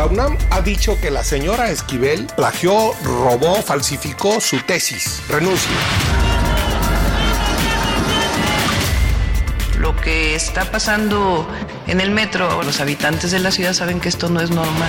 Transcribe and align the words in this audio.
La 0.00 0.06
UNAM 0.06 0.34
ha 0.48 0.62
dicho 0.62 0.98
que 0.98 1.10
la 1.10 1.22
señora 1.22 1.70
Esquivel 1.70 2.26
plagió, 2.34 2.94
robó, 3.04 3.56
falsificó 3.56 4.40
su 4.40 4.58
tesis. 4.60 5.22
Renuncia. 5.28 5.70
Lo 9.78 9.94
que 9.96 10.34
está 10.34 10.70
pasando 10.70 11.46
en 11.86 12.00
el 12.00 12.12
metro, 12.12 12.62
los 12.62 12.80
habitantes 12.80 13.30
de 13.30 13.40
la 13.40 13.50
ciudad 13.50 13.74
saben 13.74 14.00
que 14.00 14.08
esto 14.08 14.30
no 14.30 14.40
es 14.40 14.48
normal. 14.50 14.88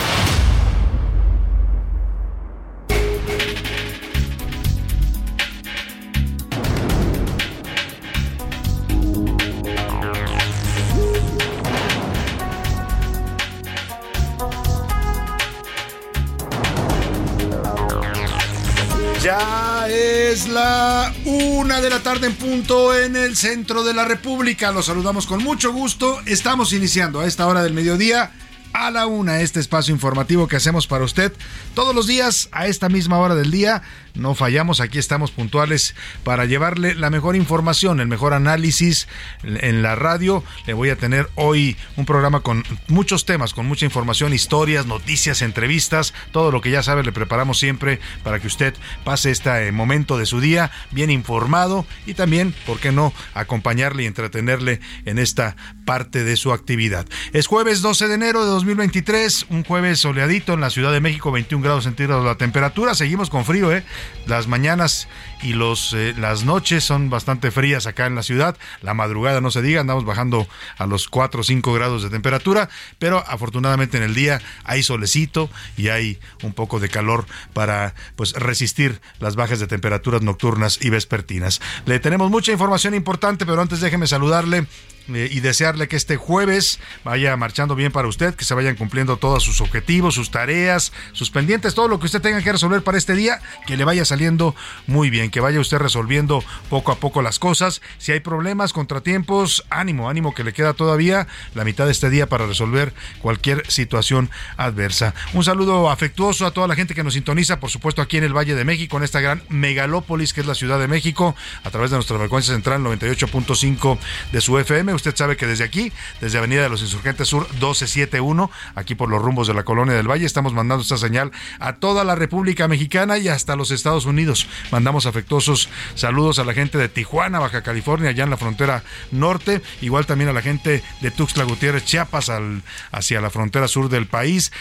Es 20.31 20.47
la 20.47 21.13
una 21.25 21.81
de 21.81 21.89
la 21.89 21.99
tarde 21.99 22.27
en 22.27 22.35
punto 22.35 22.97
en 22.97 23.17
el 23.17 23.35
centro 23.35 23.83
de 23.83 23.93
la 23.93 24.05
República. 24.05 24.71
Los 24.71 24.85
saludamos 24.85 25.27
con 25.27 25.43
mucho 25.43 25.73
gusto. 25.73 26.21
Estamos 26.25 26.71
iniciando 26.71 27.19
a 27.19 27.25
esta 27.25 27.47
hora 27.47 27.61
del 27.63 27.73
mediodía 27.73 28.31
a 28.73 28.91
la 28.91 29.07
una 29.07 29.41
este 29.41 29.59
espacio 29.59 29.93
informativo 29.93 30.47
que 30.47 30.55
hacemos 30.55 30.87
para 30.87 31.03
usted 31.03 31.33
todos 31.73 31.95
los 31.95 32.07
días 32.07 32.49
a 32.51 32.67
esta 32.67 32.89
misma 32.89 33.17
hora 33.17 33.35
del 33.35 33.51
día. 33.51 33.81
No 34.13 34.35
fallamos, 34.35 34.81
aquí 34.81 34.99
estamos 34.99 35.31
puntuales 35.31 35.95
para 36.23 36.45
llevarle 36.45 36.95
la 36.95 37.09
mejor 37.09 37.35
información, 37.35 38.01
el 38.01 38.07
mejor 38.07 38.33
análisis 38.33 39.07
en 39.43 39.81
la 39.81 39.95
radio. 39.95 40.43
Le 40.65 40.73
voy 40.73 40.89
a 40.89 40.97
tener 40.97 41.29
hoy 41.35 41.77
un 41.95 42.05
programa 42.05 42.41
con 42.41 42.63
muchos 42.87 43.25
temas, 43.25 43.53
con 43.53 43.65
mucha 43.65 43.85
información, 43.85 44.33
historias, 44.33 44.85
noticias, 44.85 45.41
entrevistas, 45.41 46.13
todo 46.31 46.51
lo 46.51 46.59
que 46.59 46.71
ya 46.71 46.83
sabe 46.83 47.03
le 47.03 47.13
preparamos 47.13 47.57
siempre 47.57 47.99
para 48.23 48.39
que 48.39 48.47
usted 48.47 48.73
pase 49.05 49.31
este 49.31 49.71
momento 49.71 50.17
de 50.17 50.25
su 50.25 50.41
día 50.41 50.71
bien 50.91 51.09
informado 51.09 51.85
y 52.05 52.13
también, 52.13 52.53
¿por 52.65 52.79
qué 52.79 52.91
no?, 52.91 53.13
acompañarle 53.33 54.03
y 54.03 54.07
entretenerle 54.07 54.81
en 55.05 55.19
esta 55.19 55.55
parte 55.85 56.23
de 56.23 56.35
su 56.35 56.51
actividad. 56.51 57.07
Es 57.31 57.47
jueves 57.47 57.81
12 57.81 58.07
de 58.07 58.13
enero 58.13 58.43
de 58.43 58.51
2023, 58.61 59.47
un 59.49 59.63
jueves 59.63 59.99
soleadito 59.99 60.53
en 60.53 60.61
la 60.61 60.69
Ciudad 60.69 60.91
de 60.91 61.01
México, 61.01 61.31
21 61.31 61.63
grados 61.63 61.85
centígrados 61.85 62.23
la 62.23 62.35
temperatura. 62.35 62.93
Seguimos 62.93 63.31
con 63.31 63.43
frío, 63.43 63.73
¿eh? 63.75 63.83
Las 64.27 64.47
mañanas 64.47 65.07
y 65.41 65.53
los, 65.53 65.93
eh, 65.93 66.13
las 66.17 66.43
noches 66.43 66.83
son 66.83 67.09
bastante 67.09 67.51
frías 67.51 67.87
acá 67.87 68.05
en 68.05 68.15
la 68.15 68.23
ciudad. 68.23 68.57
La 68.81 68.93
madrugada 68.93 69.41
no 69.41 69.51
se 69.51 69.61
diga, 69.61 69.81
andamos 69.81 70.05
bajando 70.05 70.47
a 70.77 70.85
los 70.85 71.07
4 71.07 71.41
o 71.41 71.43
5 71.43 71.73
grados 71.73 72.03
de 72.03 72.09
temperatura, 72.09 72.69
pero 72.99 73.23
afortunadamente 73.27 73.97
en 73.97 74.03
el 74.03 74.13
día 74.13 74.41
hay 74.63 74.83
solecito 74.83 75.49
y 75.77 75.89
hay 75.89 76.19
un 76.43 76.53
poco 76.53 76.79
de 76.79 76.89
calor 76.89 77.25
para 77.53 77.95
pues 78.15 78.33
resistir 78.33 79.01
las 79.19 79.35
bajas 79.35 79.59
de 79.59 79.67
temperaturas 79.67 80.21
nocturnas 80.21 80.79
y 80.81 80.89
vespertinas. 80.89 81.61
Le 81.85 81.99
tenemos 81.99 82.29
mucha 82.29 82.51
información 82.51 82.93
importante, 82.93 83.45
pero 83.45 83.61
antes 83.61 83.81
déjeme 83.81 84.07
saludarle 84.07 84.65
eh, 85.09 85.29
y 85.31 85.39
desearle 85.39 85.87
que 85.87 85.95
este 85.95 86.15
jueves 86.15 86.79
vaya 87.03 87.35
marchando 87.35 87.75
bien 87.75 87.91
para 87.91 88.07
usted, 88.07 88.35
que 88.35 88.45
se 88.45 88.53
vayan 88.53 88.75
cumpliendo 88.75 89.17
todos 89.17 89.43
sus 89.43 89.59
objetivos, 89.59 90.13
sus 90.13 90.29
tareas, 90.29 90.93
sus 91.11 91.31
pendientes, 91.31 91.73
todo 91.73 91.87
lo 91.87 91.99
que 91.99 92.05
usted 92.05 92.21
tenga 92.21 92.41
que 92.41 92.51
resolver 92.51 92.83
para 92.83 92.97
este 92.97 93.15
día, 93.15 93.41
que 93.65 93.77
le 93.77 93.83
vaya 93.83 94.05
saliendo 94.05 94.55
muy 94.85 95.09
bien, 95.09 95.30
que 95.31 95.39
vaya 95.39 95.59
usted 95.59 95.77
resolviendo 95.77 96.43
poco 96.69 96.91
a 96.91 96.95
poco 96.95 97.21
las 97.21 97.39
cosas. 97.39 97.81
Si 97.97 98.11
hay 98.11 98.19
problemas, 98.19 98.73
contratiempos, 98.73 99.65
ánimo, 99.69 100.09
ánimo 100.09 100.33
que 100.33 100.43
le 100.43 100.53
queda 100.53 100.73
todavía 100.73 101.27
la 101.55 101.63
mitad 101.63 101.85
de 101.85 101.91
este 101.91 102.09
día 102.09 102.27
para 102.27 102.45
resolver 102.45 102.93
cualquier 103.21 103.69
situación 103.69 104.29
adversa. 104.57 105.13
Un 105.33 105.43
saludo 105.43 105.89
afectuoso 105.89 106.45
a 106.45 106.51
toda 106.51 106.67
la 106.67 106.75
gente 106.75 106.93
que 106.93 107.03
nos 107.03 107.13
sintoniza, 107.13 107.59
por 107.59 107.69
supuesto 107.69 108.01
aquí 108.01 108.17
en 108.17 108.23
el 108.23 108.35
Valle 108.35 108.55
de 108.55 108.65
México, 108.65 108.97
en 108.97 109.03
esta 109.03 109.21
gran 109.21 109.41
megalópolis 109.49 110.33
que 110.33 110.41
es 110.41 110.47
la 110.47 110.55
Ciudad 110.55 110.79
de 110.79 110.87
México, 110.87 111.35
a 111.63 111.69
través 111.71 111.91
de 111.91 111.97
nuestra 111.97 112.17
frecuencia 112.17 112.53
central 112.53 112.81
98.5 112.81 113.97
de 114.31 114.41
su 114.41 114.57
FM. 114.57 114.93
Usted 114.93 115.15
sabe 115.15 115.37
que 115.37 115.47
desde 115.47 115.63
aquí, 115.63 115.91
desde 116.19 116.37
Avenida 116.37 116.61
de 116.61 116.69
los 116.69 116.81
Insurgentes 116.81 117.27
Sur 117.27 117.47
1271, 117.51 118.51
aquí 118.75 118.95
por 118.95 119.09
los 119.09 119.21
rumbos 119.21 119.47
de 119.47 119.53
la 119.53 119.63
Colonia 119.63 119.95
del 119.95 120.09
Valle, 120.09 120.25
estamos 120.25 120.53
mandando 120.53 120.83
esta 120.83 120.97
señal 120.97 121.31
a 121.59 121.73
toda 121.77 122.03
la 122.03 122.15
República 122.15 122.67
Mexicana 122.67 123.17
y 123.17 123.27
hasta 123.27 123.55
los 123.55 123.71
Estados 123.71 124.05
Unidos. 124.05 124.47
Mandamos 124.71 125.05
afectuosos 125.21 125.69
saludos 125.93 126.39
a 126.39 126.43
la 126.43 126.53
gente 126.53 126.79
de 126.79 126.89
Tijuana, 126.89 127.37
Baja 127.37 127.61
California, 127.61 128.09
allá 128.09 128.23
en 128.23 128.31
la 128.31 128.37
frontera 128.37 128.83
norte, 129.11 129.61
igual 129.79 130.07
también 130.07 130.31
a 130.31 130.33
la 130.33 130.41
gente 130.41 130.81
de 130.99 131.11
Tuxtla 131.11 131.43
Gutiérrez, 131.43 131.85
Chiapas, 131.85 132.29
al, 132.29 132.63
hacia 132.91 133.21
la 133.21 133.29
frontera 133.29 133.67
sur 133.67 133.87
del 133.87 134.07
país, 134.07 134.51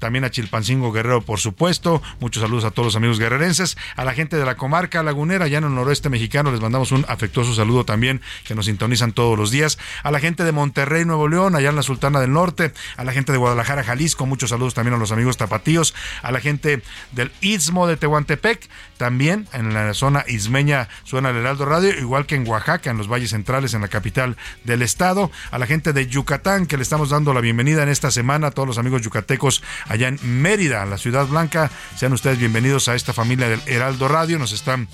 también 0.00 0.24
a 0.24 0.30
Chilpancingo 0.30 0.90
Guerrero, 0.90 1.22
por 1.22 1.38
supuesto. 1.38 2.02
Muchos 2.18 2.42
saludos 2.42 2.64
a 2.64 2.72
todos 2.72 2.86
los 2.86 2.96
amigos 2.96 3.20
guerrerenses, 3.20 3.76
a 3.94 4.04
la 4.04 4.12
gente 4.12 4.36
de 4.36 4.44
la 4.44 4.56
comarca 4.56 5.04
lagunera, 5.04 5.44
allá 5.44 5.58
en 5.58 5.64
el 5.64 5.74
noroeste 5.74 6.08
mexicano, 6.08 6.50
les 6.50 6.60
mandamos 6.60 6.90
un 6.90 7.04
afectuoso 7.08 7.54
saludo 7.54 7.84
también, 7.84 8.20
que 8.44 8.56
nos 8.56 8.66
sintonizan 8.66 9.12
todos 9.12 9.38
los 9.38 9.52
días 9.52 9.78
a 10.02 10.10
la 10.10 10.18
gente 10.18 10.42
de 10.42 10.50
Monterrey, 10.50 11.04
Nuevo 11.04 11.28
León, 11.28 11.54
allá 11.54 11.70
en 11.70 11.76
la 11.76 11.84
Sultana 11.84 12.18
del 12.18 12.32
Norte, 12.32 12.72
a 12.96 13.04
la 13.04 13.12
gente 13.12 13.30
de 13.30 13.38
Guadalajara, 13.38 13.84
Jalisco, 13.84 14.26
muchos 14.26 14.50
saludos 14.50 14.74
también 14.74 14.94
a 14.94 14.98
los 14.98 15.12
amigos 15.12 15.36
tapatíos, 15.36 15.94
a 16.22 16.32
la 16.32 16.40
gente 16.40 16.82
del 17.12 17.30
Istmo 17.40 17.86
de 17.86 17.96
Tehuantepec, 17.96 18.68
también 18.96 19.46
en 19.52 19.74
la 19.74 19.91
zona 19.94 20.24
ismeña 20.26 20.88
suena 21.04 21.30
el 21.30 21.36
Heraldo 21.36 21.64
Radio, 21.64 21.90
igual 21.98 22.26
que 22.26 22.34
en 22.34 22.46
Oaxaca, 22.46 22.90
en 22.90 22.98
los 22.98 23.08
valles 23.08 23.30
centrales, 23.30 23.74
en 23.74 23.82
la 23.82 23.88
capital 23.88 24.36
del 24.64 24.82
estado, 24.82 25.30
a 25.50 25.58
la 25.58 25.66
gente 25.66 25.92
de 25.92 26.06
Yucatán, 26.06 26.66
que 26.66 26.76
le 26.76 26.82
estamos 26.82 27.10
dando 27.10 27.34
la 27.34 27.40
bienvenida 27.40 27.82
en 27.82 27.88
esta 27.88 28.10
semana, 28.10 28.48
a 28.48 28.50
todos 28.50 28.68
los 28.68 28.78
amigos 28.78 29.02
yucatecos 29.02 29.62
allá 29.88 30.08
en 30.08 30.18
Mérida, 30.22 30.84
la 30.86 30.98
Ciudad 30.98 31.26
Blanca, 31.26 31.70
sean 31.96 32.12
ustedes 32.12 32.38
bienvenidos 32.38 32.88
a 32.88 32.94
esta 32.94 33.12
familia 33.12 33.48
del 33.48 33.62
Heraldo 33.66 34.08
Radio, 34.08 34.38
nos 34.38 34.52
están 34.52 34.88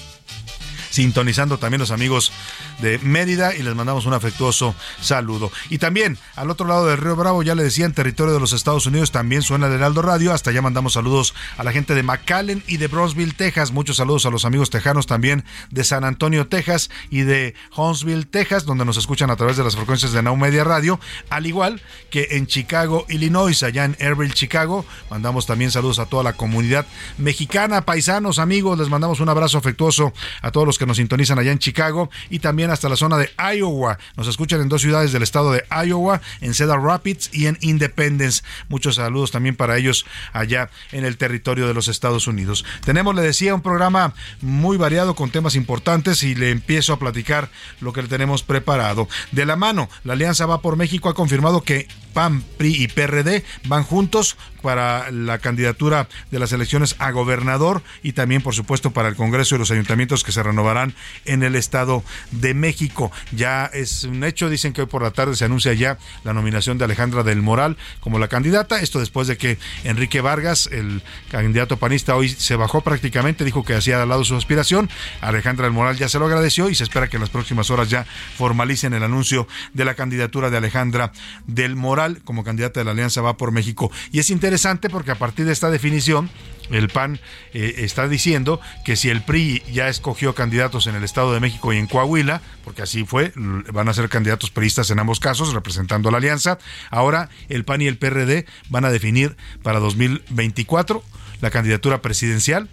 sintonizando 0.91 1.59
también 1.59 1.81
los 1.81 1.91
amigos 1.91 2.32
de 2.81 2.99
Mérida 2.99 3.54
y 3.54 3.62
les 3.62 3.75
mandamos 3.75 4.06
un 4.06 4.15
afectuoso 4.15 4.75
saludo. 5.00 5.50
Y 5.71 5.78
también 5.78 6.19
al 6.37 6.50
otro 6.50 6.66
lado 6.66 6.87
del 6.87 6.99
Río 6.99 7.16
Bravo, 7.16 7.43
ya 7.43 7.54
le 7.54 7.62
decía, 7.62 7.87
en 7.87 7.93
territorio 7.93 8.34
de 8.34 8.41
los 8.41 8.53
Estados 8.53 8.87
Unidos 8.87 9.10
también 9.10 9.43
suena 9.43 9.67
el 9.67 9.73
Heraldo 9.73 10.02
Radio. 10.02 10.32
Hasta 10.32 10.50
allá 10.50 10.62
mandamos 10.62 10.94
saludos 10.94 11.35
a 11.56 11.64
la 11.64 11.73
gente 11.73 11.94
de 11.94 12.02
McAllen 12.02 12.62
y 12.67 12.76
de 12.76 12.87
Bronzeville, 12.88 13.35
Texas. 13.35 13.73
Muchos 13.73 13.96
saludos 13.96 14.26
a 14.26 14.31
los 14.31 14.44
amigos 14.44 14.70
tejanos 14.70 15.06
también 15.06 15.44
de 15.70 15.85
San 15.85 16.05
Antonio, 16.05 16.46
Texas 16.46 16.91
y 17.11 17.20
de 17.20 17.55
Huntsville, 17.76 18.26
Texas, 18.26 18.64
donde 18.64 18.84
nos 18.84 18.96
escuchan 18.96 19.31
a 19.31 19.37
través 19.37 19.56
de 19.56 19.64
las 19.64 19.76
frecuencias 19.76 20.12
de 20.12 20.23
Now 20.23 20.37
Media 20.37 20.64
Radio. 20.64 21.00
Al 21.31 21.46
igual 21.46 21.82
que 22.11 22.29
en 22.32 22.46
Chicago, 22.46 23.06
Illinois, 23.08 23.62
allá 23.62 23.84
en 23.84 23.96
Airville, 24.00 24.32
Chicago. 24.32 24.84
Mandamos 25.11 25.46
también 25.46 25.70
saludos 25.70 25.99
a 25.99 26.06
toda 26.06 26.23
la 26.23 26.32
comunidad 26.32 26.87
mexicana, 27.17 27.84
paisanos, 27.84 28.38
amigos. 28.38 28.79
Les 28.79 28.88
mandamos 28.88 29.20
un 29.20 29.29
abrazo 29.29 29.58
afectuoso 29.58 30.12
a 30.43 30.50
todos 30.50 30.67
los 30.67 30.78
que 30.79 30.87
nos 30.87 30.97
sintonizan 30.97 31.39
allá 31.39 31.53
en 31.53 31.59
Chicago 31.59 32.11
y 32.31 32.39
también 32.39 32.71
hasta 32.71 32.89
la 32.89 32.97
zona 32.97 33.17
de 33.17 33.31
Iowa. 33.57 33.99
Nos 34.17 34.29
escuchan 34.29 34.61
en 34.61 34.69
dos 34.69 34.83
ciudades 34.83 35.13
del 35.13 35.23
estado 35.23 35.53
de 35.53 35.65
Iowa, 35.87 36.21
en 36.41 36.55
Cedar 36.55 36.81
Rapids 36.81 37.31
y 37.33 37.47
en 37.47 37.59
Independence. 37.61 38.43
Muchos 38.69 38.97
saludos 38.97 39.31
también 39.31 39.57
para 39.57 39.77
ellos 39.77 40.07
allá 40.33 40.71
en 40.93 41.05
el 41.05 41.17
territorio 41.17 41.67
de 41.67 41.75
los 41.75 41.89
Estados 41.89 42.27
Unidos. 42.27 42.65
Tenemos, 42.85 43.15
le 43.15 43.23
decía, 43.23 43.55
un 43.55 43.63
programa 43.63 44.15
muy 44.41 44.77
variado 44.77 45.15
con 45.15 45.31
temas 45.31 45.55
importantes 45.55 46.23
y 46.23 46.35
le 46.35 46.51
empiezo 46.51 46.93
a 46.93 46.99
platicar 46.99 47.51
lo 47.81 47.93
que 47.93 48.03
le 48.03 48.09
tenemos 48.09 48.43
preparado. 48.43 49.09
De 49.33 49.45
la 49.45 49.57
mano, 49.57 49.89
la 50.05 50.15
Alianza 50.15 50.47
Va 50.47 50.63
por 50.63 50.77
México 50.77 51.09
ha 51.09 51.15
confirmado 51.15 51.63
que 51.63 51.89
PAN, 52.13 52.43
PRI 52.57 52.85
y 52.85 52.89
PRD 52.89 53.45
van 53.67 53.85
juntos 53.85 54.37
para 54.62 55.10
la 55.10 55.38
candidatura 55.38 56.08
de 56.31 56.38
las 56.38 56.52
elecciones 56.52 56.96
a 56.99 57.10
gobernador 57.10 57.82
y 58.02 58.12
también, 58.12 58.43
por 58.43 58.55
supuesto, 58.55 58.90
para 58.90 59.08
el 59.08 59.16
Congreso 59.16 59.55
y 59.55 59.58
los 59.58 59.70
ayuntamientos 59.70 60.25
que 60.25 60.32
se 60.32 60.43
renovarán 60.43 60.94
en 61.25 61.43
el 61.43 61.56
Estado 61.56 62.02
de 62.31 62.55
México. 62.55 63.12
Ya 63.32 63.66
es 63.66 64.05
un 64.05 64.25
hecho, 64.25 64.50
dicen 64.50 64.72
que 64.72 64.82
hoy 64.82 64.87
por 64.87 65.02
la 65.02 65.10
tarde 65.10 65.37
se 65.37 65.44
anuncia 65.44 65.72
ya 65.72 65.99
la 66.25 66.32
nominación 66.32 66.78
de 66.78 66.84
Alejandra 66.84 67.22
del 67.22 67.43
Moral 67.43 67.76
como 68.00 68.19
la 68.19 68.28
candidata. 68.28 68.81
Esto 68.81 69.00
después 69.00 69.28
de 69.28 69.37
que 69.37 69.58
Enrique 69.84 70.20
Vargas, 70.20 70.69
el 70.72 71.02
candidato 71.31 71.76
panista, 71.76 72.16
hoy 72.16 72.28
se 72.28 72.56
bajó 72.56 72.81
prácticamente, 72.81 73.44
dijo 73.44 73.64
que 73.64 73.75
hacía 73.75 74.02
al 74.02 74.08
lado 74.08 74.25
su 74.25 74.37
aspiración. 74.37 74.90
Alejandra 75.20 75.64
del 75.64 75.72
Moral 75.72 75.96
ya 75.96 76.08
se 76.08 76.19
lo 76.19 76.26
agradeció 76.26 76.69
y 76.70 76.75
se 76.75 76.84
espera 76.84 77.08
que 77.08 77.16
en 77.16 77.22
las 77.22 77.31
próximas 77.31 77.70
horas 77.70 77.90
ya 77.90 78.06
formalicen 78.37 78.94
el 78.94 79.02
anuncio 79.02 79.46
de 79.72 79.84
la 79.84 79.94
candidatura 79.94 80.50
de 80.50 80.56
Alejandra 80.56 81.12
del 81.46 81.76
Moral 81.76 82.20
como 82.25 82.44
candidata 82.44 82.81
de 82.81 82.84
la 82.84 82.93
Alianza 82.93 83.20
Va 83.20 83.37
por 83.37 83.52
México. 83.52 83.90
Y 84.12 84.19
es 84.20 84.31
interesante 84.31 84.48
porque 84.89 85.11
a 85.11 85.17
partir 85.17 85.47
de 85.47 85.53
esta 85.53 85.71
definición, 85.71 86.31
el 86.71 86.89
PAN 86.89 87.19
eh, 87.53 87.75
está 87.79 88.09
diciendo 88.09 88.61
que 88.85 88.97
si 88.97 89.11
el 89.11 89.23
PRI 89.23 89.62
ya 89.73 89.89
escogió 89.89 90.35
candidatos 90.35 90.87
en 90.87 90.95
el 90.95 91.05
Estado 91.05 91.33
de 91.33 91.41
México 91.41 91.73
y 91.73 91.79
en 91.79 91.87
Coahuila, 91.87 92.43
porque 92.65 92.83
así 92.83 93.05
fue, 93.05 93.33
van 93.37 93.89
a 93.89 93.95
ser 93.95 94.09
candidatos 94.09 94.50
priistas 94.50 94.91
en 94.91 94.99
ambos 94.99 95.21
casos, 95.21 95.53
representando 95.53 96.09
a 96.09 96.12
la 96.12 96.19
alianza, 96.19 96.59
ahora 96.91 97.29
el 97.49 97.65
PAN 97.65 97.83
y 97.83 97.87
el 97.87 97.99
PRD 97.99 98.47
van 98.69 98.85
a 98.85 98.91
definir 98.91 99.37
para 99.62 99.81
2024 99.81 101.03
la 101.41 101.51
candidatura 101.51 102.03
presidencial 102.03 102.69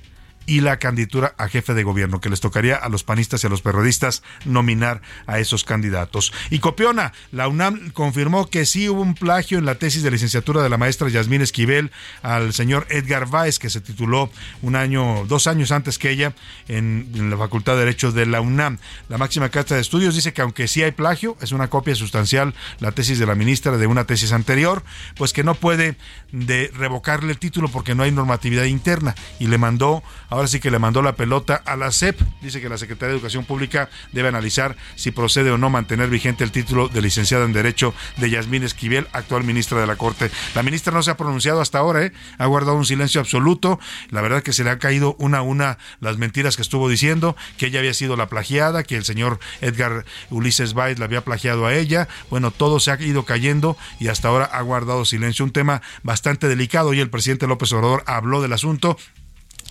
y 0.46 0.62
la 0.62 0.80
candidatura 0.80 1.34
a 1.38 1.48
jefe 1.48 1.74
de 1.74 1.84
gobierno, 1.84 2.22
que 2.22 2.30
les 2.30 2.42
tocaría 2.42 2.76
a 2.76 2.90
los 2.90 3.04
panistas 3.04 3.44
y 3.44 3.48
a 3.48 3.50
los 3.50 3.62
periodistas 3.62 4.24
nominar 4.46 5.02
a 5.28 5.40
esos 5.40 5.64
candidatos. 5.64 6.34
Y 6.50 6.60
Copiona, 6.60 7.14
la 7.32 7.48
UNAM 7.48 7.92
confirmó 7.92 8.50
que 8.50 8.66
sí 8.66 8.90
hubo 8.90 9.02
un 9.02 9.16
plagio 9.16 9.58
en 9.58 9.66
la 9.66 9.76
tesis 9.76 10.04
de 10.04 10.12
licenciatura 10.12 10.62
de 10.62 10.70
la 10.70 10.78
maestra 10.78 11.10
Yasmín 11.10 11.42
Esquivel 11.42 11.92
al 12.22 12.54
señor 12.54 12.88
Edgar 12.90 13.30
Váez, 13.30 13.60
que 13.60 13.70
se 13.70 13.82
tituló 13.82 14.30
un 14.62 14.76
año, 14.76 15.26
dos 15.28 15.48
años 15.48 15.72
antes 15.72 15.98
que 15.98 16.10
ella 16.10 16.34
en, 16.68 17.30
la 17.30 17.38
Facultad 17.38 17.74
de 17.74 17.80
Derecho 17.80 18.12
de 18.12 18.26
la 18.26 18.42
UNAM. 18.42 18.78
La 19.10 19.18
máxima 19.18 19.50
carta 19.50 19.76
de 19.76 19.82
estudios 19.82 20.16
dice 20.16 20.34
que 20.34 20.42
aunque 20.42 20.68
sí 20.68 20.84
hay 20.84 20.92
plagio, 20.92 21.38
es 21.42 21.52
una 21.52 21.70
copia 21.70 21.96
sustancial 21.96 22.54
la 22.80 22.92
tesis 22.92 23.20
de 23.20 23.26
la 23.26 23.36
ministra 23.36 23.78
de 23.78 23.88
una 23.88 24.06
tesis 24.06 24.32
anterior, 24.32 24.84
pues 25.16 25.34
que 25.34 25.44
no 25.44 25.56
puede 25.56 25.98
de 26.32 26.72
revocarle 26.76 27.32
el 27.32 27.40
título 27.40 27.70
porque 27.70 27.96
no 27.96 28.04
hay 28.04 28.12
normatividad 28.12 28.66
interna 28.66 29.16
y 29.40 29.48
le 29.48 29.58
mandó 29.58 30.04
ahora 30.36 30.48
sí 30.50 30.60
que 30.60 30.70
le 30.70 30.80
mandó 30.80 31.02
la 31.02 31.16
pelota 31.16 31.62
a 31.66 31.78
la 31.78 31.92
SEP. 31.92 32.20
Dice 32.42 32.60
que 32.60 32.68
la 32.68 32.78
Secretaría 32.78 33.12
de 33.12 33.16
Educación 33.16 33.46
Pública 33.46 33.90
debe 34.12 34.28
analizar 34.28 34.76
si 34.96 35.12
procede 35.12 35.50
o 35.52 35.58
no 35.58 35.70
mantener 35.70 36.10
vigente 36.10 36.44
el 36.44 36.52
título 36.52 36.90
de 36.90 37.02
licenciada 37.02 37.46
en 37.46 37.54
Derecho 37.54 37.94
de 38.18 38.30
Yasmín 38.30 38.64
Esquivel, 38.64 39.08
actual 39.14 39.46
ministra 39.46 39.80
de 39.80 39.88
la 39.88 39.96
Corte. 39.96 40.30
La 40.54 40.62
ministra 40.62 40.94
no 40.94 41.02
se 41.04 41.12
ha 41.12 41.18
pronunciado 41.18 41.62
hasta 41.62 41.80
ahora, 41.80 42.04
¿eh? 42.04 42.12
ha 42.38 42.46
guardado 42.48 42.76
un 42.76 42.86
silencio 42.86 43.22
absoluto. 43.22 43.80
La 44.10 44.22
verdad 44.22 44.44
que 44.44 44.52
se 44.52 44.66
le 44.66 44.72
ha 44.72 44.80
caído 44.80 45.16
una 45.20 45.38
a 45.38 45.42
una 45.42 45.78
las 46.02 46.18
mentiras 46.18 46.58
que 46.58 46.62
estuvo 46.62 46.90
diciendo, 46.90 47.38
que 47.58 47.68
ella 47.68 47.80
había 47.80 47.94
sido 47.94 48.18
la 48.18 48.28
plagiada, 48.28 48.84
que 48.84 48.98
el 48.98 49.06
señor 49.06 49.40
Edgar 49.62 50.04
Ulises 50.32 50.74
Baez 50.74 51.00
la 51.00 51.06
había 51.06 51.24
plagiado 51.24 51.66
a 51.66 51.74
ella. 51.74 52.10
Bueno, 52.30 52.52
todo 52.52 52.82
se 52.82 52.92
ha 52.92 53.02
ido 53.02 53.24
cayendo 53.24 53.78
y 54.00 54.10
hasta 54.10 54.28
ahora 54.28 54.46
ha 54.46 54.62
guardado 54.62 55.06
silencio. 55.06 55.46
Un 55.46 55.52
tema 55.52 55.82
bastante 56.04 56.50
delicado 56.50 56.94
y 56.94 57.00
el 57.00 57.10
presidente 57.10 57.48
López 57.48 57.72
Obrador 57.72 58.04
habló 58.06 58.42
del 58.42 58.52
asunto 58.52 58.98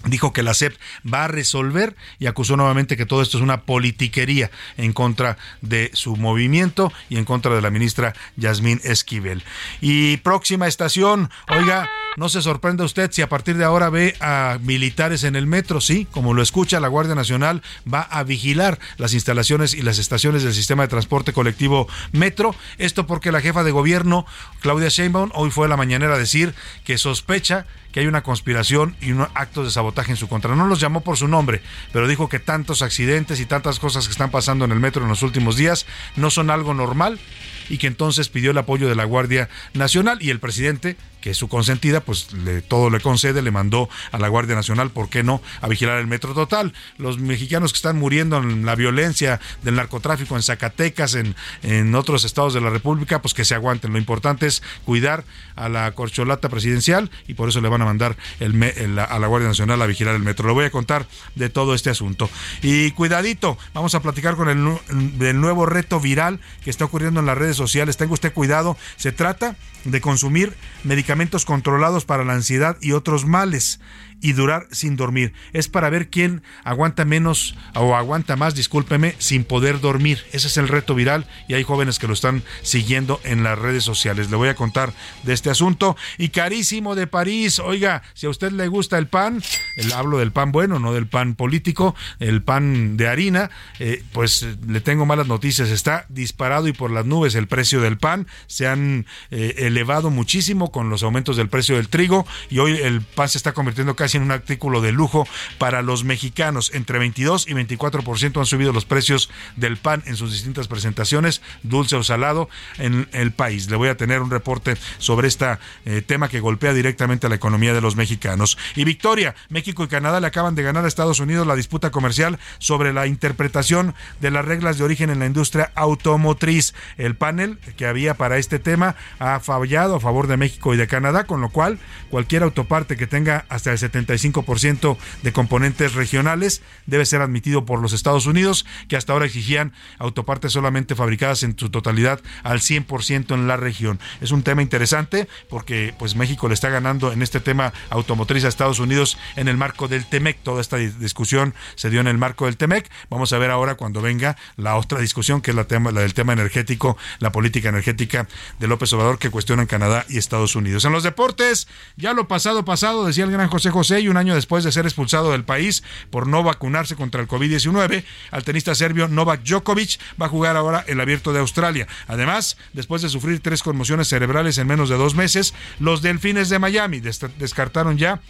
dijo 0.06 0.32
que 0.32 0.42
la 0.42 0.54
SEP 0.54 0.74
va 1.12 1.24
a 1.24 1.28
resolver 1.28 1.96
y 2.18 2.26
acusó 2.26 2.56
nuevamente 2.56 2.96
que 2.96 3.06
todo 3.06 3.22
esto 3.22 3.38
es 3.38 3.42
una 3.42 3.62
politiquería 3.62 4.50
en 4.76 4.92
contra 4.92 5.38
de 5.60 5.90
su 5.94 6.16
movimiento 6.16 6.92
y 7.08 7.16
en 7.16 7.24
contra 7.24 7.54
de 7.54 7.62
la 7.62 7.70
ministra 7.70 8.14
Yasmín 8.36 8.80
Esquivel. 8.84 9.42
Y 9.80 10.18
próxima 10.18 10.66
estación, 10.66 11.30
oiga, 11.48 11.88
no 12.16 12.28
se 12.28 12.42
sorprenda 12.42 12.84
usted 12.84 13.10
si 13.10 13.22
a 13.22 13.28
partir 13.28 13.56
de 13.56 13.64
ahora 13.64 13.90
ve 13.90 14.14
a 14.20 14.58
militares 14.62 15.24
en 15.24 15.34
el 15.34 15.46
metro, 15.46 15.80
sí, 15.80 16.06
como 16.10 16.32
lo 16.32 16.42
escucha, 16.42 16.80
la 16.80 16.88
Guardia 16.88 17.14
Nacional 17.14 17.62
va 17.92 18.02
a 18.02 18.22
vigilar 18.22 18.78
las 18.98 19.14
instalaciones 19.14 19.74
y 19.74 19.82
las 19.82 19.98
estaciones 19.98 20.44
del 20.44 20.54
sistema 20.54 20.84
de 20.84 20.88
transporte 20.88 21.32
colectivo 21.32 21.88
Metro. 22.12 22.54
Esto 22.78 23.06
porque 23.06 23.32
la 23.32 23.40
jefa 23.40 23.64
de 23.64 23.72
gobierno, 23.72 24.26
Claudia 24.60 24.88
Sheinbaum, 24.88 25.30
hoy 25.34 25.50
fue 25.50 25.66
a 25.66 25.68
la 25.68 25.76
mañanera 25.76 26.14
a 26.14 26.18
decir 26.18 26.54
que 26.84 26.98
sospecha 26.98 27.66
que 27.94 28.00
hay 28.00 28.08
una 28.08 28.24
conspiración 28.24 28.96
y 29.00 29.12
unos 29.12 29.28
actos 29.34 29.66
de 29.66 29.70
sabotaje 29.70 30.10
en 30.10 30.16
su 30.16 30.26
contra. 30.26 30.56
No 30.56 30.66
los 30.66 30.80
llamó 30.80 31.02
por 31.02 31.16
su 31.16 31.28
nombre, 31.28 31.62
pero 31.92 32.08
dijo 32.08 32.28
que 32.28 32.40
tantos 32.40 32.82
accidentes 32.82 33.38
y 33.38 33.46
tantas 33.46 33.78
cosas 33.78 34.06
que 34.08 34.10
están 34.10 34.32
pasando 34.32 34.64
en 34.64 34.72
el 34.72 34.80
metro 34.80 35.04
en 35.04 35.08
los 35.08 35.22
últimos 35.22 35.56
días 35.56 35.86
no 36.16 36.28
son 36.30 36.50
algo 36.50 36.74
normal 36.74 37.20
y 37.68 37.78
que 37.78 37.86
entonces 37.86 38.28
pidió 38.28 38.50
el 38.50 38.58
apoyo 38.58 38.88
de 38.88 38.96
la 38.96 39.04
Guardia 39.04 39.48
Nacional 39.74 40.18
y 40.20 40.30
el 40.30 40.40
presidente 40.40 40.96
que 41.24 41.32
su 41.32 41.48
consentida, 41.48 42.00
pues 42.00 42.28
todo 42.68 42.90
le 42.90 43.00
concede, 43.00 43.40
le 43.40 43.50
mandó 43.50 43.88
a 44.12 44.18
la 44.18 44.28
Guardia 44.28 44.54
Nacional, 44.54 44.90
¿por 44.90 45.08
qué 45.08 45.22
no?, 45.22 45.40
a 45.62 45.68
vigilar 45.68 45.98
el 45.98 46.06
metro 46.06 46.34
total. 46.34 46.74
Los 46.98 47.18
mexicanos 47.18 47.72
que 47.72 47.78
están 47.78 47.98
muriendo 47.98 48.36
en 48.36 48.66
la 48.66 48.74
violencia 48.74 49.40
del 49.62 49.76
narcotráfico 49.76 50.36
en 50.36 50.42
Zacatecas, 50.42 51.14
en, 51.14 51.34
en 51.62 51.94
otros 51.94 52.26
estados 52.26 52.52
de 52.52 52.60
la 52.60 52.68
República, 52.68 53.22
pues 53.22 53.32
que 53.32 53.46
se 53.46 53.54
aguanten. 53.54 53.94
Lo 53.94 53.98
importante 53.98 54.46
es 54.46 54.62
cuidar 54.84 55.24
a 55.56 55.70
la 55.70 55.90
corcholata 55.92 56.50
presidencial 56.50 57.10
y 57.26 57.32
por 57.32 57.48
eso 57.48 57.62
le 57.62 57.70
van 57.70 57.80
a 57.80 57.86
mandar 57.86 58.18
el, 58.38 58.98
a 58.98 59.18
la 59.18 59.26
Guardia 59.26 59.48
Nacional 59.48 59.80
a 59.80 59.86
vigilar 59.86 60.14
el 60.14 60.22
metro. 60.22 60.46
Le 60.46 60.52
voy 60.52 60.66
a 60.66 60.70
contar 60.70 61.06
de 61.36 61.48
todo 61.48 61.74
este 61.74 61.88
asunto. 61.88 62.28
Y 62.60 62.90
cuidadito, 62.90 63.56
vamos 63.72 63.94
a 63.94 64.02
platicar 64.02 64.36
con 64.36 64.50
el 64.50 65.16
del 65.16 65.40
nuevo 65.40 65.64
reto 65.64 66.00
viral 66.00 66.38
que 66.62 66.68
está 66.68 66.84
ocurriendo 66.84 67.20
en 67.20 67.26
las 67.26 67.38
redes 67.38 67.56
sociales. 67.56 67.96
Tenga 67.96 68.12
usted 68.12 68.34
cuidado, 68.34 68.76
se 68.96 69.10
trata 69.10 69.56
de 69.84 70.00
consumir 70.00 70.54
medicamentos 70.82 71.13
controlados 71.44 72.04
para 72.04 72.24
la 72.24 72.34
ansiedad 72.34 72.76
y 72.80 72.92
otros 72.92 73.26
males 73.26 73.80
y 74.24 74.32
durar 74.32 74.66
sin 74.70 74.96
dormir. 74.96 75.34
Es 75.52 75.68
para 75.68 75.90
ver 75.90 76.08
quién 76.08 76.42
aguanta 76.64 77.04
menos 77.04 77.54
o 77.74 77.94
aguanta 77.94 78.36
más, 78.36 78.54
discúlpeme, 78.54 79.14
sin 79.18 79.44
poder 79.44 79.82
dormir. 79.82 80.24
Ese 80.32 80.46
es 80.46 80.56
el 80.56 80.66
reto 80.66 80.94
viral 80.94 81.26
y 81.46 81.52
hay 81.52 81.62
jóvenes 81.62 81.98
que 81.98 82.06
lo 82.06 82.14
están 82.14 82.42
siguiendo 82.62 83.20
en 83.24 83.42
las 83.42 83.58
redes 83.58 83.84
sociales. 83.84 84.30
Le 84.30 84.36
voy 84.36 84.48
a 84.48 84.54
contar 84.54 84.94
de 85.24 85.34
este 85.34 85.50
asunto. 85.50 85.94
Y 86.16 86.30
carísimo 86.30 86.94
de 86.94 87.06
París, 87.06 87.58
oiga, 87.58 88.02
si 88.14 88.24
a 88.24 88.30
usted 88.30 88.50
le 88.52 88.66
gusta 88.66 88.96
el 88.96 89.08
pan, 89.08 89.42
el, 89.76 89.92
hablo 89.92 90.16
del 90.16 90.32
pan 90.32 90.52
bueno, 90.52 90.78
no 90.78 90.94
del 90.94 91.06
pan 91.06 91.34
político, 91.34 91.94
el 92.18 92.42
pan 92.42 92.96
de 92.96 93.08
harina, 93.08 93.50
eh, 93.78 94.02
pues 94.12 94.46
le 94.66 94.80
tengo 94.80 95.04
malas 95.04 95.26
noticias. 95.26 95.68
Está 95.68 96.06
disparado 96.08 96.66
y 96.66 96.72
por 96.72 96.90
las 96.90 97.04
nubes 97.04 97.34
el 97.34 97.46
precio 97.46 97.82
del 97.82 97.98
pan. 97.98 98.26
Se 98.46 98.66
han 98.66 99.04
eh, 99.30 99.54
elevado 99.58 100.08
muchísimo 100.08 100.72
con 100.72 100.88
los 100.88 101.02
aumentos 101.02 101.36
del 101.36 101.50
precio 101.50 101.76
del 101.76 101.90
trigo 101.90 102.26
y 102.48 102.60
hoy 102.60 102.78
el 102.78 103.02
pan 103.02 103.28
se 103.28 103.36
está 103.36 103.52
convirtiendo 103.52 103.94
casi 103.94 104.13
en 104.14 104.22
un 104.22 104.30
artículo 104.30 104.80
de 104.80 104.92
lujo 104.92 105.26
para 105.58 105.82
los 105.82 106.04
mexicanos. 106.04 106.70
Entre 106.74 106.98
22 106.98 107.48
y 107.48 107.52
24% 107.52 108.38
han 108.38 108.46
subido 108.46 108.72
los 108.72 108.84
precios 108.84 109.30
del 109.56 109.76
pan 109.76 110.02
en 110.06 110.16
sus 110.16 110.32
distintas 110.32 110.68
presentaciones, 110.68 111.42
dulce 111.62 111.96
o 111.96 112.02
salado, 112.02 112.48
en 112.78 113.08
el 113.12 113.32
país. 113.32 113.70
Le 113.70 113.76
voy 113.76 113.88
a 113.88 113.96
tener 113.96 114.20
un 114.20 114.30
reporte 114.30 114.76
sobre 114.98 115.28
este 115.28 115.58
tema 116.06 116.28
que 116.28 116.40
golpea 116.40 116.72
directamente 116.72 117.26
a 117.26 117.30
la 117.30 117.36
economía 117.36 117.74
de 117.74 117.80
los 117.80 117.96
mexicanos. 117.96 118.58
Y 118.74 118.84
Victoria, 118.84 119.34
México 119.48 119.84
y 119.84 119.88
Canadá 119.88 120.20
le 120.20 120.26
acaban 120.26 120.54
de 120.54 120.62
ganar 120.62 120.84
a 120.84 120.88
Estados 120.88 121.20
Unidos 121.20 121.46
la 121.46 121.56
disputa 121.56 121.90
comercial 121.90 122.38
sobre 122.58 122.92
la 122.92 123.06
interpretación 123.06 123.94
de 124.20 124.30
las 124.30 124.44
reglas 124.44 124.78
de 124.78 124.84
origen 124.84 125.10
en 125.10 125.18
la 125.18 125.26
industria 125.26 125.72
automotriz. 125.74 126.74
El 126.96 127.16
panel 127.16 127.58
que 127.76 127.86
había 127.86 128.14
para 128.14 128.38
este 128.38 128.58
tema 128.58 128.96
ha 129.18 129.40
fallado 129.40 129.96
a 129.96 130.00
favor 130.00 130.26
de 130.26 130.36
México 130.36 130.74
y 130.74 130.76
de 130.76 130.86
Canadá, 130.86 131.24
con 131.24 131.40
lo 131.40 131.50
cual 131.50 131.78
cualquier 132.10 132.42
autoparte 132.42 132.96
que 132.96 133.06
tenga 133.06 133.44
hasta 133.48 133.70
el 133.70 133.78
75% 133.94 134.96
de 135.22 135.32
componentes 135.32 135.94
regionales 135.94 136.62
debe 136.86 137.06
ser 137.06 137.20
admitido 137.20 137.64
por 137.64 137.80
los 137.80 137.92
Estados 137.92 138.26
Unidos, 138.26 138.66
que 138.88 138.96
hasta 138.96 139.12
ahora 139.12 139.26
exigían 139.26 139.72
autopartes 139.98 140.52
solamente 140.52 140.94
fabricadas 140.94 141.42
en 141.42 141.58
su 141.58 141.70
totalidad 141.70 142.20
al 142.42 142.60
100% 142.60 143.34
en 143.34 143.48
la 143.48 143.56
región. 143.56 144.00
Es 144.20 144.30
un 144.30 144.42
tema 144.42 144.62
interesante 144.62 145.28
porque 145.48 145.94
pues 145.98 146.16
México 146.16 146.48
le 146.48 146.54
está 146.54 146.68
ganando 146.68 147.12
en 147.12 147.22
este 147.22 147.40
tema 147.40 147.72
automotriz 147.90 148.44
a 148.44 148.48
Estados 148.48 148.78
Unidos 148.78 149.18
en 149.36 149.48
el 149.48 149.56
marco 149.56 149.88
del 149.88 150.06
TEMEC. 150.06 150.38
Toda 150.42 150.60
esta 150.60 150.76
discusión 150.76 151.54
se 151.74 151.90
dio 151.90 152.00
en 152.00 152.08
el 152.08 152.18
marco 152.18 152.46
del 152.46 152.56
TEMEC. 152.56 152.90
Vamos 153.10 153.32
a 153.32 153.38
ver 153.38 153.50
ahora 153.50 153.76
cuando 153.76 154.00
venga 154.00 154.36
la 154.56 154.76
otra 154.76 155.00
discusión 155.00 155.40
que 155.40 155.50
es 155.50 155.56
la, 155.56 155.64
tema, 155.64 155.92
del 155.92 156.14
tema 156.14 156.32
energético, 156.32 156.96
la 157.18 157.32
política 157.32 157.68
energética 157.68 158.28
de 158.58 158.68
López 158.68 158.92
Obrador 158.92 159.18
que 159.18 159.30
cuestiona 159.30 159.62
en 159.62 159.68
Canadá 159.68 160.04
y 160.08 160.18
Estados 160.18 160.56
Unidos. 160.56 160.84
en 160.84 160.92
los 160.92 161.02
deportes, 161.02 161.68
ya 161.96 162.12
lo 162.12 162.28
pasado 162.28 162.64
pasado, 162.64 163.06
decía 163.06 163.24
el 163.24 163.30
gran 163.30 163.48
José 163.48 163.70
Y 163.90 164.08
un 164.08 164.16
año 164.16 164.34
después 164.34 164.64
de 164.64 164.72
ser 164.72 164.86
expulsado 164.86 165.32
del 165.32 165.44
país 165.44 165.82
por 166.10 166.26
no 166.26 166.42
vacunarse 166.42 166.96
contra 166.96 167.20
el 167.20 167.28
COVID-19, 167.28 168.04
al 168.30 168.44
tenista 168.44 168.74
serbio 168.74 169.08
Novak 169.08 169.42
Djokovic 169.42 170.00
va 170.20 170.26
a 170.26 170.30
jugar 170.30 170.56
ahora 170.56 170.84
el 170.88 171.00
abierto 171.00 171.32
de 171.32 171.40
Australia. 171.40 171.86
Además, 172.06 172.56
después 172.72 173.02
de 173.02 173.08
sufrir 173.08 173.40
tres 173.40 173.62
conmociones 173.62 174.08
cerebrales 174.08 174.58
en 174.58 174.66
menos 174.66 174.88
de 174.88 174.96
dos 174.96 175.14
meses, 175.14 175.54
los 175.78 176.02
Delfines 176.02 176.48
de 176.48 176.58
Miami 176.58 177.00
descartaron 177.00 177.98
ya 177.98 178.20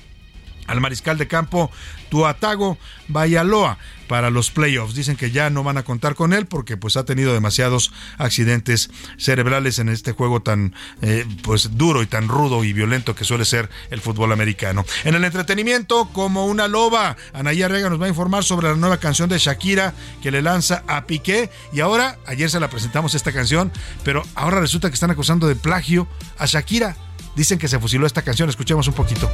al 0.66 0.80
mariscal 0.80 1.18
de 1.18 1.28
campo 1.28 1.70
Tuatago 2.08 2.78
Bayaloa 3.08 3.78
para 4.06 4.30
los 4.30 4.50
playoffs. 4.50 4.94
Dicen 4.94 5.16
que 5.16 5.30
ya 5.30 5.50
no 5.50 5.62
van 5.64 5.78
a 5.78 5.82
contar 5.82 6.14
con 6.14 6.32
él 6.32 6.46
porque 6.46 6.76
pues 6.76 6.96
ha 6.96 7.04
tenido 7.04 7.32
demasiados 7.32 7.92
accidentes 8.18 8.90
cerebrales 9.18 9.78
en 9.78 9.88
este 9.88 10.12
juego 10.12 10.40
tan 10.40 10.74
eh, 11.02 11.26
pues 11.42 11.76
duro 11.76 12.02
y 12.02 12.06
tan 12.06 12.28
rudo 12.28 12.64
y 12.64 12.72
violento 12.72 13.14
que 13.14 13.24
suele 13.24 13.44
ser 13.44 13.68
el 13.90 14.00
fútbol 14.00 14.32
americano. 14.32 14.84
En 15.04 15.14
el 15.14 15.24
entretenimiento, 15.24 16.08
como 16.12 16.46
una 16.46 16.68
loba, 16.68 17.16
Anaya 17.32 17.68
Rega 17.68 17.90
nos 17.90 18.00
va 18.00 18.06
a 18.06 18.10
informar 18.10 18.44
sobre 18.44 18.68
la 18.68 18.76
nueva 18.76 18.98
canción 18.98 19.28
de 19.28 19.38
Shakira 19.38 19.94
que 20.22 20.30
le 20.30 20.42
lanza 20.42 20.84
a 20.86 21.06
Piqué 21.06 21.50
y 21.72 21.80
ahora, 21.80 22.18
ayer 22.26 22.50
se 22.50 22.60
la 22.60 22.70
presentamos 22.70 23.14
esta 23.14 23.32
canción, 23.32 23.72
pero 24.04 24.22
ahora 24.34 24.60
resulta 24.60 24.88
que 24.88 24.94
están 24.94 25.10
acusando 25.10 25.48
de 25.48 25.56
plagio 25.56 26.06
a 26.38 26.46
Shakira. 26.46 26.96
Dicen 27.36 27.58
que 27.58 27.66
se 27.66 27.80
fusiló 27.80 28.06
esta 28.06 28.22
canción, 28.22 28.48
escuchemos 28.48 28.86
un 28.86 28.94
poquito. 28.94 29.28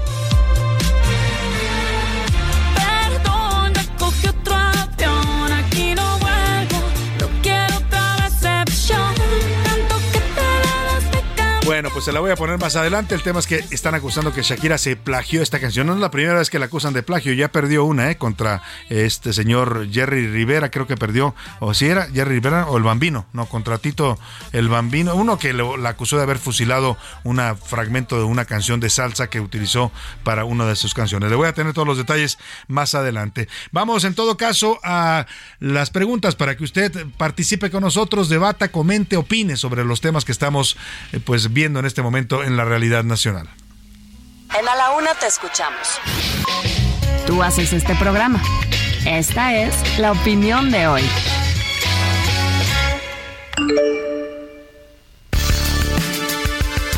Bueno, 11.70 11.90
pues 11.92 12.04
se 12.04 12.10
la 12.10 12.18
voy 12.18 12.32
a 12.32 12.36
poner 12.36 12.58
más 12.58 12.74
adelante. 12.74 13.14
El 13.14 13.22
tema 13.22 13.38
es 13.38 13.46
que 13.46 13.64
están 13.70 13.94
acusando 13.94 14.32
que 14.32 14.42
Shakira 14.42 14.76
se 14.76 14.96
plagió 14.96 15.40
esta 15.40 15.60
canción. 15.60 15.86
No 15.86 15.94
es 15.94 16.00
la 16.00 16.10
primera 16.10 16.36
vez 16.36 16.50
que 16.50 16.58
la 16.58 16.64
acusan 16.64 16.92
de 16.94 17.04
plagio. 17.04 17.32
Ya 17.32 17.52
perdió 17.52 17.84
una, 17.84 18.10
¿eh? 18.10 18.16
Contra 18.16 18.60
este 18.88 19.32
señor 19.32 19.86
Jerry 19.88 20.26
Rivera, 20.26 20.72
creo 20.72 20.88
que 20.88 20.96
perdió. 20.96 21.32
O 21.60 21.72
si 21.72 21.86
era 21.86 22.08
Jerry 22.08 22.34
Rivera 22.34 22.66
o 22.66 22.76
el 22.76 22.82
Bambino. 22.82 23.26
No, 23.32 23.46
contra 23.46 23.78
Tito 23.78 24.18
el 24.50 24.68
Bambino. 24.68 25.14
Uno 25.14 25.38
que 25.38 25.52
la 25.52 25.90
acusó 25.90 26.16
de 26.16 26.24
haber 26.24 26.38
fusilado 26.38 26.96
un 27.22 27.40
fragmento 27.64 28.18
de 28.18 28.24
una 28.24 28.46
canción 28.46 28.80
de 28.80 28.90
salsa 28.90 29.30
que 29.30 29.38
utilizó 29.38 29.92
para 30.24 30.44
una 30.44 30.66
de 30.66 30.74
sus 30.74 30.92
canciones. 30.92 31.30
Le 31.30 31.36
voy 31.36 31.46
a 31.46 31.54
tener 31.54 31.72
todos 31.72 31.86
los 31.86 31.98
detalles 31.98 32.38
más 32.66 32.96
adelante. 32.96 33.46
Vamos 33.70 34.02
en 34.02 34.16
todo 34.16 34.36
caso 34.36 34.80
a 34.82 35.26
las 35.60 35.90
preguntas 35.90 36.34
para 36.34 36.56
que 36.56 36.64
usted 36.64 37.06
participe 37.16 37.70
con 37.70 37.84
nosotros, 37.84 38.28
debata, 38.28 38.72
comente, 38.72 39.16
opine 39.16 39.56
sobre 39.56 39.84
los 39.84 40.00
temas 40.00 40.24
que 40.24 40.32
estamos 40.32 40.76
eh, 41.12 41.20
pues 41.24 41.52
viendo 41.52 41.59
en 41.64 41.86
este 41.86 42.02
momento 42.02 42.42
en 42.42 42.56
la 42.56 42.64
realidad 42.64 43.04
nacional. 43.04 43.48
En 44.58 44.68
A 44.68 44.74
la 44.74 44.90
Una 44.92 45.14
te 45.14 45.26
escuchamos. 45.26 46.00
Tú 47.26 47.42
haces 47.42 47.72
este 47.72 47.94
programa. 47.94 48.42
Esta 49.06 49.54
es 49.54 49.98
la 49.98 50.12
opinión 50.12 50.70
de 50.70 50.86
hoy. 50.86 51.02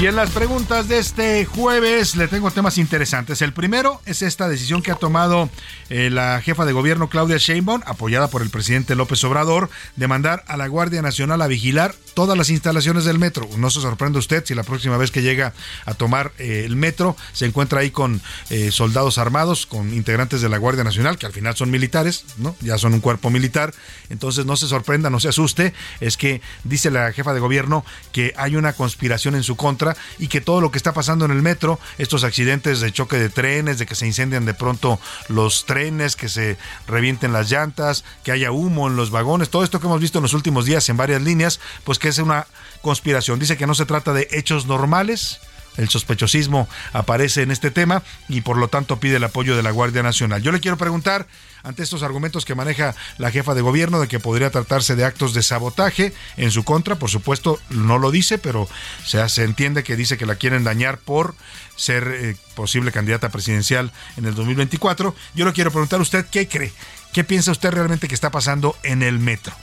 Y 0.02 0.09
en 0.09 0.16
las 0.16 0.31
preguntas 0.31 0.88
de 0.88 0.99
este 0.99 1.45
jueves 1.45 2.16
le 2.16 2.26
tengo 2.26 2.50
temas 2.50 2.76
interesantes. 2.76 3.40
El 3.40 3.52
primero 3.52 4.00
es 4.04 4.23
esta 4.23 4.49
decisión 4.49 4.83
que 4.83 4.90
ha 4.90 4.97
tomado 4.97 5.49
eh, 5.90 6.11
la 6.11 6.40
jefa 6.40 6.64
de 6.64 6.73
gobierno 6.73 7.09
Claudia 7.09 7.37
Sheinbaum, 7.37 7.83
apoyada 7.87 8.26
por 8.26 8.42
el 8.42 8.50
presidente 8.50 8.97
López 8.97 9.23
Obrador, 9.23 9.71
de 9.95 10.09
mandar 10.09 10.42
a 10.49 10.57
la 10.57 10.66
Guardia 10.66 11.02
Nacional 11.02 11.40
a 11.40 11.47
vigilar 11.47 11.95
todas 12.14 12.37
las 12.37 12.50
instalaciones 12.50 13.04
del 13.04 13.19
metro. 13.19 13.49
No 13.57 13.71
se 13.71 13.81
sorprende 13.81 14.19
usted 14.19 14.45
si 14.45 14.54
la 14.54 14.62
próxima 14.62 14.97
vez 14.97 15.11
que 15.11 15.23
llega 15.23 15.52
a 15.85 15.95
tomar 15.95 16.33
eh, 16.38 16.62
el 16.64 16.76
metro 16.76 17.16
se 17.33 17.47
encuentra 17.47 17.81
ahí 17.81 17.90
con 17.90 18.21
eh, 18.50 18.71
soldados 18.71 19.19
armados, 19.19 19.66
con 19.66 19.92
integrantes 19.92 20.40
de 20.40 20.49
la 20.49 20.59
Guardia 20.59 20.85
Nacional, 20.85 21.19
que 21.19 21.26
al 21.26 21.33
final 21.33 21.57
son 21.57 21.71
militares, 21.71 22.25
¿no? 22.38 22.57
Ya 22.61 22.78
son 22.78 22.95
un 22.95 23.00
cuerpo 23.00 23.31
militar. 23.31 23.75
Entonces 24.11 24.47
no 24.47 24.57
se 24.57 24.66
sorprenda, 24.66 25.11
no 25.11 25.21
se 25.21 25.28
asuste. 25.28 25.73
Es 26.00 26.16
que 26.16 26.40
dice 26.64 26.90
la 26.90 27.12
jefa 27.12 27.33
de 27.33 27.40
gobierno 27.40 27.85
que 28.12 28.35
hay 28.37 28.57
una 28.57 28.73
conspiración 28.73 29.35
en 29.35 29.42
su 29.42 29.57
contra 29.57 29.97
y 30.19 30.28
que 30.28 30.40
todo 30.40 30.61
lo 30.61 30.71
que 30.71 30.78
está 30.78 30.92
pasando 30.92 31.25
en 31.25 31.31
el 31.31 31.42
metro, 31.42 31.78
estos 31.99 32.25
accidentes 32.25 32.81
de 32.81 32.92
choque 32.92 33.16
de 33.16 33.28
trenes, 33.28 33.78
de 33.78 33.87
que 33.87 33.95
se 33.95 34.07
incendian 34.07 34.45
de 34.45 34.54
pronto 34.54 35.00
los 35.28 35.66
trenes, 35.66 36.16
que 36.16 36.28
se 36.28 36.57
revienten 36.87 37.33
las 37.33 37.50
llantas, 37.50 38.04
que 38.25 38.33
haya 38.33 38.52
humo 38.52 38.88
en 38.88 38.97
los 38.97 39.11
vagones, 39.11 39.50
todo 39.50 39.64
esto 39.64 39.81
que 39.81 39.87
hemos 39.87 40.00
visto 40.00 40.19
en 40.19 40.23
los 40.23 40.35
últimos 40.35 40.66
días 40.66 40.88
en 40.88 40.97
varias 40.97 41.23
líneas, 41.23 41.61
pues 41.85 41.99
que 42.02 42.09
es 42.09 42.18
una 42.18 42.47
conspiración. 42.82 43.38
Dice 43.38 43.56
que 43.56 43.66
no 43.66 43.75
se 43.75 43.87
trata 43.87 44.12
de 44.12 44.28
hechos 44.32 44.66
normales, 44.66 45.40
el 45.76 45.88
sospechosismo 45.88 46.68
aparece 46.92 47.42
en 47.42 47.50
este 47.50 47.71
tema 47.71 48.02
y 48.28 48.42
por 48.42 48.59
lo 48.59 48.68
tanto 48.68 49.00
pide 49.00 49.16
el 49.16 49.25
apoyo 49.25 49.56
de 49.56 49.62
la 49.62 49.71
Guardia 49.71 50.02
Nacional. 50.02 50.42
Yo 50.42 50.52
le 50.52 50.61
quiero 50.61 50.76
preguntar, 50.76 51.28
ante 51.62 51.85
estos 51.85 52.02
argumentos 52.02 52.44
que 52.44 52.56
maneja 52.56 52.94
la 53.18 53.30
jefa 53.30 53.54
de 53.54 53.62
gobierno 53.62 54.00
de 54.00 54.09
que 54.09 54.18
podría 54.18 54.50
tratarse 54.50 54.97
de 54.97 55.04
actos 55.04 55.32
de 55.32 55.44
sabotaje 55.44 56.12
en 56.37 56.50
su 56.50 56.64
contra, 56.64 56.97
por 56.97 57.09
supuesto 57.09 57.59
no 57.71 57.99
lo 57.99 58.11
dice, 58.11 58.37
pero 58.37 58.68
se, 59.06 59.26
se 59.28 59.44
entiende 59.44 59.85
que 59.85 59.97
dice 59.97 60.18
que 60.18 60.26
la 60.26 60.35
quieren 60.35 60.64
dañar 60.64 60.99
por 60.99 61.37
ser 61.76 62.09
eh, 62.09 62.37
posible 62.54 62.92
candidata 62.92 63.30
presidencial 63.30 63.92
en 64.16 64.26
el 64.26 64.35
2024. 64.35 65.14
Yo 65.35 65.44
le 65.47 65.52
quiero 65.52 65.71
preguntar 65.71 66.00
a 66.00 66.02
usted 66.02 66.26
qué 66.26 66.49
cree, 66.49 66.73
qué 67.12 67.23
piensa 67.25 67.52
usted 67.52 67.71
realmente 67.71 68.09
que 68.09 68.14
está 68.14 68.30
pasando 68.30 68.76
en 68.82 69.02
el 69.02 69.21
metro 69.21 69.54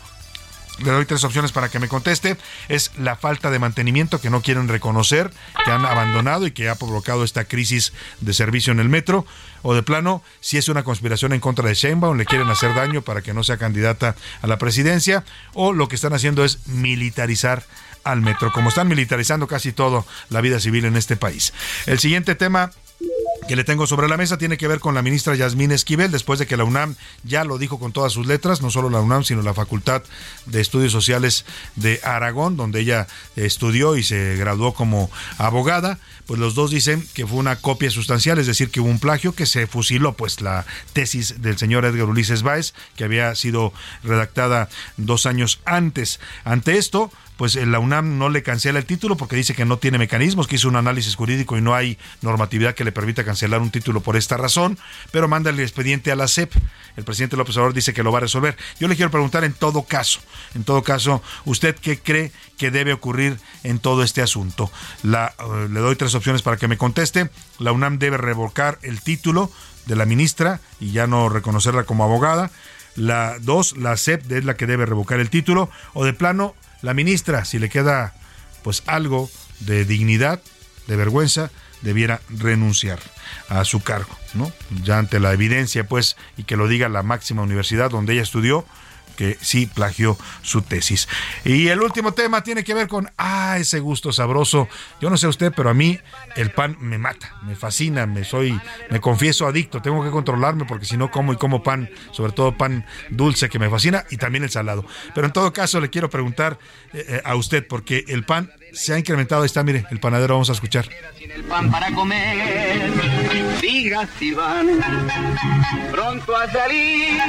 le 0.84 0.92
doy 0.92 1.06
tres 1.06 1.24
opciones 1.24 1.52
para 1.52 1.70
que 1.70 1.80
me 1.80 1.88
conteste. 1.88 2.38
Es 2.68 2.92
la 2.98 3.16
falta 3.16 3.50
de 3.50 3.60
mantenimiento 3.60 4.22
que 4.22 4.30
no 4.30 4.42
quieren 4.42 4.68
reconocer, 4.68 5.32
que 5.66 5.72
han 5.72 5.86
abandonado 5.86 6.48
y 6.48 6.52
que 6.52 6.70
ha 6.70 6.76
provocado 6.76 7.24
esta 7.24 7.46
crisis 7.46 7.94
de 8.22 8.34
servicio 8.34 8.72
en 8.72 8.80
el 8.80 8.90
metro. 8.90 9.26
O 9.62 9.74
de 9.74 9.84
plano, 9.84 10.24
si 10.40 10.58
es 10.58 10.70
una 10.70 10.84
conspiración 10.84 11.34
en 11.34 11.40
contra 11.40 11.68
de 11.68 11.74
Sheinbaum, 11.74 12.18
le 12.18 12.26
quieren 12.26 12.50
hacer 12.50 12.74
daño 12.74 13.02
para 13.02 13.22
que 13.22 13.34
no 13.34 13.44
sea 13.44 13.58
candidata 13.58 14.16
a 14.42 14.48
la 14.48 14.58
presidencia. 14.58 15.26
O 15.54 15.74
lo 15.74 15.88
que 15.88 15.96
están 15.96 16.14
haciendo 16.14 16.46
es 16.46 16.68
militarizar 16.68 17.66
al 18.04 18.22
metro, 18.22 18.52
como 18.52 18.70
están 18.70 18.88
militarizando 18.88 19.48
casi 19.48 19.74
todo 19.74 20.06
la 20.30 20.42
vida 20.42 20.60
civil 20.60 20.86
en 20.86 20.96
este 20.96 21.18
país. 21.18 21.54
El 21.86 22.00
siguiente 22.00 22.36
tema 22.36 22.72
que 23.50 23.56
le 23.56 23.64
tengo 23.64 23.88
sobre 23.88 24.08
la 24.08 24.16
mesa 24.16 24.38
tiene 24.38 24.60
que 24.60 24.68
ver 24.68 24.80
con 24.80 24.94
la 24.94 25.02
ministra 25.02 25.34
Yasmín 25.34 25.72
Esquivel, 25.72 26.12
después 26.12 26.38
de 26.38 26.46
que 26.46 26.56
la 26.56 26.66
UNAM 26.66 26.94
ya 27.24 27.44
lo 27.44 27.58
dijo 27.58 27.80
con 27.80 27.92
todas 27.92 28.14
sus 28.14 28.28
letras, 28.28 28.62
no 28.62 28.70
solo 28.70 28.92
la 28.92 29.02
UNAM, 29.02 29.24
sino 29.24 29.42
la 29.42 29.56
Facultad 29.56 30.04
de 30.46 30.62
Estudios 30.62 30.92
Sociales 30.92 31.46
de 31.76 32.00
Aragón, 32.04 32.58
donde 32.58 32.82
ella 32.82 33.08
estudió 33.36 33.98
y 33.98 34.04
se 34.04 34.36
graduó 34.36 34.76
como 34.76 35.10
abogada, 35.40 35.98
pues 36.28 36.40
los 36.40 36.54
dos 36.54 36.70
dicen 36.70 37.04
que 37.16 37.26
fue 37.26 37.40
una 37.40 37.56
copia 37.56 37.90
sustancial, 37.90 38.38
es 38.38 38.46
decir, 38.46 38.70
que 38.70 38.82
hubo 38.82 38.90
un 38.90 39.00
plagio, 39.00 39.34
que 39.34 39.48
se 39.48 39.66
fusiló 39.66 40.14
pues 40.14 40.42
la 40.42 40.68
tesis 40.94 41.42
del 41.42 41.58
señor 41.58 41.86
Edgar 41.86 42.08
Ulises 42.08 42.44
Báez, 42.44 42.76
que 42.98 43.04
había 43.04 43.34
sido 43.34 43.74
redactada 44.04 44.70
dos 44.98 45.26
años 45.26 45.60
antes. 45.66 46.20
Ante 46.44 46.78
esto, 46.78 47.12
pues 47.40 47.56
eh, 47.56 47.66
la 47.66 47.80
UNAM 47.80 48.18
no 48.18 48.28
le 48.28 48.44
cancela 48.44 48.80
el 48.80 48.86
título 48.86 49.16
porque 49.16 49.38
dice 49.38 49.56
que 49.56 49.64
no 49.64 49.78
tiene 49.78 49.98
mecanismos, 49.98 50.46
que 50.46 50.58
hizo 50.58 50.68
un 50.68 50.76
análisis 50.76 51.16
jurídico 51.16 51.58
y 51.58 51.62
no 51.62 51.74
hay 51.74 51.98
normatividad 52.22 52.76
que 52.76 52.84
le 52.84 52.92
permita 52.92 53.24
cancelar 53.24 53.62
un 53.62 53.72
título 53.72 54.02
por 54.02 54.18
esta 54.18 54.36
razón, 54.36 54.78
pero 55.12 55.30
manda 55.30 55.50
el 55.50 55.58
expediente 55.62 56.12
a 56.12 56.18
la 56.18 56.28
CEP. 56.28 56.52
El 56.98 57.06
presidente 57.06 57.38
López 57.38 57.56
Obrador 57.56 57.74
dice 57.74 57.94
que 57.94 58.04
lo 58.04 58.12
va 58.12 58.18
a 58.18 58.22
resolver. 58.22 58.58
Yo 58.78 58.90
le 58.90 58.98
quiero 58.98 59.10
preguntar 59.10 59.46
en 59.46 59.54
todo 59.54 59.84
caso, 59.84 60.20
en 60.54 60.66
todo 60.66 60.84
caso, 60.84 61.24
¿usted 61.46 61.78
qué 61.78 61.98
cree 61.98 62.34
que 62.58 62.72
debe 62.72 62.92
ocurrir 62.92 63.40
en 63.64 63.80
todo 63.80 64.04
este 64.04 64.22
asunto? 64.22 64.70
Eh, 65.06 65.70
le 65.72 65.80
doy 65.80 65.96
tres 65.96 66.16
opciones 66.16 66.42
para 66.42 66.58
que 66.58 66.68
me 66.68 66.78
conteste. 66.78 67.30
La 67.58 67.72
UNAM 67.72 68.00
debe 68.00 68.18
revocar 68.18 68.80
el 68.82 69.00
título 69.00 69.50
de 69.86 69.96
la 69.96 70.04
ministra 70.04 70.60
y 70.82 70.92
ya 70.92 71.08
no 71.08 71.30
reconocerla 71.30 71.86
como 71.86 72.04
abogada. 72.04 72.52
La 72.98 73.40
dos, 73.40 73.78
la 73.78 73.96
CEP 73.96 74.30
es 74.30 74.44
la 74.44 74.58
que 74.58 74.66
debe 74.66 74.86
revocar 74.86 75.22
el 75.22 75.30
título. 75.30 75.70
O 75.94 76.04
de 76.04 76.12
plano, 76.12 76.54
la 76.82 76.94
ministra, 76.94 77.46
si 77.46 77.60
le 77.60 77.70
queda 77.70 78.14
pues 78.64 78.84
algo 78.86 79.30
de 79.62 79.86
dignidad, 79.86 80.42
de 80.88 80.96
vergüenza, 80.96 81.52
debiera 81.82 82.22
renunciar 82.30 83.00
a 83.48 83.64
su 83.64 83.82
cargo, 83.82 84.16
¿no? 84.34 84.52
Ya 84.84 84.98
ante 84.98 85.20
la 85.20 85.34
evidencia, 85.34 85.88
pues, 85.88 86.18
y 86.38 86.44
que 86.44 86.58
lo 86.58 86.68
diga 86.68 86.90
la 86.90 87.04
máxima 87.04 87.42
universidad 87.42 87.90
donde 87.90 88.14
ella 88.14 88.22
estudió, 88.24 88.66
que 89.20 89.38
sí 89.42 89.66
plagió 89.66 90.18
su 90.44 90.62
tesis. 90.62 91.10
Y 91.44 91.68
el 91.68 91.82
último 91.82 92.14
tema 92.14 92.42
tiene 92.42 92.64
que 92.64 92.74
ver 92.74 92.88
con, 92.88 93.12
ah, 93.18 93.58
ese 93.60 93.82
gusto 93.82 94.14
sabroso. 94.14 94.70
Yo 95.02 95.10
no 95.10 95.18
sé 95.18 95.28
usted, 95.28 95.52
pero 95.54 95.70
a 95.70 95.74
mí 95.74 96.00
el 96.38 96.52
pan 96.52 96.78
me 96.80 96.98
mata, 96.98 97.36
me 97.44 97.58
fascina, 97.58 98.06
me 98.06 98.24
soy, 98.24 98.58
me 98.90 99.02
confieso 99.02 99.46
adicto, 99.46 99.82
tengo 99.82 100.02
que 100.06 100.10
controlarme 100.10 100.64
porque 100.64 100.86
si 100.86 100.96
no 100.96 101.12
como 101.12 101.34
y 101.34 101.36
como 101.36 101.64
pan, 101.64 101.90
sobre 102.14 102.32
todo 102.32 102.58
pan 102.58 102.86
dulce 103.10 103.50
que 103.50 103.60
me 103.60 103.70
fascina 103.70 104.06
y 104.10 104.16
también 104.16 104.46
el 104.46 104.52
salado. 104.52 104.86
Pero 105.14 105.28
en 105.28 105.34
todo 105.34 105.52
caso 105.52 105.82
le 105.82 105.90
quiero 105.90 106.10
preguntar 106.10 106.58
eh, 106.94 107.06
eh, 107.06 107.22
a 107.26 107.36
usted, 107.36 107.68
porque 107.68 108.06
el 108.08 108.24
pan 108.24 108.50
se 108.74 108.94
ha 108.94 109.00
incrementado. 109.00 109.42
Ahí 109.42 109.48
está, 109.48 109.64
mire, 109.64 109.86
el 109.92 110.00
panadero, 110.00 110.36
vamos 110.36 110.50
a 110.50 110.54
escuchar. 110.54 110.88
el 111.20 111.44
pan 111.44 111.70
para 111.72 111.92
comer, 111.94 112.92
diga 113.62 114.08
si 114.18 114.32
van 114.32 114.68
pronto 115.92 116.36
a 116.36 116.52
salir, 116.52 117.20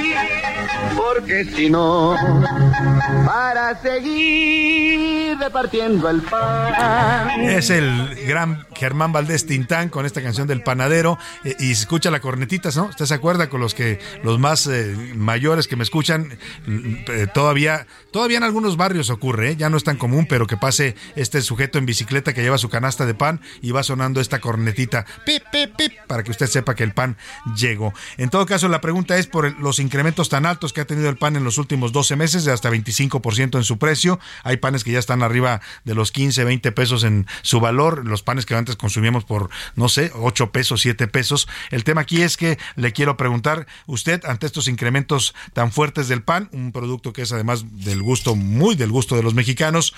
porque 0.97 1.45
si 1.45 1.71
no, 1.71 2.17
para 3.27 3.81
seguir 3.81 5.37
repartiendo 5.39 6.09
el 6.11 6.21
pan. 6.23 7.41
Es 7.41 7.71
el 7.71 8.15
gran 8.27 8.67
Germán 8.75 9.13
Valdés 9.13 9.47
Tintán 9.47 9.89
con 9.89 10.07
esta 10.07 10.23
canción 10.23 10.47
del 10.47 10.63
panadero 10.63 11.19
eh, 11.45 11.57
y 11.59 11.75
se 11.75 11.83
escucha 11.83 12.11
la 12.11 12.21
cornetita, 12.21 12.71
¿no? 12.77 12.87
¿Usted 12.87 13.07
se 13.07 13.15
acuerda 13.15 13.49
con 13.49 13.61
los 13.61 13.75
que 13.75 13.99
los 14.23 14.39
más 14.39 14.67
eh, 14.67 14.95
mayores 15.15 15.67
que 15.67 15.77
me 15.77 15.83
escuchan 15.83 16.39
eh, 16.67 17.27
todavía 17.33 17.87
todavía 18.11 18.39
en 18.39 18.45
algunos 18.45 18.77
barrios 18.77 19.11
ocurre, 19.11 19.57
ya 19.57 19.71
no 19.71 19.77
es 19.77 19.85
tan 19.85 19.97
común, 19.97 20.27
pero 20.29 20.47
que 20.47 20.57
pase 20.57 20.95
este 21.17 21.30
sujeto 21.41 21.79
en 21.79 21.87
bicicleta 21.87 22.33
que 22.33 22.43
lleva 22.43 22.59
su 22.59 22.69
canasta 22.69 23.07
de 23.07 23.15
pan 23.15 23.41
y 23.63 23.71
va 23.71 23.83
sonando 23.83 24.21
esta 24.21 24.41
cornetita, 24.41 25.07
pip, 25.25 25.43
pip, 25.53 25.77
pip, 25.77 25.93
para 26.07 26.23
que 26.23 26.31
usted 26.31 26.47
sepa 26.47 26.75
que 26.75 26.83
el 26.83 26.93
pan 26.93 27.17
llegó. 27.57 27.93
En 28.17 28.31
todo 28.31 28.47
caso, 28.47 28.69
la 28.69 28.81
pregunta 28.81 29.17
es 29.17 29.27
por 29.27 29.59
los 29.61 29.79
incrementos 29.79 30.29
tan 30.29 30.47
altos 30.47 30.73
que 30.73 30.81
ha 30.81 30.87
tenido 30.87 31.09
el 31.09 31.17
pan 31.17 31.37
en 31.37 31.45
los 31.45 31.59
últimos 31.59 31.93
12 31.93 32.17
meses, 32.17 32.45
de 32.45 32.53
hasta 32.53 32.71
25% 32.71 33.57
en 33.57 33.65
su 33.65 33.79
precio. 33.79 34.19
Hay 34.43 34.57
panes 34.57 34.85
que 34.85 34.93
ya 34.93 34.99
están 34.99 35.23
arriba 35.23 35.61
de 35.85 35.95
los 35.95 36.13
15, 36.13 36.45
20 36.45 36.73
pesos 36.73 37.05
en 37.05 37.27
su 37.43 37.61
valor, 37.61 38.07
los 38.07 38.23
panes 38.23 38.47
que 38.47 38.55
antes 38.55 38.77
consumíamos 38.77 39.25
por, 39.25 39.51
no 39.77 39.89
sé, 39.89 40.13
8 40.15 40.53
pesos, 40.53 40.81
7 40.81 41.07
pesos. 41.09 41.49
El 41.71 41.85
tema 41.85 42.03
aquí 42.03 42.23
es 42.23 42.37
que 42.37 42.59
le 42.77 42.93
quiero 42.93 43.17
preguntar, 43.17 43.67
usted, 43.87 44.25
ante 44.25 44.47
estos 44.47 44.69
incrementos 44.69 45.35
tan 45.53 45.73
fuertes 45.73 46.09
del 46.09 46.23
pan, 46.23 46.49
un 46.53 46.73
producto 46.73 47.13
que 47.13 47.23
es 47.23 47.33
además 47.33 47.65
del 47.85 48.03
gusto, 48.03 48.35
muy 48.37 48.75
del 48.75 48.91
gusto 48.91 49.17
de 49.17 49.23
los 49.23 49.35
mexicanos, 49.35 49.95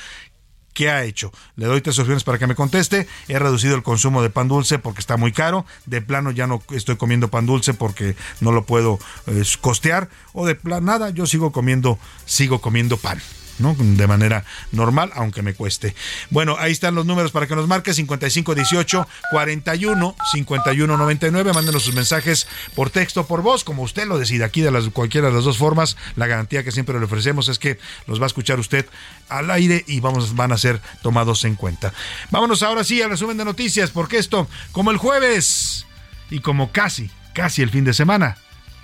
¿Qué 0.72 0.90
ha 0.90 1.04
hecho? 1.04 1.32
Le 1.56 1.66
doy 1.66 1.80
tres 1.80 1.98
opciones 1.98 2.24
para 2.24 2.38
que 2.38 2.46
me 2.46 2.54
conteste. 2.54 3.06
He 3.28 3.38
reducido 3.38 3.74
el 3.74 3.82
consumo 3.82 4.22
de 4.22 4.30
pan 4.30 4.48
dulce 4.48 4.78
porque 4.78 5.00
está 5.00 5.16
muy 5.16 5.32
caro. 5.32 5.66
De 5.86 6.00
plano 6.00 6.30
ya 6.30 6.46
no 6.46 6.62
estoy 6.70 6.96
comiendo 6.96 7.28
pan 7.28 7.46
dulce 7.46 7.74
porque 7.74 8.16
no 8.40 8.52
lo 8.52 8.64
puedo 8.64 8.98
eh, 9.26 9.42
costear. 9.60 10.08
O 10.32 10.46
de 10.46 10.54
plano 10.54 10.86
nada, 10.86 11.10
yo 11.10 11.26
sigo 11.26 11.52
comiendo, 11.52 11.98
sigo 12.24 12.60
comiendo 12.60 12.96
pan. 12.96 13.20
De 13.62 14.06
manera 14.08 14.44
normal, 14.72 15.12
aunque 15.14 15.42
me 15.42 15.54
cueste. 15.54 15.94
Bueno, 16.30 16.56
ahí 16.58 16.72
están 16.72 16.96
los 16.96 17.06
números 17.06 17.30
para 17.30 17.46
que 17.46 17.54
nos 17.54 17.68
marque 17.68 17.94
5518 17.94 19.06
41 19.30 20.16
51 20.32 20.96
99. 20.96 21.52
Mándenos 21.52 21.84
sus 21.84 21.94
mensajes 21.94 22.48
por 22.74 22.90
texto, 22.90 23.26
por 23.26 23.42
voz, 23.42 23.62
como 23.62 23.82
usted 23.82 24.06
lo 24.06 24.18
decida. 24.18 24.46
Aquí 24.46 24.62
de 24.62 24.72
las, 24.72 24.88
cualquiera 24.88 25.28
de 25.28 25.34
las 25.34 25.44
dos 25.44 25.58
formas, 25.58 25.96
la 26.16 26.26
garantía 26.26 26.64
que 26.64 26.72
siempre 26.72 26.98
le 26.98 27.04
ofrecemos 27.04 27.48
es 27.48 27.58
que 27.58 27.78
los 28.06 28.20
va 28.20 28.24
a 28.24 28.26
escuchar 28.26 28.58
usted 28.58 28.86
al 29.28 29.50
aire 29.50 29.84
y 29.86 30.00
vamos, 30.00 30.34
van 30.34 30.52
a 30.52 30.58
ser 30.58 30.80
tomados 31.02 31.44
en 31.44 31.54
cuenta. 31.54 31.92
Vámonos 32.30 32.62
ahora 32.62 32.82
sí 32.82 33.00
al 33.00 33.10
resumen 33.10 33.36
de 33.36 33.44
noticias, 33.44 33.90
porque 33.90 34.18
esto, 34.18 34.48
como 34.72 34.90
el 34.90 34.96
jueves 34.96 35.86
y 36.30 36.40
como 36.40 36.72
casi, 36.72 37.10
casi 37.32 37.62
el 37.62 37.70
fin 37.70 37.84
de 37.84 37.94
semana, 37.94 38.38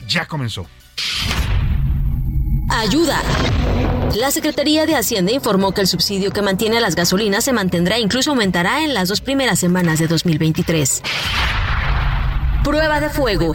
ya 0.07 0.27
comenzó. 0.27 0.67
Ayuda. 2.69 3.23
La 4.15 4.31
Secretaría 4.31 4.87
de 4.87 4.97
Hacienda 4.97 5.33
informó 5.33 5.73
que 5.73 5.81
el 5.83 5.87
subsidio 5.87 6.31
que 6.31 6.43
mantiene 6.43 6.79
a 6.79 6.81
las 6.81 6.95
gasolinas 6.95 7.45
se 7.45 7.53
mantendrá 7.53 7.97
e 7.97 8.01
incluso 8.01 8.31
aumentará 8.31 8.83
en 8.83 8.95
las 8.95 9.09
dos 9.09 9.21
primeras 9.21 9.59
semanas 9.59 9.99
de 9.99 10.09
2023. 10.09 11.03
Prueba 12.65 13.01
de 13.01 13.11
fuego. 13.11 13.53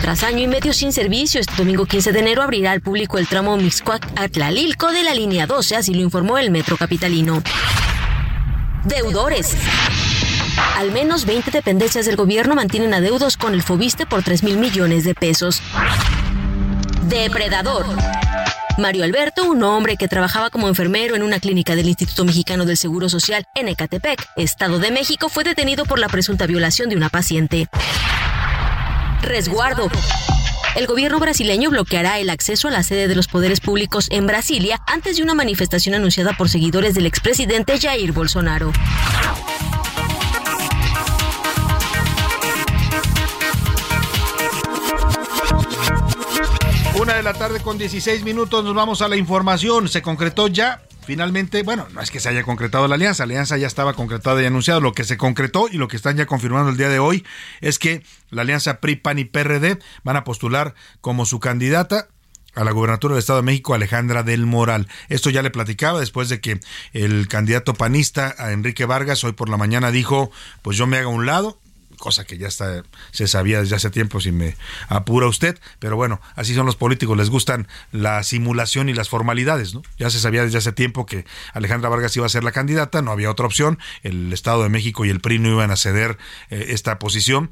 Tras 0.00 0.22
año 0.22 0.38
y 0.38 0.46
medio 0.46 0.72
sin 0.72 0.92
servicio, 0.92 1.40
este 1.40 1.54
domingo 1.56 1.84
15 1.84 2.12
de 2.12 2.18
enero 2.20 2.42
abrirá 2.42 2.72
al 2.72 2.80
público 2.80 3.18
el 3.18 3.26
tramo 3.26 3.58
Mixcoac-Atlalilco 3.58 4.90
de 4.92 5.02
la 5.02 5.14
línea 5.14 5.46
12, 5.46 5.76
así 5.76 5.94
lo 5.94 6.00
informó 6.00 6.38
el 6.38 6.50
Metro 6.50 6.76
Capitalino. 6.76 7.42
Deudores. 8.84 9.54
Al 10.76 10.90
menos 10.92 11.26
20 11.26 11.50
dependencias 11.50 12.06
del 12.06 12.16
gobierno 12.16 12.54
mantienen 12.54 12.94
adeudos 12.94 13.36
con 13.36 13.52
el 13.52 13.62
Fobiste 13.62 14.06
por 14.06 14.22
3 14.22 14.42
mil 14.42 14.56
millones 14.56 15.04
de 15.04 15.14
pesos. 15.14 15.60
Depredador. 17.08 17.86
Mario 18.78 19.02
Alberto, 19.02 19.44
un 19.44 19.64
hombre 19.64 19.96
que 19.96 20.06
trabajaba 20.06 20.50
como 20.50 20.68
enfermero 20.68 21.16
en 21.16 21.24
una 21.24 21.40
clínica 21.40 21.74
del 21.74 21.88
Instituto 21.88 22.24
Mexicano 22.24 22.64
del 22.64 22.76
Seguro 22.76 23.08
Social 23.08 23.44
en 23.56 23.66
Ecatepec, 23.66 24.24
Estado 24.36 24.78
de 24.78 24.92
México, 24.92 25.28
fue 25.28 25.42
detenido 25.42 25.84
por 25.84 25.98
la 25.98 26.08
presunta 26.08 26.46
violación 26.46 26.88
de 26.88 26.96
una 26.96 27.08
paciente. 27.08 27.66
Resguardo. 29.20 29.90
El 30.76 30.86
gobierno 30.86 31.18
brasileño 31.18 31.70
bloqueará 31.70 32.20
el 32.20 32.30
acceso 32.30 32.68
a 32.68 32.70
la 32.70 32.84
sede 32.84 33.08
de 33.08 33.16
los 33.16 33.26
poderes 33.26 33.58
públicos 33.58 34.06
en 34.10 34.28
Brasilia 34.28 34.80
antes 34.86 35.16
de 35.16 35.24
una 35.24 35.34
manifestación 35.34 35.96
anunciada 35.96 36.34
por 36.34 36.48
seguidores 36.48 36.94
del 36.94 37.06
expresidente 37.06 37.80
Jair 37.80 38.12
Bolsonaro. 38.12 38.72
Una 47.08 47.16
de 47.16 47.22
la 47.22 47.32
tarde 47.32 47.60
con 47.60 47.78
16 47.78 48.22
minutos 48.22 48.62
nos 48.62 48.74
vamos 48.74 49.00
a 49.00 49.08
la 49.08 49.16
información. 49.16 49.88
Se 49.88 50.02
concretó 50.02 50.46
ya 50.46 50.82
finalmente, 51.06 51.62
bueno, 51.62 51.88
no 51.94 52.02
es 52.02 52.10
que 52.10 52.20
se 52.20 52.28
haya 52.28 52.42
concretado 52.42 52.86
la 52.86 52.96
alianza, 52.96 53.24
la 53.24 53.32
alianza 53.32 53.56
ya 53.56 53.66
estaba 53.66 53.94
concretada 53.94 54.42
y 54.42 54.44
anunciada. 54.44 54.78
Lo 54.80 54.92
que 54.92 55.04
se 55.04 55.16
concretó 55.16 55.68
y 55.72 55.78
lo 55.78 55.88
que 55.88 55.96
están 55.96 56.18
ya 56.18 56.26
confirmando 56.26 56.68
el 56.70 56.76
día 56.76 56.90
de 56.90 56.98
hoy 56.98 57.24
es 57.62 57.78
que 57.78 58.02
la 58.28 58.42
alianza 58.42 58.80
PRI, 58.80 58.96
PAN 58.96 59.18
y 59.20 59.24
PRD 59.24 59.78
van 60.04 60.16
a 60.16 60.24
postular 60.24 60.74
como 61.00 61.24
su 61.24 61.40
candidata 61.40 62.08
a 62.54 62.62
la 62.62 62.72
gubernatura 62.72 63.14
del 63.14 63.20
Estado 63.20 63.38
de 63.38 63.46
México, 63.46 63.72
Alejandra 63.72 64.22
del 64.22 64.44
Moral. 64.44 64.86
Esto 65.08 65.30
ya 65.30 65.40
le 65.40 65.48
platicaba 65.48 66.00
después 66.00 66.28
de 66.28 66.42
que 66.42 66.60
el 66.92 67.26
candidato 67.26 67.72
panista 67.72 68.34
a 68.36 68.52
Enrique 68.52 68.84
Vargas 68.84 69.24
hoy 69.24 69.32
por 69.32 69.48
la 69.48 69.56
mañana 69.56 69.90
dijo, 69.90 70.30
pues 70.60 70.76
yo 70.76 70.86
me 70.86 70.98
haga 70.98 71.08
un 71.08 71.24
lado, 71.24 71.58
cosa 71.98 72.24
que 72.24 72.38
ya 72.38 72.48
está, 72.48 72.82
se 73.10 73.28
sabía 73.28 73.60
desde 73.60 73.76
hace 73.76 73.90
tiempo 73.90 74.20
si 74.20 74.32
me 74.32 74.56
apura 74.88 75.26
usted, 75.26 75.58
pero 75.78 75.96
bueno, 75.96 76.20
así 76.36 76.54
son 76.54 76.66
los 76.66 76.76
políticos, 76.76 77.16
les 77.16 77.30
gustan 77.30 77.68
la 77.92 78.22
simulación 78.22 78.88
y 78.88 78.94
las 78.94 79.08
formalidades, 79.08 79.74
¿no? 79.74 79.82
Ya 79.98 80.10
se 80.10 80.20
sabía 80.20 80.44
desde 80.44 80.58
hace 80.58 80.72
tiempo 80.72 81.06
que 81.06 81.26
Alejandra 81.52 81.88
Vargas 81.88 82.16
iba 82.16 82.26
a 82.26 82.30
ser 82.30 82.44
la 82.44 82.52
candidata, 82.52 83.02
no 83.02 83.10
había 83.10 83.30
otra 83.30 83.46
opción, 83.46 83.78
el 84.02 84.32
Estado 84.32 84.62
de 84.62 84.68
México 84.68 85.04
y 85.04 85.10
el 85.10 85.20
PRI 85.20 85.38
no 85.38 85.48
iban 85.50 85.70
a 85.70 85.76
ceder 85.76 86.18
eh, 86.50 86.66
esta 86.70 86.98
posición. 86.98 87.50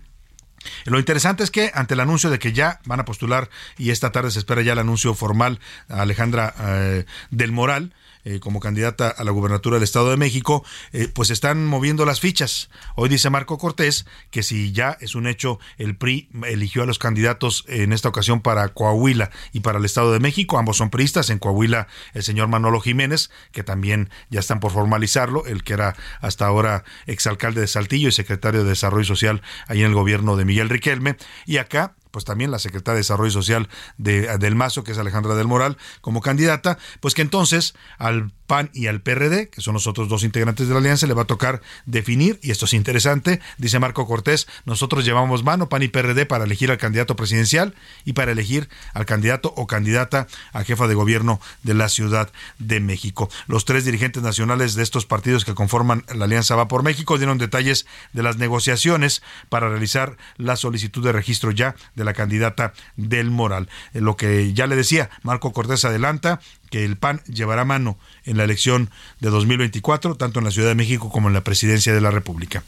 Lo 0.84 0.98
interesante 0.98 1.44
es 1.44 1.50
que 1.50 1.70
ante 1.74 1.94
el 1.94 2.00
anuncio 2.00 2.30
de 2.30 2.38
que 2.38 2.52
ya 2.52 2.80
van 2.84 3.00
a 3.00 3.04
postular 3.04 3.50
y 3.78 3.90
esta 3.90 4.12
tarde 4.12 4.30
se 4.30 4.38
espera 4.38 4.62
ya 4.62 4.72
el 4.72 4.78
anuncio 4.78 5.14
formal 5.14 5.60
a 5.88 6.02
Alejandra 6.02 6.54
eh, 6.58 7.04
del 7.30 7.52
Moral, 7.52 7.94
eh, 8.26 8.40
como 8.40 8.58
candidata 8.58 9.08
a 9.08 9.22
la 9.22 9.30
gubernatura 9.30 9.76
del 9.76 9.84
Estado 9.84 10.10
de 10.10 10.16
México, 10.16 10.64
eh, 10.92 11.06
pues 11.06 11.30
están 11.30 11.64
moviendo 11.64 12.04
las 12.04 12.18
fichas. 12.18 12.70
Hoy 12.96 13.08
dice 13.08 13.30
Marco 13.30 13.56
Cortés 13.56 14.04
que 14.32 14.42
si 14.42 14.72
ya 14.72 14.96
es 15.00 15.14
un 15.14 15.28
hecho, 15.28 15.60
el 15.78 15.96
PRI 15.96 16.28
eligió 16.44 16.82
a 16.82 16.86
los 16.86 16.98
candidatos 16.98 17.64
en 17.68 17.92
esta 17.92 18.08
ocasión 18.08 18.40
para 18.40 18.68
Coahuila 18.70 19.30
y 19.52 19.60
para 19.60 19.78
el 19.78 19.84
Estado 19.84 20.12
de 20.12 20.18
México. 20.18 20.58
Ambos 20.58 20.78
son 20.78 20.90
priistas. 20.90 21.30
En 21.30 21.38
Coahuila, 21.38 21.86
el 22.14 22.24
señor 22.24 22.48
Manolo 22.48 22.80
Jiménez, 22.80 23.30
que 23.52 23.62
también 23.62 24.10
ya 24.28 24.40
están 24.40 24.58
por 24.58 24.72
formalizarlo, 24.72 25.46
el 25.46 25.62
que 25.62 25.74
era 25.74 25.94
hasta 26.20 26.46
ahora 26.46 26.82
exalcalde 27.06 27.60
de 27.60 27.68
Saltillo 27.68 28.08
y 28.08 28.12
secretario 28.12 28.64
de 28.64 28.70
Desarrollo 28.70 29.04
Social 29.04 29.40
ahí 29.68 29.82
en 29.82 29.86
el 29.86 29.94
gobierno 29.94 30.36
de 30.36 30.44
Miguel 30.44 30.68
Riquelme. 30.68 31.16
Y 31.46 31.58
acá 31.58 31.94
pues 32.16 32.24
también 32.24 32.50
la 32.50 32.58
secretaria 32.58 32.94
de 32.94 33.00
Desarrollo 33.00 33.30
Social 33.30 33.68
de, 33.98 34.38
del 34.38 34.54
Mazo, 34.54 34.84
que 34.84 34.92
es 34.92 34.96
Alejandra 34.96 35.34
del 35.34 35.46
Moral, 35.46 35.76
como 36.00 36.22
candidata, 36.22 36.78
pues 37.00 37.12
que 37.12 37.20
entonces 37.20 37.74
al 37.98 38.32
PAN 38.46 38.70
y 38.72 38.86
al 38.86 39.02
PRD, 39.02 39.50
que 39.50 39.60
son 39.60 39.74
los 39.74 39.86
otros 39.86 40.08
dos 40.08 40.22
integrantes 40.22 40.66
de 40.66 40.72
la 40.72 40.80
alianza, 40.80 41.06
le 41.06 41.12
va 41.12 41.22
a 41.22 41.26
tocar 41.26 41.60
definir, 41.84 42.38
y 42.42 42.52
esto 42.52 42.64
es 42.64 42.72
interesante, 42.72 43.40
dice 43.58 43.78
Marco 43.80 44.06
Cortés, 44.06 44.46
nosotros 44.64 45.04
llevamos 45.04 45.44
mano, 45.44 45.68
PAN 45.68 45.82
y 45.82 45.88
PRD, 45.88 46.24
para 46.24 46.44
elegir 46.44 46.70
al 46.70 46.78
candidato 46.78 47.16
presidencial 47.16 47.74
y 48.06 48.14
para 48.14 48.32
elegir 48.32 48.70
al 48.94 49.04
candidato 49.04 49.52
o 49.54 49.66
candidata 49.66 50.26
a 50.54 50.64
jefa 50.64 50.86
de 50.86 50.94
gobierno 50.94 51.38
de 51.64 51.74
la 51.74 51.90
Ciudad 51.90 52.32
de 52.58 52.80
México. 52.80 53.28
Los 53.46 53.66
tres 53.66 53.84
dirigentes 53.84 54.22
nacionales 54.22 54.74
de 54.74 54.84
estos 54.84 55.04
partidos 55.04 55.44
que 55.44 55.54
conforman 55.54 56.06
la 56.14 56.24
Alianza 56.24 56.56
Va 56.56 56.66
por 56.66 56.82
México 56.82 57.18
dieron 57.18 57.36
detalles 57.36 57.84
de 58.14 58.22
las 58.22 58.38
negociaciones 58.38 59.22
para 59.50 59.68
realizar 59.68 60.16
la 60.38 60.56
solicitud 60.56 61.04
de 61.04 61.12
registro 61.12 61.50
ya 61.50 61.74
de 61.94 62.05
la 62.06 62.14
candidata 62.14 62.72
del 62.96 63.30
Moral. 63.30 63.68
Eh, 63.92 64.00
lo 64.00 64.16
que 64.16 64.54
ya 64.54 64.66
le 64.66 64.76
decía, 64.76 65.10
Marco 65.22 65.52
Cortés 65.52 65.84
adelanta 65.84 66.40
que 66.70 66.84
el 66.84 66.96
PAN 66.96 67.20
llevará 67.24 67.64
mano 67.64 67.98
en 68.24 68.38
la 68.38 68.44
elección 68.44 68.90
de 69.20 69.28
2024, 69.28 70.14
tanto 70.14 70.38
en 70.38 70.46
la 70.46 70.50
Ciudad 70.50 70.68
de 70.68 70.74
México 70.74 71.10
como 71.10 71.28
en 71.28 71.34
la 71.34 71.44
presidencia 71.44 71.92
de 71.92 72.00
la 72.00 72.10
República 72.10 72.64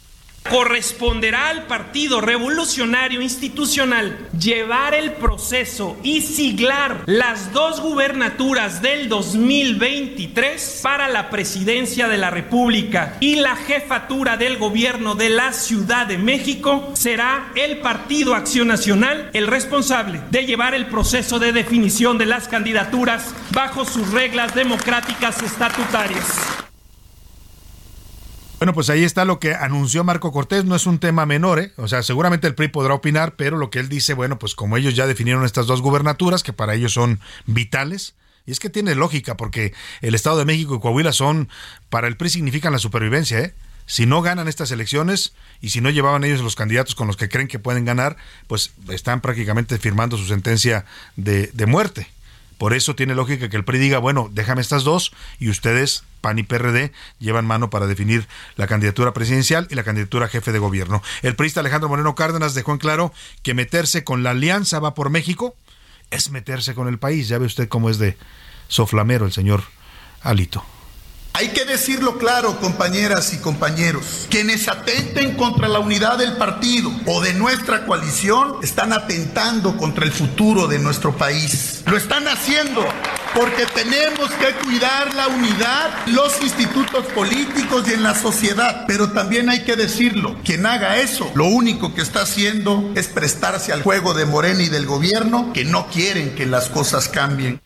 corresponderá 0.51 1.49
al 1.49 1.67
Partido 1.67 2.21
Revolucionario 2.21 3.21
Institucional 3.21 4.29
llevar 4.39 4.95
el 4.95 5.13
proceso 5.13 5.97
y 6.03 6.23
siglar 6.23 7.03
las 7.07 7.53
dos 7.53 7.81
gubernaturas 7.81 8.83
del 8.83 9.09
2023 9.09 10.81
para 10.83 11.09
la 11.09 11.31
presidencia 11.31 12.09
de 12.09 12.19
la 12.19 12.31
República 12.31 13.17
y 13.21 13.37
la 13.37 13.57
jefatura 13.57 14.37
del 14.37 14.59
gobierno 14.59 15.15
de 15.15 15.31
la 15.31 15.53
Ciudad 15.53 16.07
de 16.07 16.19
México, 16.19 16.91
será 16.95 17.53
el 17.55 17.79
Partido 17.79 18.35
Acción 18.35 18.69
Nacional 18.69 19.31
el 19.33 19.47
responsable 19.47 20.21
de 20.31 20.47
llevar 20.47 20.75
el 20.75 20.87
proceso 20.87 21.39
de 21.39 21.53
definición 21.53 22.19
de 22.19 22.27
las 22.27 22.49
candidaturas 22.49 23.35
bajo 23.51 23.85
sus 23.85 24.11
reglas 24.13 24.55
democráticas 24.55 25.43
estatutarias. 25.43 26.68
Bueno, 28.59 28.75
pues 28.75 28.91
ahí 28.91 29.05
está 29.05 29.25
lo 29.25 29.39
que 29.39 29.55
anunció 29.55 30.03
Marco 30.03 30.33
Cortés, 30.33 30.65
no 30.65 30.75
es 30.75 30.87
un 30.87 30.99
tema 30.99 31.27
menor, 31.27 31.61
¿eh? 31.61 31.73
o 31.77 31.87
sea, 31.87 32.03
seguramente 32.03 32.49
el 32.49 32.57
PRI 32.57 32.67
podrá 32.67 32.93
opinar, 32.93 33.37
pero 33.37 33.57
lo 33.57 33.71
que 33.71 33.79
él 33.79 33.89
dice, 33.89 34.15
bueno, 34.15 34.41
pues 34.41 34.57
como 34.57 34.77
ellos 34.77 34.97
ya 34.97 35.07
definieron 35.07 35.45
estas 35.45 35.69
dos 35.69 35.81
gubernaturas, 35.81 36.43
que 36.43 36.53
para 36.53 36.75
ellos 36.75 36.93
son 36.93 37.21
vitales, 37.47 38.17
y 38.47 38.51
es 38.51 38.59
que 38.59 38.69
tiene 38.69 38.97
lógica, 38.97 39.37
porque 39.37 39.75
el 40.01 40.17
Estado 40.17 40.39
de 40.39 40.45
México 40.45 40.75
y 40.75 40.81
Coahuila 40.81 41.13
son, 41.13 41.49
para 41.89 42.09
el 42.09 42.17
PRI 42.17 42.31
significan 42.31 42.73
la 42.73 42.81
supervivencia, 42.81 43.39
¿eh? 43.39 43.55
Si 43.87 44.05
no 44.07 44.21
ganan 44.23 44.49
estas 44.49 44.71
elecciones 44.71 45.33
y 45.63 45.71
si 45.71 45.81
no 45.81 45.89
llevaban 45.89 46.23
ellos 46.23 46.43
los 46.43 46.57
candidatos 46.57 46.95
con 46.95 47.07
los 47.07 47.17
que 47.17 47.31
creen 47.31 47.49
que 47.49 47.59
pueden 47.59 47.87
ganar, 47.87 48.19
pues 48.47 48.73
están 48.91 49.23
prácticamente 49.23 49.79
firmando 49.79 50.19
su 50.19 50.27
sentencia 50.27 50.85
de, 51.17 51.47
de 51.55 51.65
muerte. 51.65 52.07
Por 52.59 52.75
eso 52.75 52.95
tiene 52.95 53.15
lógica 53.15 53.49
que 53.49 53.57
el 53.57 53.65
PRI 53.65 53.79
diga, 53.79 53.99
bueno, 53.99 54.29
déjame 54.33 54.61
estas 54.61 54.85
dos 54.85 55.13
y 55.39 55.49
ustedes, 55.49 56.05
PAN 56.21 56.39
y 56.39 56.43
PRD, 56.43 56.93
llevan 57.19 57.47
mano 57.47 57.71
para 57.71 57.87
definir 57.87 58.27
la 58.57 58.67
candidatura 58.67 59.15
presidencial 59.15 59.67
y 59.71 59.77
la 59.77 59.85
candidatura 59.85 60.29
jefe 60.29 60.53
de 60.53 60.59
gobierno. 60.59 61.03
El 61.23 61.37
priista 61.37 61.61
Alejandro 61.61 61.89
Moreno 61.89 62.15
Cárdenas 62.15 62.55
dejó 62.55 62.73
en 62.73 62.79
claro 62.79 63.13
que 63.43 63.55
meterse 63.55 64.05
con 64.05 64.23
la 64.23 64.31
alianza 64.31 64.81
va 64.81 64.95
por 64.95 65.11
México 65.11 65.55
es 66.11 66.31
meterse 66.31 66.75
con 66.75 66.89
el 66.89 66.99
país. 66.99 67.29
Ya 67.29 67.39
ve 67.39 67.47
usted 67.47 67.69
cómo 67.69 67.91
es 67.91 67.99
de 67.99 68.17
soflamero 68.69 69.25
el 69.27 69.33
señor 69.33 69.63
Alito. 70.23 70.65
Hay 71.39 71.51
que 71.51 71.65
decirlo 71.65 72.19
claro, 72.19 72.59
compañeras 72.59 73.33
y 73.33 73.39
compañeros. 73.39 74.27
Quienes 74.29 74.67
atenten 74.67 75.37
contra 75.37 75.69
la 75.69 75.79
unidad 75.79 76.19
del 76.19 76.33
partido 76.33 76.91
o 77.07 77.21
de 77.21 77.33
nuestra 77.33 77.87
coalición 77.87 78.57
están 78.61 78.93
atentando 78.93 79.77
contra 79.77 80.05
el 80.05 80.11
futuro 80.11 80.67
de 80.67 80.81
nuestro 80.81 81.17
país. 81.17 81.83
Lo 81.87 81.97
están 81.97 82.27
haciendo 82.27 82.85
porque 83.37 83.67
tenemos 83.67 84.29
que 84.33 84.53
cuidar 84.65 85.15
la 85.15 85.29
unidad, 85.29 86.09
los 86.09 86.43
institutos 86.43 87.07
políticos 87.15 87.85
y 87.87 87.93
en 87.93 88.03
la 88.03 88.17
sociedad. 88.17 88.83
Pero 88.89 89.13
también 89.13 89.49
hay 89.49 89.63
que 89.63 89.77
decirlo, 89.77 90.37
quien 90.45 90.67
haga 90.67 90.97
eso, 90.97 91.31
lo 91.37 91.45
único 91.45 91.95
que 91.95 92.03
está 92.03 92.23
haciendo 92.23 92.91
es 92.97 93.07
prestarse 93.07 93.73
al 93.73 93.85
juego 93.85 94.13
de 94.13 94.27
Morena 94.27 94.65
y 94.65 94.71
del 94.71 94.87
gobierno 94.87 95.53
que 95.53 95.65
no 95.65 95.87
quieren 95.87 96.35
que 96.35 96.47
las 96.47 96.69
cosas 96.69 97.07
cambien. 97.07 97.61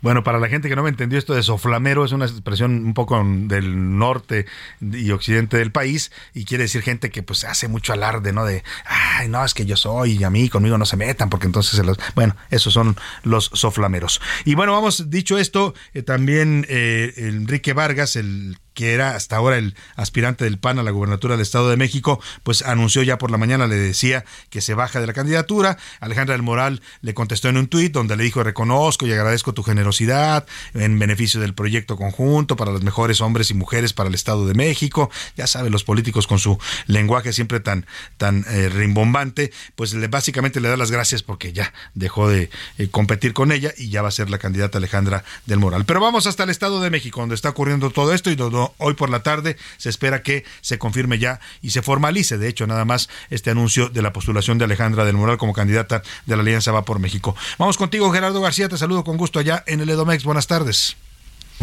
Bueno, 0.00 0.22
para 0.22 0.38
la 0.38 0.48
gente 0.48 0.68
que 0.68 0.76
no 0.76 0.82
me 0.82 0.90
entendió 0.90 1.18
esto 1.18 1.34
de 1.34 1.42
soflamero, 1.42 2.04
es 2.04 2.12
una 2.12 2.26
expresión 2.26 2.84
un 2.84 2.94
poco 2.94 3.20
del 3.24 3.98
norte 3.98 4.46
y 4.80 5.10
occidente 5.10 5.56
del 5.56 5.72
país 5.72 6.12
y 6.34 6.44
quiere 6.44 6.64
decir 6.64 6.82
gente 6.82 7.10
que 7.10 7.22
pues 7.22 7.44
hace 7.44 7.68
mucho 7.68 7.92
alarde, 7.92 8.32
¿no? 8.32 8.44
De, 8.44 8.62
ay, 8.84 9.28
no, 9.28 9.44
es 9.44 9.54
que 9.54 9.66
yo 9.66 9.76
soy 9.76 10.18
y 10.18 10.24
a 10.24 10.30
mí 10.30 10.48
conmigo 10.48 10.78
no 10.78 10.86
se 10.86 10.96
metan 10.96 11.30
porque 11.30 11.46
entonces 11.46 11.76
se 11.76 11.84
los... 11.84 11.98
Bueno, 12.14 12.36
esos 12.50 12.72
son 12.72 12.96
los 13.24 13.50
soflameros. 13.52 14.20
Y 14.44 14.54
bueno, 14.54 14.72
vamos, 14.72 15.10
dicho 15.10 15.36
esto, 15.38 15.74
eh, 15.94 16.02
también 16.02 16.64
eh, 16.68 17.14
Enrique 17.16 17.72
Vargas, 17.72 18.16
el 18.16 18.58
que 18.78 18.94
era 18.94 19.16
hasta 19.16 19.34
ahora 19.34 19.58
el 19.58 19.74
aspirante 19.96 20.44
del 20.44 20.56
PAN 20.56 20.78
a 20.78 20.84
la 20.84 20.92
gubernatura 20.92 21.34
del 21.34 21.42
Estado 21.42 21.68
de 21.68 21.76
México, 21.76 22.20
pues 22.44 22.62
anunció 22.62 23.02
ya 23.02 23.18
por 23.18 23.32
la 23.32 23.36
mañana, 23.36 23.66
le 23.66 23.74
decía 23.74 24.24
que 24.50 24.60
se 24.60 24.74
baja 24.74 25.00
de 25.00 25.08
la 25.08 25.14
candidatura. 25.14 25.78
Alejandra 25.98 26.34
del 26.34 26.42
Moral 26.42 26.80
le 27.00 27.12
contestó 27.12 27.48
en 27.48 27.56
un 27.56 27.66
tuit 27.66 27.92
donde 27.92 28.16
le 28.16 28.22
dijo, 28.22 28.44
reconozco 28.44 29.04
y 29.04 29.12
agradezco 29.12 29.52
tu 29.52 29.64
generosidad 29.64 30.46
en 30.74 30.96
beneficio 30.96 31.40
del 31.40 31.54
proyecto 31.54 31.96
conjunto 31.96 32.54
para 32.54 32.70
los 32.70 32.84
mejores 32.84 33.20
hombres 33.20 33.50
y 33.50 33.54
mujeres 33.54 33.92
para 33.92 34.10
el 34.10 34.14
Estado 34.14 34.46
de 34.46 34.54
México. 34.54 35.10
Ya 35.36 35.48
saben, 35.48 35.72
los 35.72 35.82
políticos 35.82 36.28
con 36.28 36.38
su 36.38 36.56
lenguaje 36.86 37.32
siempre 37.32 37.58
tan, 37.58 37.84
tan 38.16 38.44
eh, 38.48 38.68
rimbombante, 38.68 39.52
pues 39.74 39.92
le, 39.92 40.06
básicamente 40.06 40.60
le 40.60 40.68
da 40.68 40.76
las 40.76 40.92
gracias 40.92 41.24
porque 41.24 41.52
ya 41.52 41.74
dejó 41.94 42.28
de 42.28 42.48
eh, 42.78 42.88
competir 42.92 43.32
con 43.32 43.50
ella 43.50 43.74
y 43.76 43.90
ya 43.90 44.02
va 44.02 44.08
a 44.08 44.12
ser 44.12 44.30
la 44.30 44.38
candidata 44.38 44.78
Alejandra 44.78 45.24
del 45.46 45.58
Moral. 45.58 45.84
Pero 45.84 45.98
vamos 45.98 46.28
hasta 46.28 46.44
el 46.44 46.50
Estado 46.50 46.80
de 46.80 46.90
México, 46.90 47.18
donde 47.18 47.34
está 47.34 47.48
ocurriendo 47.48 47.90
todo 47.90 48.14
esto 48.14 48.30
y 48.30 48.36
donde 48.36 48.67
hoy 48.78 48.94
por 48.94 49.10
la 49.10 49.22
tarde 49.22 49.56
se 49.76 49.88
espera 49.88 50.22
que 50.22 50.44
se 50.60 50.78
confirme 50.78 51.18
ya 51.18 51.40
y 51.62 51.70
se 51.70 51.82
formalice, 51.82 52.38
de 52.38 52.48
hecho, 52.48 52.66
nada 52.66 52.84
más 52.84 53.08
este 53.30 53.50
anuncio 53.50 53.88
de 53.88 54.02
la 54.02 54.12
postulación 54.12 54.58
de 54.58 54.64
Alejandra 54.64 55.04
del 55.04 55.16
Moral 55.16 55.38
como 55.38 55.52
candidata 55.52 56.02
de 56.26 56.36
la 56.36 56.42
Alianza 56.42 56.72
Va 56.72 56.84
por 56.84 56.98
México. 56.98 57.34
Vamos 57.58 57.76
contigo, 57.76 58.10
Gerardo 58.10 58.40
García, 58.40 58.68
te 58.68 58.78
saludo 58.78 59.04
con 59.04 59.16
gusto 59.16 59.38
allá 59.38 59.64
en 59.66 59.80
el 59.80 59.90
Edomex. 59.90 60.24
Buenas 60.24 60.46
tardes. 60.46 60.96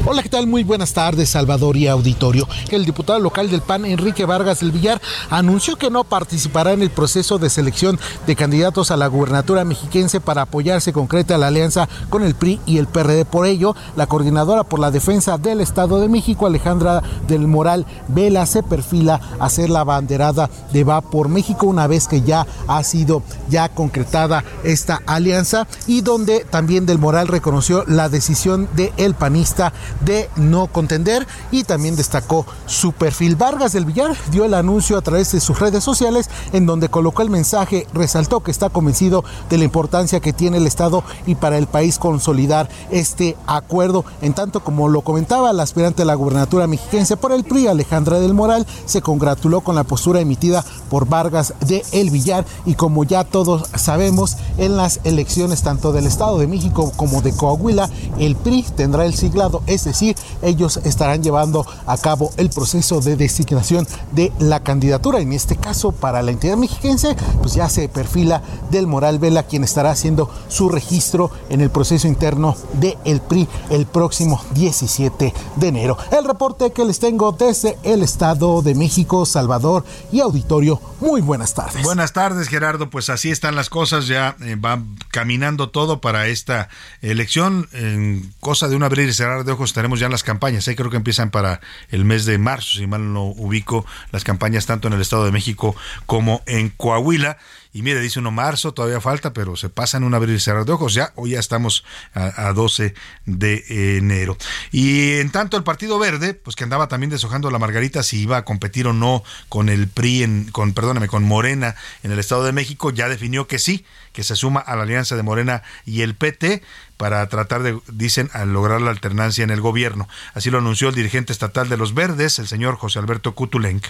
Hola, 0.03 0.21
¿qué 0.21 0.29
tal? 0.29 0.45
Muy 0.45 0.63
buenas 0.63 0.93
tardes, 0.93 1.29
Salvador 1.29 1.77
y 1.77 1.87
auditorio. 1.87 2.47
El 2.69 2.85
diputado 2.85 3.17
local 3.17 3.49
del 3.49 3.61
PAN, 3.61 3.85
Enrique 3.85 4.25
Vargas 4.25 4.59
del 4.59 4.71
Villar, 4.71 5.01
anunció 5.31 5.77
que 5.77 5.89
no 5.89 6.03
participará 6.03 6.73
en 6.73 6.83
el 6.83 6.91
proceso 6.91 7.39
de 7.39 7.49
selección 7.49 7.97
de 8.27 8.35
candidatos 8.35 8.91
a 8.91 8.97
la 8.97 9.07
gubernatura 9.07 9.63
mexiquense 9.63 10.19
para 10.19 10.43
apoyarse 10.43 10.93
concreta 10.93 11.39
la 11.39 11.47
alianza 11.47 11.89
con 12.09 12.23
el 12.23 12.35
PRI 12.35 12.59
y 12.67 12.77
el 12.77 12.85
PRD. 12.85 13.25
Por 13.25 13.47
ello, 13.47 13.75
la 13.95 14.05
coordinadora 14.05 14.63
por 14.63 14.79
la 14.79 14.91
defensa 14.91 15.39
del 15.39 15.61
Estado 15.61 15.99
de 15.99 16.09
México, 16.09 16.45
Alejandra 16.45 17.01
del 17.27 17.47
Moral 17.47 17.87
Vela, 18.07 18.45
se 18.45 18.61
perfila 18.61 19.19
a 19.39 19.49
ser 19.49 19.71
la 19.71 19.83
banderada 19.83 20.51
de 20.71 20.83
Va 20.83 21.01
por 21.01 21.29
México 21.29 21.65
una 21.65 21.87
vez 21.87 22.07
que 22.07 22.21
ya 22.21 22.45
ha 22.67 22.83
sido 22.83 23.23
ya 23.49 23.69
concretada 23.69 24.43
esta 24.63 25.01
alianza 25.07 25.67
y 25.87 26.01
donde 26.01 26.45
también 26.47 26.85
del 26.85 26.99
Moral 26.99 27.27
reconoció 27.27 27.85
la 27.87 28.07
decisión 28.09 28.69
del 28.75 28.91
el 28.97 29.15
panista 29.15 29.73
de 30.01 30.29
no 30.35 30.67
contender 30.67 31.27
y 31.51 31.63
también 31.63 31.95
destacó 31.95 32.45
su 32.65 32.93
perfil. 32.93 33.35
Vargas 33.35 33.73
del 33.73 33.85
Villar 33.85 34.15
dio 34.31 34.45
el 34.45 34.53
anuncio 34.53 34.97
a 34.97 35.01
través 35.01 35.31
de 35.31 35.39
sus 35.39 35.59
redes 35.59 35.83
sociales 35.83 36.29
en 36.53 36.65
donde 36.65 36.89
colocó 36.89 37.21
el 37.21 37.29
mensaje, 37.29 37.87
resaltó 37.93 38.41
que 38.41 38.51
está 38.51 38.69
convencido 38.69 39.23
de 39.49 39.57
la 39.57 39.63
importancia 39.63 40.19
que 40.19 40.33
tiene 40.33 40.57
el 40.57 40.67
Estado 40.67 41.03
y 41.25 41.35
para 41.35 41.57
el 41.57 41.67
país 41.67 41.99
consolidar 41.99 42.69
este 42.91 43.35
acuerdo. 43.47 44.05
En 44.21 44.33
tanto, 44.33 44.63
como 44.63 44.87
lo 44.87 45.01
comentaba 45.01 45.53
la 45.53 45.63
aspirante 45.63 46.03
a 46.03 46.05
la 46.05 46.15
gubernatura 46.15 46.67
mexiquense 46.67 47.17
por 47.17 47.31
el 47.31 47.43
PRI, 47.43 47.67
Alejandra 47.67 48.19
del 48.19 48.33
Moral, 48.33 48.65
se 48.85 49.01
congratuló 49.01 49.61
con 49.61 49.75
la 49.75 49.83
postura 49.83 50.19
emitida 50.19 50.63
por 50.89 51.07
Vargas 51.07 51.53
de 51.61 51.83
El 51.91 52.09
Villar 52.09 52.45
y 52.65 52.75
como 52.75 53.03
ya 53.03 53.23
todos 53.23 53.69
sabemos, 53.75 54.37
en 54.57 54.77
las 54.77 54.99
elecciones 55.03 55.61
tanto 55.61 55.91
del 55.91 56.07
Estado 56.07 56.37
de 56.37 56.47
México 56.47 56.91
como 56.95 57.21
de 57.21 57.33
Coahuila, 57.33 57.89
el 58.19 58.35
PRI 58.35 58.63
tendrá 58.75 59.05
el 59.05 59.13
siglado 59.13 59.61
es 59.75 59.83
decir, 59.83 60.15
ellos 60.41 60.77
estarán 60.83 61.23
llevando 61.23 61.65
a 61.85 61.97
cabo 61.97 62.31
el 62.37 62.49
proceso 62.49 63.01
de 63.01 63.15
designación 63.15 63.87
de 64.11 64.31
la 64.39 64.61
candidatura. 64.61 65.19
En 65.19 65.33
este 65.33 65.55
caso, 65.55 65.91
para 65.91 66.21
la 66.21 66.31
entidad 66.31 66.57
mexiquense, 66.57 67.15
pues 67.41 67.53
ya 67.53 67.69
se 67.69 67.89
perfila 67.89 68.41
del 68.71 68.87
Moral 68.87 69.19
Vela, 69.19 69.43
quien 69.43 69.63
estará 69.63 69.91
haciendo 69.91 70.29
su 70.47 70.69
registro 70.69 71.31
en 71.49 71.61
el 71.61 71.69
proceso 71.69 72.07
interno 72.07 72.55
del 72.73 72.97
el 73.05 73.21
PRI 73.21 73.47
el 73.69 73.85
próximo 73.85 74.43
17 74.53 75.33
de 75.55 75.67
enero. 75.67 75.97
El 76.11 76.25
reporte 76.25 76.71
que 76.71 76.85
les 76.85 76.99
tengo 76.99 77.31
desde 77.31 77.77
el 77.83 78.03
Estado 78.03 78.61
de 78.61 78.75
México, 78.75 79.25
Salvador 79.25 79.83
y 80.11 80.19
auditorio. 80.19 80.79
Muy 80.99 81.21
buenas 81.21 81.53
tardes. 81.53 81.83
Buenas 81.83 82.13
tardes, 82.13 82.47
Gerardo. 82.47 82.89
Pues 82.89 83.09
así 83.09 83.31
están 83.31 83.55
las 83.55 83.69
cosas. 83.69 84.07
Ya 84.07 84.35
eh, 84.41 84.55
va 84.55 84.81
caminando 85.09 85.69
todo 85.69 86.01
para 86.01 86.27
esta 86.27 86.69
elección. 87.01 87.67
En 87.73 88.33
cosa 88.39 88.67
de 88.67 88.75
un 88.75 88.83
abrir 88.83 89.09
y 89.09 89.13
cerrar 89.13 89.43
de 89.43 89.51
ojos 89.51 89.64
estaremos 89.69 89.99
ya 89.99 90.05
en 90.05 90.11
las 90.11 90.23
campañas. 90.23 90.67
¿eh? 90.67 90.75
Creo 90.75 90.89
que 90.89 90.97
empiezan 90.97 91.31
para 91.31 91.61
el 91.89 92.05
mes 92.05 92.25
de 92.25 92.37
marzo, 92.37 92.79
si 92.79 92.87
mal 92.87 93.13
no 93.13 93.25
ubico, 93.25 93.85
las 94.11 94.23
campañas 94.23 94.65
tanto 94.65 94.87
en 94.87 94.93
el 94.93 95.01
Estado 95.01 95.25
de 95.25 95.31
México 95.31 95.75
como 96.05 96.41
en 96.45 96.69
Coahuila. 96.69 97.37
Y 97.75 97.81
mire, 97.81 97.99
dice 97.99 98.19
uno 98.19 98.31
marzo, 98.31 98.73
todavía 98.73 99.01
falta, 99.01 99.33
pero 99.33 99.57
se 99.57 99.67
pasa 99.67 99.97
en 99.97 100.05
un 100.05 100.13
abrir 100.13 100.33
y 100.33 100.39
cerrar 100.39 100.63
de 100.63 100.71
ojos. 100.71 100.93
Ya, 100.93 101.11
hoy 101.15 101.31
ya 101.31 101.39
estamos 101.39 101.83
a, 102.13 102.53
12 102.53 102.93
de 103.25 103.97
enero. 103.97 104.37
Y 104.71 105.15
en 105.19 105.29
tanto, 105.29 105.57
el 105.57 105.63
Partido 105.63 105.99
Verde, 105.99 106.35
pues 106.35 106.55
que 106.55 106.63
andaba 106.63 106.87
también 106.87 107.09
deshojando 107.09 107.51
la 107.51 107.59
margarita 107.59 108.01
si 108.01 108.21
iba 108.21 108.37
a 108.37 108.45
competir 108.45 108.87
o 108.87 108.93
no 108.93 109.23
con 109.49 109.67
el 109.67 109.89
PRI, 109.89 110.23
en, 110.23 110.45
con, 110.53 110.71
perdóname, 110.71 111.09
con 111.09 111.25
Morena 111.25 111.75
en 112.01 112.13
el 112.13 112.19
Estado 112.19 112.45
de 112.45 112.53
México, 112.53 112.91
ya 112.91 113.09
definió 113.09 113.45
que 113.45 113.59
sí, 113.59 113.83
que 114.13 114.23
se 114.23 114.37
suma 114.37 114.61
a 114.61 114.77
la 114.77 114.83
alianza 114.83 115.17
de 115.17 115.23
Morena 115.23 115.61
y 115.85 115.99
el 115.99 116.15
PT 116.15 116.63
para 116.97 117.27
tratar 117.27 117.63
de, 117.63 117.79
dicen, 117.91 118.29
lograr 118.47 118.81
la 118.81 118.91
alternancia 118.91 119.43
en 119.43 119.49
el 119.49 119.61
gobierno. 119.61 120.07
Así 120.33 120.49
lo 120.49 120.59
anunció 120.59 120.89
el 120.89 120.95
dirigente 120.95 121.33
estatal 121.33 121.69
de 121.69 121.77
los 121.77 121.93
Verdes, 121.93 122.39
el 122.39 122.47
señor 122.47 122.77
José 122.77 122.99
Alberto 122.99 123.35
Kutulenk. 123.35 123.85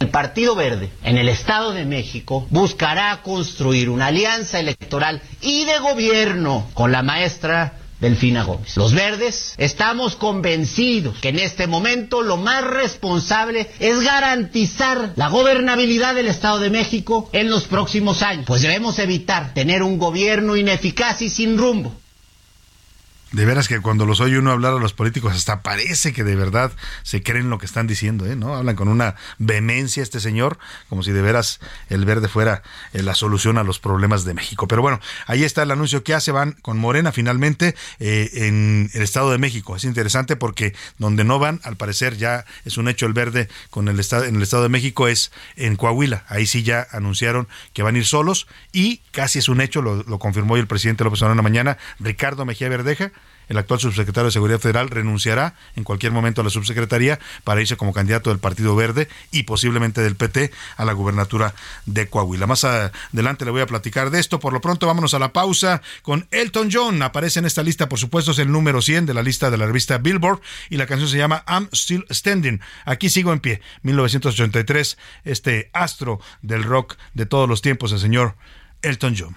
El 0.00 0.10
Partido 0.10 0.56
Verde 0.56 0.90
en 1.04 1.16
el 1.16 1.28
Estado 1.28 1.72
de 1.72 1.84
México 1.84 2.46
buscará 2.50 3.22
construir 3.22 3.88
una 3.88 4.06
alianza 4.06 4.58
electoral 4.58 5.22
y 5.40 5.64
de 5.64 5.78
gobierno 5.78 6.68
con 6.74 6.90
la 6.90 7.04
maestra 7.04 7.74
Delfina 8.00 8.42
Gómez. 8.42 8.76
Los 8.76 8.94
verdes 8.94 9.54
estamos 9.58 10.16
convencidos 10.16 11.18
que 11.20 11.28
en 11.28 11.38
este 11.38 11.68
momento 11.68 12.22
lo 12.22 12.36
más 12.36 12.64
responsable 12.64 13.70
es 13.78 14.00
garantizar 14.00 15.12
la 15.14 15.28
gobernabilidad 15.28 16.16
del 16.16 16.26
Estado 16.26 16.58
de 16.58 16.70
México 16.70 17.30
en 17.32 17.48
los 17.48 17.62
próximos 17.64 18.22
años, 18.22 18.44
pues 18.44 18.60
debemos 18.60 18.98
evitar 18.98 19.54
tener 19.54 19.84
un 19.84 19.98
gobierno 19.98 20.56
ineficaz 20.56 21.22
y 21.22 21.30
sin 21.30 21.56
rumbo. 21.56 21.94
De 23.32 23.46
veras 23.46 23.66
que 23.66 23.80
cuando 23.80 24.04
los 24.04 24.20
oye 24.20 24.38
uno 24.38 24.50
hablar 24.50 24.74
a 24.74 24.78
los 24.78 24.92
políticos, 24.92 25.34
hasta 25.34 25.62
parece 25.62 26.12
que 26.12 26.22
de 26.22 26.36
verdad 26.36 26.70
se 27.02 27.22
creen 27.22 27.48
lo 27.48 27.58
que 27.58 27.64
están 27.64 27.86
diciendo, 27.86 28.26
¿eh? 28.26 28.36
¿no? 28.36 28.54
Hablan 28.54 28.76
con 28.76 28.88
una 28.88 29.14
vehemencia 29.38 30.02
este 30.02 30.20
señor, 30.20 30.58
como 30.90 31.02
si 31.02 31.12
de 31.12 31.22
veras 31.22 31.58
el 31.88 32.04
verde 32.04 32.28
fuera 32.28 32.62
eh, 32.92 33.02
la 33.02 33.14
solución 33.14 33.56
a 33.56 33.64
los 33.64 33.78
problemas 33.78 34.24
de 34.24 34.34
México. 34.34 34.68
Pero 34.68 34.82
bueno, 34.82 35.00
ahí 35.26 35.44
está 35.44 35.62
el 35.62 35.70
anuncio 35.70 36.04
que 36.04 36.12
hace, 36.12 36.30
van 36.30 36.52
con 36.60 36.76
Morena 36.76 37.10
finalmente 37.10 37.74
eh, 38.00 38.28
en 38.34 38.90
el 38.92 39.00
Estado 39.00 39.30
de 39.30 39.38
México. 39.38 39.76
Es 39.76 39.84
interesante 39.84 40.36
porque 40.36 40.74
donde 40.98 41.24
no 41.24 41.38
van, 41.38 41.60
al 41.64 41.76
parecer 41.76 42.18
ya 42.18 42.44
es 42.66 42.76
un 42.76 42.86
hecho 42.86 43.06
el 43.06 43.14
verde 43.14 43.48
con 43.70 43.88
el 43.88 43.98
estado, 43.98 44.24
en 44.24 44.36
el 44.36 44.42
Estado 44.42 44.64
de 44.64 44.68
México, 44.68 45.08
es 45.08 45.32
en 45.56 45.76
Coahuila. 45.76 46.26
Ahí 46.28 46.44
sí 46.44 46.64
ya 46.64 46.86
anunciaron 46.90 47.48
que 47.72 47.82
van 47.82 47.94
a 47.94 47.98
ir 47.98 48.04
solos 48.04 48.46
y 48.72 48.98
casi 49.10 49.38
es 49.38 49.48
un 49.48 49.62
hecho, 49.62 49.80
lo, 49.80 50.02
lo 50.02 50.18
confirmó 50.18 50.54
hoy 50.54 50.60
el 50.60 50.66
presidente 50.66 51.02
López 51.02 51.22
Obrador 51.22 51.32
en 51.32 51.36
la 51.38 51.42
mañana, 51.42 51.78
Ricardo 51.98 52.44
Mejía 52.44 52.68
Verdeja 52.68 53.10
el 53.48 53.58
actual 53.58 53.80
subsecretario 53.80 54.26
de 54.26 54.32
Seguridad 54.32 54.60
Federal 54.60 54.90
renunciará 54.90 55.54
en 55.76 55.84
cualquier 55.84 56.12
momento 56.12 56.40
a 56.40 56.44
la 56.44 56.50
subsecretaría 56.50 57.18
para 57.44 57.60
irse 57.60 57.76
como 57.76 57.92
candidato 57.92 58.30
del 58.30 58.38
Partido 58.38 58.74
Verde 58.76 59.08
y 59.30 59.44
posiblemente 59.44 60.00
del 60.00 60.16
PT 60.16 60.50
a 60.76 60.84
la 60.84 60.92
gubernatura 60.92 61.54
de 61.86 62.08
Coahuila. 62.08 62.46
Más 62.46 62.64
adelante 62.64 63.44
le 63.44 63.50
voy 63.50 63.60
a 63.60 63.66
platicar 63.66 64.10
de 64.10 64.20
esto. 64.20 64.40
Por 64.40 64.52
lo 64.52 64.60
pronto, 64.60 64.86
vámonos 64.86 65.14
a 65.14 65.18
la 65.18 65.32
pausa 65.32 65.82
con 66.02 66.26
Elton 66.30 66.70
John. 66.72 67.02
Aparece 67.02 67.40
en 67.40 67.46
esta 67.46 67.62
lista, 67.62 67.88
por 67.88 67.98
supuesto, 67.98 68.32
es 68.32 68.38
el 68.38 68.50
número 68.50 68.82
100 68.82 69.06
de 69.06 69.14
la 69.14 69.22
lista 69.22 69.50
de 69.50 69.58
la 69.58 69.66
revista 69.66 69.98
Billboard 69.98 70.40
y 70.70 70.76
la 70.76 70.86
canción 70.86 71.08
se 71.08 71.18
llama 71.18 71.44
I'm 71.48 71.68
Still 71.72 72.04
Standing. 72.10 72.60
Aquí 72.84 73.08
sigo 73.08 73.32
en 73.32 73.40
pie. 73.40 73.60
1983, 73.82 74.98
este 75.24 75.70
astro 75.72 76.20
del 76.42 76.64
rock 76.64 76.96
de 77.14 77.26
todos 77.26 77.48
los 77.48 77.62
tiempos, 77.62 77.92
el 77.92 77.98
señor 77.98 78.36
Elton 78.82 79.14
John. 79.18 79.36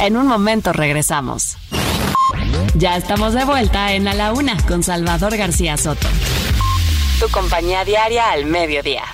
En 0.00 0.16
un 0.16 0.26
momento 0.26 0.72
regresamos. 0.72 1.58
Ya 2.74 2.96
estamos 2.96 3.34
de 3.34 3.44
vuelta 3.44 3.92
en 3.92 4.08
A 4.08 4.14
la 4.14 4.32
Una 4.32 4.56
con 4.66 4.82
Salvador 4.82 5.36
García 5.36 5.76
Soto. 5.76 6.08
Tu 7.20 7.28
compañía 7.28 7.84
diaria 7.84 8.30
al 8.30 8.46
mediodía. 8.46 9.04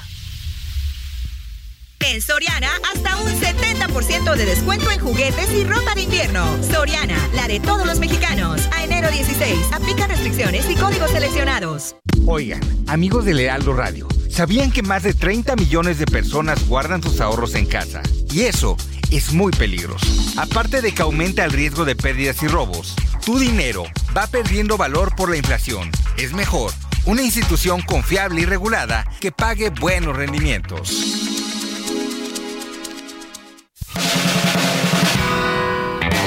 En 1.98 2.22
Soriana, 2.22 2.68
hasta 2.94 3.16
un 3.16 3.28
70% 3.30 4.36
de 4.36 4.44
descuento 4.46 4.88
en 4.92 5.00
juguetes 5.00 5.50
y 5.52 5.64
ropa 5.64 5.96
de 5.96 6.02
invierno. 6.02 6.46
Soriana, 6.62 7.18
la 7.34 7.48
de 7.48 7.58
todos 7.58 7.84
los 7.84 7.98
mexicanos. 7.98 8.60
A 8.70 8.84
enero 8.84 9.10
16, 9.10 9.72
aplica 9.72 10.06
restricciones 10.06 10.70
y 10.70 10.76
códigos 10.76 11.10
seleccionados. 11.10 11.96
Oigan, 12.26 12.60
amigos 12.86 13.24
de 13.24 13.34
Lealdo 13.34 13.72
Radio, 13.72 14.06
¿sabían 14.30 14.70
que 14.70 14.82
más 14.82 15.02
de 15.02 15.14
30 15.14 15.56
millones 15.56 15.98
de 15.98 16.06
personas 16.06 16.68
guardan 16.68 17.02
sus 17.02 17.20
ahorros 17.20 17.56
en 17.56 17.66
casa? 17.66 18.02
Y 18.30 18.42
eso 18.42 18.76
es 19.10 19.32
muy 19.32 19.52
peligroso. 19.52 20.06
Aparte 20.36 20.82
de 20.82 20.92
que 20.92 21.02
aumenta 21.02 21.44
el 21.44 21.52
riesgo 21.52 21.84
de 21.84 21.96
pérdidas 21.96 22.42
y 22.42 22.48
robos, 22.48 22.94
tu 23.24 23.38
dinero 23.38 23.84
va 24.16 24.26
perdiendo 24.26 24.76
valor 24.76 25.14
por 25.16 25.30
la 25.30 25.36
inflación. 25.36 25.90
Es 26.16 26.32
mejor 26.32 26.72
una 27.04 27.22
institución 27.22 27.82
confiable 27.82 28.42
y 28.42 28.44
regulada 28.44 29.04
que 29.20 29.32
pague 29.32 29.70
buenos 29.70 30.16
rendimientos. 30.16 31.36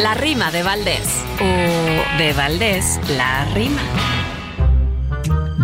La 0.01 0.13
rima 0.13 0.51
de 0.51 0.63
Valdés. 0.63 1.07
O 1.41 2.17
de 2.17 2.33
Valdés, 2.33 2.99
la 3.09 3.45
rima. 3.53 3.81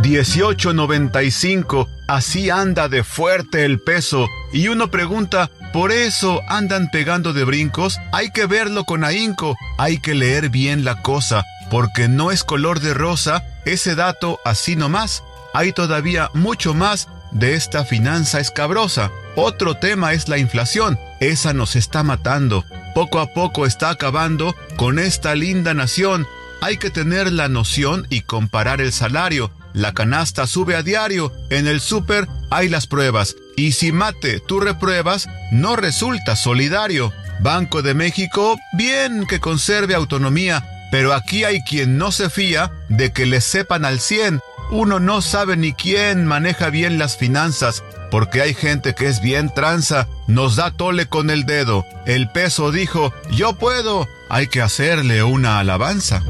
1895, 0.02 1.88
así 2.08 2.50
anda 2.50 2.90
de 2.90 3.04
fuerte 3.04 3.66
el 3.66 3.80
peso. 3.80 4.28
Y 4.52 4.68
uno 4.68 4.92
pregunta, 4.92 5.50
¿por 5.76 5.92
eso 5.92 6.42
andan 6.48 6.88
pegando 6.90 7.34
de 7.34 7.44
brincos? 7.44 8.00
Hay 8.14 8.30
que 8.30 8.46
verlo 8.46 8.86
con 8.86 9.04
ahínco, 9.04 9.58
hay 9.78 9.98
que 9.98 10.16
leer 10.16 10.48
bien 10.48 10.86
la 10.86 11.02
cosa, 11.02 11.44
porque 11.70 12.08
no 12.08 12.32
es 12.32 12.46
color 12.46 12.80
de 12.80 12.94
rosa 12.94 13.44
ese 13.66 13.94
dato 13.94 14.40
así 14.46 14.78
nomás. 14.78 15.22
Hay 15.54 15.74
todavía 15.74 16.32
mucho 16.34 16.74
más 16.74 17.10
de 17.32 17.56
esta 17.56 17.84
finanza 17.84 18.40
escabrosa. 18.40 19.12
Otro 19.36 19.76
tema 19.76 20.14
es 20.14 20.30
la 20.30 20.38
inflación, 20.38 20.98
esa 21.20 21.52
nos 21.52 21.76
está 21.76 22.04
matando. 22.04 22.64
Poco 22.94 23.20
a 23.20 23.34
poco 23.34 23.66
está 23.66 23.90
acabando 23.90 24.56
con 24.78 24.98
esta 24.98 25.36
linda 25.36 25.74
nación. 25.74 26.26
Hay 26.62 26.78
que 26.78 26.90
tener 26.90 27.34
la 27.34 27.50
noción 27.50 28.08
y 28.10 28.22
comparar 28.22 28.80
el 28.80 28.94
salario. 28.94 29.52
La 29.76 29.92
canasta 29.92 30.48
sube 30.48 30.78
a 30.78 30.84
diario, 30.84 31.34
en 31.50 31.68
el 31.68 31.82
súper 31.82 32.30
hay 32.50 32.70
las 32.70 32.88
pruebas. 32.88 33.36
Y 33.58 33.74
si 33.74 33.92
mate, 33.92 34.40
tú 34.40 34.62
repruebas, 34.62 35.28
no 35.52 35.76
resulta 35.76 36.38
solidario. 36.38 37.12
Banco 37.42 37.82
de 37.82 37.94
México, 37.94 38.58
bien 38.72 39.26
que 39.28 39.42
conserve 39.42 39.94
autonomía, 39.94 40.66
pero 40.92 41.14
aquí 41.14 41.44
hay 41.44 41.60
quien 41.64 41.98
no 41.98 42.14
se 42.14 42.30
fía 42.30 42.72
de 42.88 43.12
que 43.12 43.26
le 43.26 43.42
sepan 43.42 43.84
al 43.84 44.00
100. 44.00 44.40
Uno 44.72 45.02
no 45.02 45.22
sabe 45.22 45.58
ni 45.58 45.74
quién 45.74 46.26
maneja 46.26 46.70
bien 46.70 46.98
las 46.98 47.18
finanzas, 47.18 47.84
porque 48.12 48.42
hay 48.42 48.54
gente 48.54 48.96
que 48.96 49.08
es 49.08 49.20
bien 49.20 49.54
tranza, 49.54 50.08
nos 50.28 50.56
da 50.56 50.72
tole 50.72 51.08
con 51.08 51.30
el 51.30 51.46
dedo. 51.46 51.86
El 52.06 52.30
peso 52.30 52.72
dijo, 52.72 53.14
yo 53.30 53.58
puedo, 53.58 54.08
hay 54.30 54.48
que 54.48 54.62
hacerle 54.62 55.22
una 55.22 55.60
alabanza. 55.60 56.24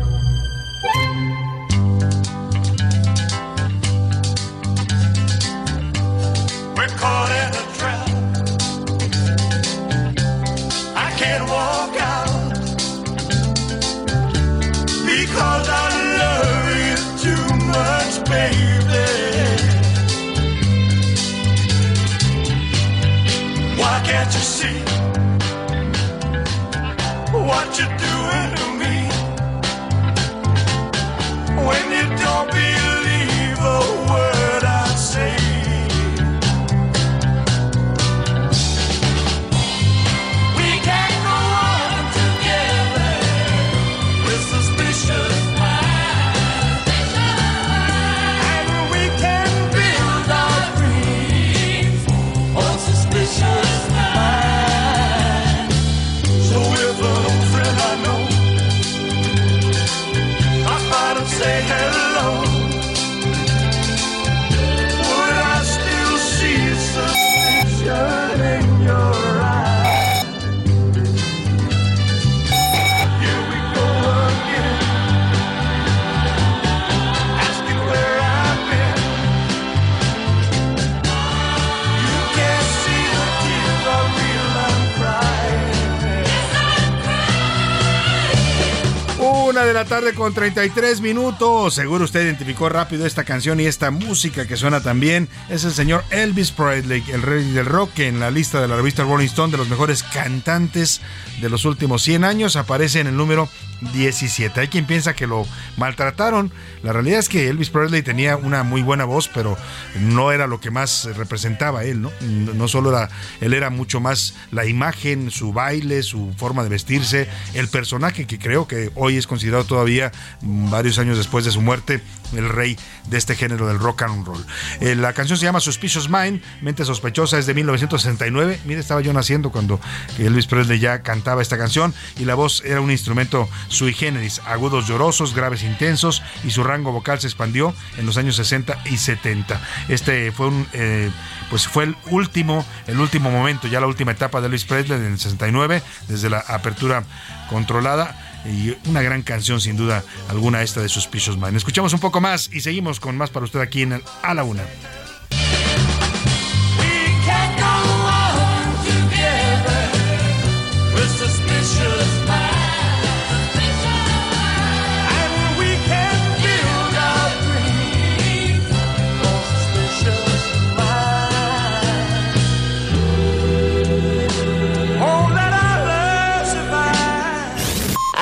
La 89.75 89.83
tarde 89.83 90.13
con 90.13 90.33
33 90.33 91.01
minutos. 91.01 91.73
Seguro 91.73 92.05
usted 92.05 92.23
identificó 92.23 92.69
rápido 92.69 93.05
esta 93.05 93.25
canción 93.25 93.59
y 93.59 93.65
esta 93.65 93.91
música 93.91 94.47
que 94.47 94.55
suena 94.55 94.81
también. 94.81 95.27
Es 95.49 95.65
el 95.65 95.73
señor 95.73 96.05
Elvis 96.11 96.51
Presley, 96.51 97.03
el 97.11 97.21
rey 97.21 97.51
del 97.51 97.65
rock, 97.65 97.91
que 97.93 98.07
en 98.07 98.21
la 98.21 98.31
lista 98.31 98.61
de 98.61 98.69
la 98.69 98.77
revista 98.77 99.03
Rolling 99.03 99.25
Stone 99.25 99.51
de 99.51 99.57
los 99.57 99.67
mejores 99.67 100.01
cantantes 100.01 101.01
de 101.41 101.49
los 101.49 101.65
últimos 101.65 102.03
100 102.03 102.23
años 102.23 102.55
aparece 102.55 103.01
en 103.01 103.07
el 103.07 103.17
número 103.17 103.49
17. 103.93 104.61
Hay 104.61 104.67
quien 104.69 104.85
piensa 104.85 105.13
que 105.13 105.27
lo 105.27 105.45
maltrataron. 105.77 106.51
La 106.81 106.93
realidad 106.93 107.19
es 107.19 107.29
que 107.29 107.49
Elvis 107.49 107.69
Presley 107.69 108.01
tenía 108.01 108.37
una 108.37 108.63
muy 108.63 108.81
buena 108.81 109.05
voz, 109.05 109.27
pero 109.27 109.57
no 109.99 110.31
era 110.31 110.47
lo 110.47 110.59
que 110.59 110.71
más 110.71 111.05
representaba 111.17 111.83
él, 111.83 112.01
¿no? 112.01 112.11
No 112.21 112.67
solo 112.67 112.91
era, 112.91 113.09
él 113.41 113.53
era 113.53 113.69
mucho 113.69 113.99
más 113.99 114.35
la 114.51 114.65
imagen, 114.65 115.31
su 115.31 115.51
baile, 115.51 116.03
su 116.03 116.33
forma 116.37 116.63
de 116.63 116.69
vestirse, 116.69 117.27
el 117.53 117.67
personaje 117.67 118.25
que 118.25 118.39
creo 118.39 118.67
que 118.67 118.91
hoy 118.95 119.17
es 119.17 119.27
considerado 119.27 119.64
todavía, 119.65 120.11
varios 120.41 120.99
años 120.99 121.17
después 121.17 121.45
de 121.45 121.51
su 121.51 121.61
muerte, 121.61 122.01
el 122.33 122.49
rey 122.49 122.77
de 123.07 123.17
este 123.17 123.35
género 123.35 123.67
del 123.67 123.79
rock 123.79 124.03
and 124.03 124.25
roll. 124.25 124.45
Eh, 124.79 124.95
la 124.95 125.13
canción 125.13 125.37
se 125.37 125.45
llama 125.45 125.59
Suspicious 125.59 126.09
Mind, 126.09 126.41
Mente 126.61 126.85
Sospechosa, 126.85 127.37
es 127.37 127.45
de 127.45 127.53
1969. 127.53 128.59
Mire, 128.65 128.79
estaba 128.79 129.01
yo 129.01 129.13
naciendo 129.13 129.51
cuando 129.51 129.79
Elvis 130.17 130.47
Presley 130.47 130.79
ya 130.79 131.01
cantaba 131.01 131.41
esta 131.41 131.57
canción 131.57 131.93
y 132.17 132.25
la 132.25 132.35
voz 132.35 132.63
era 132.65 132.81
un 132.81 132.91
instrumento 132.91 133.47
sui 133.67 133.93
generis, 133.93 134.41
agudos 134.45 134.87
llorosos, 134.87 135.35
graves 135.35 135.63
intensos 135.63 136.23
y 136.43 136.51
su 136.51 136.63
rango 136.63 136.91
vocal 136.91 137.19
se 137.19 137.27
expandió 137.27 137.73
en 137.97 138.05
los 138.05 138.17
años 138.17 138.35
60 138.35 138.83
y 138.85 138.97
70. 138.97 139.61
Este 139.87 140.31
fue 140.31 140.47
un 140.47 140.67
eh, 140.73 141.11
pues 141.49 141.67
fue 141.67 141.83
el 141.83 141.95
último, 142.09 142.65
el 142.87 142.99
último 142.99 143.29
momento, 143.31 143.67
ya 143.67 143.79
la 143.79 143.87
última 143.87 144.11
etapa 144.11 144.41
de 144.41 144.47
Elvis 144.47 144.65
Presley 144.65 144.97
en 144.97 145.05
el 145.13 145.19
69, 145.19 145.81
desde 146.07 146.29
la 146.29 146.39
apertura 146.39 147.03
controlada 147.49 148.24
y 148.45 148.75
una 148.89 149.01
gran 149.01 149.21
canción 149.21 149.61
sin 149.61 149.77
duda 149.77 150.03
alguna 150.29 150.61
esta 150.61 150.81
de 150.81 150.89
Suspicious 150.89 151.37
Mind. 151.37 151.55
Escuchamos 151.55 151.93
un 151.93 151.99
poco 151.99 152.21
más 152.21 152.49
y 152.53 152.61
seguimos 152.61 152.99
con 152.99 153.17
más 153.17 153.29
para 153.29 153.45
usted 153.45 153.59
aquí 153.59 153.81
en 153.81 154.01
A 154.21 154.33
la 154.33 154.43
Una. 154.43 154.63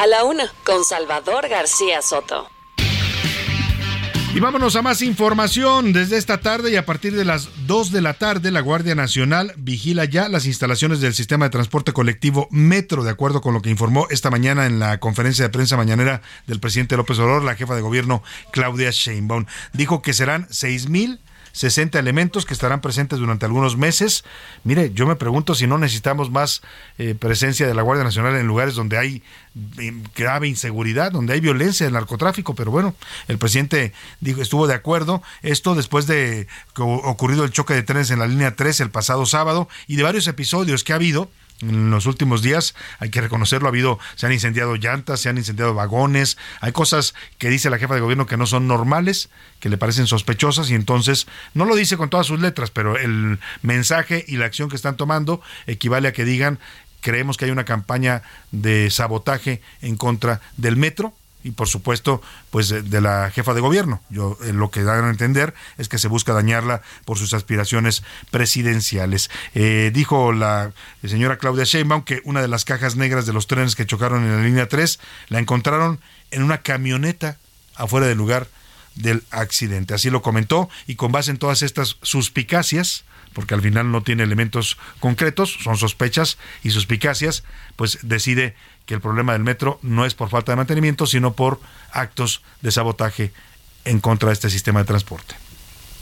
A 0.03 0.07
la 0.07 0.25
una, 0.25 0.51
con 0.65 0.83
Salvador 0.83 1.47
García 1.47 2.01
Soto. 2.01 2.49
Y 4.35 4.39
vámonos 4.41 4.75
a 4.75 4.81
más 4.81 5.01
información. 5.01 5.93
Desde 5.93 6.17
esta 6.17 6.41
tarde 6.41 6.71
y 6.71 6.75
a 6.75 6.85
partir 6.85 7.15
de 7.15 7.23
las 7.23 7.47
2 7.67 7.93
de 7.93 8.01
la 8.01 8.13
tarde, 8.13 8.51
la 8.51 8.59
Guardia 8.59 8.95
Nacional 8.95 9.53
vigila 9.55 10.03
ya 10.03 10.27
las 10.27 10.45
instalaciones 10.45 10.99
del 10.99 11.13
sistema 11.13 11.45
de 11.45 11.51
transporte 11.51 11.93
colectivo 11.93 12.49
Metro, 12.51 13.05
de 13.05 13.11
acuerdo 13.11 13.39
con 13.39 13.53
lo 13.53 13.61
que 13.61 13.69
informó 13.69 14.07
esta 14.09 14.29
mañana 14.29 14.65
en 14.65 14.77
la 14.77 14.99
conferencia 14.99 15.45
de 15.45 15.51
prensa 15.51 15.77
mañanera 15.77 16.21
del 16.47 16.59
presidente 16.59 16.97
López 16.97 17.17
Obrador, 17.19 17.45
la 17.45 17.55
jefa 17.55 17.73
de 17.73 17.81
gobierno 17.81 18.23
Claudia 18.51 18.89
Sheinbaum. 18.91 19.45
Dijo 19.71 20.01
que 20.01 20.11
serán 20.11 20.47
6 20.49 20.89
mil 20.89 21.21
60 21.53 21.97
elementos 21.99 22.45
que 22.45 22.53
estarán 22.53 22.81
presentes 22.81 23.19
durante 23.19 23.45
algunos 23.45 23.77
meses. 23.77 24.25
Mire, 24.63 24.91
yo 24.93 25.05
me 25.05 25.15
pregunto 25.15 25.55
si 25.55 25.67
no 25.67 25.77
necesitamos 25.77 26.31
más 26.31 26.61
eh, 26.97 27.15
presencia 27.17 27.67
de 27.67 27.73
la 27.73 27.83
Guardia 27.83 28.03
Nacional 28.03 28.35
en 28.35 28.47
lugares 28.47 28.75
donde 28.75 28.97
hay 28.97 29.23
eh, 29.79 29.93
grave 30.15 30.47
inseguridad, 30.47 31.11
donde 31.11 31.33
hay 31.33 31.39
violencia, 31.39 31.85
el 31.85 31.93
narcotráfico, 31.93 32.55
pero 32.55 32.71
bueno, 32.71 32.95
el 33.27 33.37
presidente 33.37 33.93
dijo, 34.19 34.41
estuvo 34.41 34.67
de 34.67 34.73
acuerdo. 34.73 35.21
Esto 35.43 35.75
después 35.75 36.07
de 36.07 36.47
que 36.75 36.81
ocurrido 36.81 37.45
el 37.45 37.51
choque 37.51 37.75
de 37.75 37.83
trenes 37.83 38.09
en 38.09 38.19
la 38.19 38.27
línea 38.27 38.55
3 38.55 38.81
el 38.81 38.89
pasado 38.89 39.25
sábado 39.25 39.69
y 39.87 39.95
de 39.95 40.03
varios 40.03 40.27
episodios 40.27 40.83
que 40.83 40.93
ha 40.93 40.97
habido 40.97 41.29
en 41.69 41.89
los 41.89 42.06
últimos 42.06 42.41
días, 42.41 42.76
hay 42.99 43.10
que 43.10 43.21
reconocerlo, 43.21 43.67
ha 43.67 43.69
habido, 43.69 43.99
se 44.15 44.26
han 44.26 44.32
incendiado 44.32 44.76
llantas, 44.76 45.19
se 45.19 45.30
han 45.30 45.38
incendiado 45.38 45.73
vagones, 45.73 46.38
hay 46.62 46.71
cosas 46.71 47.13
que 47.38 47.49
dice 47.49 47.69
la 47.69 47.78
jefa 47.78 47.95
de 47.95 48.02
gobierno 48.02 48.26
que 48.26 48.38
no 48.38 48.45
son 48.45 48.67
normales, 48.67 49.30
que 49.60 49.69
le 49.69 49.78
parecen 49.78 50.08
sospechosas 50.08 50.69
y 50.69 50.76
entonces 50.76 51.28
no 51.54 51.65
lo 51.65 51.76
dice 51.76 51.97
con 51.97 52.10
todas 52.10 52.28
sus 52.28 52.39
letras, 52.39 52.71
pero 52.71 52.97
el 52.97 53.39
mensaje 53.62 54.26
y 54.28 54.38
la 54.38 54.45
acción 54.45 54.69
que 54.69 54.76
están 54.76 54.97
tomando 54.97 55.41
equivale 55.67 56.08
a 56.10 56.13
que 56.13 56.26
digan 56.26 56.60
creemos 57.02 57.38
que 57.38 57.45
hay 57.45 57.52
una 57.52 57.65
campaña 57.65 58.23
de 58.52 58.89
sabotaje 58.89 59.62
en 59.82 59.97
contra 59.97 60.41
del 60.58 60.78
metro, 60.78 61.13
y 61.43 61.51
por 61.51 61.67
supuesto 61.67 62.21
pues 62.49 62.69
de, 62.69 63.01
la 63.01 63.29
jefa 63.32 63.53
de 63.53 63.62
gobierno. 63.62 64.01
Yo 64.10 64.38
eh, 64.43 64.53
lo 64.53 64.71
que 64.71 64.84
dan 64.84 65.06
a 65.06 65.10
entender 65.10 65.53
es 65.77 65.89
que 65.89 65.97
se 65.97 66.08
busca 66.08 66.34
dañarla 66.34 66.82
por 67.06 67.17
sus 67.17 67.34
aspiraciones 67.34 68.03
presidenciales. 68.32 69.29
Eh, 69.53 69.91
dijo 69.93 70.32
la 70.32 70.71
señora 71.03 71.38
Claudia 71.38 71.65
Sheinbaum 71.65 72.03
que 72.03 72.21
una 72.23 72.41
de 72.41 72.47
las 72.47 72.65
cajas 72.65 72.95
negras 72.95 73.25
de 73.25 73.34
los 73.34 73.47
trenes 73.47 73.75
que 73.75 73.86
chocaron 73.86 74.23
en 74.23 74.36
la 74.36 74.43
línea 74.43 74.67
3 74.67 74.99
la 75.29 75.39
encontraron 75.39 75.99
en 76.32 76.43
una 76.43 76.62
camioneta 76.62 77.38
afuera 77.75 78.08
del 78.08 78.17
lugar 78.17 78.47
del 78.95 79.23
accidente. 79.32 79.93
Así 79.93 80.10
lo 80.10 80.21
comentó 80.21 80.69
y 80.88 80.95
con 80.95 81.12
base 81.12 81.32
en 81.32 81.38
todas 81.38 81.62
estas 81.62 81.97
suspicacias, 82.01 83.03
porque 83.34 83.56
al 83.56 83.62
final 83.62 83.91
no 83.91 84.03
tiene 84.03 84.23
elementos 84.23 84.77
concretos, 84.99 85.58
son 85.63 85.77
sospechas 85.77 86.38
y 86.63 86.69
suspicacias, 86.69 87.43
pues 87.75 87.99
decide 88.03 88.56
que 88.85 88.93
el 88.93 89.01
problema 89.01 89.33
del 89.33 89.43
metro 89.43 89.79
no 89.81 90.05
es 90.05 90.13
por 90.15 90.29
falta 90.29 90.51
de 90.51 90.57
mantenimiento, 90.57 91.05
sino 91.05 91.33
por 91.33 91.59
actos 91.91 92.41
de 92.61 92.71
sabotaje 92.71 93.33
en 93.85 93.99
contra 93.99 94.29
de 94.29 94.33
este 94.33 94.49
sistema 94.49 94.79
de 94.79 94.85
transporte. 94.85 95.35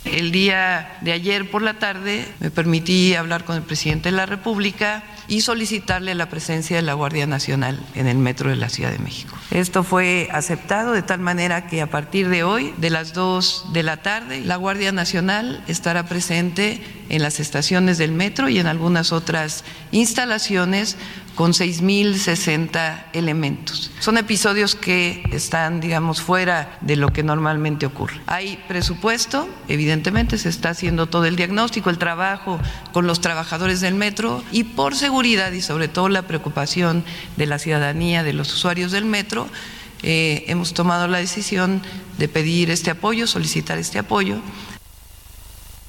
El 0.06 0.32
día 0.32 0.98
de 1.02 1.12
ayer 1.12 1.52
por 1.52 1.62
la 1.62 1.76
tarde 1.76 2.28
me 2.40 2.50
permití 2.50 3.14
hablar 3.14 3.46
con 3.46 3.56
el 3.56 3.62
presidente 3.62 4.10
de 4.10 4.16
la 4.16 4.26
República 4.26 5.04
y 5.28 5.42
solicitarle 5.42 6.16
la 6.16 6.28
presencia 6.28 6.76
de 6.76 6.82
la 6.82 6.96
Guardia 6.96 7.28
Nacional 7.28 7.80
en 7.94 8.08
el 8.08 8.18
metro 8.18 8.50
de 8.50 8.56
la 8.56 8.70
Ciudad 8.70 8.92
de 8.92 8.98
México. 8.98 9.38
Esto 9.52 9.84
fue 9.84 10.28
aceptado 10.32 10.94
de 10.94 11.04
tal 11.04 11.20
manera 11.20 11.68
que 11.68 11.82
a 11.82 11.88
partir 11.88 12.30
de 12.30 12.44
hoy, 12.44 12.74
de 12.78 12.90
las 12.90 13.14
2 13.14 13.74
de 13.74 13.84
la 13.84 13.98
tarde, 13.98 14.42
la 14.42 14.56
Guardia 14.56 14.92
Nacional 14.92 15.64
estará 15.68 16.08
presente 16.08 16.82
en 17.10 17.22
las 17.22 17.40
estaciones 17.40 18.00
del 18.00 18.12
metro 18.12 18.50
y 18.50 18.58
en 18.58 18.66
algunas 18.66 19.12
otras 19.12 19.64
instalaciones 19.92 20.98
con 21.36 21.54
6.060 21.54 23.06
elementos. 23.14 23.92
Son 24.00 24.18
episodios 24.18 24.76
que 24.76 25.24
están, 25.32 25.80
digamos, 25.80 26.22
fuera 26.22 26.78
de 26.82 26.96
lo 26.96 27.14
que 27.14 27.24
normalmente 27.24 27.86
ocurre. 27.86 28.20
Hay 28.28 28.58
presupuesto, 28.68 29.48
evidentemente 29.68 30.38
se 30.38 30.50
está 30.50 30.70
haciendo 30.70 31.08
todo 31.08 31.26
el 31.26 31.36
diagnóstico, 31.36 31.90
el 31.90 31.98
trabajo 31.98 32.60
con 32.92 33.08
los 33.08 33.22
trabajadores 33.22 33.82
del 33.82 33.96
metro 33.96 34.44
y 34.52 34.64
por 34.64 34.96
seguridad 34.96 35.52
y 35.52 35.62
sobre 35.62 35.88
todo 35.88 36.10
la 36.10 36.24
preocupación 36.24 37.04
de 37.38 37.46
la 37.46 37.60
ciudadanía, 37.60 38.24
de 38.24 38.34
los 38.34 38.54
usuarios 38.54 38.92
del 38.92 39.06
metro, 39.06 39.48
eh, 40.04 40.46
hemos 40.48 40.74
tomado 40.74 41.08
la 41.08 41.20
decisión 41.20 41.82
de 42.18 42.28
pedir 42.28 42.72
este 42.72 42.90
apoyo, 42.90 43.28
solicitar 43.28 43.78
este 43.78 44.00
apoyo 44.00 44.42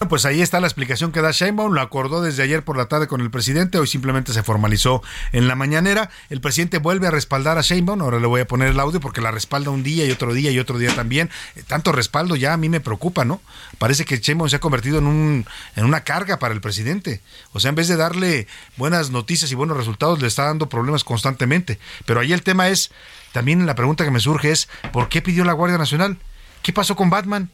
pues 0.08 0.24
ahí 0.24 0.42
está 0.42 0.60
la 0.60 0.66
explicación 0.66 1.12
que 1.12 1.20
da 1.20 1.30
Sheinbaum, 1.30 1.72
lo 1.72 1.80
acordó 1.80 2.22
desde 2.22 2.42
ayer 2.42 2.64
por 2.64 2.76
la 2.76 2.86
tarde 2.86 3.06
con 3.06 3.20
el 3.20 3.30
presidente, 3.30 3.78
hoy 3.78 3.86
simplemente 3.86 4.32
se 4.32 4.42
formalizó 4.42 5.02
en 5.32 5.48
la 5.48 5.54
mañanera. 5.54 6.10
El 6.30 6.40
presidente 6.40 6.78
vuelve 6.78 7.06
a 7.06 7.10
respaldar 7.10 7.58
a 7.58 7.62
Sheinbaum, 7.62 8.00
ahora 8.00 8.20
le 8.20 8.26
voy 8.26 8.40
a 8.40 8.46
poner 8.46 8.68
el 8.68 8.80
audio 8.80 9.00
porque 9.00 9.20
la 9.20 9.30
respalda 9.30 9.70
un 9.70 9.82
día 9.82 10.04
y 10.04 10.10
otro 10.10 10.34
día 10.34 10.50
y 10.50 10.58
otro 10.58 10.78
día 10.78 10.94
también. 10.94 11.30
Eh, 11.56 11.62
tanto 11.66 11.92
respaldo 11.92 12.36
ya 12.36 12.52
a 12.52 12.56
mí 12.56 12.68
me 12.68 12.80
preocupa, 12.80 13.24
¿no? 13.24 13.40
Parece 13.78 14.04
que 14.04 14.18
Sheinbaum 14.18 14.48
se 14.48 14.56
ha 14.56 14.60
convertido 14.60 14.98
en, 14.98 15.06
un, 15.06 15.46
en 15.76 15.84
una 15.84 16.04
carga 16.04 16.38
para 16.38 16.54
el 16.54 16.60
presidente. 16.60 17.20
O 17.52 17.60
sea, 17.60 17.70
en 17.70 17.74
vez 17.74 17.88
de 17.88 17.96
darle 17.96 18.46
buenas 18.76 19.10
noticias 19.10 19.50
y 19.52 19.54
buenos 19.54 19.76
resultados, 19.76 20.20
le 20.20 20.28
está 20.28 20.44
dando 20.44 20.68
problemas 20.68 21.04
constantemente. 21.04 21.78
Pero 22.06 22.20
ahí 22.20 22.32
el 22.32 22.42
tema 22.42 22.68
es, 22.68 22.90
también 23.32 23.66
la 23.66 23.74
pregunta 23.74 24.04
que 24.04 24.10
me 24.10 24.20
surge 24.20 24.50
es, 24.50 24.68
¿por 24.92 25.08
qué 25.08 25.22
pidió 25.22 25.44
la 25.44 25.52
Guardia 25.52 25.78
Nacional? 25.78 26.18
¿Qué 26.62 26.72
pasó 26.72 26.96
con 26.96 27.10
Batman? 27.10 27.50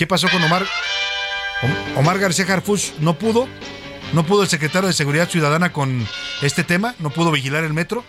¿Qué 0.00 0.06
pasó 0.06 0.28
con 0.30 0.42
Omar? 0.42 0.66
Omar 1.96 2.18
García 2.18 2.46
Harfuch 2.48 2.94
no 3.00 3.18
pudo, 3.18 3.46
no 4.14 4.24
pudo 4.24 4.42
el 4.42 4.48
secretario 4.48 4.88
de 4.88 4.94
Seguridad 4.94 5.28
Ciudadana 5.28 5.72
con 5.72 6.06
este 6.40 6.64
tema, 6.64 6.94
no 6.98 7.10
pudo 7.10 7.30
vigilar 7.30 7.64
el 7.64 7.74
metro. 7.74 8.04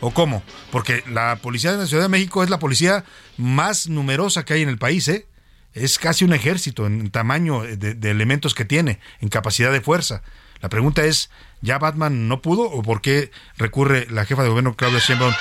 ¿O 0.00 0.10
cómo? 0.10 0.42
Porque 0.70 1.02
la 1.08 1.36
policía 1.36 1.72
de 1.72 1.78
la 1.78 1.86
Ciudad 1.86 2.02
de 2.02 2.08
México 2.08 2.42
es 2.42 2.50
la 2.50 2.58
policía 2.58 3.04
más 3.36 3.88
numerosa 3.88 4.44
que 4.44 4.54
hay 4.54 4.62
en 4.62 4.68
el 4.68 4.78
país, 4.78 5.08
¿eh? 5.08 5.26
Es 5.74 5.98
casi 5.98 6.24
un 6.24 6.34
ejército 6.34 6.86
en 6.86 7.10
tamaño 7.10 7.62
de, 7.62 8.10
elementos 8.10 8.54
que 8.54 8.66
tiene, 8.66 8.98
en 9.20 9.28
capacidad 9.30 9.72
de 9.72 9.80
fuerza. 9.80 10.22
La 10.60 10.68
pregunta 10.68 11.04
es, 11.04 11.30
¿ya 11.62 11.78
Batman 11.78 12.28
no 12.28 12.42
pudo 12.42 12.64
o 12.64 12.82
por 12.82 13.00
qué 13.00 13.30
recurre 13.56 14.06
la 14.10 14.26
jefa 14.26 14.42
de 14.42 14.50
gobierno 14.50 14.76
Claudia 14.76 14.98
Sheinbaum 14.98 15.32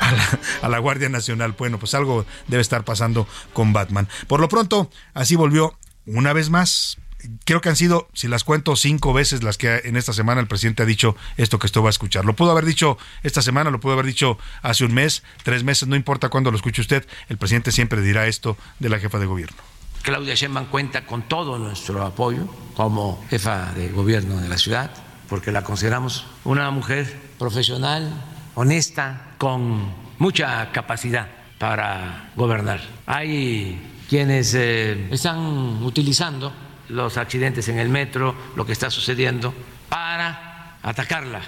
a 0.00 0.12
la, 0.12 0.38
a 0.62 0.68
la, 0.70 0.78
Guardia 0.78 1.10
Nacional. 1.10 1.54
Bueno, 1.58 1.78
pues 1.78 1.94
algo 1.94 2.24
debe 2.46 2.62
estar 2.62 2.84
pasando 2.84 3.28
con 3.52 3.74
Batman. 3.74 4.08
Por 4.28 4.40
lo 4.40 4.48
pronto, 4.48 4.90
así 5.12 5.36
volvió 5.36 5.76
una 6.06 6.32
vez 6.32 6.50
más 6.50 6.98
creo 7.44 7.60
que 7.60 7.68
han 7.68 7.76
sido, 7.76 8.08
si 8.14 8.28
las 8.28 8.44
cuento, 8.44 8.76
cinco 8.76 9.12
veces 9.12 9.42
las 9.42 9.58
que 9.58 9.82
en 9.84 9.96
esta 9.96 10.12
semana 10.12 10.40
el 10.40 10.46
presidente 10.46 10.82
ha 10.82 10.86
dicho 10.86 11.16
esto 11.36 11.58
que 11.58 11.66
esto 11.66 11.82
va 11.82 11.88
a 11.88 11.90
escuchar. 11.90 12.24
Lo 12.24 12.34
pudo 12.34 12.50
haber 12.50 12.64
dicho 12.64 12.98
esta 13.22 13.42
semana, 13.42 13.70
lo 13.70 13.80
pudo 13.80 13.94
haber 13.94 14.06
dicho 14.06 14.38
hace 14.62 14.84
un 14.84 14.94
mes, 14.94 15.22
tres 15.42 15.64
meses, 15.64 15.88
no 15.88 15.96
importa 15.96 16.28
cuándo 16.28 16.50
lo 16.50 16.56
escuche 16.56 16.80
usted, 16.80 17.06
el 17.28 17.38
presidente 17.38 17.72
siempre 17.72 18.00
dirá 18.02 18.26
esto 18.26 18.56
de 18.78 18.88
la 18.88 18.98
jefa 18.98 19.18
de 19.18 19.26
gobierno. 19.26 19.56
Claudia 20.02 20.34
Sheinbaum 20.34 20.66
cuenta 20.66 21.04
con 21.04 21.22
todo 21.22 21.58
nuestro 21.58 22.04
apoyo 22.04 22.46
como 22.74 23.24
jefa 23.28 23.72
de 23.74 23.88
gobierno 23.88 24.40
de 24.40 24.48
la 24.48 24.56
ciudad, 24.56 24.90
porque 25.28 25.52
la 25.52 25.62
consideramos 25.62 26.26
una 26.44 26.70
mujer 26.70 27.14
profesional, 27.38 28.24
honesta, 28.54 29.34
con 29.36 29.92
mucha 30.18 30.72
capacidad 30.72 31.28
para 31.58 32.32
gobernar. 32.34 32.80
Hay 33.04 33.89
quienes 34.10 34.54
eh, 34.54 35.06
están 35.12 35.38
utilizando 35.84 36.52
los 36.88 37.16
accidentes 37.16 37.68
en 37.68 37.78
el 37.78 37.88
metro, 37.88 38.34
lo 38.56 38.66
que 38.66 38.72
está 38.72 38.90
sucediendo, 38.90 39.54
para 39.88 40.78
atacarla. 40.82 41.42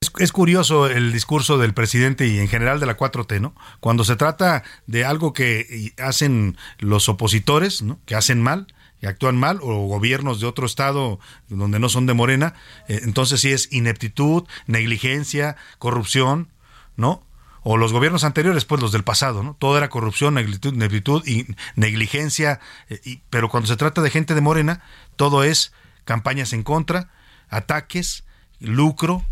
Es, 0.00 0.12
es, 0.18 0.30
curioso 0.30 0.86
el 0.86 1.12
discurso 1.12 1.58
del 1.58 1.74
presidente 1.74 2.28
y 2.28 2.38
en 2.38 2.46
general 2.46 2.78
de 2.78 2.86
la 2.86 2.96
4T, 2.96 3.40
¿no? 3.40 3.52
Cuando 3.80 4.04
se 4.04 4.14
trata 4.14 4.62
de 4.86 5.04
algo 5.04 5.32
que 5.32 5.92
hacen 5.98 6.56
los 6.78 7.08
opositores, 7.08 7.82
¿no? 7.82 7.98
Que 8.06 8.14
hacen 8.14 8.40
mal, 8.40 8.68
y 9.02 9.06
actúan 9.06 9.36
mal, 9.36 9.58
o 9.60 9.88
gobiernos 9.88 10.38
de 10.38 10.46
otro 10.46 10.66
estado 10.66 11.18
donde 11.48 11.80
no 11.80 11.88
son 11.88 12.06
de 12.06 12.14
Morena, 12.14 12.54
eh, 12.86 13.00
entonces 13.02 13.40
sí 13.40 13.50
es 13.50 13.72
ineptitud, 13.72 14.44
negligencia, 14.68 15.56
corrupción, 15.80 16.52
¿no? 16.94 17.26
O 17.64 17.76
los 17.76 17.92
gobiernos 17.92 18.24
anteriores, 18.24 18.64
pues 18.64 18.80
los 18.80 18.92
del 18.92 19.02
pasado, 19.02 19.42
¿no? 19.42 19.56
Todo 19.58 19.76
era 19.76 19.88
corrupción, 19.88 20.34
neglitud 20.34 21.26
y 21.26 21.46
negligencia, 21.74 22.60
eh, 22.88 23.00
y, 23.04 23.22
pero 23.30 23.48
cuando 23.48 23.66
se 23.66 23.76
trata 23.76 24.02
de 24.02 24.10
gente 24.10 24.34
de 24.34 24.40
Morena, 24.42 24.82
todo 25.16 25.42
es 25.42 25.72
campañas 26.04 26.52
en 26.52 26.62
contra, 26.62 27.10
ataques, 27.48 28.24
lucro, 28.60 29.24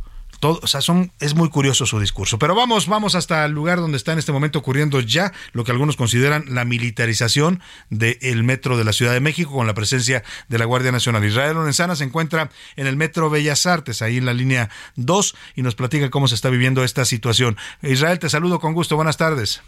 todo, 0.43 0.59
o 0.61 0.67
sea, 0.67 0.81
son, 0.81 1.13
es 1.21 1.37
muy 1.37 1.51
curioso 1.51 1.87
su 1.87 2.01
discurso. 2.01 2.37
Pero 2.37 2.57
vamos, 2.57 2.89
vamos 2.89 3.15
hasta 3.15 3.45
el 3.45 3.53
lugar 3.53 3.79
donde 3.79 3.97
está 3.97 4.13
en 4.13 4.19
este 4.19 4.33
momento 4.33 4.59
ocurriendo 4.59 4.99
ya 4.99 5.33
lo 5.53 5.63
que 5.63 5.71
algunos 5.71 5.95
consideran 5.95 6.47
la 6.49 6.65
militarización 6.65 7.63
del 7.91 8.43
metro 8.43 8.77
de 8.77 8.83
la 8.83 8.93
Ciudad 8.93 9.13
de 9.13 9.21
México 9.21 9.53
con 9.53 9.69
la 9.69 9.75
presencia 9.75 10.25
de 10.49 10.59
la 10.59 10.65
Guardia 10.65 10.91
Nacional. 10.91 11.25
Israel 11.25 11.55
Lorenzana 11.55 11.95
se 11.95 12.03
encuentra 12.03 12.51
en 12.75 12.89
el 12.89 12.97
metro 12.97 13.31
Bellas 13.31 13.67
Artes, 13.67 14.03
ahí 14.03 14.17
en 14.17 14.27
la 14.27 14.35
línea 14.35 14.69
2, 14.97 15.37
y 15.55 15.63
nos 15.63 15.77
platica 15.77 16.11
cómo 16.11 16.27
se 16.27 16.35
está 16.35 16.51
viviendo 16.51 16.83
esta 16.83 17.05
situación. 17.05 17.57
Israel, 17.81 18.19
te 18.19 18.29
saludo 18.29 18.59
con 18.59 18.75
gusto. 18.75 18.97
Buenas 18.97 19.19
tardes. 19.19 19.63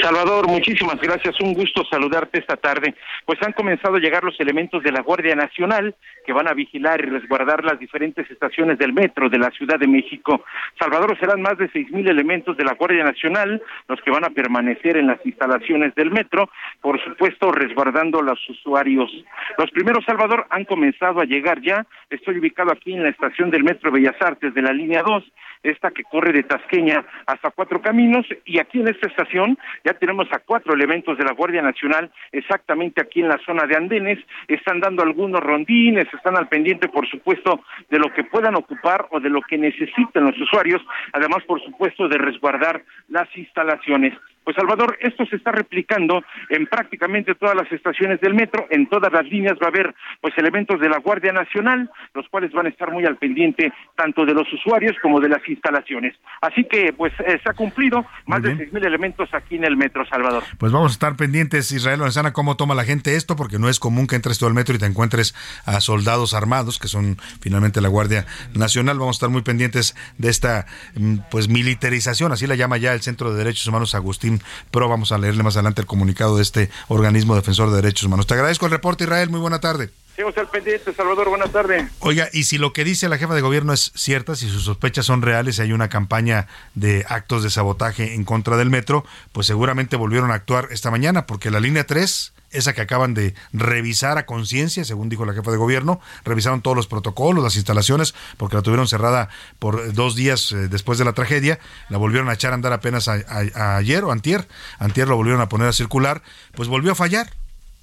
Salvador, 0.00 0.48
muchísimas 0.48 1.00
gracias. 1.00 1.40
Un 1.40 1.54
gusto 1.54 1.84
saludarte 1.84 2.38
esta 2.38 2.56
tarde. 2.56 2.94
Pues 3.24 3.38
han 3.42 3.52
comenzado 3.52 3.96
a 3.96 4.00
llegar 4.00 4.24
los 4.24 4.38
elementos 4.40 4.82
de 4.82 4.92
la 4.92 5.02
Guardia 5.02 5.34
Nacional 5.34 5.94
que 6.26 6.32
van 6.32 6.48
a 6.48 6.54
vigilar 6.54 7.00
y 7.00 7.10
resguardar 7.10 7.64
las 7.64 7.78
diferentes 7.78 8.28
estaciones 8.30 8.78
del 8.78 8.92
metro 8.92 9.28
de 9.28 9.38
la 9.38 9.50
Ciudad 9.50 9.78
de 9.78 9.86
México. 9.86 10.44
Salvador, 10.78 11.18
serán 11.18 11.42
más 11.42 11.56
de 11.58 11.68
seis 11.70 11.90
mil 11.90 12.08
elementos 12.08 12.56
de 12.56 12.64
la 12.64 12.74
Guardia 12.74 13.04
Nacional 13.04 13.62
los 13.88 14.00
que 14.02 14.10
van 14.10 14.24
a 14.24 14.30
permanecer 14.30 14.96
en 14.96 15.06
las 15.06 15.24
instalaciones 15.24 15.94
del 15.94 16.10
metro, 16.10 16.50
por 16.80 17.02
supuesto 17.02 17.52
resguardando 17.52 18.20
a 18.20 18.22
los 18.22 18.38
usuarios. 18.48 19.10
Los 19.58 19.70
primeros, 19.70 20.04
Salvador, 20.04 20.46
han 20.50 20.64
comenzado 20.64 21.20
a 21.20 21.24
llegar 21.24 21.60
ya. 21.60 21.86
Estoy 22.10 22.38
ubicado 22.38 22.72
aquí 22.72 22.94
en 22.94 23.02
la 23.02 23.10
estación 23.10 23.50
del 23.50 23.64
metro 23.64 23.92
Bellas 23.92 24.16
Artes 24.20 24.54
de 24.54 24.62
la 24.62 24.72
línea 24.72 25.02
2 25.02 25.24
esta 25.64 25.90
que 25.90 26.04
corre 26.04 26.32
de 26.32 26.44
Tasqueña 26.44 27.04
hasta 27.26 27.50
Cuatro 27.50 27.82
Caminos, 27.82 28.26
y 28.44 28.60
aquí 28.60 28.80
en 28.80 28.88
esta 28.88 29.08
estación 29.08 29.58
ya 29.84 29.94
tenemos 29.94 30.28
a 30.32 30.38
cuatro 30.38 30.74
elementos 30.74 31.18
de 31.18 31.24
la 31.24 31.32
Guardia 31.32 31.62
Nacional 31.62 32.12
exactamente 32.30 33.00
aquí 33.00 33.20
en 33.20 33.28
la 33.28 33.38
zona 33.44 33.66
de 33.66 33.76
andenes, 33.76 34.18
están 34.46 34.80
dando 34.80 35.02
algunos 35.02 35.40
rondines, 35.40 36.06
están 36.12 36.36
al 36.36 36.48
pendiente, 36.48 36.88
por 36.88 37.08
supuesto, 37.08 37.64
de 37.90 37.98
lo 37.98 38.12
que 38.12 38.24
puedan 38.24 38.54
ocupar 38.54 39.06
o 39.10 39.20
de 39.20 39.30
lo 39.30 39.40
que 39.40 39.58
necesiten 39.58 40.24
los 40.24 40.38
usuarios, 40.38 40.82
además, 41.12 41.42
por 41.44 41.62
supuesto, 41.62 42.08
de 42.08 42.18
resguardar 42.18 42.82
las 43.08 43.28
instalaciones. 43.36 44.12
Pues 44.44 44.56
Salvador, 44.56 44.98
esto 45.00 45.24
se 45.26 45.36
está 45.36 45.52
replicando 45.52 46.22
en 46.50 46.66
prácticamente 46.66 47.34
todas 47.34 47.56
las 47.56 47.70
estaciones 47.72 48.20
del 48.20 48.34
metro, 48.34 48.66
en 48.70 48.86
todas 48.88 49.10
las 49.10 49.24
líneas 49.24 49.54
va 49.54 49.66
a 49.66 49.68
haber 49.70 49.94
pues 50.20 50.36
elementos 50.36 50.78
de 50.80 50.90
la 50.90 50.98
Guardia 50.98 51.32
Nacional, 51.32 51.90
los 52.12 52.28
cuales 52.28 52.52
van 52.52 52.66
a 52.66 52.68
estar 52.68 52.92
muy 52.92 53.06
al 53.06 53.16
pendiente 53.16 53.72
tanto 53.96 54.26
de 54.26 54.34
los 54.34 54.46
usuarios 54.52 54.94
como 55.00 55.18
de 55.20 55.30
las 55.30 55.48
instalaciones. 55.48 56.14
Así 56.42 56.64
que 56.64 56.92
pues 56.92 57.12
eh, 57.20 57.40
se 57.42 57.50
ha 57.50 57.54
cumplido 57.54 58.04
más 58.26 58.42
de 58.42 58.54
seis 58.56 58.70
mil 58.72 58.84
elementos 58.84 59.32
aquí 59.32 59.56
en 59.56 59.64
el 59.64 59.78
metro, 59.78 60.04
Salvador. 60.06 60.42
Pues 60.58 60.72
vamos 60.72 60.92
a 60.92 60.94
estar 60.94 61.16
pendientes, 61.16 61.72
Israel 61.72 62.00
Lorenzana, 62.00 62.34
cómo 62.34 62.56
toma 62.56 62.74
la 62.74 62.84
gente 62.84 63.16
esto, 63.16 63.36
porque 63.36 63.58
no 63.58 63.70
es 63.70 63.80
común 63.80 64.06
que 64.06 64.16
entres 64.16 64.38
todo 64.38 64.48
el 64.48 64.54
metro 64.54 64.74
y 64.74 64.78
te 64.78 64.86
encuentres 64.86 65.34
a 65.64 65.80
soldados 65.80 66.34
armados, 66.34 66.78
que 66.78 66.88
son 66.88 67.16
finalmente 67.40 67.80
la 67.80 67.88
Guardia 67.88 68.26
Nacional. 68.54 68.98
Vamos 68.98 69.16
a 69.16 69.18
estar 69.18 69.30
muy 69.30 69.42
pendientes 69.42 69.96
de 70.18 70.28
esta 70.28 70.66
mm, 70.96 71.16
pues 71.30 71.48
militarización, 71.48 72.32
así 72.32 72.46
la 72.46 72.56
llama 72.56 72.76
ya 72.76 72.92
el 72.92 73.00
Centro 73.00 73.32
de 73.32 73.38
Derechos 73.38 73.66
Humanos 73.66 73.94
Agustín 73.94 74.33
pero 74.70 74.88
vamos 74.88 75.12
a 75.12 75.18
leerle 75.18 75.42
más 75.42 75.56
adelante 75.56 75.80
el 75.80 75.86
comunicado 75.86 76.36
de 76.36 76.42
este 76.42 76.70
organismo 76.88 77.34
defensor 77.34 77.70
de 77.70 77.76
derechos 77.76 78.04
humanos. 78.04 78.26
Te 78.26 78.34
agradezco 78.34 78.66
el 78.66 78.72
reporte, 78.72 79.04
Israel. 79.04 79.30
Muy 79.30 79.40
buena 79.40 79.60
tarde. 79.60 79.90
Seguimos 80.14 80.38
al 80.38 80.48
pendiente, 80.48 80.92
Salvador. 80.94 81.28
Buenas 81.28 81.50
tardes. 81.50 81.90
Oiga, 81.98 82.28
y 82.32 82.44
si 82.44 82.56
lo 82.56 82.72
que 82.72 82.84
dice 82.84 83.08
la 83.08 83.18
jefa 83.18 83.34
de 83.34 83.40
gobierno 83.40 83.72
es 83.72 83.90
cierta, 83.96 84.36
si 84.36 84.48
sus 84.48 84.64
sospechas 84.64 85.06
son 85.06 85.22
reales, 85.22 85.58
y 85.58 85.62
hay 85.62 85.72
una 85.72 85.88
campaña 85.88 86.46
de 86.74 87.04
actos 87.08 87.42
de 87.42 87.50
sabotaje 87.50 88.14
en 88.14 88.24
contra 88.24 88.56
del 88.56 88.70
metro, 88.70 89.04
pues 89.32 89.48
seguramente 89.48 89.96
volvieron 89.96 90.30
a 90.30 90.34
actuar 90.34 90.68
esta 90.70 90.92
mañana, 90.92 91.26
porque 91.26 91.50
la 91.50 91.58
línea 91.58 91.84
3 91.84 92.33
esa 92.54 92.72
que 92.72 92.80
acaban 92.80 93.14
de 93.14 93.34
revisar 93.52 94.18
a 94.18 94.26
conciencia, 94.26 94.84
según 94.84 95.08
dijo 95.08 95.24
la 95.24 95.34
jefa 95.34 95.50
de 95.50 95.56
gobierno, 95.56 96.00
revisaron 96.24 96.62
todos 96.62 96.76
los 96.76 96.86
protocolos, 96.86 97.42
las 97.44 97.56
instalaciones, 97.56 98.14
porque 98.36 98.56
la 98.56 98.62
tuvieron 98.62 98.88
cerrada 98.88 99.28
por 99.58 99.92
dos 99.92 100.14
días 100.14 100.52
eh, 100.52 100.68
después 100.68 100.98
de 100.98 101.04
la 101.04 101.12
tragedia, 101.12 101.58
la 101.88 101.98
volvieron 101.98 102.28
a 102.28 102.34
echar 102.34 102.52
a 102.52 102.54
andar 102.54 102.72
apenas 102.72 103.08
a 103.08 103.76
ayer 103.76 104.04
o 104.04 104.12
antier, 104.12 104.48
antier 104.78 105.08
lo 105.08 105.16
volvieron 105.16 105.42
a 105.42 105.48
poner 105.48 105.68
a 105.68 105.72
circular, 105.72 106.22
pues 106.54 106.68
volvió 106.68 106.92
a 106.92 106.94
fallar, 106.94 107.30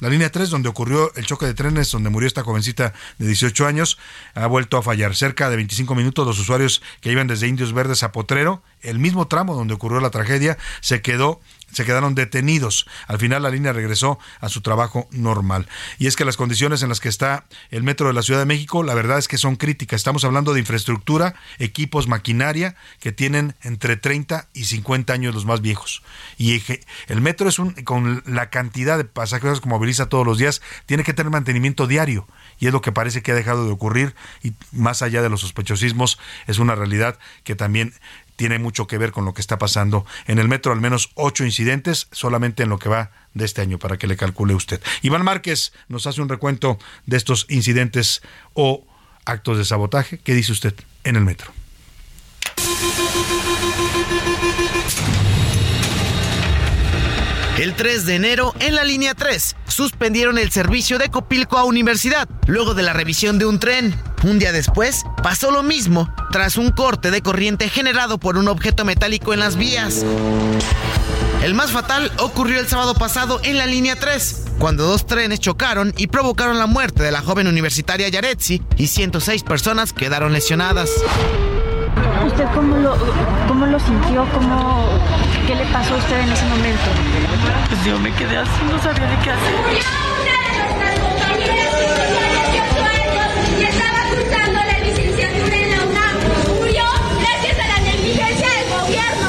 la 0.02 0.10
línea 0.10 0.32
3, 0.32 0.50
donde 0.50 0.68
ocurrió 0.68 1.14
el 1.14 1.28
choque 1.28 1.46
de 1.46 1.54
trenes, 1.54 1.92
donde 1.92 2.10
murió 2.10 2.26
esta 2.26 2.42
jovencita 2.42 2.92
de 3.20 3.28
18 3.28 3.68
años, 3.68 4.00
ha 4.34 4.48
vuelto 4.48 4.78
a 4.78 4.82
fallar. 4.82 5.16
Cerca 5.16 5.48
de 5.48 5.56
25 5.58 5.94
minutos, 5.94 6.26
los 6.26 6.40
usuarios 6.40 6.82
que 7.02 7.12
iban 7.12 7.28
desde 7.28 7.48
Indios 7.48 7.72
Verdes 7.72 8.02
a 8.02 8.12
Potrero, 8.12 8.64
el 8.82 8.98
mismo 8.98 9.28
tramo 9.28 9.54
donde 9.54 9.76
ocurrió 9.76 10.00
la 10.00 10.10
tragedia, 10.10 10.58
se 10.80 11.04
quedó 11.04 11.40
se 11.72 11.86
quedaron 11.86 12.16
detenidos. 12.16 12.88
Al 13.08 13.18
final 13.18 13.44
la 13.44 13.50
línea 13.50 13.74
regresó 13.74 14.20
a 14.40 14.50
su 14.50 14.62
trabajo 14.62 15.08
normal. 15.12 15.68
Y 16.00 16.08
es 16.08 16.16
que 16.16 16.26
las 16.26 16.38
condiciones 16.38 16.84
en 16.84 16.90
las 16.90 17.00
que 17.00 17.10
está 17.10 17.46
el 17.70 17.84
metro 17.84 18.08
de 18.08 18.14
la 18.14 18.22
Ciudad 18.22 18.40
de 18.40 18.46
México, 18.46 18.84
la 18.84 18.94
verdad 18.94 19.18
es 19.18 19.28
que 19.28 19.38
son 19.38 19.56
críticas. 19.56 19.98
Estamos 20.00 20.24
hablando 20.24 20.54
de 20.54 20.60
infraestructura, 20.60 21.36
equipos, 21.60 22.08
maquinaria 22.08 22.76
que 23.00 23.12
tienen 23.12 23.56
entre 23.62 23.98
30 23.98 24.50
y 24.54 24.66
50 24.66 25.14
años 25.14 25.34
los 25.34 25.46
más 25.46 25.62
viejos. 25.62 26.04
Y 26.38 26.62
el 27.08 27.22
metro 27.22 27.50
es 27.50 27.60
un 27.60 27.72
con 27.84 28.24
la 28.26 28.50
cantidad 28.50 28.98
de 28.98 29.06
pasajeros 29.06 29.62
que 29.62 29.70
moviliza 29.70 30.08
todos 30.08 30.26
los 30.26 30.38
días, 30.38 30.62
tiene 30.86 31.04
que 31.04 31.14
tener 31.14 31.32
mantenimiento 31.32 31.88
diario 31.88 32.28
y 32.60 32.68
es 32.68 32.74
lo 32.74 32.82
que 32.82 32.92
parece 32.92 33.22
que 33.22 33.32
ha 33.32 33.36
dejado 33.36 33.66
de 33.66 33.72
ocurrir 33.72 34.16
y 34.44 34.54
más 34.72 35.02
allá 35.02 35.22
de 35.22 35.30
los 35.30 35.42
sospechosismos 35.42 36.20
es 36.48 36.60
una 36.60 36.76
realidad 36.76 37.18
que 37.44 37.56
también 37.56 37.94
tiene 38.42 38.58
mucho 38.58 38.88
que 38.88 38.98
ver 38.98 39.12
con 39.12 39.24
lo 39.24 39.36
que 39.36 39.42
está 39.42 39.60
pasando 39.60 40.04
en 40.26 40.40
el 40.40 40.48
metro, 40.48 40.74
al 40.74 40.82
menos 40.82 41.12
ocho 41.14 41.46
incidentes 41.46 42.08
solamente 42.12 42.64
en 42.64 42.70
lo 42.70 42.80
que 42.80 42.90
va 42.90 43.12
de 43.36 43.46
este 43.46 43.62
año, 43.62 43.78
para 43.78 43.98
que 43.98 44.08
le 44.08 44.18
calcule 44.18 44.56
usted. 44.56 44.82
Iván 45.04 45.24
Márquez 45.24 45.74
nos 45.90 46.08
hace 46.08 46.24
un 46.24 46.28
recuento 46.28 46.80
de 47.06 47.18
estos 47.18 47.46
incidentes 47.50 48.24
o 48.56 48.84
actos 49.26 49.60
de 49.60 49.66
sabotaje. 49.66 50.18
¿Qué 50.18 50.34
dice 50.34 50.54
usted 50.54 50.74
en 51.04 51.18
el 51.18 51.24
metro? 51.24 51.54
El 57.58 57.76
3 57.76 58.06
de 58.06 58.16
enero, 58.16 58.56
en 58.60 58.76
la 58.76 58.84
línea 58.84 59.14
3, 59.14 59.56
suspendieron 59.68 60.38
el 60.38 60.52
servicio 60.52 60.98
de 60.98 61.10
Copilco 61.10 61.58
a 61.58 61.66
Universidad, 61.66 62.28
luego 62.48 62.74
de 62.74 62.82
la 62.82 62.94
revisión 62.94 63.40
de 63.40 63.46
un 63.46 63.60
tren. 63.60 63.94
Un 64.24 64.40
día 64.40 64.52
después, 64.52 65.04
pasó 65.22 65.52
lo 65.52 65.62
mismo, 65.62 66.12
tras 66.32 66.56
un 66.56 66.72
corte 66.72 67.12
de 67.12 67.22
corriente 67.22 67.70
generado 67.70 68.20
por 68.20 68.38
un 68.38 68.48
objeto 68.48 68.86
metálico 68.86 69.34
en 69.34 69.42
las 69.42 69.58
vías. 69.58 70.06
El 71.44 71.54
más 71.54 71.72
fatal 71.72 72.12
ocurrió 72.20 72.60
el 72.60 72.68
sábado 72.68 72.94
pasado 72.94 73.42
en 73.44 73.58
la 73.58 73.66
línea 73.66 73.96
3, 73.96 74.46
cuando 74.58 74.86
dos 74.86 75.06
trenes 75.06 75.40
chocaron 75.40 75.94
y 75.98 76.08
provocaron 76.08 76.58
la 76.58 76.68
muerte 76.68 77.04
de 77.04 77.12
la 77.12 77.22
joven 77.22 77.48
universitaria 77.48 78.08
Yaretsi 78.08 78.62
y 78.78 78.88
106 78.88 79.44
personas 79.44 79.92
quedaron 79.92 80.34
lesionadas. 80.34 80.90
¿Usted 82.32 82.46
cómo 82.56 82.78
lo, 82.78 82.98
cómo 83.50 83.66
lo 83.66 83.78
sintió? 83.78 84.26
¿Cómo, 84.34 84.88
¿Qué 85.46 85.54
le 85.54 85.66
pasó 85.66 85.96
a 85.96 85.98
usted 85.98 86.18
en 86.22 86.32
ese 86.32 86.46
momento? 86.46 86.82
Pues 87.68 87.84
yo 87.84 88.00
me 88.00 88.14
quedé 88.14 88.38
así, 88.38 88.64
no 88.72 88.82
sabía 88.82 89.06
ni 89.10 89.18
qué 89.22 89.32
hacer. 89.32 89.54
y 93.60 93.64
estaba 93.64 94.00
cursando 94.10 94.60
la 94.62 94.80
licenciatura 94.80 95.56
en 95.58 95.72
la 95.72 95.84
UNAM. 95.84 96.18
Murió 96.58 96.86
gracias 97.20 97.60
a 97.60 97.68
la 97.68 97.80
negligencia 97.82 98.48
del 98.48 98.70
gobierno. 98.80 99.28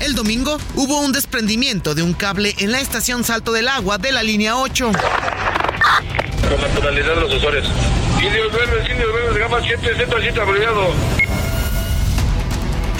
El 0.00 0.14
domingo 0.14 0.58
hubo 0.76 1.00
un 1.00 1.10
desprendimiento 1.10 1.96
de 1.96 2.04
un 2.04 2.12
cable 2.14 2.54
en 2.58 2.70
la 2.70 2.80
estación 2.80 3.24
Salto 3.24 3.50
del 3.50 3.66
Agua 3.66 3.98
de 3.98 4.12
la 4.12 4.22
línea 4.22 4.56
8. 4.56 4.92
con 4.92 6.60
la 6.60 6.68
tonalidad 6.68 7.16
de 7.16 7.20
los 7.22 7.34
usuarios. 7.34 7.66
Indios 8.22 8.52
verdes, 8.52 8.88
indios 8.88 9.12
verdes, 9.12 9.38
gama 9.38 9.58
7, 9.60 9.96
centro 9.96 10.18
7 10.20 10.40
abreviado. 10.40 11.19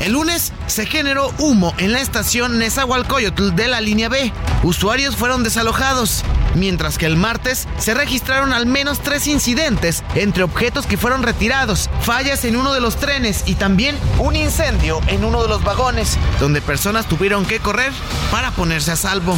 El 0.00 0.12
lunes 0.12 0.54
se 0.66 0.86
generó 0.86 1.30
humo 1.38 1.74
en 1.76 1.92
la 1.92 2.00
estación 2.00 2.58
Nezahualcóyotl 2.58 3.54
de 3.54 3.68
la 3.68 3.82
línea 3.82 4.08
B. 4.08 4.32
Usuarios 4.62 5.14
fueron 5.14 5.42
desalojados, 5.42 6.24
mientras 6.54 6.96
que 6.96 7.04
el 7.04 7.16
martes 7.16 7.68
se 7.78 7.92
registraron 7.92 8.54
al 8.54 8.64
menos 8.64 9.00
tres 9.00 9.26
incidentes 9.26 10.02
entre 10.14 10.42
objetos 10.42 10.86
que 10.86 10.96
fueron 10.96 11.22
retirados, 11.22 11.90
fallas 12.00 12.46
en 12.46 12.56
uno 12.56 12.72
de 12.72 12.80
los 12.80 12.96
trenes 12.96 13.42
y 13.44 13.56
también 13.56 13.94
un 14.18 14.36
incendio 14.36 15.00
en 15.08 15.22
uno 15.22 15.42
de 15.42 15.48
los 15.48 15.62
vagones, 15.62 16.16
donde 16.40 16.62
personas 16.62 17.06
tuvieron 17.06 17.44
que 17.44 17.60
correr 17.60 17.92
para 18.30 18.52
ponerse 18.52 18.92
a 18.92 18.96
salvo. 18.96 19.36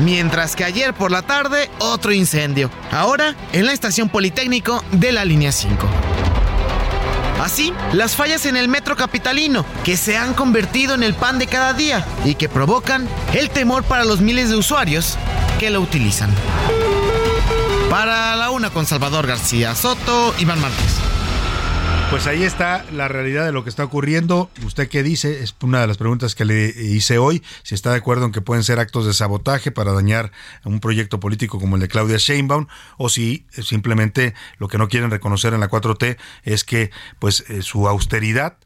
Mientras 0.00 0.54
que 0.54 0.64
ayer 0.64 0.94
por 0.94 1.10
la 1.10 1.22
tarde 1.22 1.70
otro 1.78 2.12
incendio, 2.12 2.70
ahora 2.92 3.34
en 3.52 3.66
la 3.66 3.72
estación 3.72 4.08
Politécnico 4.08 4.84
de 4.92 5.10
la 5.10 5.24
línea 5.24 5.50
5. 5.50 5.88
Así, 7.42 7.74
las 7.92 8.14
fallas 8.14 8.46
en 8.46 8.56
el 8.56 8.68
metro 8.68 8.94
capitalino, 8.94 9.66
que 9.82 9.96
se 9.96 10.16
han 10.16 10.32
convertido 10.32 10.94
en 10.94 11.02
el 11.02 11.14
pan 11.14 11.40
de 11.40 11.48
cada 11.48 11.72
día 11.72 12.06
y 12.24 12.36
que 12.36 12.48
provocan 12.48 13.08
el 13.32 13.50
temor 13.50 13.82
para 13.82 14.04
los 14.04 14.20
miles 14.20 14.48
de 14.48 14.56
usuarios 14.56 15.18
que 15.58 15.68
lo 15.70 15.80
utilizan. 15.80 16.30
Para 17.90 18.36
la 18.36 18.50
una 18.50 18.70
con 18.70 18.86
Salvador 18.86 19.26
García 19.26 19.74
Soto, 19.74 20.32
Iván 20.38 20.60
Márquez. 20.60 21.21
Pues 22.12 22.26
ahí 22.26 22.42
está 22.42 22.84
la 22.92 23.08
realidad 23.08 23.46
de 23.46 23.52
lo 23.52 23.64
que 23.64 23.70
está 23.70 23.84
ocurriendo. 23.84 24.50
¿Usted 24.66 24.86
qué 24.90 25.02
dice? 25.02 25.42
Es 25.42 25.56
una 25.62 25.80
de 25.80 25.86
las 25.86 25.96
preguntas 25.96 26.34
que 26.34 26.44
le 26.44 26.66
hice 26.66 27.16
hoy. 27.16 27.42
Si 27.62 27.74
está 27.74 27.90
de 27.90 27.96
acuerdo 27.96 28.26
en 28.26 28.32
que 28.32 28.42
pueden 28.42 28.64
ser 28.64 28.78
actos 28.78 29.06
de 29.06 29.14
sabotaje 29.14 29.72
para 29.72 29.92
dañar 29.92 30.30
un 30.62 30.80
proyecto 30.80 31.20
político 31.20 31.58
como 31.58 31.76
el 31.76 31.80
de 31.80 31.88
Claudia 31.88 32.18
Sheinbaum, 32.18 32.66
o 32.98 33.08
si 33.08 33.46
simplemente 33.50 34.34
lo 34.58 34.68
que 34.68 34.76
no 34.76 34.88
quieren 34.88 35.10
reconocer 35.10 35.54
en 35.54 35.60
la 35.60 35.70
4T 35.70 36.18
es 36.42 36.64
que 36.64 36.90
pues 37.18 37.48
eh, 37.48 37.62
su 37.62 37.88
austeridad 37.88 38.58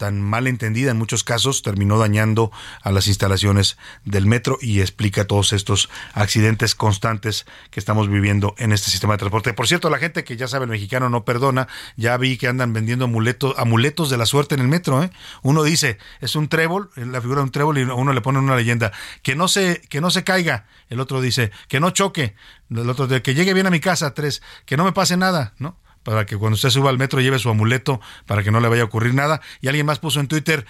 tan 0.00 0.18
mal 0.18 0.46
entendida 0.46 0.92
en 0.92 0.96
muchos 0.96 1.24
casos 1.24 1.60
terminó 1.60 1.98
dañando 1.98 2.50
a 2.80 2.90
las 2.90 3.06
instalaciones 3.06 3.76
del 4.06 4.24
metro 4.24 4.56
y 4.58 4.80
explica 4.80 5.26
todos 5.26 5.52
estos 5.52 5.90
accidentes 6.14 6.74
constantes 6.74 7.44
que 7.70 7.80
estamos 7.80 8.08
viviendo 8.08 8.54
en 8.56 8.72
este 8.72 8.90
sistema 8.90 9.12
de 9.12 9.18
transporte. 9.18 9.52
Por 9.52 9.68
cierto, 9.68 9.90
la 9.90 9.98
gente 9.98 10.24
que 10.24 10.38
ya 10.38 10.48
sabe 10.48 10.64
el 10.64 10.70
mexicano 10.70 11.10
no 11.10 11.26
perdona, 11.26 11.68
ya 11.98 12.16
vi 12.16 12.38
que 12.38 12.48
andan 12.48 12.72
vendiendo 12.72 13.04
amuletos, 13.04 13.54
amuletos 13.58 14.08
de 14.08 14.16
la 14.16 14.24
suerte 14.24 14.54
en 14.54 14.62
el 14.62 14.68
metro. 14.68 15.04
¿eh? 15.04 15.10
Uno 15.42 15.62
dice, 15.64 15.98
es 16.22 16.34
un 16.34 16.48
trébol, 16.48 16.88
la 16.96 17.20
figura 17.20 17.40
de 17.40 17.44
un 17.44 17.50
trébol 17.50 17.76
y 17.76 17.82
uno 17.82 18.14
le 18.14 18.22
pone 18.22 18.38
una 18.38 18.56
leyenda, 18.56 18.92
que 19.22 19.34
no 19.34 19.48
se, 19.48 19.82
que 19.90 20.00
no 20.00 20.10
se 20.10 20.24
caiga. 20.24 20.64
El 20.88 21.00
otro 21.00 21.20
dice, 21.20 21.50
que 21.68 21.78
no 21.78 21.90
choque. 21.90 22.34
El 22.70 22.88
otro 22.88 23.06
que 23.22 23.34
llegue 23.34 23.52
bien 23.52 23.66
a 23.66 23.70
mi 23.70 23.80
casa, 23.80 24.14
tres, 24.14 24.40
que 24.64 24.78
no 24.78 24.84
me 24.84 24.92
pase 24.92 25.18
nada, 25.18 25.52
¿no? 25.58 25.76
Para 26.02 26.26
que 26.26 26.36
cuando 26.36 26.54
usted 26.54 26.70
suba 26.70 26.90
al 26.90 26.98
metro 26.98 27.20
lleve 27.20 27.38
su 27.38 27.50
amuleto 27.50 28.00
para 28.26 28.42
que 28.42 28.50
no 28.50 28.60
le 28.60 28.68
vaya 28.68 28.82
a 28.82 28.86
ocurrir 28.86 29.14
nada. 29.14 29.40
Y 29.60 29.68
alguien 29.68 29.86
más 29.86 29.98
puso 29.98 30.20
en 30.20 30.28
Twitter, 30.28 30.66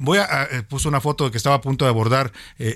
voy 0.00 0.18
a, 0.18 0.48
eh, 0.50 0.62
puso 0.62 0.88
una 0.88 1.00
foto 1.00 1.26
de 1.26 1.30
que 1.30 1.36
estaba 1.36 1.56
a 1.56 1.60
punto 1.60 1.84
de 1.84 1.90
abordar 1.90 2.32
eh, 2.58 2.74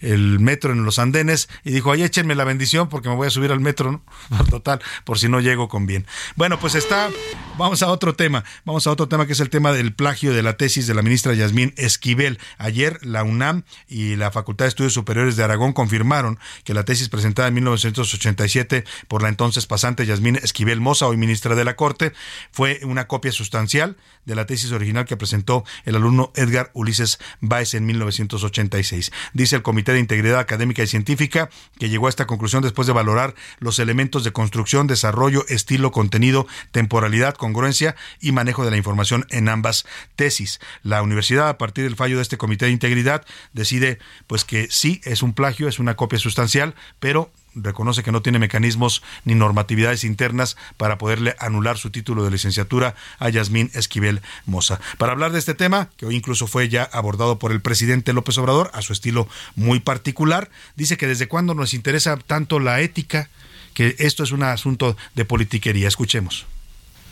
el, 0.00 0.40
metro 0.40 0.72
en 0.72 0.84
los 0.84 0.98
andenes 0.98 1.48
y 1.64 1.70
dijo, 1.70 1.92
ay, 1.92 2.02
échenme 2.02 2.34
la 2.34 2.44
bendición 2.44 2.88
porque 2.88 3.08
me 3.08 3.14
voy 3.14 3.28
a 3.28 3.30
subir 3.30 3.52
al 3.52 3.60
metro, 3.60 3.92
¿no? 3.92 4.44
Total, 4.50 4.82
por 5.04 5.18
si 5.18 5.28
no 5.28 5.40
llego 5.40 5.68
con 5.68 5.86
bien. 5.86 6.06
Bueno, 6.34 6.58
pues 6.58 6.74
está, 6.74 7.08
vamos 7.56 7.82
a 7.82 7.90
otro 7.90 8.14
tema, 8.14 8.44
vamos 8.64 8.86
a 8.86 8.90
otro 8.90 9.08
tema 9.08 9.26
que 9.26 9.32
es 9.32 9.40
el 9.40 9.48
tema 9.48 9.72
del 9.72 9.94
plagio 9.94 10.34
de 10.34 10.42
la 10.42 10.56
tesis 10.56 10.86
de 10.86 10.94
la 10.94 11.02
ministra 11.02 11.32
Yasmín 11.34 11.72
Esquivel. 11.76 12.38
Ayer 12.58 12.98
la 13.06 13.22
UNAM 13.22 13.62
y 13.88 14.16
la 14.16 14.32
Facultad 14.32 14.64
de 14.64 14.70
Estudios 14.70 14.92
Superiores 14.92 15.36
de 15.36 15.44
Aragón 15.44 15.72
confirmaron 15.72 16.38
que 16.64 16.74
la 16.74 16.84
tesis 16.84 17.08
presentada 17.08 17.48
en 17.48 17.54
1987 17.54 18.84
por 19.06 19.22
la 19.22 19.28
entonces 19.28 19.66
pasante 19.66 20.04
Yasmín 20.04 20.36
Esquivel 20.36 20.80
Moza, 20.80 21.06
hoy 21.06 21.16
ministra 21.16 21.54
de 21.54 21.64
la 21.64 21.76
Corte, 21.76 22.12
fue 22.50 22.80
una 22.82 23.06
copia 23.06 23.30
sustancial 23.30 23.96
de 24.24 24.34
la 24.34 24.46
tesis 24.46 24.72
original 24.72 25.04
que 25.04 25.16
presentó 25.16 25.64
el 25.84 25.96
alumno 25.96 26.23
Edgar 26.34 26.70
Ulises 26.74 27.18
Báez 27.40 27.74
en 27.74 27.86
1986. 27.86 29.12
Dice 29.32 29.56
el 29.56 29.62
Comité 29.62 29.92
de 29.92 30.00
Integridad 30.00 30.38
Académica 30.38 30.82
y 30.82 30.86
Científica 30.86 31.50
que 31.78 31.88
llegó 31.88 32.06
a 32.06 32.10
esta 32.10 32.26
conclusión 32.26 32.62
después 32.62 32.86
de 32.86 32.92
valorar 32.92 33.34
los 33.58 33.78
elementos 33.78 34.24
de 34.24 34.32
construcción, 34.32 34.86
desarrollo, 34.86 35.44
estilo, 35.48 35.90
contenido, 35.90 36.46
temporalidad, 36.72 37.34
congruencia 37.34 37.96
y 38.20 38.32
manejo 38.32 38.64
de 38.64 38.70
la 38.70 38.76
información 38.76 39.26
en 39.30 39.48
ambas 39.48 39.86
tesis. 40.16 40.60
La 40.82 41.02
universidad, 41.02 41.48
a 41.48 41.58
partir 41.58 41.84
del 41.84 41.96
fallo 41.96 42.16
de 42.16 42.22
este 42.22 42.38
Comité 42.38 42.66
de 42.66 42.72
Integridad, 42.72 43.24
decide 43.52 43.98
pues 44.26 44.44
que 44.44 44.68
sí 44.70 45.00
es 45.04 45.22
un 45.22 45.34
plagio, 45.34 45.68
es 45.68 45.78
una 45.78 45.96
copia 45.96 46.18
sustancial, 46.18 46.74
pero 47.00 47.30
reconoce 47.54 48.02
que 48.02 48.12
no 48.12 48.22
tiene 48.22 48.38
mecanismos 48.38 49.02
ni 49.24 49.34
normatividades 49.34 50.04
internas 50.04 50.56
para 50.76 50.98
poderle 50.98 51.34
anular 51.38 51.78
su 51.78 51.90
título 51.90 52.24
de 52.24 52.30
licenciatura 52.30 52.94
a 53.18 53.28
Yasmín 53.28 53.70
Esquivel 53.74 54.22
Moza. 54.46 54.80
Para 54.98 55.12
hablar 55.12 55.32
de 55.32 55.38
este 55.38 55.54
tema, 55.54 55.90
que 55.96 56.06
hoy 56.06 56.16
incluso 56.16 56.46
fue 56.46 56.68
ya 56.68 56.84
abordado 56.84 57.38
por 57.38 57.52
el 57.52 57.60
presidente 57.60 58.12
López 58.12 58.38
Obrador, 58.38 58.70
a 58.74 58.82
su 58.82 58.92
estilo 58.92 59.28
muy 59.54 59.80
particular, 59.80 60.50
dice 60.76 60.96
que 60.96 61.06
desde 61.06 61.28
cuándo 61.28 61.54
nos 61.54 61.74
interesa 61.74 62.16
tanto 62.16 62.60
la 62.60 62.80
ética, 62.80 63.28
que 63.74 63.96
esto 63.98 64.22
es 64.22 64.32
un 64.32 64.42
asunto 64.42 64.96
de 65.14 65.24
politiquería. 65.24 65.88
Escuchemos. 65.88 66.46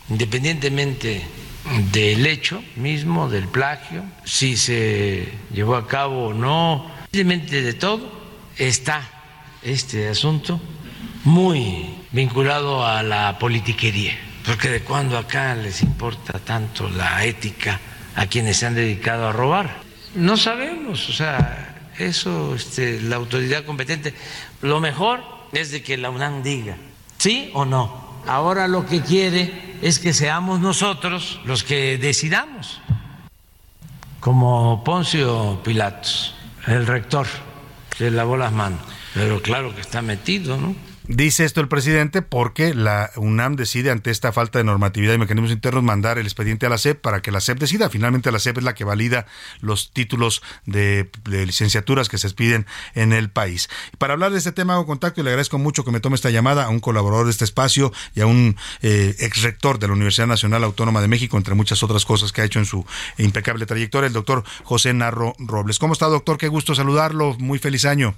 independientemente 0.09 1.23
del 1.91 2.25
hecho 2.25 2.61
mismo, 2.75 3.29
del 3.29 3.47
plagio, 3.47 4.03
si 4.25 4.57
se 4.57 5.29
llevó 5.53 5.75
a 5.75 5.87
cabo 5.87 6.27
o 6.27 6.33
no, 6.33 6.91
independientemente 7.11 7.61
de 7.61 7.73
todo, 7.73 8.11
está 8.57 9.09
este 9.63 10.09
asunto 10.09 10.59
muy 11.23 11.95
vinculado 12.11 12.85
a 12.85 13.01
la 13.03 13.37
politiquería, 13.39 14.13
porque 14.45 14.69
de 14.69 14.81
cuando 14.81 15.17
acá 15.17 15.55
les 15.55 15.81
importa 15.81 16.39
tanto 16.39 16.89
la 16.89 17.25
ética 17.25 17.79
a 18.15 18.27
quienes 18.27 18.57
se 18.57 18.65
han 18.65 18.75
dedicado 18.75 19.27
a 19.27 19.31
robar. 19.31 19.77
No 20.15 20.37
sabemos, 20.37 21.09
o 21.09 21.13
sea, 21.13 21.89
eso 21.97 22.55
este, 22.55 23.01
la 23.01 23.15
autoridad 23.15 23.65
competente. 23.65 24.13
Lo 24.61 24.79
mejor 24.79 25.23
es 25.51 25.71
de 25.71 25.81
que 25.81 25.97
la 25.97 26.09
UNAM 26.09 26.43
diga 26.43 26.77
sí 27.23 27.51
o 27.53 27.63
no. 27.63 28.03
Ahora 28.27 28.67
lo 28.67 28.85
que 28.85 29.01
quiere 29.01 29.77
es 29.81 29.99
que 29.99 30.13
seamos 30.13 30.59
nosotros 30.59 31.39
los 31.45 31.63
que 31.63 31.97
decidamos, 31.97 32.81
como 34.19 34.83
Poncio 34.83 35.61
Pilatos, 35.63 36.35
el 36.67 36.85
rector, 36.85 37.27
que 37.97 38.11
lavó 38.11 38.35
las 38.37 38.51
manos. 38.51 38.79
Pero 39.13 39.41
claro 39.41 39.75
que 39.75 39.81
está 39.81 40.01
metido, 40.01 40.57
¿no? 40.57 40.75
Dice 41.05 41.43
esto 41.43 41.59
el 41.59 41.67
presidente 41.67 42.21
porque 42.21 42.73
la 42.73 43.11
UNAM 43.17 43.57
decide 43.57 43.91
ante 43.91 44.09
esta 44.09 44.31
falta 44.31 44.59
de 44.59 44.63
normatividad 44.63 45.13
y 45.13 45.17
mecanismos 45.17 45.51
internos 45.51 45.83
mandar 45.83 46.17
el 46.17 46.25
expediente 46.25 46.65
a 46.65 46.69
la 46.69 46.77
SEP 46.77 47.01
para 47.01 47.21
que 47.21 47.29
la 47.29 47.41
SEP 47.41 47.59
decida. 47.59 47.89
Finalmente 47.89 48.31
la 48.31 48.39
SEP 48.39 48.59
es 48.59 48.63
la 48.63 48.73
que 48.73 48.85
valida 48.85 49.25
los 49.59 49.91
títulos 49.91 50.41
de, 50.65 51.09
licenciaturas 51.25 52.07
que 52.07 52.17
se 52.17 52.27
expiden 52.27 52.65
en 52.95 53.11
el 53.11 53.29
país. 53.29 53.69
Para 53.97 54.13
hablar 54.13 54.31
de 54.31 54.37
este 54.37 54.53
tema 54.53 54.75
hago 54.75 54.85
contacto 54.85 55.19
y 55.19 55.25
le 55.25 55.31
agradezco 55.31 55.57
mucho 55.57 55.83
que 55.83 55.91
me 55.91 55.99
tome 55.99 56.15
esta 56.15 56.29
llamada 56.29 56.63
a 56.63 56.69
un 56.69 56.79
colaborador 56.79 57.25
de 57.25 57.31
este 57.31 57.43
espacio 57.43 57.91
y 58.15 58.21
a 58.21 58.25
un 58.25 58.55
eh, 58.81 59.13
ex 59.19 59.41
rector 59.41 59.79
de 59.79 59.87
la 59.87 59.93
Universidad 59.93 60.27
Nacional 60.27 60.63
Autónoma 60.63 61.01
de 61.01 61.09
México, 61.09 61.35
entre 61.35 61.53
muchas 61.53 61.83
otras 61.83 62.05
cosas 62.05 62.31
que 62.31 62.41
ha 62.41 62.45
hecho 62.45 62.59
en 62.59 62.65
su 62.65 62.85
impecable 63.17 63.65
trayectoria, 63.65 64.07
el 64.07 64.13
doctor 64.13 64.45
José 64.63 64.93
Narro 64.93 65.35
Robles. 65.37 65.79
¿Cómo 65.79 65.91
está, 65.91 66.05
doctor? 66.05 66.37
Qué 66.37 66.47
gusto 66.47 66.75
saludarlo. 66.75 67.35
Muy 67.39 67.59
feliz 67.59 67.83
año. 67.83 68.15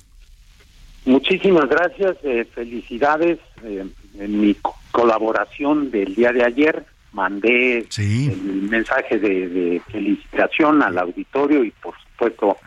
Muchísimas 1.05 1.69
gracias, 1.69 2.17
eh, 2.23 2.45
felicidades. 2.53 3.39
eh, 3.63 3.85
en 4.17 4.39
mi 4.39 4.53
co- 4.55 4.75
colaboración 4.91 5.91
del 5.91 6.15
día 6.15 6.31
de 6.31 6.43
ayer 6.45 6.85
mandé 7.11 7.85
el 8.27 8.61
mensaje 8.69 9.19
de, 9.19 9.47
de 9.49 9.81
felicitación 9.91 10.81
al 10.81 10.97
auditorio 10.97 11.63
y 11.63 11.71
por 11.71 11.93
supuesto 12.11 12.57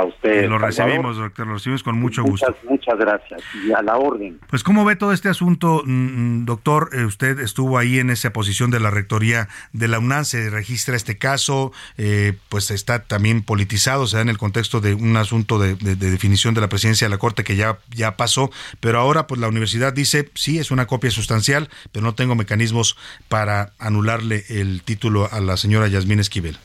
a 0.00 0.04
usted. 0.04 0.42
lo 0.48 0.58
Salvador. 0.58 0.62
recibimos, 0.62 1.16
doctor, 1.16 1.46
lo 1.46 1.54
recibimos 1.54 1.82
con 1.82 1.98
mucho 1.98 2.22
gusto. 2.22 2.46
Muchas, 2.68 2.98
gracias 2.98 3.40
y 3.66 3.72
a 3.72 3.82
la 3.82 3.96
orden. 3.96 4.38
Pues 4.48 4.62
cómo 4.62 4.84
ve 4.84 4.96
todo 4.96 5.12
este 5.12 5.28
asunto, 5.28 5.82
mm, 5.84 6.44
doctor, 6.44 6.90
Eh, 6.92 7.04
usted 7.04 7.38
estuvo 7.40 7.78
ahí 7.78 7.98
en 7.98 8.10
esa 8.10 8.32
posición 8.32 8.70
de 8.70 8.80
la 8.80 8.90
rectoría 8.90 9.48
de 9.72 9.88
la 9.88 9.98
UNAM, 9.98 10.24
se 10.24 10.48
registra 10.50 10.96
este 10.96 11.18
caso, 11.18 11.72
eh, 11.96 12.34
pues 12.48 12.70
está 12.70 13.04
también 13.04 13.42
politizado, 13.42 14.06
se 14.06 14.16
da 14.16 14.22
en 14.22 14.28
el 14.28 14.38
contexto 14.38 14.80
de 14.80 14.94
un 14.94 15.16
asunto 15.16 15.58
de, 15.58 15.74
de- 15.74 15.96
de 15.96 16.10
definición 16.10 16.54
de 16.54 16.60
la 16.60 16.68
presidencia 16.68 17.06
de 17.06 17.10
la 17.10 17.18
Corte 17.18 17.44
que 17.44 17.56
ya, 17.56 17.78
ya 17.90 18.16
pasó, 18.16 18.50
pero 18.80 18.98
ahora 18.98 19.26
pues 19.26 19.40
la 19.40 19.48
universidad 19.48 19.92
dice, 19.92 20.30
sí, 20.34 20.58
es 20.58 20.70
una 20.70 20.86
copia 20.86 21.10
sustancial, 21.10 21.68
pero 21.92 22.04
no 22.04 22.14
tengo 22.14 22.34
mecanismos 22.34 22.96
para 23.28 23.72
anularle 23.78 24.44
el 24.48 24.82
título 24.82 25.28
a 25.30 25.40
la 25.40 25.56
señora 25.56 25.88
Yasmín 25.88 26.20
Esquivel. 26.20 26.56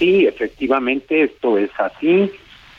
Sí, 0.00 0.26
efectivamente, 0.26 1.24
esto 1.24 1.58
es 1.58 1.70
así. 1.78 2.32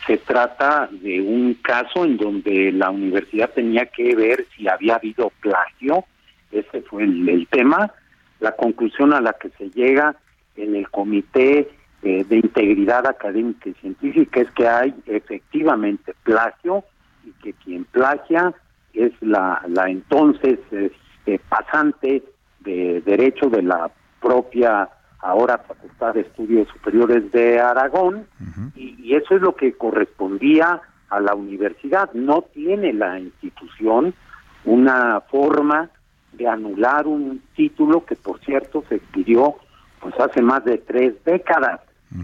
Se 0.07 0.17
trata 0.17 0.89
de 0.91 1.21
un 1.21 1.53
caso 1.53 2.03
en 2.03 2.17
donde 2.17 2.71
la 2.71 2.89
universidad 2.89 3.51
tenía 3.51 3.85
que 3.85 4.15
ver 4.15 4.47
si 4.55 4.67
había 4.67 4.95
habido 4.95 5.31
plagio. 5.39 6.03
Ese 6.51 6.81
fue 6.81 7.03
el, 7.03 7.47
tema. 7.51 7.93
La 8.39 8.55
conclusión 8.55 9.13
a 9.13 9.21
la 9.21 9.33
que 9.33 9.49
se 9.51 9.69
llega 9.69 10.15
en 10.55 10.75
el 10.75 10.89
comité 10.89 11.69
eh, 12.01 12.25
de 12.27 12.37
integridad 12.37 13.05
académica 13.05 13.69
y 13.69 13.75
científica 13.75 14.41
es 14.41 14.49
que 14.49 14.67
hay 14.67 14.95
efectivamente 15.05 16.15
plagio 16.23 16.83
y 17.23 17.29
que 17.43 17.53
quien 17.53 17.83
plagia 17.85 18.51
es 18.95 19.11
la, 19.21 19.61
la 19.67 19.91
entonces 19.91 20.57
este, 20.71 21.37
pasante 21.47 22.23
de 22.61 23.01
derecho 23.01 23.47
de 23.47 23.61
la 23.61 23.91
propia 24.19 24.89
ahora 25.21 25.57
Facultad 25.59 26.13
de 26.15 26.21
Estudios 26.21 26.67
Superiores 26.69 27.31
de 27.31 27.59
Aragón 27.59 28.25
y, 28.75 28.95
y 29.03 29.15
eso 29.15 29.35
es 29.35 29.41
lo 29.41 29.55
que 29.55 29.73
correspondía 29.73 30.81
a 31.09 31.19
la 31.19 31.35
universidad. 31.35 32.11
No 32.13 32.41
tiene 32.53 32.93
la 32.93 33.19
institución 33.19 34.13
una 34.65 35.21
forma 35.21 35.89
de 36.33 36.47
anular 36.47 37.07
un 37.07 37.41
título 37.55 38.05
que 38.05 38.15
por 38.15 38.39
cierto 38.39 38.83
se 38.89 38.95
expidió 38.95 39.55
pues 39.99 40.17
hace 40.19 40.41
más 40.41 40.63
de 40.65 40.77
tres 40.79 41.13
décadas. 41.25 41.81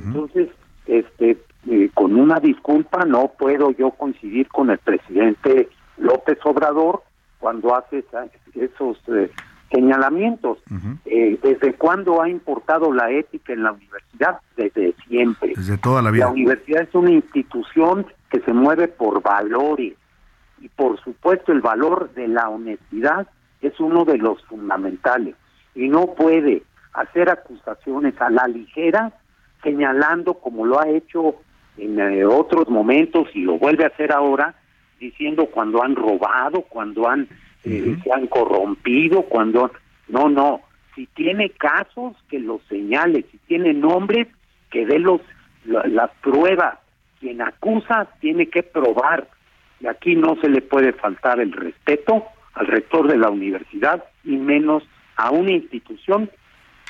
Entonces, 0.08 0.50
este, 0.86 1.38
eh, 1.70 1.90
con 1.94 2.16
una 2.16 2.40
disculpa 2.40 3.06
no 3.06 3.32
puedo 3.38 3.72
yo 3.72 3.92
coincidir 3.92 4.48
con 4.48 4.70
el 4.70 4.78
presidente 4.80 5.70
López 5.98 6.40
Obrador 6.46 7.04
cuando 7.40 7.76
hace 7.76 8.00
esa- 8.00 8.26
esos 8.56 8.98
eh, 9.10 9.30
señalamientos. 9.70 10.60
Eh, 11.06 11.40
¿Desde 11.42 11.74
cuándo 11.74 12.22
ha 12.22 12.30
importado 12.30 12.94
la 12.94 13.12
ética 13.12 13.54
en 13.54 13.64
la 13.64 13.74
universidad? 13.74 14.40
Desde 14.56 14.94
siempre. 15.08 15.54
Desde 15.56 15.78
toda 15.78 16.02
la 16.02 16.12
vida. 16.12 16.26
La 16.26 16.32
universidad 16.32 16.84
es 16.84 16.96
una 16.96 17.12
institución 17.12 18.08
que 18.30 18.40
se 18.42 18.54
mueve 18.54 18.88
por 18.88 19.22
valores 19.22 19.94
y 20.60 20.70
por 20.70 21.00
supuesto 21.02 21.52
el 21.52 21.62
valor 21.62 22.12
de 22.14 22.28
la 22.28 22.50
honestidad 22.50 23.28
es 23.62 23.80
uno 23.80 24.06
de 24.06 24.18
los 24.18 24.44
fundamentales 24.46 25.36
y 25.76 25.88
no 25.88 26.14
puede 26.16 26.64
hacer 26.94 27.30
acusaciones 27.30 28.20
a 28.20 28.30
la 28.30 28.48
ligera 28.48 29.14
señalando 29.64 30.36
como 30.36 30.66
lo 30.66 30.80
ha 30.80 30.90
hecho 30.90 31.36
en 31.78 32.00
eh, 32.00 32.26
otros 32.26 32.70
momentos 32.70 33.28
y 33.34 33.42
lo 33.42 33.58
vuelve 33.58 33.84
a 33.84 33.88
hacer 33.88 34.12
ahora 34.12 34.56
diciendo 35.00 35.48
cuando 35.48 35.84
han 35.84 35.96
robado, 35.96 36.62
cuando 36.62 37.08
han 37.08 37.28
eh, 37.68 37.98
se 38.04 38.12
han 38.12 38.28
corrompido, 38.28 39.24
cuando 39.24 39.72
no, 40.08 40.30
no, 40.30 40.62
si 40.96 41.06
tiene 41.08 41.50
casos 41.52 42.16
que 42.30 42.40
los 42.40 42.62
señale, 42.70 43.26
si 43.32 43.38
tiene 43.48 43.74
nombres 43.74 44.28
que 44.72 44.86
dé 44.86 45.00
los 45.00 45.22
la- 45.66 45.86
las 45.88 46.12
pruebas, 46.22 46.80
quien 47.20 47.42
acusa 47.42 48.08
tiene 48.22 48.48
que 48.48 48.64
probar. 48.64 49.28
Y 49.80 49.88
aquí 49.88 50.16
no 50.16 50.36
se 50.42 50.50
le 50.50 50.62
puede 50.62 50.94
faltar 50.94 51.40
el 51.40 51.52
respeto 51.52 52.24
al 52.54 52.68
rector 52.68 53.08
de 53.08 53.18
la 53.18 53.30
universidad 53.30 54.04
y 54.24 54.38
menos 54.38 54.84
a 55.18 55.30
una 55.32 55.52
institución 55.52 56.30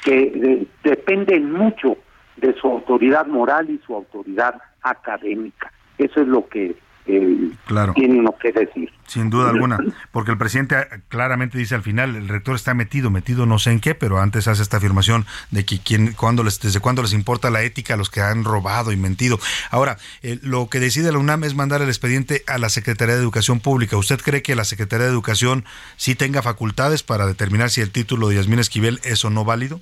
que 0.05 0.65
depende 0.83 1.39
mucho 1.39 1.97
de 2.37 2.53
su 2.53 2.67
autoridad 2.67 3.25
moral 3.27 3.69
y 3.69 3.79
su 3.85 3.93
autoridad 3.95 4.55
académica. 4.83 5.71
Eso 5.97 6.21
es 6.21 6.27
lo 6.27 6.47
que 6.47 6.75
eh, 7.07 7.51
Claro. 7.65 7.93
tiene 7.93 8.19
uno 8.19 8.33
que 8.41 8.51
decir. 8.51 8.91
Sin 9.05 9.29
duda 9.29 9.49
alguna, 9.49 9.77
porque 10.11 10.31
el 10.31 10.37
presidente 10.37 10.75
ah, 10.75 10.87
claramente 11.07 11.57
dice 11.57 11.75
al 11.75 11.83
final, 11.83 12.15
el 12.15 12.27
rector 12.27 12.55
está 12.55 12.73
metido, 12.73 13.09
metido 13.09 13.45
no 13.45 13.57
sé 13.57 13.71
en 13.71 13.79
qué, 13.79 13.95
pero 13.95 14.19
antes 14.19 14.47
hace 14.47 14.61
esta 14.61 14.77
afirmación 14.77 15.25
de 15.51 15.65
que 15.65 15.79
quién, 15.79 16.13
cuándo 16.13 16.43
les, 16.43 16.59
desde 16.59 16.79
cuándo 16.79 17.01
les 17.01 17.13
importa 17.13 17.49
la 17.49 17.63
ética 17.63 17.93
a 17.93 17.97
los 17.97 18.09
que 18.09 18.21
han 18.21 18.43
robado 18.43 18.91
y 18.91 18.97
mentido. 18.97 19.39
Ahora, 19.71 19.97
eh, 20.23 20.39
lo 20.41 20.69
que 20.69 20.79
decide 20.79 21.11
la 21.11 21.19
UNAM 21.19 21.43
es 21.45 21.55
mandar 21.55 21.81
el 21.81 21.87
expediente 21.87 22.43
a 22.47 22.57
la 22.57 22.69
Secretaría 22.69 23.15
de 23.15 23.21
Educación 23.21 23.59
Pública. 23.59 23.97
¿Usted 23.97 24.19
cree 24.21 24.41
que 24.41 24.55
la 24.55 24.65
Secretaría 24.65 25.05
de 25.05 25.11
Educación 25.11 25.65
sí 25.95 26.15
tenga 26.15 26.41
facultades 26.41 27.03
para 27.03 27.27
determinar 27.27 27.69
si 27.69 27.81
el 27.81 27.91
título 27.91 28.27
de 28.27 28.35
Yasmín 28.35 28.59
Esquivel 28.59 28.99
es 29.03 29.23
o 29.23 29.29
no 29.29 29.45
válido? 29.45 29.79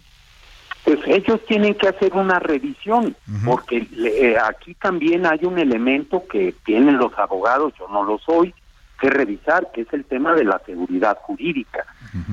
Pues 0.86 1.00
ellos 1.08 1.44
tienen 1.48 1.74
que 1.74 1.88
hacer 1.88 2.14
una 2.14 2.38
revisión, 2.40 3.16
porque 3.44 3.88
le- 3.92 4.32
eh, 4.34 4.38
aquí 4.38 4.76
también 4.76 5.26
hay 5.26 5.40
un 5.44 5.58
elemento 5.58 6.24
que 6.28 6.54
tienen 6.64 6.98
los 6.98 7.18
abogados, 7.18 7.74
yo 7.80 7.88
no 7.90 8.04
lo 8.04 8.20
soy, 8.20 8.54
que 9.02 9.10
revisar, 9.10 9.72
que 9.74 9.82
es 9.82 9.92
el 9.94 10.06
tema 10.06 10.34
de 10.34 10.44
la 10.46 10.62
seguridad 10.66 11.18
jurídica, 11.24 11.84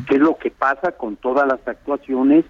que 0.07 0.15
es 0.17 0.21
lo 0.21 0.37
que 0.37 0.51
pasa 0.51 0.93
con 0.93 1.17
todas 1.17 1.49
las 1.49 1.67
actuaciones 1.67 2.45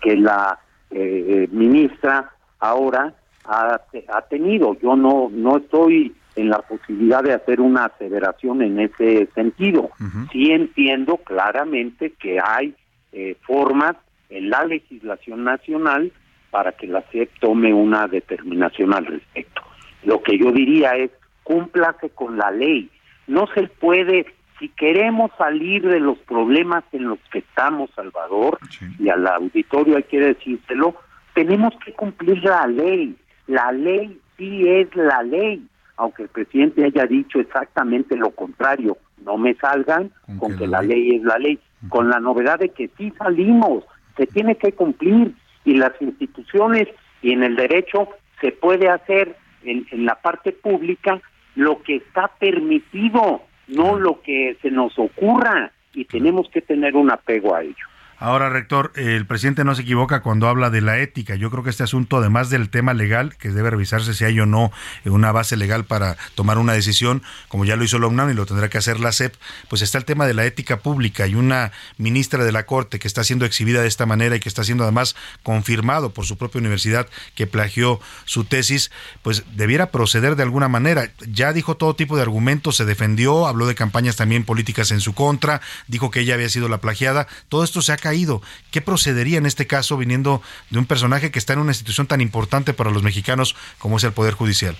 que 0.00 0.16
la 0.16 0.58
eh, 0.90 1.24
eh, 1.28 1.48
ministra 1.52 2.30
ahora 2.60 3.12
ha, 3.44 3.80
ha 4.14 4.22
tenido. 4.22 4.74
Yo 4.80 4.96
no, 4.96 5.28
no 5.30 5.58
estoy 5.58 6.14
en 6.36 6.48
la 6.50 6.58
posibilidad 6.60 7.22
de 7.22 7.34
hacer 7.34 7.60
una 7.60 7.86
aseveración 7.86 8.62
en 8.62 8.78
ese 8.80 9.26
sentido. 9.34 9.90
Sí 10.32 10.50
entiendo 10.52 11.16
claramente 11.18 12.12
que 12.18 12.38
hay 12.42 12.74
eh, 13.12 13.36
formas 13.42 13.96
en 14.30 14.50
la 14.50 14.64
legislación 14.64 15.44
nacional 15.44 16.12
para 16.50 16.72
que 16.72 16.86
la 16.86 17.02
SEP 17.10 17.30
tome 17.40 17.72
una 17.72 18.06
determinación 18.06 18.94
al 18.94 19.06
respecto. 19.06 19.62
Lo 20.04 20.22
que 20.22 20.38
yo 20.38 20.52
diría 20.52 20.96
es, 20.96 21.10
cúmplase 21.42 22.10
con 22.10 22.36
la 22.36 22.50
ley. 22.50 22.90
No 23.26 23.46
se 23.54 23.68
puede, 23.68 24.26
si 24.58 24.68
queremos 24.70 25.30
salir 25.36 25.86
de 25.86 26.00
los 26.00 26.18
problemas 26.18 26.84
en 26.92 27.08
los 27.08 27.18
que 27.30 27.38
estamos, 27.38 27.90
Salvador, 27.94 28.58
y 28.98 29.08
al 29.08 29.26
auditorio 29.26 29.96
hay 29.96 30.04
que 30.04 30.20
decírselo, 30.20 30.94
tenemos 31.34 31.74
que 31.84 31.92
cumplir 31.92 32.42
la 32.44 32.66
ley. 32.66 33.16
La 33.46 33.72
ley 33.72 34.18
sí 34.36 34.68
es 34.68 34.94
la 34.94 35.22
ley, 35.22 35.62
aunque 35.96 36.24
el 36.24 36.28
presidente 36.28 36.84
haya 36.84 37.06
dicho 37.06 37.40
exactamente 37.40 38.16
lo 38.16 38.30
contrario. 38.30 38.96
No 39.24 39.36
me 39.36 39.54
salgan 39.54 40.10
con 40.38 40.56
que 40.56 40.66
la 40.66 40.82
ley 40.82 41.16
es 41.16 41.22
la 41.22 41.38
ley, 41.38 41.58
con 41.88 42.08
la 42.08 42.20
novedad 42.20 42.58
de 42.58 42.70
que 42.70 42.90
sí 42.96 43.12
salimos, 43.18 43.84
se 44.18 44.26
tiene 44.26 44.56
que 44.56 44.72
cumplir 44.72 45.32
y 45.64 45.74
las 45.74 45.92
instituciones 46.00 46.88
y 47.22 47.32
en 47.32 47.42
el 47.42 47.56
derecho 47.56 48.08
se 48.42 48.52
puede 48.52 48.90
hacer 48.90 49.36
en, 49.64 49.86
en 49.90 50.04
la 50.04 50.16
parte 50.16 50.52
pública 50.52 51.22
lo 51.54 51.82
que 51.82 51.96
está 51.96 52.28
permitido, 52.38 53.42
no 53.68 53.98
lo 53.98 54.20
que 54.20 54.58
se 54.60 54.70
nos 54.70 54.98
ocurra 54.98 55.72
y 55.94 56.04
tenemos 56.04 56.48
que 56.50 56.60
tener 56.60 56.94
un 56.96 57.10
apego 57.10 57.54
a 57.54 57.62
ello. 57.62 57.86
Ahora, 58.20 58.50
rector, 58.50 58.90
el 58.96 59.26
presidente 59.26 59.62
no 59.62 59.76
se 59.76 59.82
equivoca 59.82 60.22
cuando 60.22 60.48
habla 60.48 60.70
de 60.70 60.80
la 60.80 60.98
ética. 60.98 61.36
Yo 61.36 61.52
creo 61.52 61.62
que 61.62 61.70
este 61.70 61.84
asunto, 61.84 62.16
además 62.16 62.50
del 62.50 62.68
tema 62.68 62.92
legal, 62.92 63.36
que 63.36 63.50
debe 63.50 63.70
revisarse 63.70 64.12
si 64.12 64.24
hay 64.24 64.40
o 64.40 64.46
no 64.46 64.72
una 65.04 65.30
base 65.30 65.56
legal 65.56 65.84
para 65.84 66.16
tomar 66.34 66.58
una 66.58 66.72
decisión, 66.72 67.22
como 67.46 67.64
ya 67.64 67.76
lo 67.76 67.84
hizo 67.84 68.00
la 68.00 68.08
UNAM 68.08 68.30
y 68.30 68.34
lo 68.34 68.44
tendrá 68.44 68.68
que 68.68 68.78
hacer 68.78 68.98
la 68.98 69.12
SEP, 69.12 69.36
pues 69.68 69.82
está 69.82 69.98
el 69.98 70.04
tema 70.04 70.26
de 70.26 70.34
la 70.34 70.44
ética 70.44 70.78
pública 70.78 71.28
y 71.28 71.36
una 71.36 71.70
ministra 71.96 72.42
de 72.44 72.50
la 72.50 72.66
Corte 72.66 72.98
que 72.98 73.06
está 73.06 73.22
siendo 73.22 73.44
exhibida 73.44 73.82
de 73.82 73.88
esta 73.88 74.04
manera 74.04 74.34
y 74.34 74.40
que 74.40 74.48
está 74.48 74.64
siendo 74.64 74.82
además 74.82 75.14
confirmado 75.44 76.12
por 76.12 76.24
su 76.26 76.36
propia 76.36 76.58
universidad 76.58 77.06
que 77.36 77.46
plagió 77.46 78.00
su 78.24 78.44
tesis, 78.44 78.90
pues 79.22 79.44
debiera 79.54 79.92
proceder 79.92 80.34
de 80.34 80.42
alguna 80.42 80.66
manera. 80.66 81.12
Ya 81.30 81.52
dijo 81.52 81.76
todo 81.76 81.94
tipo 81.94 82.16
de 82.16 82.22
argumentos, 82.22 82.76
se 82.76 82.84
defendió, 82.84 83.46
habló 83.46 83.66
de 83.66 83.76
campañas 83.76 84.16
también 84.16 84.42
políticas 84.42 84.90
en 84.90 85.00
su 85.00 85.14
contra, 85.14 85.60
dijo 85.86 86.10
que 86.10 86.20
ella 86.20 86.34
había 86.34 86.48
sido 86.48 86.68
la 86.68 86.78
plagiada. 86.78 87.28
Todo 87.48 87.62
esto 87.62 87.80
se 87.80 87.92
ha 87.92 88.07
caído. 88.08 88.40
¿Qué 88.72 88.80
procedería 88.80 89.36
en 89.36 89.44
este 89.44 89.66
caso 89.66 89.98
viniendo 89.98 90.40
de 90.70 90.78
un 90.78 90.86
personaje 90.86 91.30
que 91.30 91.38
está 91.38 91.52
en 91.52 91.58
una 91.58 91.72
institución 91.72 92.06
tan 92.06 92.20
importante 92.22 92.72
para 92.72 92.90
los 92.90 93.02
mexicanos 93.02 93.54
como 93.78 93.98
es 93.98 94.04
el 94.04 94.12
Poder 94.12 94.32
Judicial? 94.32 94.74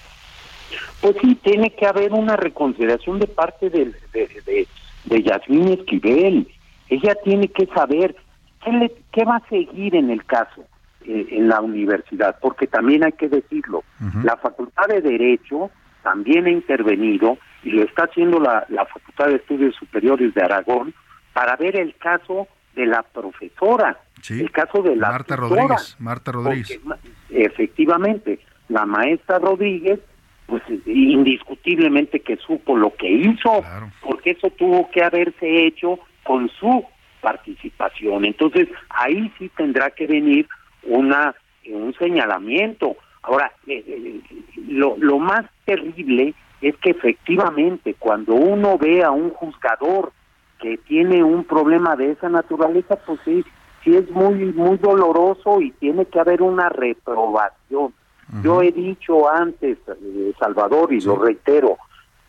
Pues 1.02 1.14
sí, 1.20 1.34
tiene 1.44 1.74
que 1.74 1.86
haber 1.86 2.12
una 2.12 2.36
reconsideración 2.36 3.18
de 3.18 3.26
parte 3.26 3.68
de, 3.68 3.92
de, 4.14 4.28
de, 4.46 4.66
de 5.04 5.22
Yasmín 5.22 5.68
Esquivel. 5.68 6.48
Ella 6.88 7.14
tiene 7.22 7.48
que 7.48 7.66
saber 7.66 8.16
qué, 8.64 8.72
le, 8.72 8.92
qué 9.12 9.24
va 9.24 9.36
a 9.36 9.48
seguir 9.50 9.94
en 9.94 10.08
el 10.08 10.24
caso 10.24 10.64
eh, 11.04 11.26
en 11.30 11.48
la 11.48 11.60
universidad, 11.60 12.38
porque 12.40 12.66
también 12.66 13.04
hay 13.04 13.12
que 13.12 13.28
decirlo, 13.28 13.84
la 14.24 14.36
Facultad 14.38 14.86
de 14.88 15.02
Derecho 15.02 15.70
también 16.02 16.46
ha 16.46 16.50
intervenido 16.50 17.36
y 17.62 17.70
lo 17.72 17.82
está 17.82 18.04
haciendo 18.04 18.40
la, 18.40 18.64
la 18.70 18.86
Facultad 18.86 19.26
de 19.26 19.36
Estudios 19.36 19.74
Superiores 19.76 20.32
de 20.32 20.42
Aragón 20.42 20.94
para 21.34 21.56
ver 21.56 21.76
el 21.76 21.94
caso 21.96 22.48
de 22.78 22.86
la 22.86 23.02
profesora, 23.02 23.98
el 24.30 24.50
caso 24.52 24.82
de 24.82 24.94
la 24.94 25.10
Marta 25.10 25.34
tutora, 25.34 25.62
Rodríguez, 25.62 25.96
Marta 25.98 26.32
Rodríguez. 26.32 26.80
efectivamente, 27.28 28.38
la 28.68 28.86
maestra 28.86 29.40
Rodríguez, 29.40 29.98
pues 30.46 30.62
indiscutiblemente 30.86 32.20
que 32.20 32.36
supo 32.36 32.76
lo 32.76 32.94
que 32.94 33.10
hizo, 33.10 33.64
porque 34.00 34.30
eso 34.30 34.48
tuvo 34.50 34.88
que 34.92 35.02
haberse 35.02 35.66
hecho 35.66 35.98
con 36.22 36.48
su 36.50 36.84
participación. 37.20 38.24
Entonces, 38.24 38.68
ahí 38.90 39.32
sí 39.38 39.50
tendrá 39.56 39.90
que 39.90 40.06
venir 40.06 40.48
una 40.84 41.34
un 41.66 41.92
señalamiento. 41.98 42.96
Ahora, 43.22 43.52
eh, 43.66 43.84
eh, 43.86 44.20
lo, 44.68 44.96
lo 44.98 45.18
más 45.18 45.44
terrible 45.66 46.32
es 46.62 46.76
que 46.76 46.90
efectivamente 46.90 47.94
cuando 47.98 48.34
uno 48.34 48.78
ve 48.78 49.02
a 49.02 49.10
un 49.10 49.30
juzgador 49.30 50.12
que 50.58 50.78
tiene 50.78 51.22
un 51.22 51.44
problema 51.44 51.96
de 51.96 52.12
esa 52.12 52.28
naturaleza, 52.28 52.96
pues 52.96 53.20
sí, 53.24 53.44
sí 53.84 53.96
es 53.96 54.10
muy 54.10 54.34
muy 54.52 54.76
doloroso 54.78 55.60
y 55.60 55.70
tiene 55.72 56.06
que 56.06 56.20
haber 56.20 56.42
una 56.42 56.68
reprobación. 56.68 57.94
Yo 58.42 58.60
he 58.60 58.72
dicho 58.72 59.26
antes, 59.30 59.78
eh, 59.88 60.32
Salvador, 60.38 60.92
y 60.92 61.00
lo 61.00 61.16
reitero, 61.16 61.78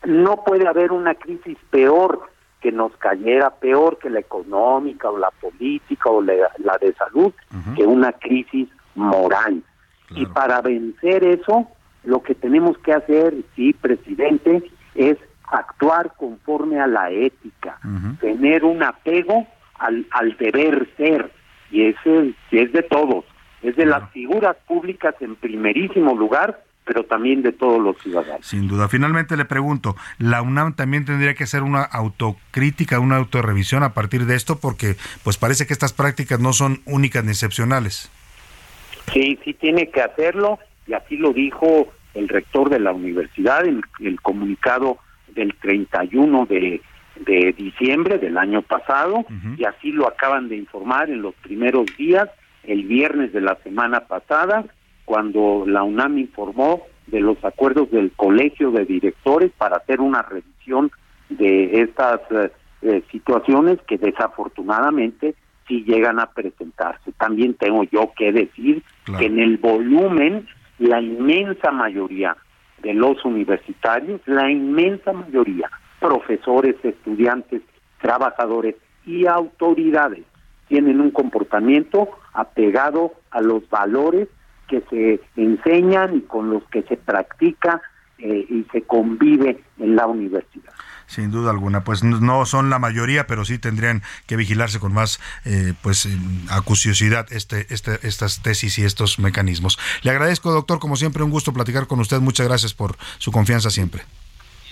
no 0.06 0.46
puede 0.46 0.66
haber 0.66 0.94
una 0.94 1.14
crisis 1.16 1.58
peor 1.70 2.22
que 2.62 2.72
nos 2.72 2.96
cayera, 2.98 3.50
peor 3.50 3.98
que 3.98 4.10
la 4.10 4.20
económica 4.20 5.10
o 5.10 5.18
la 5.18 5.32
política 5.32 6.10
o 6.10 6.22
la, 6.22 6.52
la 6.58 6.78
de 6.78 6.94
salud, 6.94 7.34
que 7.76 7.86
una 7.86 8.14
crisis 8.14 8.70
moral. 8.96 9.62
Y 10.12 10.26
para 10.26 10.62
vencer 10.62 11.24
eso, 11.24 11.68
lo 12.04 12.24
que 12.24 12.34
tenemos 12.34 12.78
que 12.80 12.94
hacer, 12.94 13.36
sí, 13.56 13.74
presidente, 13.74 14.72
es 14.96 15.18
actuar 15.52 16.14
conforme 16.18 16.80
a 16.80 16.88
la 16.88 17.10
ética, 17.12 17.80
tener 18.20 18.64
un 18.64 18.84
apego 18.84 19.48
al, 19.78 20.06
al 20.12 20.38
deber 20.38 20.88
ser, 20.98 21.32
y 21.72 21.86
ese 21.86 22.34
es 22.52 22.72
de 22.72 22.84
todos, 22.84 23.26
es 23.62 23.76
de 23.76 23.86
las 23.86 24.10
figuras 24.12 24.56
públicas 24.68 25.16
en 25.22 25.36
primerísimo 25.36 26.16
lugar, 26.16 26.64
pero 26.86 27.04
también 27.04 27.44
de 27.44 27.52
todos 27.52 27.80
los 27.80 27.98
ciudadanos. 28.02 28.46
Sin 28.46 28.68
duda. 28.68 28.88
Finalmente 28.88 29.38
le 29.38 29.46
pregunto, 29.46 29.96
¿la 30.18 30.42
UNAM 30.42 30.74
también 30.74 31.06
tendría 31.06 31.36
que 31.36 31.44
hacer 31.44 31.62
una 31.62 31.84
autocrítica, 31.84 33.00
una 33.00 33.18
autorrevisión 33.18 33.84
a 33.84 33.94
partir 33.94 34.26
de 34.26 34.36
esto? 34.36 34.58
Porque 34.60 34.96
pues 35.24 35.38
parece 35.38 35.68
que 35.68 35.74
estas 35.74 35.94
prácticas 35.94 36.40
no 36.40 36.52
son 36.52 36.82
únicas 36.86 37.24
ni 37.24 37.32
excepcionales. 37.32 38.12
Sí, 39.14 39.38
sí 39.44 39.54
tiene 39.54 39.90
que 39.90 40.02
hacerlo, 40.02 40.58
y 40.88 40.94
así 40.94 41.18
lo 41.18 41.32
dijo 41.34 41.92
el 42.16 42.28
rector 42.28 42.70
de 42.70 42.80
la 42.80 42.92
universidad 42.92 43.66
el 43.66 44.22
comunicado 44.22 44.98
del 45.36 45.54
31 45.56 46.46
de, 46.46 46.82
de 47.26 47.54
diciembre 47.58 48.18
del 48.18 48.38
año 48.38 48.62
pasado, 48.62 49.26
y 49.58 49.66
así 49.66 49.92
lo 49.92 50.08
acaban 50.08 50.50
de 50.50 50.58
informar 50.58 51.10
en 51.10 51.22
los 51.22 51.36
primeros 51.36 51.86
días, 51.98 52.30
el 52.64 52.84
viernes 52.84 53.34
de 53.34 53.42
la 53.42 53.56
semana 53.64 54.02
pasada, 54.02 54.66
cuando 55.06 55.64
la 55.66 55.84
UNAM 55.84 56.20
informó 56.20 56.84
de 57.08 57.20
los 57.20 57.44
acuerdos 57.44 57.90
del 57.92 58.12
colegio 58.12 58.72
de 58.72 58.86
directores 58.86 59.52
para 59.58 59.78
hacer 59.78 60.02
una 60.02 60.22
revisión 60.22 60.92
de 61.30 61.82
estas 61.82 62.22
eh, 62.32 62.52
eh, 62.82 63.04
situaciones 63.12 63.80
que 63.88 63.98
desafortunadamente 63.98 65.36
sí 65.68 65.84
llegan 65.86 66.20
a 66.20 66.28
presentarse. 66.28 67.12
También 67.14 67.54
tengo 67.56 67.84
yo 67.84 68.12
que 68.16 68.32
decir 68.32 68.84
que 69.18 69.26
en 69.26 69.40
el 69.40 69.58
volumen 69.58 70.48
la 70.80 71.02
inmensa 71.02 71.72
mayoría 71.72 72.36
de 72.82 72.94
los 72.94 73.24
universitarios, 73.26 74.22
la 74.26 74.50
inmensa 74.50 75.14
mayoría, 75.14 75.70
profesores, 76.00 76.76
estudiantes, 76.84 77.62
trabajadores 78.02 78.76
y 79.06 79.26
autoridades, 79.26 80.24
tienen 80.68 81.02
un 81.02 81.12
comportamiento 81.12 82.10
apegado 82.34 83.14
a 83.32 83.42
los 83.42 83.68
valores 83.70 84.28
que 84.68 84.82
se 84.90 85.20
enseñan 85.36 86.18
y 86.18 86.22
con 86.22 86.50
los 86.52 86.64
que 86.66 86.84
se 86.84 86.96
practica 86.96 87.82
eh, 88.20 88.46
y 88.50 88.66
se 88.72 88.84
convive 88.84 89.64
en 89.80 89.96
la 89.96 90.08
universidad. 90.08 90.74
Sin 91.10 91.32
duda 91.32 91.50
alguna, 91.50 91.84
pues 91.84 92.04
no 92.04 92.46
son 92.46 92.70
la 92.70 92.80
mayoría, 92.80 93.28
pero 93.28 93.44
sí 93.44 93.58
tendrían 93.58 94.04
que 94.28 94.36
vigilarse 94.36 94.80
con 94.80 94.94
más 94.94 95.20
eh, 95.44 95.74
pues 95.82 96.08
acuciosidad 96.50 97.26
este, 97.32 97.66
este, 97.70 98.00
estas 98.08 98.42
tesis 98.42 98.78
y 98.78 98.86
estos 98.86 99.20
mecanismos. 99.20 99.80
Le 100.04 100.12
agradezco, 100.12 100.52
doctor, 100.52 100.80
como 100.80 100.96
siempre, 100.96 101.24
un 101.24 101.32
gusto 101.32 101.52
platicar 101.52 101.88
con 101.88 102.00
usted. 102.00 102.20
Muchas 102.20 102.48
gracias 102.48 102.74
por 102.74 102.96
su 103.18 103.32
confianza 103.32 103.70
siempre. 103.72 104.04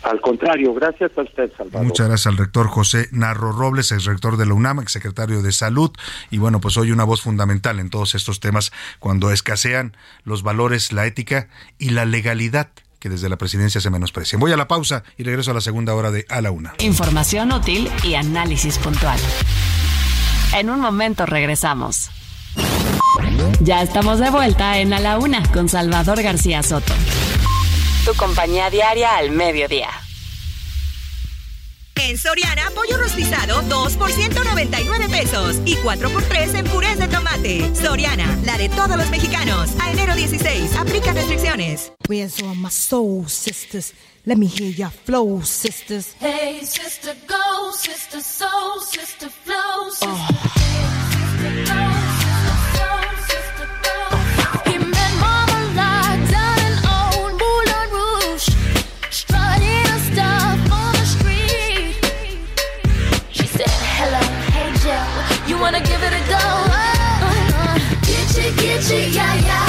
Al 0.04 0.22
contrario, 0.22 0.74
gracias 0.74 1.12
a 1.18 1.24
usted, 1.24 1.52
Salvador. 1.58 1.86
Muchas 1.86 2.08
gracias 2.08 2.28
al 2.28 2.38
rector 2.38 2.68
José 2.68 3.08
Narro 3.12 3.52
Robles, 3.52 3.92
ex 3.92 4.06
rector 4.06 4.38
de 4.38 4.46
la 4.46 4.54
UNAM, 4.54 4.80
ex 4.80 4.92
secretario 4.92 5.42
de 5.42 5.52
Salud, 5.52 5.92
y 6.30 6.38
bueno, 6.38 6.62
pues 6.62 6.78
hoy 6.78 6.92
una 6.92 7.04
voz 7.04 7.22
fundamental 7.22 7.80
en 7.80 7.90
todos 7.90 8.16
estos 8.16 8.40
temas 8.40 8.72
cuando 9.00 9.32
escasean 9.32 9.98
los 10.24 10.44
valores, 10.44 10.94
la 10.94 11.08
ética 11.08 11.50
y 11.80 11.90
la 11.90 12.06
legalidad 12.06 12.70
desde 13.10 13.30
la 13.30 13.38
presidencia 13.38 13.82
se 13.82 13.90
menosprecian. 13.90 14.40
Voy 14.40 14.52
a 14.52 14.58
la 14.58 14.68
pausa 14.68 15.04
y 15.18 15.24
regreso 15.24 15.52
a 15.52 15.54
la 15.54 15.62
segunda 15.62 15.94
hora 15.96 16.12
de 16.12 16.26
A 16.30 16.42
la 16.42 16.52
Una. 16.52 16.74
Información 16.80 17.52
útil 17.52 17.90
y 18.04 18.16
análisis 18.16 18.78
puntual. 18.78 19.20
En 20.54 20.70
un 20.70 20.80
momento 20.80 21.26
regresamos. 21.26 22.10
Ya 23.60 23.82
estamos 23.82 24.20
de 24.20 24.30
vuelta 24.30 24.80
en 24.80 24.94
A 24.94 25.00
la 25.00 25.18
Una 25.18 25.44
con 25.52 25.70
Salvador 25.70 26.22
García 26.22 26.64
Soto. 26.64 26.94
Tu 28.06 28.14
compañía 28.16 28.70
diaria 28.70 29.18
al 29.18 29.32
mediodía. 29.32 29.90
En 32.00 32.18
Soriana, 32.18 32.70
pollo 32.76 32.98
rostizado 32.98 33.62
2 33.64 33.98
por 33.98 34.12
199 34.12 35.10
pesos 35.10 35.58
y 35.66 35.76
4 35.78 36.10
por 36.10 36.24
3 36.24 36.54
en 36.56 36.66
purés 36.66 36.98
de 37.00 37.08
tomate. 37.08 37.76
Soriana, 37.76 38.38
la 38.46 38.58
de 38.58 38.70
todos 38.70 38.98
los 38.98 39.10
mexicanos. 39.10 39.72
A 39.80 39.92
enero 39.92 40.16
16, 40.16 40.76
aplica 40.76 41.14
restricciones. 41.14 41.92
Where's 42.08 42.42
all 42.42 42.56
my 42.56 42.70
soul 42.70 43.28
sisters? 43.28 43.94
Let 44.26 44.38
me 44.38 44.48
hear 44.48 44.70
your 44.70 44.92
flow, 44.92 45.42
sisters. 45.44 46.16
Hey, 46.20 46.60
sister, 46.64 47.16
go, 47.28 47.72
sister, 47.72 48.22
soul, 48.22 48.82
sister, 48.82 49.30
flow, 49.30 49.90
sister. 49.90 50.08
Hey, 50.56 51.64
sister, 51.66 51.74
go, 51.74 52.07
Gitchy, 68.88 69.12
gitchy, 69.12 69.16
yeah, 69.16 69.36
yeah, 69.36 69.67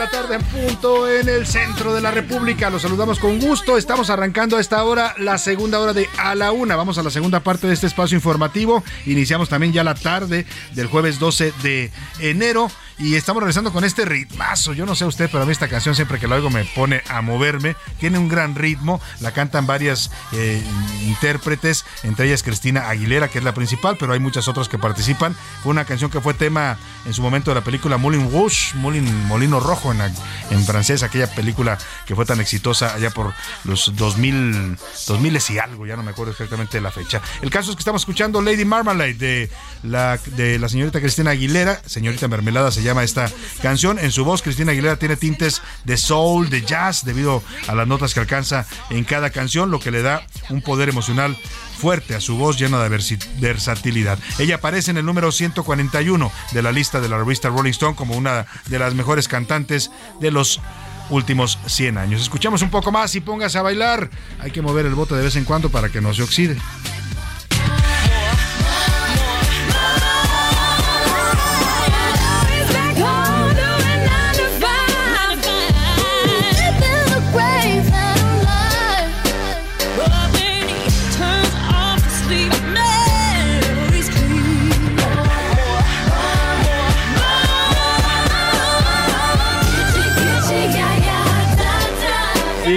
la 0.00 0.08
tarde 0.08 0.36
en 0.36 0.42
punto 0.42 1.10
en 1.10 1.28
el 1.28 1.46
centro 1.46 1.92
de 1.92 2.00
la 2.00 2.10
República. 2.10 2.70
Los 2.70 2.80
saludamos 2.80 3.18
con 3.18 3.38
gusto. 3.38 3.76
Estamos 3.76 4.08
arrancando 4.08 4.56
a 4.56 4.60
esta 4.60 4.82
hora 4.82 5.14
la 5.18 5.36
segunda 5.36 5.78
hora 5.78 5.92
de 5.92 6.08
A 6.16 6.34
la 6.34 6.52
Una. 6.52 6.74
Vamos 6.74 6.96
a 6.96 7.02
la 7.02 7.10
segunda 7.10 7.40
parte 7.40 7.66
de 7.66 7.74
este 7.74 7.86
espacio 7.86 8.16
informativo. 8.16 8.82
Iniciamos 9.04 9.50
también 9.50 9.74
ya 9.74 9.84
la 9.84 9.94
tarde 9.94 10.46
del 10.72 10.86
jueves 10.86 11.18
12 11.18 11.52
de 11.62 11.90
enero. 12.18 12.70
Y 13.00 13.14
estamos 13.14 13.42
regresando 13.42 13.72
con 13.72 13.84
este 13.84 14.04
ritmazo. 14.04 14.74
Yo 14.74 14.84
no 14.84 14.94
sé 14.94 15.06
usted, 15.06 15.30
pero 15.32 15.42
a 15.42 15.46
mí 15.46 15.52
esta 15.52 15.68
canción 15.68 15.94
siempre 15.94 16.18
que 16.18 16.28
lo 16.28 16.34
oigo 16.34 16.50
me 16.50 16.66
pone 16.66 17.02
a 17.08 17.22
moverme. 17.22 17.74
Tiene 17.98 18.18
un 18.18 18.28
gran 18.28 18.54
ritmo. 18.54 19.00
La 19.20 19.32
cantan 19.32 19.66
varias 19.66 20.10
eh, 20.32 20.62
intérpretes, 21.06 21.86
entre 22.02 22.26
ellas 22.26 22.42
Cristina 22.42 22.90
Aguilera, 22.90 23.28
que 23.28 23.38
es 23.38 23.44
la 23.44 23.54
principal, 23.54 23.96
pero 23.98 24.12
hay 24.12 24.20
muchas 24.20 24.48
otras 24.48 24.68
que 24.68 24.78
participan. 24.78 25.34
Fue 25.62 25.70
una 25.70 25.86
canción 25.86 26.10
que 26.10 26.20
fue 26.20 26.34
tema 26.34 26.76
en 27.06 27.14
su 27.14 27.22
momento 27.22 27.52
de 27.52 27.54
la 27.54 27.64
película 27.64 27.96
Moulin 27.96 28.30
Rouge, 28.30 28.74
Moulin, 28.74 29.26
Molino 29.26 29.60
Rojo 29.60 29.94
en, 30.50 30.64
francés, 30.64 31.02
aquella 31.02 31.34
película 31.34 31.78
que 32.06 32.14
fue 32.14 32.26
tan 32.26 32.38
exitosa 32.38 32.94
allá 32.94 33.08
por 33.08 33.32
los 33.64 33.96
2000, 33.96 34.76
2000 35.06 35.38
y 35.48 35.58
algo, 35.58 35.86
ya 35.86 35.96
no 35.96 36.02
me 36.02 36.10
acuerdo 36.10 36.32
exactamente 36.32 36.80
la 36.82 36.90
fecha. 36.90 37.22
El 37.40 37.48
caso 37.48 37.70
es 37.70 37.76
que 37.76 37.80
estamos 37.80 38.02
escuchando 38.02 38.42
Lady 38.42 38.66
Marmalade 38.66 39.14
de 39.14 39.50
la, 39.82 40.18
de 40.36 40.58
la 40.58 40.68
señorita 40.68 41.00
Cristina 41.00 41.30
Aguilera, 41.30 41.80
señorita 41.86 42.28
Mermelada 42.28 42.70
se 42.70 42.82
llama 42.82 42.89
esta 42.98 43.30
canción. 43.62 43.98
En 43.98 44.12
su 44.12 44.24
voz, 44.24 44.42
Cristina 44.42 44.72
Aguilera 44.72 44.96
tiene 44.96 45.16
tintes 45.16 45.62
de 45.84 45.96
soul, 45.96 46.50
de 46.50 46.62
jazz, 46.62 47.04
debido 47.04 47.42
a 47.68 47.74
las 47.74 47.86
notas 47.86 48.12
que 48.14 48.20
alcanza 48.20 48.66
en 48.90 49.04
cada 49.04 49.30
canción, 49.30 49.70
lo 49.70 49.80
que 49.80 49.90
le 49.90 50.02
da 50.02 50.26
un 50.50 50.60
poder 50.62 50.88
emocional 50.88 51.36
fuerte 51.78 52.14
a 52.14 52.20
su 52.20 52.36
voz 52.36 52.58
llena 52.58 52.82
de 52.82 53.00
versatilidad. 53.40 54.18
Ella 54.38 54.56
aparece 54.56 54.90
en 54.90 54.98
el 54.98 55.06
número 55.06 55.32
141 55.32 56.30
de 56.52 56.62
la 56.62 56.72
lista 56.72 57.00
de 57.00 57.08
la 57.08 57.16
revista 57.16 57.48
Rolling 57.48 57.70
Stone 57.70 57.96
como 57.96 58.16
una 58.16 58.46
de 58.66 58.78
las 58.78 58.94
mejores 58.94 59.28
cantantes 59.28 59.90
de 60.20 60.30
los 60.30 60.60
últimos 61.08 61.58
100 61.66 61.98
años. 61.98 62.22
Escuchamos 62.22 62.62
un 62.62 62.70
poco 62.70 62.92
más 62.92 63.14
y 63.14 63.20
póngase 63.20 63.58
a 63.58 63.62
bailar. 63.62 64.10
Hay 64.40 64.50
que 64.50 64.62
mover 64.62 64.86
el 64.86 64.94
bote 64.94 65.14
de 65.14 65.22
vez 65.22 65.36
en 65.36 65.44
cuando 65.44 65.70
para 65.70 65.88
que 65.88 66.00
no 66.00 66.12
se 66.14 66.22
oxide. 66.22 66.56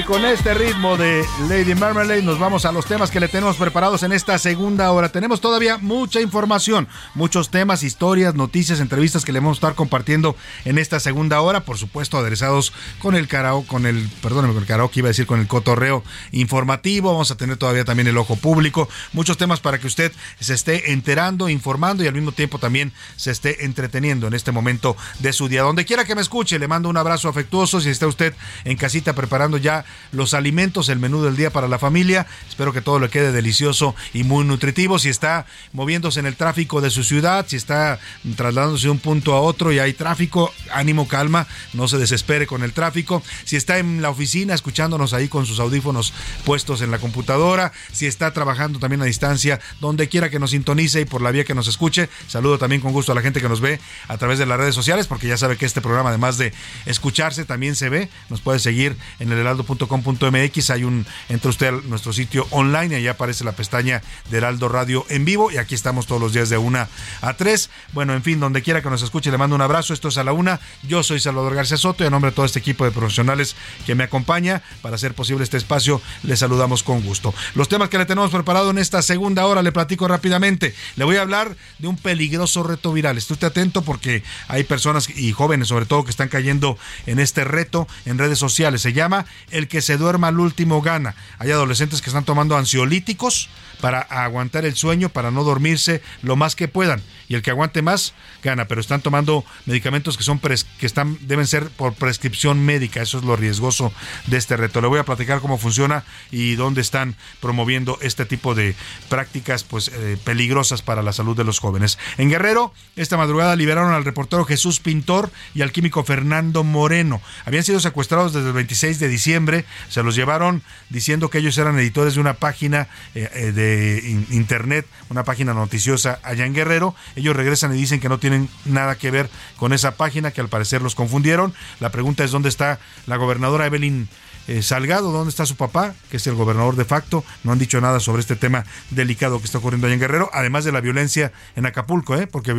Con 0.08 0.26
este 0.26 0.54
ritmo 0.54 0.98
de 0.98 1.26
Lady 1.48 1.76
Marmalade 1.76 2.22
nos 2.24 2.38
vamos 2.38 2.66
a 2.66 2.74
los 2.74 2.86
temas 2.86 3.10
que 3.10 3.22
le 3.22 3.30
tenemos 3.30 3.56
preparados 3.56 4.04
en 4.04 4.12
esta 4.12 4.38
segunda 4.38 4.92
hora. 4.92 5.10
Tenemos 5.10 5.40
todavía 5.40 5.78
mucha 5.78 6.20
información, 6.20 6.90
muchos 7.16 7.50
temas, 7.50 7.84
historias, 7.84 8.36
noticias, 8.36 8.82
entrevistas 8.82 9.24
que 9.24 9.32
le 9.32 9.40
vamos 9.40 9.58
a 9.58 9.60
estar 9.60 9.76
compartiendo 9.76 10.36
en 10.66 10.78
esta 10.78 11.00
segunda 11.00 11.40
hora, 11.40 11.62
por 11.62 11.78
supuesto 11.78 12.18
aderezados 12.18 12.74
con 13.00 13.16
el 13.16 13.30
karaoke, 13.30 13.68
con 13.68 13.86
el, 13.86 14.10
perdón, 14.22 14.48
con 14.48 14.58
el 14.58 14.66
karaoke 14.66 15.00
iba 15.00 15.08
a 15.08 15.12
decir 15.12 15.26
con 15.26 15.40
el 15.40 15.48
cotorreo 15.48 16.04
informativo. 16.34 17.12
Vamos 17.14 17.32
a 17.32 17.38
tener 17.38 17.56
todavía 17.56 17.86
también 17.86 18.08
el 18.08 18.18
ojo 18.18 18.36
público, 18.36 18.90
muchos 19.14 19.38
temas 19.38 19.62
para 19.62 19.80
que 19.80 19.88
usted 19.88 20.12
se 20.40 20.54
esté 20.54 20.92
enterando, 20.92 21.48
informando 21.48 22.04
y 22.04 22.08
al 22.08 22.14
mismo 22.14 22.34
tiempo 22.34 22.60
también 22.60 22.92
se 23.16 23.32
esté 23.32 23.64
entreteniendo 23.64 24.28
en 24.28 24.34
este 24.34 24.52
momento 24.52 24.98
de 25.20 25.32
su 25.32 25.48
día. 25.48 25.62
Donde 25.62 25.86
quiera 25.86 26.04
que 26.04 26.16
me 26.16 26.22
escuche, 26.22 26.60
le 26.60 26.68
mando 26.68 26.90
un 26.90 26.98
abrazo 26.98 27.30
afectuoso. 27.30 27.80
Si 27.80 27.90
está 27.90 28.06
usted 28.06 28.34
en 28.66 28.76
casita 28.76 29.14
preparando 29.14 29.58
ya 29.58 29.86
los 30.12 30.34
alimentos, 30.34 30.90
el 30.90 31.00
menú 31.00 31.24
del 31.24 31.36
día 31.36 31.52
para 31.52 31.68
la 31.68 31.80
familia, 31.80 32.28
espero 32.48 32.74
que 32.74 32.82
todo 32.82 33.00
le 33.00 33.10
quede 33.10 33.32
delicioso 33.32 33.96
y 34.14 34.24
muy 34.24 34.46
nutritivo. 34.46 35.00
Si 35.00 35.10
está 35.10 35.46
moviéndose 35.72 36.20
en 36.20 36.26
el 36.26 36.36
tráfico 36.36 36.82
de 36.82 36.90
su 36.90 37.04
ciudad, 37.04 37.46
si 37.48 37.56
está 37.56 38.00
trasladándose 38.36 38.84
de 38.86 38.92
un 38.92 39.00
punto 39.00 39.34
a 39.34 39.42
otro 39.42 39.72
y 39.72 39.80
hay 39.80 39.94
tráfico, 39.94 40.54
ánimo, 40.72 41.08
calma, 41.08 41.48
no 41.74 41.88
se 41.88 41.98
desespere 41.98 42.48
con 42.48 42.64
el 42.64 42.74
tráfico. 42.74 43.24
Si 43.46 43.56
está 43.56 43.80
en 43.80 44.02
la 44.02 44.10
oficina 44.10 44.54
escuchándonos 44.54 45.14
ahí 45.14 45.28
con 45.28 45.46
sus 45.46 45.60
audífonos 45.60 46.14
puestos 46.46 46.82
en 46.82 46.92
la 46.92 47.00
computadora, 47.00 47.72
si 47.92 48.06
está 48.06 48.34
trabajando 48.34 48.80
también 48.80 49.02
a 49.02 49.06
distancia, 49.06 49.60
donde 49.80 50.10
quiera 50.10 50.30
que 50.30 50.40
nos 50.40 50.52
sintonice 50.52 51.02
y 51.02 51.06
por 51.06 51.22
la 51.22 51.32
vía 51.32 51.44
que 51.44 51.54
nos 51.54 51.68
escuche, 51.68 52.10
saludo 52.28 52.58
también 52.58 52.82
con 52.82 52.92
gusto 52.92 53.12
a 53.12 53.16
la 53.16 53.22
gente 53.22 53.42
que 53.42 53.50
nos 53.50 53.62
ve 53.62 53.80
a 54.08 54.18
través 54.18 54.40
de 54.40 54.46
las 54.46 54.58
redes 54.58 54.76
sociales, 54.76 55.08
porque 55.08 55.28
ya 55.28 55.38
sabe 55.38 55.58
que 55.58 55.66
este 55.66 55.82
programa, 55.82 56.10
además 56.10 56.38
de 56.38 56.54
escucharse, 56.86 57.46
también 57.46 57.76
se 57.76 57.90
ve. 57.90 58.10
Nos 58.30 58.42
puede 58.42 58.60
seguir 58.60 58.98
en 59.20 59.32
el 59.32 59.40
heraldo.com.mx. 59.84 60.70
Hay 60.70 60.84
un, 60.84 61.06
entra 61.30 61.50
usted 61.50 61.68
a 61.68 61.72
nuestro 61.72 62.14
sitio 62.14 62.48
online 62.52 62.96
y 62.96 62.96
allá 62.96 63.12
aparece 63.12 63.44
la 63.44 63.54
pestaña 63.54 64.02
de 64.30 64.38
Heraldo 64.38 64.70
Radio 64.70 65.06
en 65.10 65.26
vivo. 65.26 65.52
Y 65.52 65.58
aquí 65.58 65.76
estamos 65.76 66.08
todos 66.08 66.22
los 66.22 66.34
días 66.34 66.50
de 66.50 66.58
una 66.58 66.88
a 67.22 67.34
tres. 67.34 67.70
Bueno, 67.94 68.14
en 68.14 68.24
fin, 68.24 68.40
donde 68.40 68.62
quiera 68.62 68.82
que 68.82 68.90
nos 68.90 69.02
escuche, 69.02 69.32
le 69.32 69.38
mando 69.38 69.56
un 69.56 69.62
abrazo. 69.62 69.94
Esto 69.94 70.08
es 70.08 70.18
a 70.18 70.24
la 70.24 70.34
una. 70.34 70.60
Yo 70.84 71.04
soy 71.04 71.20
Salvador 71.20 71.56
García 71.56 71.78
Soto 71.78 72.04
y 72.04 72.08
a 72.08 72.10
nombre 72.10 72.32
de 72.32 72.36
todo 72.36 72.46
este 72.46 72.60
equipo 72.60 72.86
de 72.86 72.92
profesionales 72.92 73.56
que 73.86 73.96
me 73.96 74.04
acompaña 74.04 74.64
para 74.82 74.96
hacer 74.96 75.14
posible 75.14 75.44
este 75.44 75.58
espacio, 75.58 76.02
le 76.24 76.36
saludamos 76.38 76.84
con 76.84 77.02
gusto. 77.02 77.34
Los 77.56 77.70
temas 77.70 77.90
que 77.90 77.98
le 77.98 78.06
tenemos 78.06 78.32
preparado 78.32 78.70
en 78.70 78.78
esta 78.78 79.02
segunda 79.02 79.46
hora, 79.46 79.62
le 79.62 79.72
platico 79.72 80.08
rápidamente. 80.08 80.74
Le 80.96 81.06
voy 81.06 81.18
a 81.18 81.22
hablar 81.22 81.56
de 81.80 81.88
un 81.88 81.98
peligroso 81.98 82.64
reto 82.64 82.94
viral. 82.94 83.18
Esté 83.18 83.46
atento 83.46 83.82
porque 83.82 84.24
hay 84.48 84.64
personas 84.64 85.10
y 85.10 85.32
jóvenes 85.32 85.68
sobre 85.68 85.86
todo 85.86 86.04
que 86.04 86.12
están 86.12 86.30
cayendo 86.30 86.78
en 87.06 87.20
este 87.20 87.44
reto 87.44 87.88
en 88.06 88.18
redes 88.18 88.40
sociales. 88.40 88.82
Se 88.82 88.94
llama 88.94 89.26
El 89.52 89.68
que 89.74 89.82
se 89.82 89.98
duerma 89.98 90.28
al 90.28 90.40
último 90.40 90.84
gana. 90.84 91.16
Hay 91.40 91.50
adolescentes 91.50 92.04
que 92.04 92.12
están 92.12 92.26
tomando 92.26 92.56
ansiolíticos 92.56 93.50
para 93.82 94.02
aguantar 94.02 94.66
el 94.66 94.76
sueño, 94.76 95.10
para 95.10 95.32
no 95.32 95.44
dormirse 95.44 96.04
lo 96.22 96.36
más 96.36 96.56
que 96.56 96.68
puedan. 96.68 97.02
Y 97.34 97.36
el 97.36 97.42
que 97.42 97.50
aguante 97.50 97.82
más 97.82 98.14
gana, 98.44 98.66
pero 98.68 98.80
están 98.80 99.02
tomando 99.02 99.44
medicamentos 99.66 100.18
que 100.18 100.24
son 100.24 100.40
pres- 100.40 100.68
que 100.78 100.86
están 100.86 101.18
deben 101.22 101.48
ser 101.48 101.68
por 101.70 101.96
prescripción 101.96 102.64
médica. 102.64 103.02
Eso 103.02 103.18
es 103.18 103.24
lo 103.24 103.36
riesgoso 103.36 103.92
de 104.28 104.38
este 104.38 104.56
reto. 104.56 104.82
Le 104.82 104.88
voy 104.88 105.00
a 105.00 105.04
platicar 105.04 105.40
cómo 105.42 105.58
funciona 105.58 106.04
y 106.30 106.54
dónde 106.54 106.82
están 106.82 107.16
promoviendo 107.42 107.98
este 108.04 108.26
tipo 108.26 108.54
de 108.54 108.76
prácticas 109.10 109.64
pues 109.64 109.88
eh, 109.88 110.16
peligrosas 110.24 110.84
para 110.84 111.02
la 111.02 111.12
salud 111.12 111.36
de 111.36 111.44
los 111.44 111.58
jóvenes. 111.58 111.98
En 112.20 112.30
Guerrero, 112.30 112.72
esta 112.96 113.18
madrugada 113.18 113.56
liberaron 113.56 113.94
al 113.94 114.06
reportero 114.06 114.46
Jesús 114.46 114.80
Pintor 114.80 115.32
y 115.56 115.64
al 115.64 115.72
químico 115.72 116.04
Fernando 116.04 116.64
Moreno. 116.64 117.20
Habían 117.46 117.64
sido 117.64 117.80
secuestrados 117.80 118.34
desde 118.34 118.50
el 118.50 118.54
26 118.54 119.00
de 119.00 119.08
diciembre. 119.08 119.66
Se 119.90 120.04
los 120.04 120.16
llevaron 120.16 120.62
diciendo 120.90 121.32
que 121.32 121.40
ellos 121.40 121.58
eran 121.58 121.80
editores 121.80 122.14
de 122.14 122.20
una 122.22 122.36
página 122.36 122.90
eh, 123.16 123.28
eh, 123.34 123.52
de 123.52 124.04
in- 124.08 124.28
internet, 124.30 124.86
una 125.10 125.24
página 125.24 125.56
noticiosa 125.56 126.20
allá 126.22 126.46
en 126.46 126.54
Guerrero. 126.54 126.96
Regresan 127.32 127.74
y 127.74 127.78
dicen 127.78 128.02
que 128.02 128.10
no 128.10 128.18
tienen 128.18 128.50
nada 128.66 128.96
que 128.96 129.12
ver 129.12 129.30
con 129.56 129.72
esa 129.72 129.96
página, 129.96 130.32
que 130.32 130.42
al 130.42 130.50
parecer 130.50 130.82
los 130.82 130.96
confundieron. 130.96 131.54
La 131.80 131.92
pregunta 131.92 132.26
es 132.26 132.32
dónde 132.32 132.50
está 132.50 132.80
la 133.08 133.16
gobernadora 133.16 133.66
Evelyn 133.66 134.10
eh, 134.48 134.62
Salgado, 134.62 135.12
¿dónde 135.12 135.30
está 135.30 135.46
su 135.46 135.56
papá? 135.56 135.94
Que 136.12 136.18
es 136.18 136.28
el 136.28 136.36
gobernador 136.36 136.76
de 136.76 136.86
facto. 136.86 137.24
No 137.44 137.52
han 137.52 137.60
dicho 137.60 137.80
nada 137.82 138.00
sobre 138.00 138.22
este 138.22 138.36
tema 138.36 138.66
delicado 138.90 139.40
que 139.40 139.46
está 139.46 139.58
ocurriendo 139.60 139.88
allá 139.88 139.94
en 139.94 140.00
Guerrero, 140.00 140.30
además 140.34 140.66
de 140.66 140.72
la 140.72 140.82
violencia 140.82 141.32
en 141.56 141.66
Acapulco, 141.66 142.16
¿eh? 142.16 142.28
porque 142.28 142.54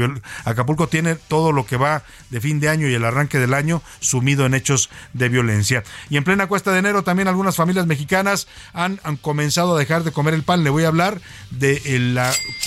Acapulco 0.45 0.89
tiene 0.89 1.14
todo 1.14 1.53
lo 1.53 1.66
que 1.66 1.76
va 1.76 2.03
de 2.30 2.41
fin 2.41 2.61
de 2.61 2.68
año 2.68 2.89
y 2.89 2.95
el 2.95 3.05
arranque 3.05 3.39
del 3.39 3.55
año 3.55 3.82
sumido 4.01 4.47
en 4.47 4.55
hechos 4.55 4.91
de 5.12 5.28
violencia. 5.28 5.82
Y 6.11 6.16
en 6.16 6.24
plena 6.24 6.47
cuesta 6.47 6.72
de 6.72 6.78
enero 6.78 7.05
también 7.05 7.28
algunas 7.28 7.57
familias 7.57 7.87
mexicanas 7.87 8.47
han, 8.72 9.01
han 9.05 9.16
comenzado 9.16 9.76
a 9.76 9.78
dejar 9.78 10.05
de 10.05 10.12
comer 10.12 10.35
el 10.35 10.43
pan. 10.43 10.64
Le 10.64 10.70
voy 10.70 10.85
a 10.85 10.89
hablar 10.89 11.20
de 11.51 11.82
el- 11.85 12.18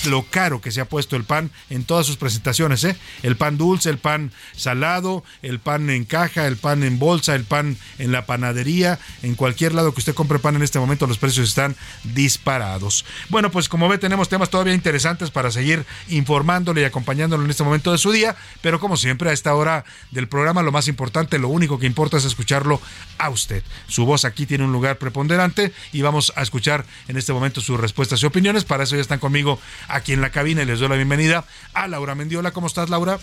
lo 0.08 0.24
caro 0.30 0.60
que 0.60 0.70
se 0.70 0.80
ha 0.80 0.84
puesto 0.84 1.16
el 1.16 1.24
pan 1.24 1.50
en 1.70 1.84
todas 1.84 2.06
sus 2.06 2.16
presentaciones. 2.16 2.84
¿eh? 2.84 2.96
El 3.22 3.36
pan 3.36 3.56
dulce, 3.58 3.90
el 3.90 3.98
pan 3.98 4.32
salado, 4.56 5.24
el 5.42 5.58
pan 5.60 5.90
en 5.90 6.04
caja, 6.04 6.46
el 6.46 6.56
pan 6.56 6.82
en 6.82 6.98
bolsa, 6.98 7.34
el 7.34 7.44
pan 7.44 7.76
en 7.98 8.12
la 8.12 8.26
panadería. 8.26 8.98
En 9.22 9.34
cualquier 9.34 9.74
lado 9.74 9.92
que 9.92 10.00
usted 10.00 10.14
compre 10.14 10.38
pan 10.38 10.56
en 10.56 10.62
este 10.62 10.78
momento 10.78 11.06
los 11.06 11.18
precios 11.18 11.48
están 11.48 11.76
disparados. 12.04 13.04
Bueno, 13.28 13.50
pues 13.50 13.68
como 13.68 13.88
ve 13.88 13.98
tenemos 13.98 14.28
temas 14.28 14.50
todavía 14.50 14.74
interesantes 14.74 15.30
para 15.30 15.50
seguir 15.50 15.84
informándole 16.08 16.82
y 16.82 16.84
acompañándolo 16.84 17.44
en 17.44 17.50
este 17.50 17.64
momento 17.64 17.92
de 17.92 17.98
su 17.98 18.12
día, 18.12 18.36
pero 18.60 18.80
como 18.80 18.96
siempre 18.96 19.30
a 19.30 19.32
esta 19.32 19.54
hora 19.54 19.84
del 20.10 20.28
programa 20.28 20.62
lo 20.62 20.72
más 20.72 20.88
importante, 20.88 21.38
lo 21.38 21.48
único 21.48 21.78
que 21.78 21.86
importa 21.86 22.16
es 22.16 22.24
escucharlo 22.24 22.80
a 23.18 23.30
usted. 23.30 23.62
Su 23.86 24.04
voz 24.06 24.24
aquí 24.24 24.46
tiene 24.46 24.64
un 24.64 24.72
lugar 24.72 24.98
preponderante 24.98 25.72
y 25.92 26.02
vamos 26.02 26.32
a 26.36 26.42
escuchar 26.42 26.84
en 27.08 27.16
este 27.16 27.32
momento 27.32 27.60
sus 27.60 27.78
respuestas 27.78 28.22
y 28.22 28.26
opiniones. 28.26 28.64
Para 28.64 28.84
eso 28.84 28.96
ya 28.96 29.02
están 29.02 29.18
conmigo 29.18 29.58
aquí 29.88 30.12
en 30.12 30.20
la 30.20 30.30
cabina 30.30 30.62
y 30.62 30.66
les 30.66 30.78
doy 30.80 30.88
la 30.88 30.96
bienvenida 30.96 31.44
a 31.74 31.88
Laura 31.88 32.14
Mendiola. 32.14 32.52
¿Cómo 32.52 32.66
estás, 32.66 32.90
Laura? 32.90 33.18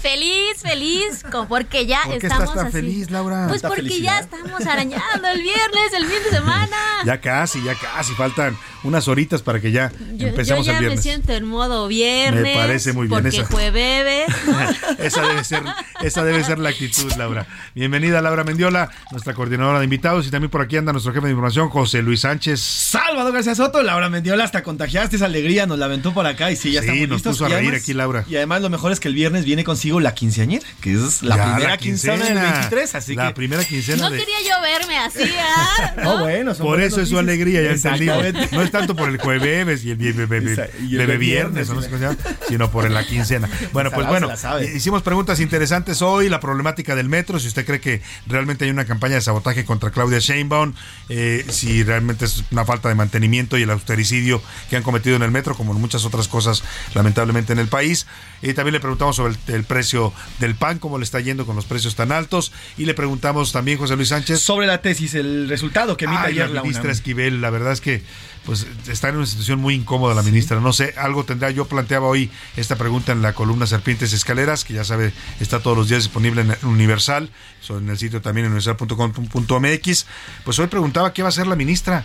Feliz, 0.00 0.56
feliz, 0.62 1.22
porque 1.48 1.84
ya 1.84 2.00
¿Por 2.04 2.18
qué 2.18 2.26
estamos 2.26 2.44
estás 2.44 2.56
tan 2.56 2.66
así. 2.68 2.72
feliz, 2.76 3.10
Laura? 3.10 3.46
Pues 3.48 3.60
porque 3.60 3.76
felicidad. 3.82 4.14
ya 4.14 4.20
estamos 4.20 4.66
arañando 4.66 5.28
el 5.32 5.42
viernes, 5.42 5.92
el 5.94 6.06
fin 6.06 6.22
de 6.24 6.30
semana. 6.30 6.76
Ya 7.04 7.18
casi, 7.18 7.62
ya 7.62 7.74
casi, 7.74 8.12
faltan 8.12 8.56
unas 8.82 9.08
horitas 9.08 9.40
para 9.40 9.58
que 9.58 9.72
ya 9.72 9.90
Yo, 9.90 10.16
yo 10.16 10.28
empecemos 10.28 10.66
ya 10.66 10.72
el 10.72 10.76
me 10.76 10.80
viernes. 10.82 11.02
siento 11.02 11.32
en 11.32 11.44
modo 11.46 11.88
viernes. 11.88 12.42
Me 12.42 12.54
parece 12.54 12.92
muy 12.92 13.06
bien 13.08 13.22
Porque 13.22 13.38
esa. 13.38 13.46
jueves. 13.46 14.28
esa 14.98 15.22
debe 15.26 15.44
ser, 15.44 15.62
esa 16.02 16.24
debe 16.24 16.44
ser 16.44 16.58
la 16.58 16.68
actitud, 16.68 17.10
Laura. 17.16 17.46
Bienvenida, 17.74 18.20
Laura 18.20 18.44
Mendiola, 18.44 18.90
nuestra 19.12 19.32
coordinadora 19.32 19.78
de 19.78 19.84
invitados, 19.84 20.26
y 20.26 20.30
también 20.30 20.50
por 20.50 20.60
aquí 20.60 20.76
anda 20.76 20.92
nuestro 20.92 21.12
jefe 21.14 21.24
de 21.26 21.30
información, 21.30 21.70
José 21.70 22.02
Luis 22.02 22.20
Sánchez. 22.20 22.60
Salvador 22.60 23.32
García 23.32 23.54
Soto, 23.54 23.82
Laura 23.82 24.10
Mendiola, 24.10 24.44
hasta 24.44 24.62
contagiaste 24.62 25.16
esa 25.16 25.24
alegría, 25.24 25.64
nos 25.66 25.78
la 25.78 25.86
aventó 25.86 26.12
por 26.12 26.26
acá 26.26 26.50
y 26.50 26.56
sí, 26.56 26.72
ya 26.72 26.80
Sí, 26.82 26.86
estamos 26.88 27.08
nos 27.08 27.16
listos. 27.16 27.32
puso 27.38 27.44
a 27.46 27.48
reír 27.48 27.60
además- 27.68 27.82
aquí, 27.82 27.92
Laura. 27.94 28.24
Y 28.28 28.36
además 28.36 28.60
lo 28.60 28.68
mejor 28.70 28.92
es 28.92 29.00
que 29.00 29.08
el 29.08 29.14
viernes 29.14 29.44
viene 29.46 29.64
consigo 29.64 29.89
la 29.98 30.14
quinceañera, 30.14 30.64
que 30.80 30.92
es 30.94 31.22
la 31.22 31.36
Ya, 31.36 31.44
primera 31.44 31.70
la 31.70 31.76
quincena 31.78 32.24
del 32.24 32.34
23, 32.38 32.94
así 32.94 33.14
la 33.14 33.28
que... 33.28 33.34
primera 33.34 33.64
quincena 33.64 34.04
No 34.04 34.10
de... 34.10 34.18
quería 34.18 34.36
yo 34.42 34.60
verme 34.62 34.98
así, 34.98 35.32
¿ah? 35.40 35.94
No, 36.04 36.18
bueno, 36.20 36.54
son 36.54 36.66
Por 36.66 36.80
eso 36.80 37.00
es 37.00 37.08
su 37.08 37.18
alegría, 37.18 37.62
ya 37.62 37.70
entendimos. 37.72 38.52
No 38.52 38.62
es 38.62 38.70
tanto 38.70 38.94
por 38.94 39.08
el 39.08 39.18
jueves 39.18 39.84
y 39.84 39.90
el 39.90 39.96
bebé, 39.96 40.26
bebé, 40.26 40.52
Esa- 40.52 40.68
y 40.78 40.92
el 40.92 40.98
bebé 40.98 41.16
viernes, 41.16 41.66
viernes, 41.66 41.70
o 41.70 41.74
no 41.74 41.82
sé 41.82 41.88
cómo 41.88 41.98
se 41.98 42.04
llama, 42.04 42.18
sino 42.48 42.70
por 42.70 42.88
la 42.90 43.04
quincena. 43.04 43.48
Bueno, 43.72 43.90
pues 43.90 44.06
bueno, 44.06 44.28
la 44.28 44.62
hicimos 44.64 45.02
preguntas 45.02 45.40
interesantes 45.40 46.02
hoy, 46.02 46.28
la 46.28 46.40
problemática 46.40 46.94
del 46.94 47.08
metro, 47.08 47.38
si 47.40 47.48
usted 47.48 47.64
cree 47.64 47.80
que 47.80 48.02
realmente 48.26 48.64
hay 48.64 48.70
una 48.70 48.84
campaña 48.84 49.14
de 49.14 49.20
sabotaje 49.22 49.64
contra 49.64 49.90
Claudia 49.90 50.18
Sheinbaum, 50.18 50.74
eh, 51.08 51.44
si 51.48 51.82
realmente 51.82 52.24
es 52.26 52.44
una 52.50 52.64
falta 52.64 52.88
de 52.88 52.94
mantenimiento 52.94 53.56
y 53.56 53.62
el 53.62 53.70
austericidio 53.70 54.42
que 54.68 54.76
han 54.76 54.82
cometido 54.82 55.16
en 55.16 55.22
el 55.22 55.30
metro, 55.30 55.54
como 55.56 55.72
en 55.72 55.80
muchas 55.80 56.04
otras 56.04 56.28
cosas 56.28 56.62
lamentablemente 56.94 57.52
en 57.52 57.58
el 57.58 57.68
país. 57.68 58.06
Y 58.42 58.54
también 58.54 58.72
le 58.72 58.80
preguntamos 58.80 59.16
sobre 59.16 59.34
el, 59.46 59.54
el 59.54 59.64
precio 59.64 60.12
del 60.38 60.54
pan, 60.54 60.78
cómo 60.78 60.98
le 60.98 61.04
está 61.04 61.20
yendo 61.20 61.46
con 61.46 61.56
los 61.56 61.64
precios 61.64 61.94
tan 61.94 62.12
altos. 62.12 62.52
Y 62.78 62.86
le 62.86 62.94
preguntamos 62.94 63.52
también, 63.52 63.78
José 63.78 63.96
Luis 63.96 64.08
Sánchez. 64.08 64.40
Sobre 64.40 64.66
la 64.66 64.80
tesis, 64.80 65.14
el 65.14 65.48
resultado 65.48 65.96
que 65.96 66.06
emite 66.06 66.22
Ay, 66.22 66.32
ayer 66.32 66.48
la 66.48 66.54
la 66.54 66.62
ministra. 66.62 66.90
Esquivel, 66.90 67.40
la 67.40 67.50
verdad 67.50 67.72
es 67.72 67.80
que 67.80 68.02
pues 68.44 68.66
está 68.88 69.10
en 69.10 69.16
una 69.16 69.26
situación 69.26 69.60
muy 69.60 69.74
incómoda 69.74 70.14
la 70.14 70.22
ministra. 70.22 70.60
No 70.60 70.72
sé, 70.72 70.94
algo 70.96 71.24
tendrá. 71.24 71.50
Yo 71.50 71.66
planteaba 71.66 72.06
hoy 72.06 72.30
esta 72.56 72.76
pregunta 72.76 73.12
en 73.12 73.22
la 73.22 73.34
columna 73.34 73.66
Serpientes 73.66 74.12
y 74.12 74.16
Escaleras, 74.16 74.64
que 74.64 74.74
ya 74.74 74.84
sabe, 74.84 75.12
está 75.40 75.60
todos 75.60 75.76
los 75.76 75.88
días 75.88 76.02
disponible 76.02 76.42
en 76.42 76.56
Universal, 76.62 77.30
en 77.68 77.88
el 77.88 77.98
sitio 77.98 78.20
también 78.20 78.46
en 78.46 78.52
universal.com.mx. 78.52 80.06
Pues 80.44 80.58
hoy 80.58 80.66
preguntaba 80.68 81.12
qué 81.12 81.22
va 81.22 81.28
a 81.28 81.30
hacer 81.30 81.46
la 81.46 81.56
ministra. 81.56 82.04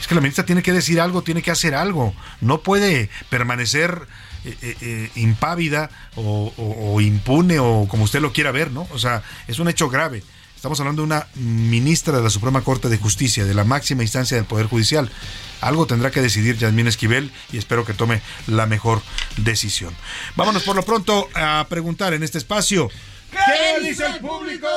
Es 0.00 0.08
que 0.08 0.16
la 0.16 0.20
ministra 0.20 0.44
tiene 0.44 0.62
que 0.62 0.72
decir 0.72 1.00
algo, 1.00 1.22
tiene 1.22 1.42
que 1.42 1.52
hacer 1.52 1.76
algo. 1.76 2.12
No 2.40 2.62
puede 2.62 3.08
permanecer 3.30 4.08
eh, 4.44 4.56
eh, 4.62 4.76
eh, 4.80 5.10
impávida 5.16 5.90
o, 6.16 6.52
o- 6.56 6.94
o 6.94 7.00
impune 7.00 7.58
o 7.58 7.86
como 7.88 8.04
usted 8.04 8.20
lo 8.20 8.32
quiera 8.32 8.50
ver, 8.52 8.70
¿no? 8.70 8.86
O 8.92 8.98
sea, 8.98 9.22
es 9.48 9.58
un 9.58 9.68
hecho 9.68 9.88
grave. 9.88 10.22
Estamos 10.56 10.78
hablando 10.78 11.02
de 11.02 11.06
una 11.06 11.26
ministra 11.34 12.16
de 12.16 12.22
la 12.22 12.30
Suprema 12.30 12.60
Corte 12.62 12.88
de 12.88 12.96
Justicia, 12.96 13.44
de 13.44 13.52
la 13.54 13.64
máxima 13.64 14.02
instancia 14.04 14.36
del 14.36 14.46
Poder 14.46 14.66
Judicial. 14.66 15.10
Algo 15.60 15.86
tendrá 15.86 16.12
que 16.12 16.20
decidir 16.20 16.56
Yasmín 16.56 16.86
Esquivel 16.86 17.32
y 17.52 17.58
espero 17.58 17.84
que 17.84 17.94
tome 17.94 18.22
la 18.46 18.66
mejor 18.66 19.02
decisión. 19.38 19.92
Vámonos 20.36 20.62
por 20.62 20.76
lo 20.76 20.84
pronto 20.84 21.28
a 21.34 21.66
preguntar 21.68 22.14
en 22.14 22.22
este 22.22 22.38
espacio. 22.38 22.88
¿Qué 23.32 23.88
dice 23.88 24.06
el 24.06 24.20
público? 24.20 24.68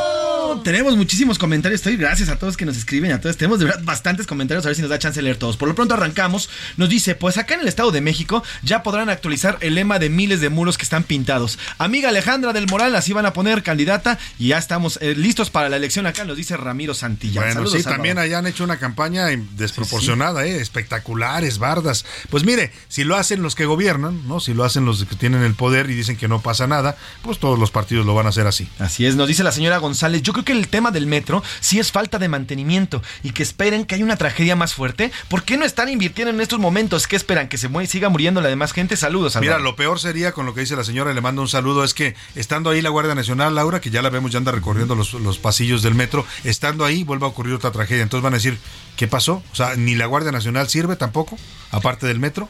Tenemos 0.64 0.96
muchísimos 0.96 1.38
comentarios. 1.38 1.80
Estoy 1.80 1.98
gracias 1.98 2.30
a 2.30 2.38
todos 2.38 2.56
que 2.56 2.66
nos 2.66 2.78
escriben, 2.78 3.12
a 3.12 3.20
todos. 3.20 3.36
Tenemos 3.38 3.60
de 3.60 3.66
verdad 3.66 3.82
bastantes 3.84 4.26
comentarios. 4.26 4.66
A 4.66 4.70
ver 4.70 4.76
si 4.76 4.82
nos 4.82 4.90
da 4.90 4.98
chance 4.98 5.20
de 5.20 5.24
leer 5.24 5.38
todos. 5.38 5.58
Por 5.58 5.68
lo 5.68 5.76
pronto 5.76 5.94
arrancamos. 5.94 6.50
Nos 6.78 6.90
dice: 6.90 7.16
Pues 7.16 7.38
acá 7.38 7.56
en 7.56 7.62
el 7.62 7.68
Estado 7.68 7.92
de 7.92 8.02
México 8.02 8.44
ya 8.64 8.82
podrán 8.82 9.10
actualizar 9.10 9.58
el 9.62 9.76
lema 9.76 10.00
de 10.00 10.10
miles 10.10 10.40
de 10.42 10.50
muros 10.50 10.78
que 10.78 10.84
están 10.84 11.04
pintados. 11.04 11.60
Amiga 11.78 12.10
Alejandra 12.10 12.54
del 12.54 12.68
Moral, 12.68 12.96
así 12.96 13.14
van 13.14 13.26
a 13.26 13.34
poner 13.34 13.62
candidata 13.62 14.18
y 14.40 14.50
ya 14.50 14.58
estamos 14.58 15.00
eh, 15.02 15.16
listos 15.16 15.50
para 15.50 15.70
la 15.70 15.76
elección 15.76 16.06
acá. 16.08 16.24
Nos 16.24 16.38
dice 16.38 16.56
Ramiro 16.58 16.94
Santillán. 16.94 17.44
Bueno, 17.44 17.54
Saludos, 17.56 17.74
sí, 17.74 17.80
Salvador. 17.80 17.98
también 17.98 18.18
allá 18.20 18.38
han 18.40 18.48
hecho 18.48 18.64
una 18.64 18.78
campaña 18.78 19.28
desproporcionada, 19.58 20.46
¿eh? 20.46 20.62
espectaculares, 20.62 21.60
bardas. 21.60 22.06
Pues 22.30 22.44
mire, 22.46 22.72
si 22.88 23.04
lo 23.04 23.16
hacen 23.16 23.42
los 23.42 23.56
que 23.56 23.66
gobiernan, 23.66 24.28
¿no? 24.28 24.40
Si 24.40 24.54
lo 24.54 24.64
hacen 24.64 24.86
los 24.86 25.04
que 25.06 25.16
tienen 25.16 25.44
el 25.44 25.56
poder 25.56 25.90
y 25.90 25.96
dicen 25.96 26.16
que 26.18 26.28
no 26.28 26.42
pasa 26.42 26.68
nada, 26.68 26.98
pues 27.22 27.40
todos 27.40 27.60
los 27.60 27.72
partidos 27.72 28.06
lo 28.06 28.16
van 28.16 28.26
a 28.26 28.30
hacer 28.30 28.45
así. 28.48 28.68
Así 28.80 29.06
es, 29.06 29.16
nos 29.16 29.28
dice 29.28 29.44
la 29.44 29.52
señora 29.52 29.78
González, 29.78 30.22
yo 30.22 30.34
creo 30.34 30.46
que 30.46 30.52
el 30.52 30.68
tema 30.68 30.92
del 30.92 31.08
metro 31.08 31.44
sí 31.60 31.80
es 31.80 31.92
falta 31.92 32.20
de 32.20 32.30
mantenimiento 32.30 33.02
y 33.24 33.32
que 33.32 33.44
esperen 33.44 33.86
que 33.86 33.96
haya 33.96 34.04
una 34.04 34.18
tragedia 34.18 34.56
más 34.56 34.74
fuerte. 34.74 35.12
¿Por 35.28 35.44
qué 35.44 35.58
no 35.58 35.66
están 35.66 35.90
invirtiendo 35.90 36.34
en 36.34 36.42
estos 36.42 36.60
momentos? 36.60 37.08
¿Qué 37.08 37.16
esperan? 37.16 37.48
¿Que 37.48 37.58
se 37.58 37.70
siga 37.88 38.10
muriendo 38.10 38.42
la 38.42 38.50
demás 38.50 38.74
gente? 38.74 38.98
Saludos. 38.98 39.36
Mira, 39.36 39.54
Salvador. 39.54 39.62
lo 39.62 39.76
peor 39.76 40.00
sería 40.00 40.32
con 40.32 40.46
lo 40.46 40.54
que 40.54 40.62
dice 40.62 40.76
la 40.76 40.84
señora, 40.84 41.14
le 41.14 41.22
mando 41.22 41.42
un 41.42 41.48
saludo, 41.48 41.84
es 41.84 41.94
que 41.94 42.16
estando 42.36 42.70
ahí 42.70 42.82
la 42.82 42.90
Guardia 42.90 43.16
Nacional, 43.16 43.56
Laura, 43.56 43.82
que 43.82 43.90
ya 43.90 44.02
la 44.02 44.10
vemos, 44.10 44.32
ya 44.32 44.38
anda 44.38 44.52
recorriendo 44.52 44.96
los, 44.96 45.14
los 45.14 45.38
pasillos 45.38 45.82
del 45.82 45.96
metro, 45.96 46.26
estando 46.44 46.86
ahí 46.86 47.04
vuelve 47.04 47.26
a 47.26 47.30
ocurrir 47.30 47.54
otra 47.54 47.72
tragedia. 47.72 48.04
Entonces 48.04 48.24
van 48.24 48.34
a 48.34 48.38
decir, 48.38 48.58
¿qué 48.96 49.08
pasó? 49.08 49.44
O 49.52 49.56
sea, 49.56 49.76
ni 49.76 49.96
la 49.96 50.06
Guardia 50.06 50.32
Nacional 50.32 50.70
sirve 50.70 50.96
tampoco, 50.96 51.38
aparte 51.72 52.08
del 52.08 52.20
metro. 52.20 52.50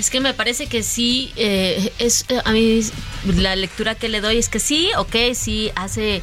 Es 0.00 0.08
que 0.08 0.20
me 0.20 0.32
parece 0.32 0.66
que 0.66 0.82
sí, 0.82 1.30
eh, 1.36 1.92
es 1.98 2.24
eh, 2.30 2.40
a 2.42 2.52
mí 2.52 2.80
la 3.36 3.54
lectura 3.54 3.94
que 3.94 4.08
le 4.08 4.22
doy 4.22 4.38
es 4.38 4.48
que 4.48 4.58
sí, 4.58 4.88
ok, 4.96 5.14
sí 5.34 5.70
hace 5.74 6.22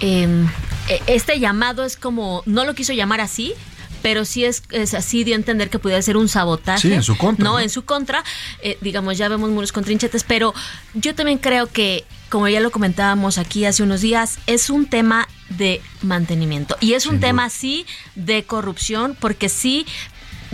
eh, 0.00 0.44
eh, 0.90 1.02
este 1.06 1.40
llamado 1.40 1.84
es 1.84 1.96
como 1.96 2.42
no 2.44 2.66
lo 2.66 2.74
quiso 2.74 2.92
llamar 2.92 3.22
así. 3.22 3.54
Pero 4.02 4.26
sí 4.26 4.44
es, 4.44 4.62
es 4.70 4.92
así, 4.92 5.24
dio 5.24 5.32
a 5.34 5.36
entender 5.38 5.70
que 5.70 5.78
pudiera 5.78 6.02
ser 6.02 6.18
un 6.18 6.28
sabotaje. 6.28 6.78
Sí, 6.82 6.92
en 6.92 7.02
su 7.02 7.16
contra, 7.16 7.42
No, 7.42 7.52
¿no? 7.52 7.60
en 7.60 7.70
su 7.70 7.86
contra. 7.86 8.22
Eh, 8.60 8.76
digamos, 8.82 9.16
ya 9.16 9.30
vemos 9.30 9.48
muros 9.48 9.72
con 9.72 9.82
trinchetes, 9.82 10.24
pero 10.24 10.52
yo 10.92 11.14
también 11.14 11.38
creo 11.38 11.68
que, 11.68 12.04
como 12.28 12.46
ya 12.48 12.60
lo 12.60 12.70
comentábamos 12.70 13.38
aquí 13.38 13.64
hace 13.64 13.82
unos 13.82 14.02
días, 14.02 14.40
es 14.46 14.68
un 14.68 14.84
tema 14.84 15.26
de 15.48 15.80
mantenimiento. 16.02 16.76
Y 16.80 16.92
es 16.92 17.06
un 17.06 17.18
tema, 17.18 17.48
sí, 17.48 17.86
de 18.14 18.44
corrupción, 18.44 19.16
porque 19.18 19.48
sí, 19.48 19.86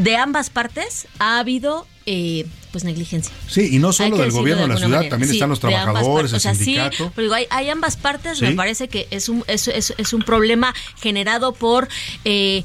de 0.03 0.17
ambas 0.17 0.51
partes 0.51 1.07
ha 1.19 1.39
habido 1.39 1.87
eh, 2.07 2.47
pues 2.73 2.85
negligencia. 2.85 3.33
Sí, 3.49 3.69
y 3.73 3.79
no 3.79 3.93
solo 3.93 4.17
del 4.19 4.31
gobierno 4.33 4.63
de 4.63 4.69
la 4.71 4.77
ciudad, 4.77 4.91
manera. 4.97 5.11
también 5.11 5.31
Sí, 5.31 5.37
están 5.37 5.51
los 5.51 5.61
trabajadores, 5.61 6.33
el 6.33 6.37
O 6.37 6.41
sea, 6.41 6.55
sí, 6.55 6.65
sindicato. 6.65 7.13
pero 7.15 7.25
digo, 7.25 7.35
hay, 7.35 7.47
hay 7.51 7.69
ambas 7.69 7.97
partes, 7.97 8.39
Sí. 8.39 8.45
me 8.47 8.53
parece 8.53 8.89
que 8.89 9.07
es 9.11 9.29
un, 9.29 9.45
es, 9.47 9.69
es- 9.69 9.95
es 9.97 10.13
un 10.13 10.23
problema 10.23 10.75
generado 11.01 11.53
por 11.53 11.89
eh, 12.25 12.65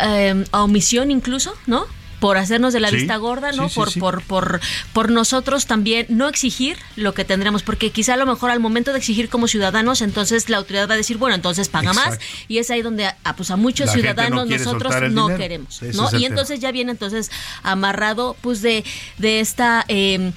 eh, 0.00 0.44
omisión 0.52 1.10
incluso, 1.10 1.54
¿no? 1.66 1.86
Por 2.20 2.36
hacernos 2.38 2.72
de 2.72 2.80
la 2.80 2.88
Sí, 2.90 2.96
vista 2.96 3.16
gorda, 3.16 3.52
¿no? 3.52 3.68
sí, 3.68 3.74
por, 3.74 3.90
sí. 3.90 4.00
por, 4.00 4.22
por, 4.22 4.60
por 4.92 5.10
nosotros 5.10 5.66
también 5.66 6.06
no 6.08 6.28
exigir 6.28 6.78
lo 6.96 7.12
que 7.12 7.24
tendremos, 7.24 7.62
porque 7.62 7.90
quizá 7.90 8.14
a 8.14 8.16
lo 8.16 8.24
mejor 8.26 8.50
al 8.50 8.60
momento 8.60 8.92
de 8.92 8.98
exigir 8.98 9.28
como 9.28 9.46
ciudadanos, 9.48 10.00
entonces 10.00 10.48
la 10.48 10.56
autoridad 10.58 10.88
va 10.88 10.94
a 10.94 10.96
decir, 10.96 11.18
bueno, 11.18 11.34
entonces 11.34 11.68
paga 11.68 11.92
más, 11.92 12.18
y 12.48 12.58
es 12.58 12.70
ahí 12.70 12.82
donde 12.82 13.06
a, 13.06 13.36
pues 13.36 13.50
a 13.50 13.56
muchos 13.56 13.86
La 13.86 13.92
gente 13.92 14.08
no 14.08 14.14
ciudadanos 14.46 14.48
nosotros 14.48 14.94
no 15.12 15.22
dinero. 15.24 15.36
queremos, 15.38 15.82
Ese 15.82 15.96
¿no? 15.96 16.08
Y 16.08 16.10
tema. 16.12 16.26
entonces 16.26 16.60
ya 16.60 16.72
viene 16.72 16.92
entonces 16.92 17.30
amarrado 17.62 18.36
pues 18.40 18.62
de, 18.62 18.84
de 19.18 19.40
esta 19.40 19.84
eh, 19.88 20.32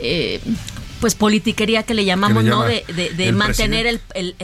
eh, 0.00 0.40
pues 1.04 1.14
politiquería 1.14 1.82
que 1.82 1.92
le 1.92 2.06
llamamos, 2.06 2.44
le 2.44 2.48
¿no? 2.48 2.62
De, 2.62 2.82
de- 2.88 3.10
de 3.10 3.28
el 3.28 3.34
mantener 3.36 3.86
el, 3.86 4.00
el, 4.14 4.34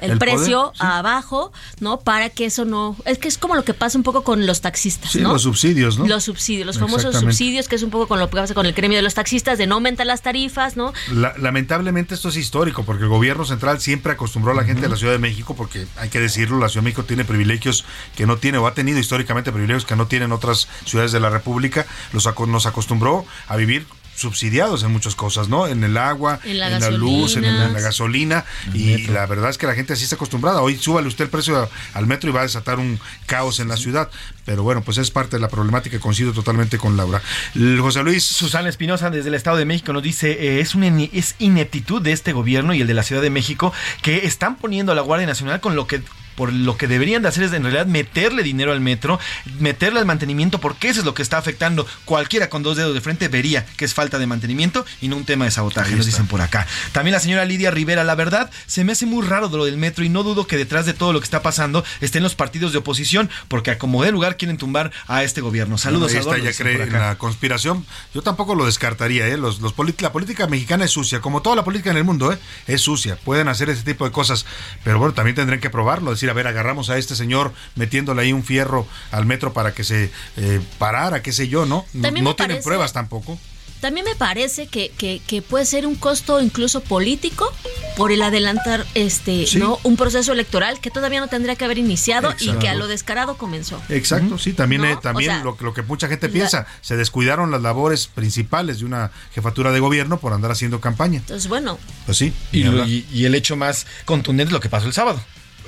el, 0.00 0.18
precio 0.20 0.66
poder, 0.66 0.76
sí. 0.76 0.86
abajo, 0.86 1.52
¿no? 1.80 1.98
Para 1.98 2.30
que 2.30 2.44
eso 2.44 2.64
no... 2.64 2.94
Es 3.06 3.18
que 3.18 3.26
es 3.26 3.38
como 3.38 3.56
lo 3.56 3.64
que 3.64 3.74
pasa 3.74 3.98
un 3.98 4.04
poco 4.04 4.22
con 4.22 4.46
los 4.46 4.60
taxistas, 4.60 5.10
Sí, 5.10 5.20
¿no? 5.20 5.32
los 5.32 5.42
subsidios, 5.42 5.98
¿no? 5.98 6.06
Los 6.06 6.22
subsidios, 6.22 6.64
los 6.64 6.78
famosos 6.78 7.16
subsidios, 7.16 7.66
que 7.66 7.74
es 7.74 7.82
un 7.82 7.90
poco 7.90 8.06
con 8.06 8.20
lo 8.20 8.30
que 8.30 8.36
pasa 8.36 8.54
con 8.54 8.66
el 8.66 8.72
gremio 8.72 8.98
de 8.98 9.02
los 9.02 9.14
taxistas, 9.14 9.58
de 9.58 9.66
no 9.66 9.74
aumentar 9.74 10.06
las 10.06 10.22
tarifas, 10.22 10.76
¿no? 10.76 10.92
La- 11.10 11.34
lamentablemente 11.38 12.14
esto 12.14 12.28
es 12.28 12.36
histórico 12.36 12.84
porque 12.84 13.02
el 13.02 13.08
gobierno 13.08 13.44
central 13.44 13.80
siempre 13.80 14.12
acostumbró 14.12 14.52
a 14.52 14.54
la 14.54 14.62
gente 14.62 14.82
de 14.82 14.88
la 14.90 14.96
Ciudad 14.96 15.12
de 15.12 15.18
México 15.18 15.56
porque 15.56 15.88
hay 15.96 16.08
que 16.08 16.20
decirlo, 16.20 16.60
la 16.60 16.68
Ciudad 16.68 16.82
de 16.84 16.90
México 16.90 17.02
tiene 17.02 17.24
privilegios 17.24 17.84
que 18.14 18.26
no 18.26 18.36
tiene 18.36 18.58
o 18.58 18.68
ha 18.68 18.74
tenido 18.74 19.00
históricamente 19.00 19.50
privilegios 19.50 19.84
que 19.84 19.96
no 19.96 20.06
tienen 20.06 20.30
otras 20.30 20.68
ciudades 20.84 21.10
de 21.10 21.18
la 21.18 21.30
República, 21.30 21.84
los 22.12 22.28
nos 22.46 22.66
acostumbró 22.66 23.24
a 23.48 23.56
vivir 23.56 23.86
subsidiados 24.20 24.82
en 24.82 24.92
muchas 24.92 25.14
cosas, 25.14 25.48
¿no? 25.48 25.66
En 25.66 25.82
el 25.82 25.96
agua, 25.96 26.40
En 26.44 26.58
la 26.58 26.90
luz, 26.90 27.36
en, 27.36 27.42
la 27.44 27.80
gasolina 27.80 28.44
y 28.74 29.06
la 29.06 29.26
verdad 29.26 29.50
es 29.50 29.58
que 29.58 29.66
la 29.66 29.74
gente 29.74 29.94
así 29.94 30.04
está 30.04 30.16
acostumbrada. 30.16 30.60
Hoy 30.60 30.76
súbale 30.76 31.08
usted 31.08 31.24
el 31.24 31.30
precio 31.30 31.68
al 31.94 32.06
metro 32.06 32.30
y 32.30 32.32
va 32.32 32.40
a 32.40 32.44
desatar 32.44 32.78
un 32.78 33.00
caos 33.26 33.60
en 33.60 33.68
la 33.68 33.76
ciudad, 33.76 34.10
pero 34.44 34.62
bueno, 34.62 34.82
pues 34.82 34.98
es 34.98 35.10
parte 35.10 35.36
de 35.36 35.40
la 35.40 35.48
problemática 35.48 35.96
y 35.96 35.98
coincido 35.98 36.32
totalmente 36.32 36.78
con 36.78 36.96
Laura. 36.96 37.22
El 37.54 37.80
José 37.80 38.02
Luis 38.02 38.24
Susana 38.24 38.68
Espinosa 38.68 39.10
desde 39.10 39.28
el 39.28 39.34
Estado 39.34 39.56
de 39.56 39.64
México 39.64 39.92
nos 39.92 40.02
dice 40.02 40.32
eh, 40.32 40.60
es 40.60 40.74
una 40.74 40.88
es 41.12 41.36
ineptitud 41.38 42.02
de 42.02 42.12
este 42.12 42.32
gobierno 42.32 42.74
y 42.74 42.80
el 42.82 42.86
de 42.86 42.94
la 42.94 43.02
Ciudad 43.02 43.22
de 43.22 43.30
México 43.30 43.72
que 44.02 44.26
están 44.26 44.56
poniendo 44.56 44.92
a 44.92 44.94
la 44.94 45.02
Guardia 45.02 45.26
Nacional 45.26 45.60
con 45.60 45.76
lo 45.76 45.86
que 45.86 46.02
por 46.40 46.54
lo 46.54 46.78
que 46.78 46.88
deberían 46.88 47.20
de 47.20 47.28
hacer 47.28 47.44
es 47.44 47.52
en 47.52 47.64
realidad 47.64 47.84
meterle 47.84 48.42
dinero 48.42 48.72
al 48.72 48.80
metro, 48.80 49.20
meterle 49.58 49.98
al 49.98 50.06
mantenimiento, 50.06 50.58
porque 50.58 50.88
eso 50.88 51.00
es 51.00 51.04
lo 51.04 51.12
que 51.12 51.20
está 51.20 51.36
afectando. 51.36 51.86
Cualquiera 52.06 52.48
con 52.48 52.62
dos 52.62 52.78
dedos 52.78 52.94
de 52.94 53.02
frente 53.02 53.28
vería 53.28 53.66
que 53.76 53.84
es 53.84 53.92
falta 53.92 54.18
de 54.18 54.26
mantenimiento 54.26 54.86
y 55.02 55.08
no 55.08 55.18
un 55.18 55.26
tema 55.26 55.44
de 55.44 55.50
sabotaje, 55.50 55.94
nos 55.94 56.06
dicen 56.06 56.26
por 56.26 56.40
acá. 56.40 56.66
También 56.92 57.12
la 57.12 57.20
señora 57.20 57.44
Lidia 57.44 57.70
Rivera, 57.70 58.04
la 58.04 58.14
verdad, 58.14 58.50
se 58.64 58.84
me 58.84 58.92
hace 58.92 59.04
muy 59.04 59.22
raro 59.22 59.50
de 59.50 59.58
lo 59.58 59.66
del 59.66 59.76
metro 59.76 60.02
y 60.02 60.08
no 60.08 60.22
dudo 60.22 60.46
que 60.46 60.56
detrás 60.56 60.86
de 60.86 60.94
todo 60.94 61.12
lo 61.12 61.20
que 61.20 61.24
está 61.24 61.42
pasando 61.42 61.84
estén 62.00 62.22
los 62.22 62.34
partidos 62.36 62.72
de 62.72 62.78
oposición, 62.78 63.28
porque 63.48 63.72
a 63.72 63.78
como 63.78 64.02
de 64.02 64.10
lugar 64.10 64.38
quieren 64.38 64.56
tumbar 64.56 64.92
a 65.08 65.22
este 65.22 65.42
gobierno. 65.42 65.76
Saludos, 65.76 66.10
Ahí 66.12 66.20
está, 66.20 66.38
ya 66.38 66.54
cree 66.54 66.84
en 66.84 66.92
la 66.94 67.18
conspiración. 67.18 67.84
Yo 68.14 68.22
tampoco 68.22 68.54
lo 68.54 68.64
descartaría, 68.64 69.28
¿eh? 69.28 69.36
Los, 69.36 69.60
la 69.60 70.10
política 70.10 70.46
mexicana 70.46 70.86
es 70.86 70.90
sucia, 70.90 71.20
como 71.20 71.42
toda 71.42 71.54
la 71.54 71.64
política 71.64 71.90
en 71.90 71.98
el 71.98 72.04
mundo, 72.04 72.32
¿eh? 72.32 72.38
Es 72.66 72.80
sucia. 72.80 73.16
Pueden 73.16 73.48
hacer 73.48 73.68
ese 73.68 73.82
tipo 73.82 74.06
de 74.06 74.10
cosas, 74.10 74.46
pero 74.84 74.98
bueno, 74.98 75.12
también 75.12 75.36
tendrán 75.36 75.60
que 75.60 75.68
probarlo. 75.68 76.12
Decir, 76.12 76.29
a 76.30 76.32
ver, 76.32 76.46
agarramos 76.46 76.88
a 76.90 76.96
este 76.98 77.14
señor 77.14 77.52
metiéndole 77.74 78.22
ahí 78.22 78.32
un 78.32 78.44
fierro 78.44 78.86
al 79.12 79.26
metro 79.26 79.52
para 79.52 79.74
que 79.74 79.84
se 79.84 80.10
eh, 80.36 80.60
parara, 80.78 81.22
qué 81.22 81.32
sé 81.32 81.48
yo, 81.48 81.66
¿no? 81.66 81.84
No, 81.92 82.02
También 82.02 82.24
no 82.24 82.34
tienen 82.36 82.56
parece- 82.56 82.64
pruebas 82.64 82.92
tampoco. 82.92 83.38
También 83.80 84.04
me 84.04 84.14
parece 84.14 84.66
que, 84.66 84.90
que, 84.90 85.22
que 85.26 85.40
puede 85.40 85.64
ser 85.64 85.86
un 85.86 85.94
costo 85.94 86.42
incluso 86.42 86.82
político 86.82 87.50
por 87.96 88.12
el 88.12 88.20
adelantar 88.20 88.84
este 88.94 89.46
Sí. 89.46 89.58
no 89.58 89.78
un 89.84 89.96
proceso 89.96 90.34
electoral 90.34 90.80
que 90.80 90.90
todavía 90.90 91.18
no 91.18 91.28
tendría 91.28 91.56
que 91.56 91.64
haber 91.64 91.78
iniciado 91.78 92.34
y 92.40 92.52
que 92.58 92.68
a 92.68 92.74
lo 92.74 92.88
descarado 92.88 93.38
comenzó. 93.38 93.80
Exacto, 93.88 94.36
sí, 94.36 94.52
también, 94.52 94.82
¿No? 94.82 94.88
eh, 94.88 94.98
también 95.00 95.30
O 95.30 95.34
sea, 95.36 95.44
lo, 95.44 95.56
que- 95.56 95.64
lo 95.64 95.72
que 95.72 95.80
mucha 95.80 96.08
gente 96.08 96.26
la- 96.26 96.32
piensa, 96.34 96.66
se 96.82 96.98
descuidaron 96.98 97.50
las 97.50 97.62
labores 97.62 98.06
principales 98.06 98.80
de 98.80 98.84
una 98.84 99.12
jefatura 99.34 99.72
de 99.72 99.80
gobierno 99.80 100.20
por 100.20 100.34
andar 100.34 100.50
haciendo 100.50 100.78
campaña. 100.82 101.16
Entonces, 101.20 101.48
bueno, 101.48 101.78
Pues 102.04 102.18
sí. 102.18 102.34
Y, 102.52 102.58
ni 102.58 102.64
lo- 102.64 102.70
hablar. 102.72 102.86
y- 102.88 103.06
y 103.10 103.24
el 103.24 103.34
hecho 103.34 103.56
más 103.56 103.86
contundente 104.04 104.50
es 104.50 104.52
lo 104.52 104.60
que 104.60 104.68
pasó 104.68 104.86
el 104.88 104.92
sábado. 104.92 105.22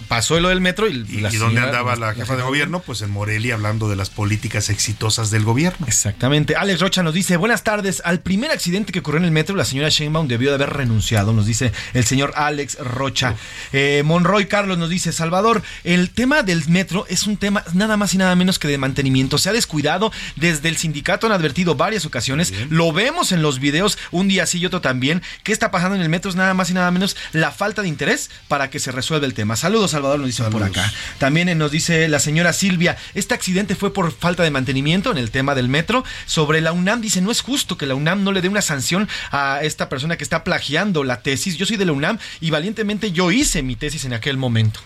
Pasó 0.08 0.38
lo 0.40 0.48
del 0.48 0.60
metro 0.60 0.88
y, 0.88 1.04
¿Y, 1.08 1.20
la 1.20 1.32
y 1.32 1.36
dónde 1.36 1.60
andaba 1.60 1.96
la 1.96 2.14
jefa 2.14 2.36
de 2.36 2.42
gobierno? 2.42 2.80
Pues 2.80 3.02
en 3.02 3.10
Morelia 3.10 3.54
hablando 3.54 3.88
de 3.88 3.96
las 3.96 4.10
políticas 4.10 4.68
exitosas 4.68 5.30
del 5.30 5.44
gobierno. 5.44 5.86
Exactamente. 5.86 6.56
Alex 6.56 6.80
Rocha 6.80 7.02
nos 7.02 7.14
dice, 7.14 7.36
buenas 7.36 7.64
tardes. 7.64 8.02
Al 8.04 8.20
primer 8.20 8.50
accidente 8.50 8.92
que 8.92 8.98
ocurrió 8.98 9.18
en 9.18 9.24
el 9.24 9.30
metro, 9.30 9.56
la 9.56 9.64
señora 9.64 9.88
Sheinbaum 9.88 10.28
debió 10.28 10.50
de 10.50 10.56
haber 10.56 10.70
renunciado, 10.70 11.32
nos 11.32 11.46
dice 11.46 11.72
el 11.94 12.04
señor 12.04 12.32
Alex 12.36 12.78
Rocha. 12.78 13.36
Eh, 13.72 14.02
Monroy 14.04 14.46
Carlos 14.46 14.78
nos 14.78 14.90
dice, 14.90 15.12
Salvador, 15.12 15.62
el 15.84 16.10
tema 16.10 16.42
del 16.42 16.68
metro 16.68 17.06
es 17.08 17.26
un 17.26 17.36
tema 17.36 17.64
nada 17.72 17.96
más 17.96 18.14
y 18.14 18.18
nada 18.18 18.34
menos 18.36 18.58
que 18.58 18.68
de 18.68 18.78
mantenimiento. 18.78 19.38
Se 19.38 19.50
ha 19.50 19.52
descuidado, 19.52 20.12
desde 20.36 20.68
el 20.68 20.76
sindicato 20.76 21.26
han 21.26 21.32
advertido 21.32 21.74
varias 21.74 22.06
ocasiones, 22.06 22.52
lo 22.70 22.92
vemos 22.92 23.32
en 23.32 23.42
los 23.42 23.58
videos, 23.58 23.98
un 24.10 24.28
día 24.28 24.46
sí 24.46 24.58
y 24.58 24.66
otro 24.66 24.80
también. 24.80 25.22
¿Qué 25.42 25.52
está 25.52 25.70
pasando 25.70 25.96
en 25.96 26.02
el 26.02 26.08
metro? 26.08 26.30
Es 26.30 26.36
nada 26.36 26.54
más 26.54 26.70
y 26.70 26.74
nada 26.74 26.90
menos 26.90 27.16
la 27.32 27.50
falta 27.50 27.82
de 27.82 27.88
interés 27.88 28.30
para 28.48 28.70
que 28.70 28.78
se 28.78 28.92
resuelva 28.92 29.26
el 29.26 29.34
tema. 29.34 29.56
Saludos, 29.56 29.91
Salvador, 29.92 30.18
nos 30.18 30.26
dicen 30.26 30.50
por 30.50 30.62
acá. 30.62 30.92
También 31.18 31.48
eh, 31.48 31.54
nos 31.54 31.70
dice 31.70 32.08
la 32.08 32.18
señora 32.18 32.52
Silvia, 32.52 32.96
este 33.14 33.34
accidente 33.34 33.74
fue 33.74 33.92
por 33.92 34.12
falta 34.12 34.42
de 34.42 34.50
mantenimiento 34.50 35.10
en 35.10 35.18
el 35.18 35.30
tema 35.30 35.54
del 35.54 35.68
metro. 35.68 36.04
Sobre 36.26 36.60
la 36.60 36.72
UNAM, 36.72 37.00
dice, 37.00 37.20
no 37.20 37.30
es 37.30 37.40
justo 37.40 37.78
que 37.78 37.86
la 37.86 37.94
UNAM 37.94 38.24
no 38.24 38.32
le 38.32 38.40
dé 38.40 38.48
una 38.48 38.62
sanción 38.62 39.08
a 39.30 39.60
esta 39.62 39.88
persona 39.88 40.16
que 40.16 40.24
está 40.24 40.44
plagiando 40.44 41.04
la 41.04 41.20
tesis. 41.22 41.56
Yo 41.56 41.66
soy 41.66 41.76
de 41.76 41.84
la 41.84 41.92
UNAM 41.92 42.18
y 42.40 42.50
valientemente 42.50 43.12
yo 43.12 43.30
hice 43.30 43.62
mi 43.62 43.76
tesis 43.76 44.04
en 44.04 44.14
aquel 44.14 44.36
momento. 44.36 44.80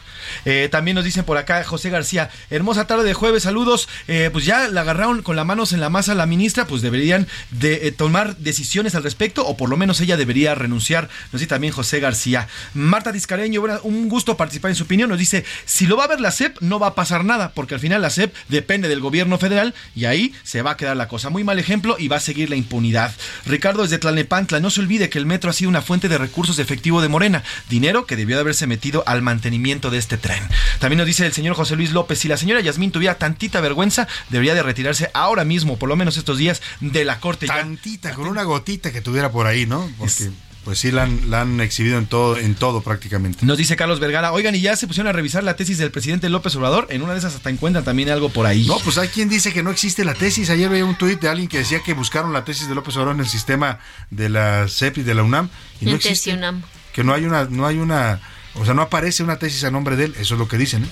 Eh, 0.44 0.68
también 0.70 0.94
nos 0.94 1.04
dicen 1.04 1.24
por 1.24 1.36
acá 1.36 1.62
José 1.64 1.90
García, 1.90 2.30
hermosa 2.50 2.86
tarde 2.86 3.04
de 3.04 3.14
jueves, 3.14 3.44
saludos. 3.44 3.88
Eh, 4.08 4.30
pues 4.32 4.44
ya 4.44 4.68
la 4.68 4.82
agarraron 4.82 5.22
con 5.22 5.36
las 5.36 5.46
manos 5.46 5.72
en 5.72 5.80
la 5.80 5.90
masa 5.90 6.14
la 6.14 6.26
ministra, 6.26 6.66
pues 6.66 6.82
deberían 6.82 7.26
de 7.50 7.86
eh, 7.86 7.92
tomar 7.92 8.36
decisiones 8.36 8.94
al 8.94 9.02
respecto 9.02 9.46
o 9.46 9.56
por 9.56 9.68
lo 9.68 9.76
menos 9.76 10.00
ella 10.00 10.16
debería 10.16 10.54
renunciar. 10.54 11.08
Nos 11.32 11.40
dice 11.40 11.50
también 11.50 11.72
José 11.72 12.00
García. 12.00 12.48
Marta 12.74 13.12
Discareño, 13.12 13.62
un 13.82 14.08
gusto 14.08 14.36
participar 14.36 14.70
en 14.70 14.76
su 14.76 14.85
opinión. 14.86 15.10
Nos 15.10 15.18
dice, 15.18 15.44
si 15.66 15.86
lo 15.86 15.96
va 15.96 16.04
a 16.04 16.08
ver 16.08 16.20
la 16.20 16.30
SEP, 16.30 16.56
no 16.60 16.78
va 16.78 16.88
a 16.88 16.94
pasar 16.94 17.24
nada, 17.24 17.52
porque 17.54 17.74
al 17.74 17.80
final 17.80 18.00
la 18.02 18.10
SEP 18.10 18.34
depende 18.48 18.88
del 18.88 19.00
gobierno 19.00 19.38
federal 19.38 19.74
y 19.94 20.06
ahí 20.06 20.32
se 20.42 20.62
va 20.62 20.72
a 20.72 20.76
quedar 20.76 20.96
la 20.96 21.08
cosa. 21.08 21.28
Muy 21.30 21.44
mal 21.44 21.58
ejemplo 21.58 21.96
y 21.98 22.08
va 22.08 22.16
a 22.16 22.20
seguir 22.20 22.48
la 22.50 22.56
impunidad. 22.56 23.12
Ricardo 23.44 23.82
desde 23.82 23.98
Tlalnepantla, 23.98 24.60
no 24.60 24.70
se 24.70 24.80
olvide 24.80 25.08
que 25.10 25.18
el 25.18 25.26
metro 25.26 25.50
ha 25.50 25.52
sido 25.52 25.68
una 25.68 25.82
fuente 25.82 26.08
de 26.08 26.18
recursos 26.18 26.56
de 26.56 26.62
efectivo 26.62 27.02
de 27.02 27.08
Morena, 27.08 27.42
dinero 27.68 28.06
que 28.06 28.16
debió 28.16 28.36
de 28.36 28.40
haberse 28.40 28.66
metido 28.66 29.02
al 29.06 29.22
mantenimiento 29.22 29.90
de 29.90 29.98
este 29.98 30.16
tren. 30.16 30.42
También 30.78 30.98
nos 30.98 31.06
dice 31.06 31.26
el 31.26 31.32
señor 31.32 31.54
José 31.56 31.76
Luis 31.76 31.92
López, 31.92 32.18
si 32.18 32.28
la 32.28 32.36
señora 32.36 32.60
Yasmín 32.60 32.90
tuviera 32.92 33.16
tantita 33.18 33.60
vergüenza, 33.60 34.06
debería 34.30 34.54
de 34.54 34.62
retirarse 34.62 35.10
ahora 35.14 35.44
mismo, 35.44 35.78
por 35.78 35.88
lo 35.88 35.96
menos 35.96 36.16
estos 36.16 36.38
días, 36.38 36.62
de 36.80 37.04
la 37.04 37.20
corte. 37.20 37.46
Ya- 37.46 37.56
Tantita, 37.56 38.12
con 38.14 38.26
una 38.28 38.42
gotita 38.44 38.92
que 38.92 39.00
tuviera 39.00 39.30
por 39.30 39.46
ahí, 39.46 39.66
¿no? 39.66 39.90
Porque 39.98 40.30
pues 40.66 40.80
sí 40.80 40.90
la 40.90 41.04
han, 41.04 41.30
la 41.30 41.42
han 41.42 41.60
exhibido 41.60 41.96
en 41.96 42.06
todo, 42.06 42.36
en 42.36 42.56
todo 42.56 42.80
prácticamente. 42.80 43.46
Nos 43.46 43.56
dice 43.56 43.76
Carlos 43.76 44.00
Vergara, 44.00 44.32
oigan, 44.32 44.52
y 44.56 44.60
ya 44.60 44.74
se 44.74 44.88
pusieron 44.88 45.08
a 45.08 45.12
revisar 45.12 45.44
la 45.44 45.54
tesis 45.54 45.78
del 45.78 45.92
presidente 45.92 46.28
López 46.28 46.56
Obrador. 46.56 46.88
En 46.90 47.02
una 47.02 47.12
de 47.12 47.20
esas 47.20 47.36
hasta 47.36 47.50
encuentran 47.50 47.84
también 47.84 48.10
algo 48.10 48.30
por 48.30 48.46
ahí. 48.46 48.66
No, 48.66 48.80
pues 48.80 48.98
hay 48.98 49.06
quien 49.06 49.28
dice 49.28 49.52
que 49.52 49.62
no 49.62 49.70
existe 49.70 50.04
la 50.04 50.14
tesis. 50.14 50.50
Ayer 50.50 50.68
veía 50.68 50.84
un 50.84 50.98
tuit 50.98 51.20
de 51.20 51.28
alguien 51.28 51.48
que 51.48 51.58
decía 51.58 51.84
que 51.84 51.94
buscaron 51.94 52.32
la 52.32 52.44
tesis 52.44 52.68
de 52.68 52.74
López 52.74 52.96
Obrador 52.96 53.14
en 53.14 53.20
el 53.20 53.28
sistema 53.28 53.78
de 54.10 54.28
la 54.28 54.66
CEP 54.68 54.98
y 54.98 55.02
de 55.04 55.14
la 55.14 55.22
UNAM 55.22 55.50
y 55.80 55.84
no 55.84 55.94
existe. 55.94 56.32
Tesionam. 56.32 56.64
Que 56.92 57.04
no 57.04 57.14
hay 57.14 57.26
una, 57.26 57.44
no 57.44 57.64
hay 57.64 57.78
una, 57.78 58.20
o 58.58 58.64
sea, 58.64 58.74
no 58.74 58.82
aparece 58.82 59.22
una 59.22 59.38
tesis 59.38 59.64
a 59.64 59.70
nombre 59.70 59.96
de 59.96 60.06
él. 60.06 60.14
Eso 60.18 60.34
es 60.34 60.38
lo 60.38 60.48
que 60.48 60.56
dicen. 60.58 60.84
¿eh? 60.84 60.88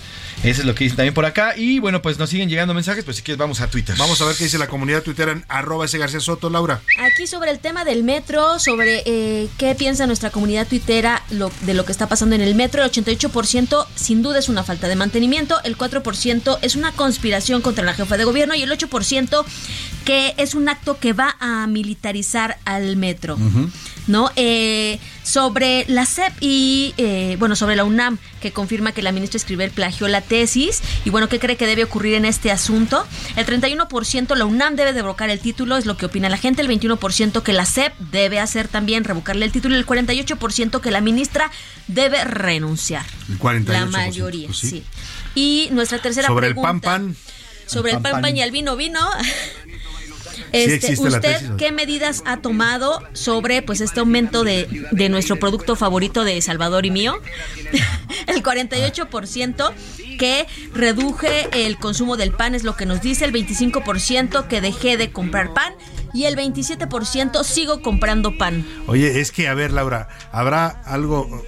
Eso 0.51 0.61
es 0.62 0.67
lo 0.67 0.75
que 0.75 0.85
dicen 0.85 0.97
también 0.97 1.15
por 1.15 1.25
acá. 1.25 1.55
Y 1.57 1.79
bueno, 1.79 2.03
pues 2.03 2.19
nos 2.19 2.31
siguen 2.31 2.49
llegando 2.49 2.75
mensajes, 2.75 3.05
pues 3.05 3.17
si 3.19 3.23
quieres 3.23 3.39
vamos 3.39 3.61
a 3.61 3.69
Twitter. 3.69 3.95
Vamos 3.99 4.21
a 4.21 4.25
ver 4.27 4.37
qué 4.37 4.45
dice 4.45 4.59
la 4.59 4.67
comunidad 4.69 5.03
tuitera 5.03 5.33
en 5.33 5.45
arroba 5.49 5.85
ese 5.87 5.99
García 5.99 6.21
Soto, 6.21 6.51
Laura. 6.51 6.81
Aquí 6.99 7.27
sobre 7.27 7.51
el 7.51 7.59
tema 7.59 7.85
del 7.85 8.05
metro, 8.05 8.59
sobre 8.59 9.03
eh, 9.07 9.49
qué 9.59 9.75
piensa 9.75 10.07
nuestra 10.07 10.31
comunidad 10.31 10.67
tuitera 10.67 11.23
lo- 11.31 11.51
de 11.62 11.75
lo 11.75 11.85
que 11.85 11.93
está 11.93 12.09
pasando 12.09 12.35
en 12.35 12.41
el 12.43 12.55
metro, 12.55 12.83
el 12.83 12.91
88% 12.91 13.87
sin 13.95 14.23
duda 14.23 14.39
es 14.39 14.49
una 14.49 14.62
falta 14.65 14.89
de 14.89 14.97
mantenimiento, 14.97 15.61
el 15.65 15.77
4% 15.77 16.59
es 16.62 16.77
una 16.77 16.93
conspiración 16.93 17.62
contra 17.62 17.85
la 17.85 17.95
jefa 17.95 18.17
de 18.17 18.25
gobierno 18.25 18.55
y 18.55 18.62
el 18.62 18.71
8% 18.71 19.45
que 20.05 20.35
es 20.37 20.55
un 20.55 20.69
acto 20.69 20.99
que 20.99 21.12
va 21.12 21.37
a 21.41 21.67
militarizar 21.67 22.59
al 22.65 22.97
metro. 22.97 23.39
¿No? 24.07 24.30
Eh, 24.36 24.98
sobre 25.22 25.84
la 25.88 26.05
SEP 26.05 26.32
y, 26.40 26.92
eh, 26.98 27.36
bueno, 27.38 27.57
sobre 27.57 27.76
la 27.76 27.84
UNAM, 27.84 28.18
que 28.40 28.52
confirma 28.52 28.92
que 28.92 29.00
la 29.02 29.11
ministra 29.12 29.38
Escribel 29.38 29.70
plagió 29.70 30.07
la 30.09 30.20
tesis. 30.20 30.82
Y 31.05 31.11
bueno, 31.11 31.28
¿qué 31.28 31.38
cree 31.38 31.57
que 31.57 31.66
debe 31.66 31.84
ocurrir 31.84 32.14
en 32.14 32.24
este 32.26 32.50
asunto? 32.50 33.07
El 33.36 33.46
31% 33.46 34.34
la 34.36 34.44
UNAM 34.44 34.76
debe 34.76 34.92
revocar 34.92 35.30
el 35.30 35.40
título, 35.40 35.76
es 35.76 35.86
lo 35.86 35.96
que 35.96 36.07
opina 36.07 36.28
la 36.28 36.36
gente. 36.36 36.61
El 36.62 36.68
21% 36.68 37.42
que 37.42 37.52
la 37.52 37.64
SEP 37.64 37.94
debe 37.98 38.38
hacer 38.40 38.68
también, 38.68 39.05
revocarle 39.05 39.46
el 39.46 39.52
título. 39.52 39.74
Y 39.76 39.78
el 39.78 39.86
48% 39.86 40.80
que 40.80 40.90
la 40.90 41.00
ministra 41.00 41.50
debe 41.88 42.22
renunciar. 42.24 43.05
El 43.30 43.38
48%, 43.38 43.64
La 43.68 43.86
mayoría, 43.86 44.46
pues 44.48 44.59
sí. 44.59 44.68
sí. 44.68 44.84
Y 45.34 45.68
nuestra 45.72 45.98
tercera 45.98 46.28
Sobre 46.28 46.48
el 46.48 46.55
pregunta. 46.55 46.68
pan 46.68 47.07
pan. 47.07 47.16
Sobre 47.66 47.92
el, 47.92 47.96
El 47.96 48.02
pan, 48.02 48.12
pan, 48.12 48.12
pan. 48.12 48.22
pan 48.30 48.36
y 48.36 48.42
el 48.42 48.50
vino 48.50 48.76
vino. 48.76 49.00
Este, 50.55 50.94
¿Usted 51.00 51.57
qué 51.57 51.72
medidas 51.72 52.22
ha 52.26 52.38
tomado 52.38 53.02
sobre 53.12 53.62
pues 53.62 53.80
este 53.80 54.00
aumento 54.00 54.44
de, 54.44 54.86
de 54.92 55.09
nuestro 55.09 55.36
producto 55.36 55.74
favorito 55.74 56.24
de 56.24 56.40
Salvador 56.40 56.86
y 56.86 56.90
mío? 56.90 57.14
el 58.26 58.42
48% 58.42 59.72
que 60.18 60.46
reduje 60.72 61.48
el 61.66 61.76
consumo 61.78 62.16
del 62.16 62.32
pan 62.32 62.55
es 62.55 62.62
lo 62.62 62.76
que 62.76 62.86
nos 62.86 63.00
dice, 63.00 63.24
el 63.24 63.32
25% 63.32 64.46
que 64.46 64.61
dejé 64.61 64.96
de 64.96 65.11
comprar 65.11 65.52
pan 65.55 65.74
y 66.12 66.24
el 66.24 66.36
27% 66.36 67.42
sigo 67.42 67.82
comprando 67.82 68.38
pan. 68.38 68.64
Oye, 68.86 69.20
es 69.20 69.32
que, 69.32 69.48
a 69.48 69.55
ver, 69.55 69.72
Laura, 69.72 70.09
¿habrá 70.30 70.68
algo 70.68 71.44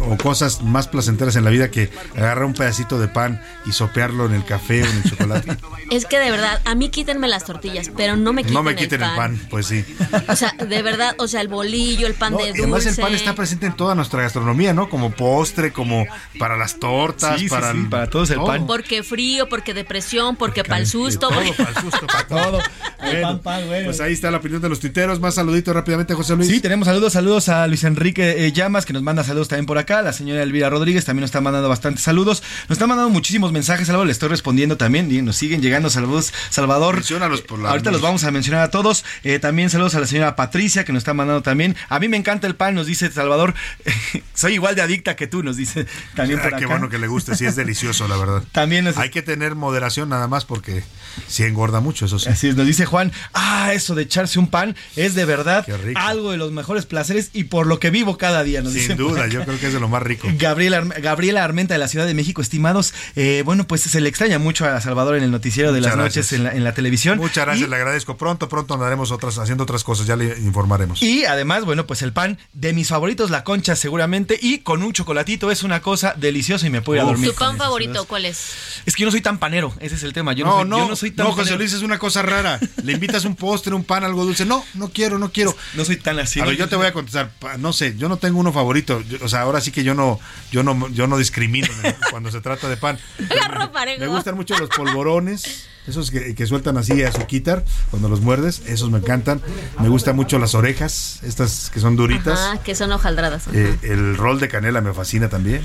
o 0.00 0.16
cosas 0.16 0.62
más 0.62 0.88
placenteras 0.88 1.36
en 1.36 1.44
la 1.44 1.50
vida 1.50 1.70
que 1.70 1.90
agarrar 2.16 2.44
un 2.44 2.54
pedacito 2.54 2.98
de 2.98 3.08
pan 3.08 3.40
y 3.66 3.72
sopearlo 3.72 4.26
en 4.26 4.34
el 4.34 4.44
café 4.44 4.82
o 4.82 4.86
en 4.86 4.96
el 4.96 5.02
chocolate? 5.10 5.56
Es 5.90 6.06
que 6.06 6.20
de 6.20 6.30
verdad, 6.30 6.60
a 6.66 6.76
mí 6.76 6.88
quítenme 6.88 7.26
las 7.26 7.44
tortillas, 7.44 7.90
pero 7.96 8.14
no 8.16 8.32
me 8.32 8.42
quiten, 8.42 8.54
no 8.54 8.62
me 8.62 8.76
quiten 8.76 9.02
el 9.02 9.10
pan. 9.16 9.40
pues 9.50 9.66
sí. 9.66 9.84
O 10.28 10.36
sea, 10.36 10.52
de 10.52 10.82
verdad, 10.82 11.16
o 11.18 11.26
sea, 11.26 11.40
el 11.40 11.48
bolillo, 11.48 12.06
el 12.06 12.14
pan 12.14 12.32
No, 12.34 12.38
de 12.38 12.44
y 12.44 12.46
dulce. 12.50 12.62
además 12.62 12.86
el 12.86 12.96
pan 12.96 13.14
está 13.14 13.34
presente 13.34 13.66
en 13.66 13.72
toda 13.74 13.96
nuestra 13.96 14.22
gastronomía, 14.22 14.72
¿no? 14.72 14.88
Como 14.88 15.10
postre, 15.10 15.72
como 15.72 16.06
para 16.38 16.56
las 16.56 16.78
tortas, 16.78 17.38
Sí, 17.40 17.48
sí, 17.48 17.50
para, 17.50 17.72
sí, 17.72 17.78
para 17.90 18.06
todos 18.08 18.30
el 18.30 18.36
todo. 18.36 18.46
pan. 18.46 18.68
Porque 18.68 19.02
frío, 19.02 19.48
porque 19.48 19.74
depresión, 19.74 20.36
porque 20.36 20.62
para 20.62 20.78
el 20.78 20.86
susto. 20.86 21.26
todo, 21.28 21.40
porque- 21.42 21.54
para 21.64 21.70
el 21.76 21.76
susto, 21.82 22.06
para 22.06 22.26
todo. 22.28 22.58
Bueno, 23.00 23.40
Pues 23.84 24.00
ahí 24.00 24.12
está 24.12 24.30
la 24.30 24.36
opinión 24.38 24.62
de 24.62 24.68
los 24.68 24.78
tuiteros. 24.78 25.18
Más 25.18 25.34
saluditos 25.34 25.74
rápidamente, 25.74 26.14
José 26.14 26.36
Luis. 26.36 26.48
Sí, 26.48 26.60
tenemos 26.60 26.86
saludos, 26.86 27.12
saludos 27.14 27.48
a 27.48 27.66
Luis 27.66 27.82
Enrique 27.82 28.46
eh, 28.46 28.52
Llamas, 28.52 28.86
que 28.86 28.92
nos 28.92 29.02
manda 29.02 29.24
saludos 29.24 29.48
también 29.48 29.66
por 29.70 29.78
acá. 29.78 30.02
La 30.02 30.12
señora 30.12 30.42
Elvira 30.42 30.68
Rodríguez 30.68 31.04
también 31.04 31.20
nos 31.20 31.28
está 31.28 31.40
mandando 31.40 31.68
bastantes 31.68 32.02
saludos. 32.02 32.42
Nos 32.68 32.74
están 32.74 32.88
mandando 32.88 33.08
muchísimos 33.08 33.52
mensajes, 33.52 33.88
algo 33.88 34.04
le 34.04 34.10
estoy 34.10 34.28
respondiendo 34.28 34.76
también. 34.76 35.08
Y 35.12 35.22
nos 35.22 35.36
siguen 35.36 35.62
llegando 35.62 35.90
saludos, 35.90 36.32
Salvador. 36.50 37.04
Por 37.46 37.60
la 37.60 37.70
Ahorita 37.70 37.92
los 37.92 38.00
vamos 38.00 38.24
a 38.24 38.32
mencionar 38.32 38.62
a 38.64 38.70
todos. 38.72 39.04
Eh, 39.22 39.38
también 39.38 39.70
saludos 39.70 39.94
a 39.94 40.00
la 40.00 40.08
señora 40.08 40.34
Patricia, 40.34 40.84
que 40.84 40.92
nos 40.92 41.02
está 41.02 41.14
mandando 41.14 41.42
también. 41.42 41.76
A 41.88 42.00
mí 42.00 42.08
me 42.08 42.16
encanta 42.16 42.48
el 42.48 42.56
pan, 42.56 42.74
nos 42.74 42.88
dice 42.88 43.12
Salvador. 43.12 43.54
Soy 44.34 44.54
igual 44.54 44.74
de 44.74 44.82
adicta 44.82 45.14
que 45.14 45.28
tú, 45.28 45.44
nos 45.44 45.56
dice 45.56 45.86
también 46.16 46.40
Ah, 46.40 46.42
por 46.42 46.50
qué 46.58 46.64
acá. 46.64 46.66
bueno 46.66 46.88
que 46.88 46.98
le 46.98 47.06
guste, 47.06 47.36
sí 47.36 47.46
es 47.46 47.54
delicioso, 47.54 48.08
la 48.08 48.16
verdad. 48.16 48.42
También 48.52 48.84
nos- 48.86 48.96
Hay 48.96 49.10
que 49.10 49.22
tener 49.22 49.54
moderación 49.54 50.08
nada 50.08 50.26
más 50.26 50.44
porque 50.46 50.82
sí 51.28 51.44
engorda 51.44 51.78
mucho, 51.78 52.06
eso 52.06 52.18
sí. 52.18 52.28
Así 52.28 52.48
es, 52.48 52.56
nos 52.56 52.66
dice 52.66 52.86
Juan, 52.86 53.12
ah, 53.34 53.72
eso 53.72 53.94
de 53.94 54.02
echarse 54.02 54.40
un 54.40 54.48
pan 54.48 54.74
es 54.96 55.14
de 55.14 55.24
verdad 55.26 55.64
algo 55.94 56.32
de 56.32 56.38
los 56.38 56.50
mejores 56.50 56.86
placeres 56.86 57.30
y 57.34 57.44
por 57.44 57.68
lo 57.68 57.78
que 57.78 57.90
vivo 57.90 58.18
cada 58.18 58.42
día. 58.42 58.62
Nos 58.62 58.72
Sin 58.72 58.82
dicen 58.82 58.96
por 58.96 59.10
duda, 59.12 59.26
yo 59.28 59.44
creo 59.44 59.49
que 59.58 59.66
es 59.68 59.72
de 59.72 59.80
lo 59.80 59.88
más 59.88 60.02
rico. 60.02 60.28
Gabriela, 60.34 60.78
Arm- 60.78 60.92
Gabriela 61.00 61.44
Armenta 61.44 61.74
de 61.74 61.78
la 61.78 61.88
Ciudad 61.88 62.06
de 62.06 62.14
México, 62.14 62.42
estimados, 62.42 62.94
eh, 63.16 63.42
bueno, 63.44 63.66
pues 63.66 63.82
se 63.82 64.00
le 64.00 64.08
extraña 64.08 64.38
mucho 64.38 64.66
a 64.66 64.80
Salvador 64.80 65.16
en 65.16 65.22
el 65.24 65.30
noticiero 65.30 65.72
de 65.72 65.80
las 65.80 65.96
noches 65.96 66.32
en 66.32 66.44
la, 66.44 66.52
en 66.52 66.64
la 66.64 66.74
televisión. 66.74 67.18
Muchas 67.18 67.44
gracias, 67.44 67.66
Y- 67.66 67.70
le 67.70 67.76
agradezco. 67.76 68.16
Pronto, 68.16 68.48
pronto 68.48 68.74
andaremos 68.74 69.10
otras, 69.10 69.38
haciendo 69.38 69.64
otras 69.64 69.84
cosas, 69.84 70.06
ya 70.06 70.16
le 70.16 70.38
informaremos. 70.40 71.02
Y 71.02 71.24
además, 71.24 71.64
bueno, 71.64 71.86
pues 71.86 72.02
el 72.02 72.12
pan 72.12 72.38
de 72.52 72.72
mis 72.72 72.88
favoritos, 72.88 73.30
la 73.30 73.44
concha 73.44 73.76
seguramente, 73.76 74.38
y 74.40 74.58
con 74.58 74.82
un 74.82 74.92
chocolatito 74.92 75.50
es 75.50 75.62
una 75.62 75.80
cosa 75.80 76.14
deliciosa 76.16 76.66
y 76.66 76.70
me 76.70 76.82
puedo 76.82 76.96
ir 76.98 77.02
a 77.02 77.06
dormir. 77.08 77.30
¿Tu 77.30 77.36
pan 77.36 77.56
favorito 77.56 78.04
cuál 78.06 78.26
es? 78.26 78.82
Es 78.86 78.94
que 78.94 79.02
yo 79.02 79.06
no 79.06 79.10
soy 79.12 79.20
tan 79.20 79.38
panero, 79.38 79.72
ese 79.80 79.94
es 79.94 80.02
el 80.02 80.12
tema. 80.12 80.32
Yo 80.32 80.44
no, 80.44 80.50
no, 80.50 80.58
soy, 80.60 80.68
no, 80.70 80.78
yo 80.78 80.88
no 80.88 80.96
soy 80.96 81.10
tan 81.12 81.26
no, 81.26 81.32
José. 81.32 81.56
Luis 81.56 81.72
es 81.72 81.82
una 81.82 81.98
cosa 81.98 82.22
rara. 82.22 82.58
Le 82.82 82.92
invitas 82.92 83.24
un 83.24 83.36
postre, 83.36 83.74
un 83.74 83.84
pan, 83.84 84.04
algo 84.04 84.24
dulce. 84.24 84.44
No, 84.44 84.64
no 84.74 84.90
quiero, 84.90 85.18
no 85.18 85.30
quiero. 85.32 85.54
No 85.74 85.84
soy 85.84 85.96
tan 85.96 86.18
así. 86.18 86.40
a 86.40 86.52
yo 86.52 86.68
te 86.68 86.76
voy 86.76 86.86
a 86.86 86.92
contestar. 86.92 87.30
No 87.58 87.72
sé, 87.72 87.94
yo 87.96 88.08
no 88.08 88.16
tengo 88.16 88.38
uno 88.40 88.52
favorito. 88.52 89.00
Yo- 89.08 89.18
o 89.22 89.28
sea, 89.28 89.39
ahora 89.40 89.60
sí 89.60 89.70
que 89.72 89.84
yo 89.84 89.94
no, 89.94 90.18
yo 90.50 90.62
no, 90.62 90.88
yo 90.88 91.06
no 91.06 91.18
discrimino 91.18 91.68
cuando 92.10 92.30
se 92.30 92.40
trata 92.40 92.68
de 92.68 92.76
pan. 92.76 92.98
Parejo. 93.72 94.00
Me 94.00 94.06
gustan 94.08 94.34
mucho 94.34 94.58
los 94.58 94.68
polvorones, 94.68 95.68
esos 95.86 96.10
que, 96.10 96.34
que 96.34 96.46
sueltan 96.46 96.76
así 96.76 97.02
a 97.02 97.12
su 97.12 97.26
quitar 97.26 97.64
cuando 97.90 98.08
los 98.08 98.20
muerdes, 98.20 98.62
esos 98.66 98.90
me 98.90 98.98
encantan. 98.98 99.40
Me 99.80 99.88
gustan 99.88 100.16
mucho 100.16 100.38
las 100.38 100.54
orejas, 100.54 101.20
estas 101.22 101.70
que 101.72 101.80
son 101.80 101.96
duritas. 101.96 102.38
Ajá, 102.38 102.62
que 102.62 102.74
son 102.74 102.92
hojaldradas. 102.92 103.48
ajá. 103.48 103.56
Eh, 103.56 103.78
el 103.82 104.16
rol 104.16 104.40
de 104.40 104.48
canela 104.48 104.80
me 104.80 104.92
fascina 104.92 105.28
también. 105.28 105.64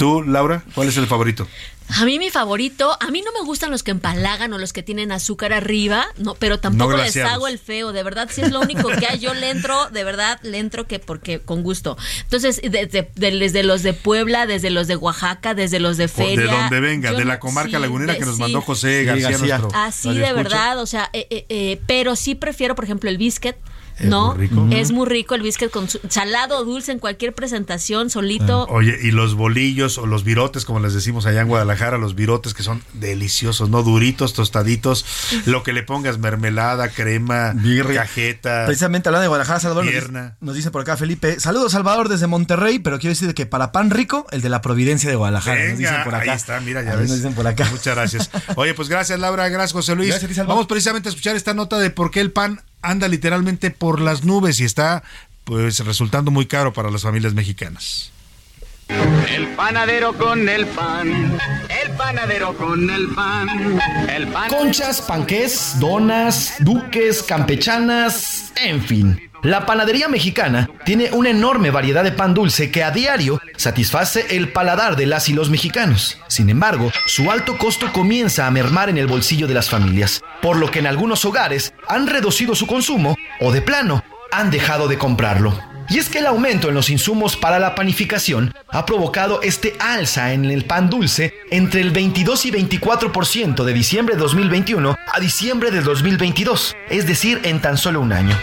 Tú, 0.00 0.22
Laura, 0.22 0.64
¿cuál 0.74 0.88
es 0.88 0.96
el 0.96 1.06
favorito? 1.06 1.46
A 1.98 2.06
mí 2.06 2.18
mi 2.18 2.30
favorito, 2.30 2.96
a 3.00 3.10
mí 3.10 3.20
no 3.20 3.32
me 3.38 3.44
gustan 3.44 3.70
los 3.70 3.82
que 3.82 3.90
empalagan 3.90 4.50
o 4.54 4.58
los 4.58 4.72
que 4.72 4.82
tienen 4.82 5.12
azúcar 5.12 5.52
arriba, 5.52 6.06
no, 6.16 6.34
pero 6.36 6.58
tampoco 6.58 6.96
les 6.96 7.14
hago 7.18 7.48
el 7.48 7.58
feo, 7.58 7.92
de 7.92 8.02
verdad, 8.02 8.30
si 8.32 8.40
es 8.40 8.50
lo 8.50 8.60
único 8.60 8.88
que 8.88 9.06
hay, 9.06 9.18
yo 9.18 9.34
le 9.34 9.50
entro, 9.50 9.90
de 9.90 10.02
verdad, 10.02 10.38
le 10.42 10.56
entro 10.58 10.86
que 10.86 11.00
porque 11.00 11.40
con 11.40 11.62
gusto. 11.62 11.98
Entonces, 12.22 12.62
desde, 12.62 13.10
de- 13.14 13.30
desde 13.38 13.62
los 13.62 13.82
de 13.82 13.92
Puebla, 13.92 14.46
desde 14.46 14.70
los 14.70 14.86
de 14.86 14.96
Oaxaca, 14.96 15.52
desde 15.52 15.80
los 15.80 15.98
de 15.98 16.04
O 16.06 16.08
Feria. 16.08 16.36
de 16.36 16.46
donde 16.46 16.80
venga, 16.80 17.10
yo 17.10 17.18
de 17.18 17.26
la 17.26 17.38
comarca 17.38 17.76
sí, 17.76 17.82
lagunera 17.82 18.14
de- 18.14 18.18
que 18.20 18.24
nos 18.24 18.36
sí. 18.36 18.40
mandó 18.40 18.62
José 18.62 19.00
Sí, 19.00 19.04
García, 19.04 19.30
García. 19.32 19.58
nuestro 19.58 19.78
Así 19.80 20.14
de 20.14 20.32
verdad, 20.32 20.78
o 20.78 20.86
sea, 20.86 21.10
eh, 21.12 21.26
eh, 21.28 21.44
eh, 21.50 21.80
pero 21.86 22.16
sí 22.16 22.34
prefiero, 22.36 22.74
por 22.74 22.84
ejemplo, 22.86 23.10
el 23.10 23.18
biscuit. 23.18 23.56
Es 24.00 24.06
¿No? 24.06 24.34
muy 24.34 24.48
rico. 24.48 24.68
Es 24.70 24.90
muy 24.92 25.06
rico 25.08 25.34
el 25.34 25.42
biscuit 25.42 25.70
con 25.70 25.88
su- 25.88 26.00
salado 26.08 26.58
o 26.58 26.64
dulce 26.64 26.90
en 26.92 26.98
cualquier 26.98 27.34
presentación, 27.34 28.10
solito. 28.10 28.66
Oye, 28.70 28.98
y 29.02 29.10
los 29.10 29.34
bolillos 29.34 29.98
o 29.98 30.06
los 30.06 30.24
virotes, 30.24 30.64
como 30.64 30.80
les 30.80 30.94
decimos 30.94 31.26
allá 31.26 31.42
en 31.42 31.48
Guadalajara, 31.48 31.98
los 31.98 32.14
virotes 32.14 32.54
que 32.54 32.62
son 32.62 32.82
deliciosos, 32.94 33.68
¿no? 33.68 33.82
Duritos, 33.82 34.32
tostaditos, 34.32 35.04
lo 35.46 35.62
que 35.62 35.72
le 35.72 35.82
pongas, 35.82 36.18
mermelada, 36.18 36.88
crema, 36.88 37.52
Birria. 37.54 38.02
cajeta. 38.02 38.64
Precisamente 38.66 39.08
hablando 39.08 39.22
de 39.22 39.28
Guadalajara, 39.28 39.60
Salvador, 39.60 39.84
nos 39.84 39.92
Pierna. 39.92 40.22
dice, 40.22 40.36
nos 40.40 40.54
dice 40.54 40.70
por 40.70 40.80
acá 40.82 40.96
Felipe, 40.96 41.38
saludos 41.40 41.72
Salvador 41.72 42.08
desde 42.08 42.26
Monterrey, 42.26 42.78
pero 42.78 42.98
quiero 42.98 43.12
decir 43.12 43.34
que 43.34 43.46
para 43.46 43.70
pan 43.72 43.90
rico, 43.90 44.26
el 44.30 44.40
de 44.40 44.48
la 44.48 44.62
Providencia 44.62 45.10
de 45.10 45.16
Guadalajara, 45.16 45.68
nos 45.68 45.78
dicen 45.78 45.92
Venga, 45.92 46.04
por 46.04 46.14
acá. 46.14 46.32
ahí 46.32 46.36
está, 46.36 46.60
mira, 46.60 46.82
ya 46.82 46.96
ves. 46.96 47.08
Nos 47.10 47.18
dicen 47.18 47.34
por 47.34 47.46
acá. 47.46 47.68
Muchas 47.70 47.94
gracias. 47.94 48.30
Oye, 48.56 48.72
pues 48.74 48.88
gracias 48.88 49.18
Laura, 49.20 49.48
gracias 49.48 49.72
José 49.72 49.94
Luis. 49.94 50.08
Gracias 50.08 50.24
a 50.24 50.28
ti, 50.28 50.34
Salvador. 50.34 50.56
Vamos 50.56 50.66
precisamente 50.68 51.08
a 51.08 51.10
escuchar 51.10 51.36
esta 51.36 51.52
nota 51.54 51.78
de 51.78 51.90
por 51.90 52.10
qué 52.10 52.20
el 52.20 52.32
pan 52.32 52.60
anda 52.82 53.08
literalmente 53.08 53.70
por 53.70 54.00
las 54.00 54.24
nubes 54.24 54.60
y 54.60 54.64
está 54.64 55.02
pues 55.44 55.78
resultando 55.80 56.30
muy 56.30 56.46
caro 56.46 56.72
para 56.72 56.90
las 56.90 57.02
familias 57.02 57.34
mexicanas. 57.34 58.12
El 59.28 59.48
panadero 59.54 60.12
con 60.14 60.48
el 60.48 60.66
pan, 60.66 61.38
el 61.68 61.92
panadero 61.92 62.56
con 62.56 62.90
el 62.90 63.08
pan, 63.08 63.48
el 64.08 64.26
pan. 64.28 64.50
Conchas, 64.50 65.00
panqués, 65.02 65.76
donas, 65.78 66.54
duques, 66.58 67.22
campechanas, 67.22 68.52
en 68.56 68.82
fin. 68.82 69.29
La 69.42 69.64
panadería 69.64 70.06
mexicana 70.08 70.68
tiene 70.84 71.10
una 71.12 71.30
enorme 71.30 71.70
variedad 71.70 72.04
de 72.04 72.12
pan 72.12 72.34
dulce 72.34 72.70
que 72.70 72.84
a 72.84 72.90
diario 72.90 73.40
satisface 73.56 74.36
el 74.36 74.52
paladar 74.52 74.96
de 74.96 75.06
las 75.06 75.30
y 75.30 75.32
los 75.32 75.48
mexicanos. 75.48 76.18
Sin 76.28 76.50
embargo, 76.50 76.92
su 77.06 77.30
alto 77.30 77.56
costo 77.56 77.90
comienza 77.90 78.46
a 78.46 78.50
mermar 78.50 78.90
en 78.90 78.98
el 78.98 79.06
bolsillo 79.06 79.46
de 79.46 79.54
las 79.54 79.70
familias, 79.70 80.22
por 80.42 80.56
lo 80.56 80.70
que 80.70 80.80
en 80.80 80.86
algunos 80.86 81.24
hogares 81.24 81.72
han 81.88 82.06
reducido 82.06 82.54
su 82.54 82.66
consumo 82.66 83.16
o 83.40 83.50
de 83.50 83.62
plano 83.62 84.04
han 84.30 84.50
dejado 84.50 84.88
de 84.88 84.98
comprarlo. 84.98 85.69
Y 85.90 85.98
es 85.98 86.08
que 86.08 86.20
el 86.20 86.26
aumento 86.26 86.68
en 86.68 86.74
los 86.76 86.88
insumos 86.88 87.36
para 87.36 87.58
la 87.58 87.74
panificación 87.74 88.54
ha 88.68 88.86
provocado 88.86 89.42
este 89.42 89.74
alza 89.80 90.32
en 90.32 90.44
el 90.44 90.64
pan 90.64 90.88
dulce 90.88 91.34
entre 91.50 91.80
el 91.80 91.90
22 91.90 92.46
y 92.46 92.52
24% 92.52 93.64
de 93.64 93.72
diciembre 93.72 94.14
de 94.14 94.20
2021 94.20 94.96
a 95.12 95.20
diciembre 95.20 95.72
de 95.72 95.80
2022, 95.80 96.76
es 96.88 97.08
decir, 97.08 97.40
en 97.42 97.60
tan 97.60 97.76
solo 97.76 98.00
un 98.00 98.12
año. 98.12 98.38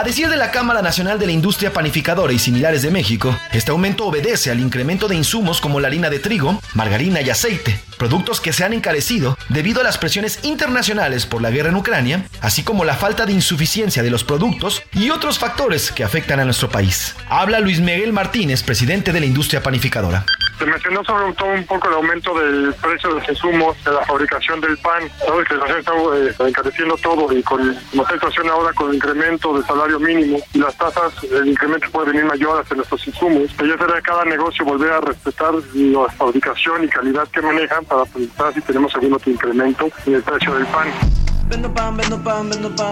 A 0.00 0.02
decir 0.02 0.30
de 0.30 0.38
la 0.38 0.50
Cámara 0.50 0.80
Nacional 0.80 1.18
de 1.18 1.26
la 1.26 1.32
Industria 1.32 1.74
Panificadora 1.74 2.32
y 2.32 2.38
Similares 2.38 2.80
de 2.80 2.90
México, 2.90 3.38
este 3.52 3.70
aumento 3.70 4.06
obedece 4.06 4.50
al 4.50 4.58
incremento 4.58 5.08
de 5.08 5.14
insumos 5.14 5.60
como 5.60 5.78
la 5.78 5.88
harina 5.88 6.08
de 6.08 6.18
trigo, 6.18 6.58
margarina 6.72 7.20
y 7.20 7.28
aceite, 7.28 7.78
productos 7.98 8.40
que 8.40 8.54
se 8.54 8.64
han 8.64 8.72
encarecido 8.72 9.36
debido 9.50 9.82
a 9.82 9.84
las 9.84 9.98
presiones 9.98 10.38
internacionales 10.42 11.26
por 11.26 11.42
la 11.42 11.50
guerra 11.50 11.68
en 11.68 11.76
Ucrania, 11.76 12.24
así 12.40 12.62
como 12.62 12.86
la 12.86 12.94
falta 12.94 13.26
de 13.26 13.34
insuficiencia 13.34 14.02
de 14.02 14.08
los 14.08 14.24
productos 14.24 14.82
y 14.94 15.10
otros 15.10 15.38
factores 15.38 15.92
que 15.92 16.02
afectan 16.02 16.40
a 16.40 16.46
nuestro 16.46 16.70
país. 16.70 17.14
Habla 17.28 17.60
Luis 17.60 17.80
Miguel 17.80 18.14
Martínez, 18.14 18.62
presidente 18.62 19.12
de 19.12 19.20
la 19.20 19.26
industria 19.26 19.62
panificadora. 19.62 20.24
Se 20.60 20.66
mencionó 20.66 21.02
sobre 21.04 21.32
todo 21.32 21.48
un 21.48 21.64
poco 21.64 21.88
el 21.88 21.94
aumento 21.94 22.38
del 22.38 22.74
precio 22.82 23.08
de 23.08 23.14
los 23.14 23.28
insumos 23.30 23.82
de 23.82 23.92
la 23.92 24.04
fabricación 24.04 24.60
del 24.60 24.76
pan. 24.76 25.10
Sabes 25.26 25.48
que 25.48 25.54
la 25.54 25.64
está 25.64 25.92
eh, 25.94 26.48
encareciendo 26.48 26.96
todo 26.98 27.32
y 27.32 27.42
con 27.42 27.74
la 27.94 28.06
situación 28.06 28.46
ahora 28.50 28.70
con 28.74 28.94
incremento 28.94 29.54
del 29.54 29.64
salario 29.64 29.98
mínimo 29.98 30.36
y 30.52 30.58
las 30.58 30.76
tasas, 30.76 31.14
el 31.24 31.48
incremento 31.48 31.90
puede 31.90 32.12
venir 32.12 32.26
mayor 32.26 32.60
hacia 32.60 32.76
nuestros 32.76 33.06
insumos. 33.06 33.50
Ya 33.56 33.78
será 33.78 34.02
cada 34.02 34.26
negocio 34.26 34.66
volver 34.66 34.92
a 34.92 35.00
respetar 35.00 35.54
la 35.54 36.08
fabricación 36.10 36.84
y 36.84 36.88
calidad 36.88 37.26
que 37.28 37.40
manejan 37.40 37.82
para 37.86 38.04
preguntar 38.04 38.52
si 38.52 38.60
tenemos 38.60 38.94
algún 38.94 39.14
otro 39.14 39.32
incremento 39.32 39.88
en 40.04 40.14
el 40.16 40.22
precio 40.22 40.52
del 40.52 40.66
pan. 40.66 40.88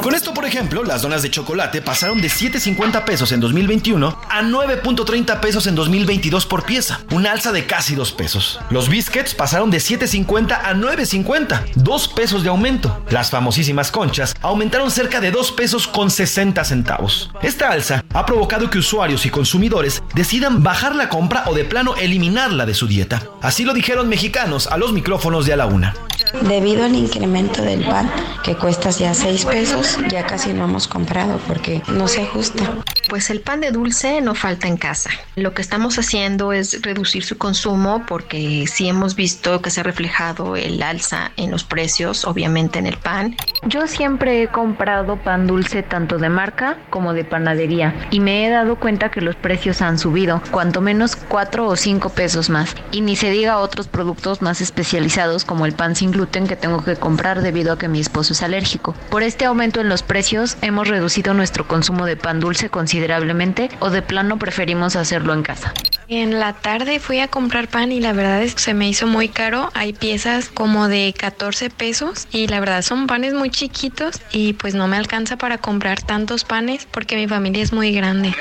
Con 0.02 0.14
esto, 0.14 0.34
por 0.34 0.44
ejemplo, 0.44 0.82
las 0.82 1.02
donas 1.02 1.22
de 1.22 1.30
chocolate 1.30 1.80
pasaron 1.80 2.20
de 2.20 2.28
7.50 2.28 3.04
pesos 3.04 3.32
en 3.32 3.40
2021 3.40 4.18
a 4.28 4.42
9.30 4.42 5.40
pesos 5.40 5.66
en 5.66 5.74
2022 5.74 6.46
por 6.46 6.64
pieza, 6.64 7.00
un 7.12 7.26
alza 7.26 7.52
de 7.52 7.66
casi 7.66 7.94
2 7.94 8.12
pesos. 8.12 8.60
Los 8.70 8.88
biscuits 8.88 9.34
pasaron 9.34 9.70
de 9.70 9.78
7.50 9.78 10.60
a 10.62 10.74
9.50, 10.74 11.72
2 11.76 12.08
pesos 12.08 12.42
de 12.42 12.48
aumento. 12.48 13.04
Las 13.10 13.30
famosísimas 13.30 13.90
conchas 13.90 14.34
aumentaron 14.42 14.90
cerca 14.90 15.20
de 15.20 15.30
2 15.30 15.52
pesos 15.52 15.86
con 15.86 16.10
60 16.10 16.64
centavos. 16.64 17.30
Esta 17.42 17.70
alza 17.70 18.04
ha 18.12 18.26
provocado 18.26 18.70
que 18.70 18.78
usuarios 18.78 19.24
y 19.26 19.30
consumidores 19.30 20.02
decidan 20.14 20.62
bajar 20.62 20.96
la 20.96 21.08
compra 21.08 21.44
o 21.46 21.54
de 21.54 21.64
plano 21.64 21.94
eliminarla 21.96 22.66
de 22.66 22.74
su 22.74 22.86
dieta. 22.86 23.22
Así 23.40 23.64
lo 23.64 23.72
dijeron 23.72 24.08
mexicanos 24.08 24.66
a 24.66 24.76
los 24.76 24.92
micrófonos 24.92 25.46
de 25.46 25.52
a 25.52 25.56
la 25.56 25.66
una. 25.66 25.94
Debido 26.42 26.84
al 26.84 26.94
incremento 26.94 27.62
del 27.62 27.84
pan, 27.84 28.10
que 28.44 28.54
cuesta 28.54 28.90
ya 28.90 29.14
6 29.14 29.44
pesos, 29.46 29.98
ya 30.08 30.26
casi 30.26 30.52
no 30.52 30.64
hemos 30.64 30.86
comprado 30.86 31.38
porque 31.46 31.82
no 31.88 32.06
se 32.06 32.22
ajusta. 32.22 32.64
Pues 33.08 33.30
el 33.30 33.40
pan 33.40 33.62
de 33.62 33.70
dulce 33.70 34.20
no 34.20 34.34
falta 34.34 34.68
en 34.68 34.76
casa. 34.76 35.10
Lo 35.34 35.54
que 35.54 35.62
estamos 35.62 35.98
haciendo 35.98 36.52
es 36.52 36.82
reducir 36.82 37.24
su 37.24 37.38
consumo 37.38 38.04
porque 38.06 38.66
sí 38.66 38.86
hemos 38.86 39.14
visto 39.14 39.62
que 39.62 39.70
se 39.70 39.80
ha 39.80 39.82
reflejado 39.82 40.56
el 40.56 40.82
alza 40.82 41.32
en 41.36 41.50
los 41.50 41.64
precios, 41.64 42.26
obviamente 42.26 42.78
en 42.78 42.86
el 42.86 42.98
pan. 42.98 43.34
Yo 43.66 43.86
siempre 43.86 44.42
he 44.42 44.48
comprado 44.48 45.16
pan 45.16 45.46
dulce 45.46 45.82
tanto 45.82 46.18
de 46.18 46.28
marca 46.28 46.76
como 46.90 47.14
de 47.14 47.24
panadería 47.24 47.94
y 48.10 48.20
me 48.20 48.46
he 48.46 48.50
dado 48.50 48.76
cuenta 48.76 49.10
que 49.10 49.22
los 49.22 49.36
precios 49.36 49.80
han 49.80 49.98
subido, 49.98 50.42
cuanto 50.50 50.82
menos 50.82 51.16
4 51.16 51.66
o 51.66 51.76
5 51.76 52.10
pesos 52.10 52.50
más. 52.50 52.76
Y 52.92 53.00
ni 53.00 53.16
se 53.16 53.30
diga 53.30 53.58
otros 53.58 53.88
productos 53.88 54.42
más 54.42 54.60
especializados 54.60 55.46
como 55.46 55.64
el 55.64 55.72
pan 55.72 55.96
sin 55.96 56.12
gluten 56.18 56.48
que 56.48 56.56
tengo 56.56 56.82
que 56.82 56.96
comprar 56.96 57.42
debido 57.42 57.72
a 57.72 57.78
que 57.78 57.86
mi 57.86 58.00
esposo 58.00 58.32
es 58.32 58.42
alérgico. 58.42 58.92
Por 59.08 59.22
este 59.22 59.44
aumento 59.44 59.80
en 59.80 59.88
los 59.88 60.02
precios 60.02 60.56
hemos 60.62 60.88
reducido 60.88 61.32
nuestro 61.32 61.68
consumo 61.68 62.06
de 62.06 62.16
pan 62.16 62.40
dulce 62.40 62.70
considerablemente 62.70 63.70
o 63.78 63.90
de 63.90 64.02
plano 64.02 64.36
preferimos 64.36 64.96
hacerlo 64.96 65.32
en 65.32 65.44
casa. 65.44 65.72
En 66.10 66.40
la 66.40 66.54
tarde 66.54 67.00
fui 67.00 67.20
a 67.20 67.28
comprar 67.28 67.68
pan 67.68 67.92
y 67.92 68.00
la 68.00 68.14
verdad 68.14 68.42
es 68.42 68.54
que 68.54 68.62
se 68.62 68.72
me 68.72 68.88
hizo 68.88 69.06
muy 69.06 69.28
caro. 69.28 69.70
Hay 69.74 69.92
piezas 69.92 70.48
como 70.48 70.88
de 70.88 71.14
14 71.14 71.68
pesos 71.68 72.26
y 72.32 72.46
la 72.46 72.60
verdad 72.60 72.80
son 72.80 73.06
panes 73.06 73.34
muy 73.34 73.50
chiquitos 73.50 74.18
y 74.32 74.54
pues 74.54 74.74
no 74.74 74.88
me 74.88 74.96
alcanza 74.96 75.36
para 75.36 75.58
comprar 75.58 76.00
tantos 76.00 76.44
panes 76.44 76.88
porque 76.90 77.14
mi 77.16 77.28
familia 77.28 77.62
es 77.62 77.74
muy 77.74 77.92
grande. 77.92 78.34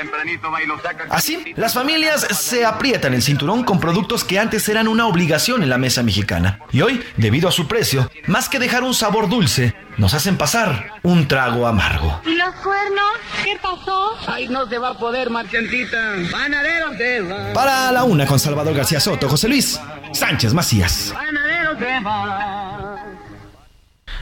Así, 1.10 1.52
las 1.56 1.74
familias 1.74 2.22
se 2.22 2.64
aprietan 2.64 3.12
el 3.12 3.22
cinturón 3.22 3.64
con 3.64 3.80
productos 3.80 4.24
que 4.24 4.38
antes 4.38 4.66
eran 4.70 4.88
una 4.88 5.06
obligación 5.06 5.62
en 5.62 5.68
la 5.68 5.76
mesa 5.76 6.02
mexicana. 6.02 6.60
Y 6.72 6.80
hoy, 6.80 7.02
debido 7.18 7.50
a 7.50 7.52
su 7.52 7.67
precio, 7.68 8.10
más 8.26 8.48
que 8.48 8.58
dejar 8.58 8.82
un 8.82 8.94
sabor 8.94 9.28
dulce, 9.28 9.74
nos 9.96 10.14
hacen 10.14 10.36
pasar 10.36 10.92
un 11.02 11.28
trago 11.28 11.66
amargo. 11.66 12.20
¿Y 12.24 12.34
los 12.34 12.54
cuernos? 12.56 13.04
¿Qué 13.44 13.56
pasó? 13.60 14.16
Ay, 14.26 14.48
no 14.48 14.66
se 14.68 14.78
va 14.78 14.90
a 14.90 14.94
poder, 14.94 15.30
marchantita. 15.30 16.14
Panadero 16.32 16.96
se 16.96 17.20
va. 17.20 17.52
Para 17.52 17.92
la 17.92 18.04
una 18.04 18.26
con 18.26 18.38
Salvador 18.40 18.74
García 18.74 19.00
Soto, 19.00 19.28
José 19.28 19.48
Luis 19.48 19.80
Sánchez 20.12 20.54
Macías. 20.54 21.12
Panadero 21.14 21.78
se 21.78 22.00
va. 22.04 23.17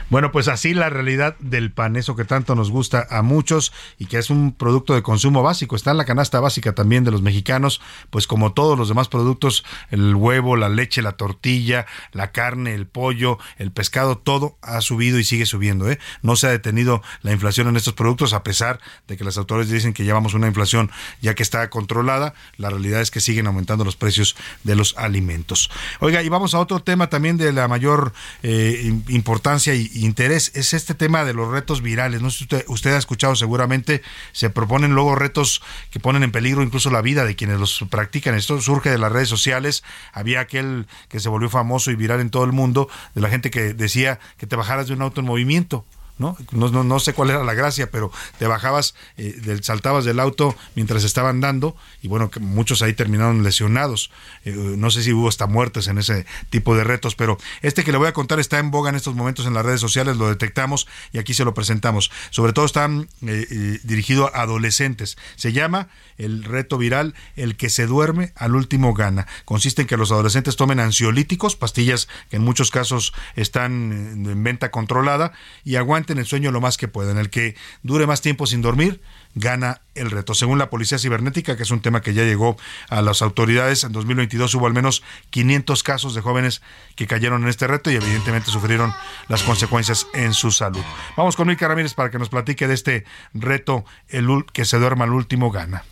Bueno, 0.09 0.31
pues 0.31 0.47
así 0.47 0.73
la 0.73 0.89
realidad 0.89 1.35
del 1.39 1.73
pan, 1.73 1.97
eso 1.97 2.15
que 2.15 2.23
tanto 2.23 2.55
nos 2.55 2.71
gusta 2.71 3.05
a 3.09 3.21
muchos 3.23 3.73
y 3.99 4.05
que 4.05 4.17
es 4.17 4.29
un 4.29 4.53
producto 4.53 4.93
de 4.93 5.03
consumo 5.03 5.43
básico, 5.43 5.75
está 5.75 5.91
en 5.91 5.97
la 5.97 6.05
canasta 6.05 6.39
básica 6.39 6.73
también 6.73 7.03
de 7.03 7.11
los 7.11 7.21
mexicanos, 7.21 7.81
pues 8.09 8.25
como 8.25 8.53
todos 8.53 8.79
los 8.79 8.87
demás 8.87 9.09
productos, 9.09 9.65
el 9.91 10.15
huevo, 10.15 10.55
la 10.55 10.69
leche, 10.69 11.01
la 11.01 11.11
tortilla, 11.11 11.87
la 12.13 12.31
carne, 12.31 12.73
el 12.73 12.87
pollo, 12.87 13.37
el 13.57 13.71
pescado, 13.71 14.17
todo 14.17 14.57
ha 14.61 14.79
subido 14.79 15.19
y 15.19 15.25
sigue 15.25 15.45
subiendo, 15.45 15.91
¿eh? 15.91 15.99
No 16.21 16.37
se 16.37 16.47
ha 16.47 16.51
detenido 16.51 17.01
la 17.21 17.33
inflación 17.33 17.67
en 17.67 17.75
estos 17.75 17.93
productos 17.93 18.31
a 18.31 18.43
pesar 18.43 18.79
de 19.09 19.17
que 19.17 19.25
las 19.25 19.37
autoridades 19.37 19.73
dicen 19.73 19.91
que 19.91 20.05
llevamos 20.05 20.33
una 20.33 20.47
inflación 20.47 20.89
ya 21.21 21.35
que 21.35 21.43
está 21.43 21.69
controlada, 21.69 22.33
la 22.55 22.69
realidad 22.69 23.01
es 23.01 23.11
que 23.11 23.19
siguen 23.19 23.45
aumentando 23.45 23.83
los 23.83 23.97
precios 23.97 24.37
de 24.63 24.75
los 24.75 24.95
alimentos. 24.97 25.69
Oiga, 25.99 26.23
y 26.23 26.29
vamos 26.29 26.53
a 26.53 26.59
otro 26.59 26.79
tema 26.79 27.09
también 27.09 27.35
de 27.35 27.51
la 27.51 27.67
mayor 27.67 28.13
eh, 28.41 28.93
importancia 29.09 29.75
y 29.75 29.96
interés 30.05 30.51
es 30.55 30.73
este 30.73 30.93
tema 30.93 31.23
de 31.23 31.33
los 31.33 31.49
retos 31.49 31.81
virales. 31.81 32.21
No 32.21 32.29
sé 32.29 32.39
si 32.39 32.43
usted, 32.45 32.65
usted 32.67 32.93
ha 32.93 32.97
escuchado 32.97 33.35
seguramente, 33.35 34.01
se 34.31 34.49
proponen 34.49 34.93
luego 34.93 35.15
retos 35.15 35.61
que 35.91 35.99
ponen 35.99 36.23
en 36.23 36.31
peligro 36.31 36.63
incluso 36.63 36.89
la 36.89 37.01
vida 37.01 37.25
de 37.25 37.35
quienes 37.35 37.59
los 37.59 37.83
practican. 37.89 38.35
Esto 38.35 38.59
surge 38.61 38.89
de 38.89 38.97
las 38.97 39.11
redes 39.11 39.29
sociales. 39.29 39.83
Había 40.13 40.39
aquel 40.39 40.87
que 41.09 41.19
se 41.19 41.29
volvió 41.29 41.49
famoso 41.49 41.91
y 41.91 41.95
viral 41.95 42.19
en 42.19 42.29
todo 42.29 42.43
el 42.43 42.51
mundo, 42.51 42.89
de 43.15 43.21
la 43.21 43.29
gente 43.29 43.51
que 43.51 43.73
decía 43.73 44.19
que 44.37 44.47
te 44.47 44.55
bajaras 44.55 44.87
de 44.87 44.93
un 44.93 45.01
auto 45.01 45.21
en 45.21 45.27
movimiento. 45.27 45.85
¿No? 46.17 46.37
No, 46.51 46.69
no, 46.69 46.83
no 46.83 46.99
sé 46.99 47.13
cuál 47.13 47.29
era 47.29 47.43
la 47.43 47.53
gracia, 47.53 47.91
pero 47.91 48.11
te 48.39 48.47
bajabas, 48.47 48.95
eh, 49.17 49.59
saltabas 49.61 50.05
del 50.05 50.19
auto 50.19 50.55
mientras 50.75 51.03
estaban 51.03 51.41
dando 51.41 51.75
y 52.01 52.07
bueno, 52.07 52.29
que 52.29 52.39
muchos 52.39 52.81
ahí 52.81 52.93
terminaron 52.93 53.43
lesionados. 53.43 54.11
Eh, 54.45 54.51
no 54.51 54.91
sé 54.91 55.03
si 55.03 55.13
hubo 55.13 55.27
hasta 55.27 55.47
muertes 55.47 55.87
en 55.87 55.97
ese 55.97 56.25
tipo 56.49 56.75
de 56.75 56.83
retos, 56.83 57.15
pero 57.15 57.37
este 57.61 57.83
que 57.83 57.91
le 57.91 57.97
voy 57.97 58.07
a 58.07 58.13
contar 58.13 58.39
está 58.39 58.59
en 58.59 58.71
boga 58.71 58.89
en 58.89 58.95
estos 58.95 59.15
momentos 59.15 59.45
en 59.45 59.53
las 59.53 59.65
redes 59.65 59.81
sociales, 59.81 60.17
lo 60.17 60.29
detectamos 60.29 60.87
y 61.11 61.19
aquí 61.19 61.33
se 61.33 61.45
lo 61.45 61.53
presentamos. 61.53 62.11
Sobre 62.29 62.53
todo 62.53 62.65
está 62.65 62.85
eh, 62.85 63.05
eh, 63.21 63.79
dirigido 63.83 64.33
a 64.33 64.41
adolescentes. 64.41 65.17
Se 65.35 65.53
llama 65.53 65.89
el 66.17 66.43
reto 66.43 66.77
viral 66.77 67.13
El 67.35 67.57
que 67.57 67.69
se 67.69 67.85
duerme 67.85 68.33
al 68.35 68.55
último 68.55 68.93
gana. 68.93 69.27
Consiste 69.45 69.83
en 69.83 69.87
que 69.87 69.97
los 69.97 70.11
adolescentes 70.11 70.55
tomen 70.55 70.79
ansiolíticos, 70.79 71.55
pastillas 71.55 72.07
que 72.29 72.37
en 72.37 72.43
muchos 72.43 72.71
casos 72.71 73.13
están 73.35 73.91
eh, 74.25 74.31
en 74.31 74.43
venta 74.43 74.71
controlada 74.71 75.31
y 75.63 75.75
aguanten 75.75 76.17
el 76.17 76.25
sueño 76.25 76.51
lo 76.51 76.61
más 76.61 76.77
que 76.77 76.87
puedan. 76.87 77.17
El 77.17 77.29
que 77.29 77.55
dure 77.83 78.07
más 78.07 78.21
tiempo 78.21 78.45
sin 78.45 78.61
dormir 78.61 79.01
gana 79.35 79.81
el 79.95 80.11
reto. 80.11 80.33
Según 80.33 80.57
la 80.57 80.69
Policía 80.69 80.97
Cibernética, 80.97 81.55
que 81.55 81.63
es 81.63 81.71
un 81.71 81.81
tema 81.81 82.01
que 82.01 82.13
ya 82.13 82.23
llegó 82.23 82.57
a 82.89 83.01
las 83.01 83.21
autoridades, 83.21 83.83
en 83.83 83.91
2022 83.91 84.53
hubo 84.55 84.67
al 84.67 84.73
menos 84.73 85.03
500 85.29 85.83
casos 85.83 86.15
de 86.15 86.21
jóvenes 86.21 86.61
que 86.95 87.07
cayeron 87.07 87.43
en 87.43 87.49
este 87.49 87.67
reto 87.67 87.91
y 87.91 87.95
evidentemente 87.95 88.51
sufrieron 88.51 88.93
las 89.27 89.43
consecuencias 89.43 90.07
en 90.13 90.33
su 90.33 90.51
salud. 90.51 90.83
Vamos 91.15 91.35
con 91.35 91.47
Milka 91.47 91.67
Ramírez 91.67 91.93
para 91.93 92.09
que 92.09 92.19
nos 92.19 92.29
platique 92.29 92.67
de 92.67 92.73
este 92.73 93.05
reto, 93.33 93.85
el 94.09 94.27
que 94.51 94.65
se 94.65 94.77
duerma 94.77 95.05
al 95.05 95.13
último 95.13 95.51
gana. 95.51 95.83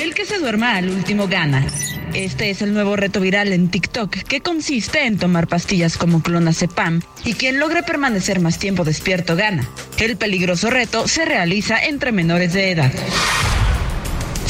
El 0.00 0.14
que 0.14 0.24
se 0.24 0.38
duerma 0.38 0.76
al 0.76 0.88
último 0.88 1.26
gana. 1.26 1.66
Este 2.14 2.50
es 2.50 2.62
el 2.62 2.72
nuevo 2.72 2.94
reto 2.96 3.20
viral 3.20 3.52
en 3.52 3.68
TikTok 3.70 4.10
que 4.10 4.40
consiste 4.40 5.04
en 5.06 5.18
tomar 5.18 5.48
pastillas 5.48 5.96
como 5.96 6.22
clonazepam 6.22 7.02
y 7.24 7.34
quien 7.34 7.58
logre 7.58 7.82
permanecer 7.82 8.40
más 8.40 8.58
tiempo 8.58 8.84
despierto 8.84 9.34
gana. 9.34 9.68
El 9.98 10.16
peligroso 10.16 10.70
reto 10.70 11.08
se 11.08 11.24
realiza 11.24 11.78
entre 11.84 12.12
menores 12.12 12.52
de 12.52 12.70
edad. 12.70 12.92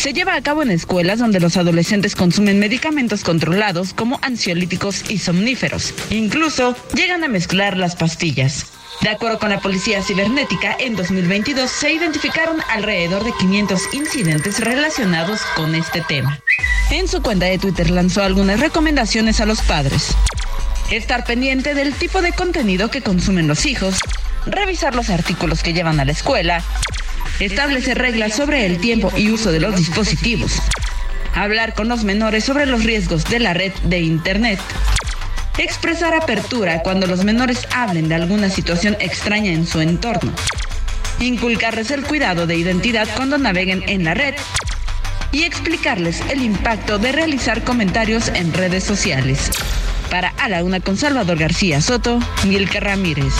Se 0.00 0.14
lleva 0.14 0.34
a 0.34 0.40
cabo 0.40 0.62
en 0.62 0.70
escuelas 0.70 1.18
donde 1.18 1.40
los 1.40 1.58
adolescentes 1.58 2.16
consumen 2.16 2.58
medicamentos 2.58 3.22
controlados 3.22 3.92
como 3.92 4.18
ansiolíticos 4.22 5.10
y 5.10 5.18
somníferos. 5.18 5.92
Incluso 6.08 6.74
llegan 6.94 7.22
a 7.22 7.28
mezclar 7.28 7.76
las 7.76 7.96
pastillas. 7.96 8.64
De 9.02 9.10
acuerdo 9.10 9.38
con 9.38 9.50
la 9.50 9.60
Policía 9.60 10.02
Cibernética, 10.02 10.74
en 10.80 10.96
2022 10.96 11.70
se 11.70 11.92
identificaron 11.92 12.56
alrededor 12.70 13.24
de 13.24 13.32
500 13.38 13.92
incidentes 13.92 14.60
relacionados 14.60 15.42
con 15.54 15.74
este 15.74 16.00
tema. 16.00 16.40
En 16.90 17.06
su 17.06 17.20
cuenta 17.20 17.44
de 17.44 17.58
Twitter 17.58 17.90
lanzó 17.90 18.22
algunas 18.22 18.58
recomendaciones 18.58 19.42
a 19.42 19.46
los 19.46 19.60
padres. 19.60 20.14
Estar 20.90 21.26
pendiente 21.26 21.74
del 21.74 21.92
tipo 21.92 22.22
de 22.22 22.32
contenido 22.32 22.90
que 22.90 23.02
consumen 23.02 23.46
los 23.46 23.66
hijos, 23.66 23.98
revisar 24.46 24.94
los 24.94 25.10
artículos 25.10 25.62
que 25.62 25.74
llevan 25.74 26.00
a 26.00 26.06
la 26.06 26.12
escuela, 26.12 26.64
establecer 27.40 27.98
reglas 27.98 28.34
sobre 28.34 28.66
el 28.66 28.78
tiempo 28.78 29.10
y 29.16 29.30
uso 29.30 29.50
de 29.50 29.60
los 29.60 29.74
dispositivos, 29.76 30.52
hablar 31.34 31.74
con 31.74 31.88
los 31.88 32.04
menores 32.04 32.44
sobre 32.44 32.66
los 32.66 32.84
riesgos 32.84 33.24
de 33.24 33.40
la 33.40 33.54
red 33.54 33.72
de 33.84 34.00
Internet, 34.00 34.60
expresar 35.58 36.14
apertura 36.14 36.82
cuando 36.82 37.06
los 37.06 37.24
menores 37.24 37.66
hablen 37.72 38.08
de 38.08 38.14
alguna 38.14 38.50
situación 38.50 38.96
extraña 39.00 39.52
en 39.52 39.66
su 39.66 39.80
entorno, 39.80 40.32
inculcarles 41.18 41.90
el 41.90 42.02
cuidado 42.02 42.46
de 42.46 42.56
identidad 42.56 43.08
cuando 43.16 43.38
naveguen 43.38 43.84
en 43.88 44.04
la 44.04 44.14
red 44.14 44.34
y 45.32 45.44
explicarles 45.44 46.20
el 46.30 46.42
impacto 46.42 46.98
de 46.98 47.12
realizar 47.12 47.62
comentarios 47.64 48.28
en 48.28 48.52
redes 48.52 48.84
sociales. 48.84 49.50
Para 50.10 50.30
A 50.38 50.48
la 50.48 50.64
Una 50.64 50.80
con 50.80 50.96
Salvador 50.96 51.38
García 51.38 51.80
Soto, 51.80 52.18
Milka 52.44 52.80
Ramírez. 52.80 53.32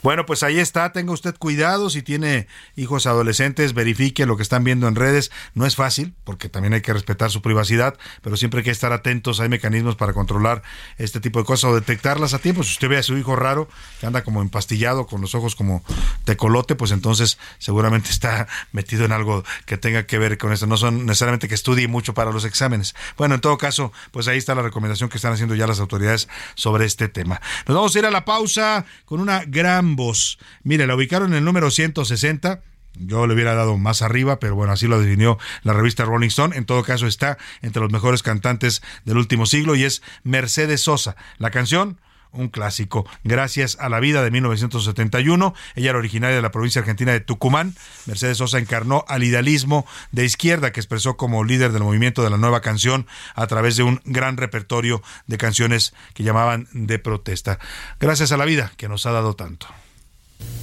Bueno, 0.00 0.26
pues 0.26 0.44
ahí 0.44 0.60
está, 0.60 0.92
tenga 0.92 1.12
usted 1.12 1.34
cuidado, 1.36 1.90
si 1.90 2.02
tiene 2.02 2.46
hijos 2.76 3.06
adolescentes, 3.06 3.74
verifique 3.74 4.26
lo 4.26 4.36
que 4.36 4.44
están 4.44 4.62
viendo 4.62 4.86
en 4.86 4.94
redes. 4.94 5.32
No 5.54 5.66
es 5.66 5.74
fácil, 5.74 6.14
porque 6.22 6.48
también 6.48 6.72
hay 6.72 6.82
que 6.82 6.92
respetar 6.92 7.32
su 7.32 7.42
privacidad, 7.42 7.98
pero 8.22 8.36
siempre 8.36 8.58
hay 8.58 8.64
que 8.64 8.70
estar 8.70 8.92
atentos, 8.92 9.40
hay 9.40 9.48
mecanismos 9.48 9.96
para 9.96 10.12
controlar 10.12 10.62
este 10.98 11.18
tipo 11.18 11.40
de 11.40 11.44
cosas 11.44 11.70
o 11.70 11.74
detectarlas 11.74 12.32
a 12.32 12.38
tiempo. 12.38 12.62
Si 12.62 12.72
usted 12.72 12.88
ve 12.88 12.98
a 12.98 13.02
su 13.02 13.18
hijo 13.18 13.34
raro, 13.34 13.68
que 13.98 14.06
anda 14.06 14.22
como 14.22 14.40
empastillado, 14.40 15.06
con 15.06 15.20
los 15.20 15.34
ojos 15.34 15.56
como 15.56 15.82
tecolote, 16.24 16.76
pues 16.76 16.92
entonces 16.92 17.38
seguramente 17.58 18.10
está 18.10 18.46
metido 18.72 19.04
en 19.04 19.10
algo 19.10 19.42
que 19.66 19.78
tenga 19.78 20.06
que 20.06 20.18
ver 20.18 20.38
con 20.38 20.52
esto. 20.52 20.68
No 20.68 20.76
son 20.76 21.06
necesariamente 21.06 21.48
que 21.48 21.56
estudie 21.56 21.88
mucho 21.88 22.14
para 22.14 22.30
los 22.30 22.44
exámenes. 22.44 22.94
Bueno, 23.16 23.34
en 23.34 23.40
todo 23.40 23.58
caso, 23.58 23.92
pues 24.12 24.28
ahí 24.28 24.38
está 24.38 24.54
la 24.54 24.62
recomendación 24.62 25.10
que 25.10 25.16
están 25.16 25.32
haciendo 25.32 25.56
ya 25.56 25.66
las 25.66 25.80
autoridades 25.80 26.28
sobre 26.54 26.84
este 26.84 27.08
tema. 27.08 27.40
Nos 27.66 27.76
vamos 27.76 27.96
a 27.96 27.98
ir 27.98 28.06
a 28.06 28.10
la 28.12 28.24
pausa 28.24 28.84
con 29.04 29.20
una 29.20 29.44
gran 29.44 29.87
voz. 29.96 30.38
Mire, 30.62 30.86
la 30.86 30.94
ubicaron 30.94 31.32
en 31.32 31.38
el 31.38 31.44
número 31.44 31.70
160. 31.70 32.62
Yo 32.94 33.26
le 33.26 33.34
hubiera 33.34 33.54
dado 33.54 33.76
más 33.76 34.02
arriba, 34.02 34.40
pero 34.40 34.56
bueno, 34.56 34.72
así 34.72 34.86
lo 34.88 35.00
definió 35.00 35.38
la 35.62 35.72
revista 35.72 36.04
Rolling 36.04 36.28
Stone. 36.28 36.56
En 36.56 36.64
todo 36.64 36.82
caso, 36.82 37.06
está 37.06 37.38
entre 37.62 37.80
los 37.80 37.92
mejores 37.92 38.22
cantantes 38.22 38.82
del 39.04 39.18
último 39.18 39.46
siglo 39.46 39.76
y 39.76 39.84
es 39.84 40.02
Mercedes 40.24 40.80
Sosa. 40.80 41.14
La 41.38 41.50
canción, 41.50 41.98
un 42.32 42.48
clásico. 42.48 43.06
Gracias 43.24 43.76
a 43.80 43.88
la 43.88 44.00
vida 44.00 44.22
de 44.22 44.30
1971. 44.30 45.54
Ella 45.74 45.90
era 45.90 45.98
originaria 45.98 46.36
de 46.36 46.42
la 46.42 46.50
provincia 46.50 46.80
argentina 46.80 47.12
de 47.12 47.20
Tucumán. 47.20 47.74
Mercedes 48.06 48.38
Sosa 48.38 48.58
encarnó 48.58 49.04
al 49.08 49.24
idealismo 49.24 49.86
de 50.12 50.24
izquierda 50.24 50.72
que 50.72 50.80
expresó 50.80 51.16
como 51.16 51.44
líder 51.44 51.72
del 51.72 51.82
movimiento 51.82 52.22
de 52.22 52.30
la 52.30 52.36
nueva 52.36 52.60
canción 52.60 53.06
a 53.34 53.46
través 53.46 53.76
de 53.76 53.82
un 53.82 54.00
gran 54.04 54.36
repertorio 54.36 55.02
de 55.26 55.38
canciones 55.38 55.94
que 56.14 56.22
llamaban 56.22 56.68
de 56.72 56.98
protesta. 56.98 57.58
Gracias 58.00 58.32
a 58.32 58.36
la 58.36 58.44
vida 58.44 58.72
que 58.76 58.88
nos 58.88 59.06
ha 59.06 59.12
dado 59.12 59.34
tanto. 59.34 59.66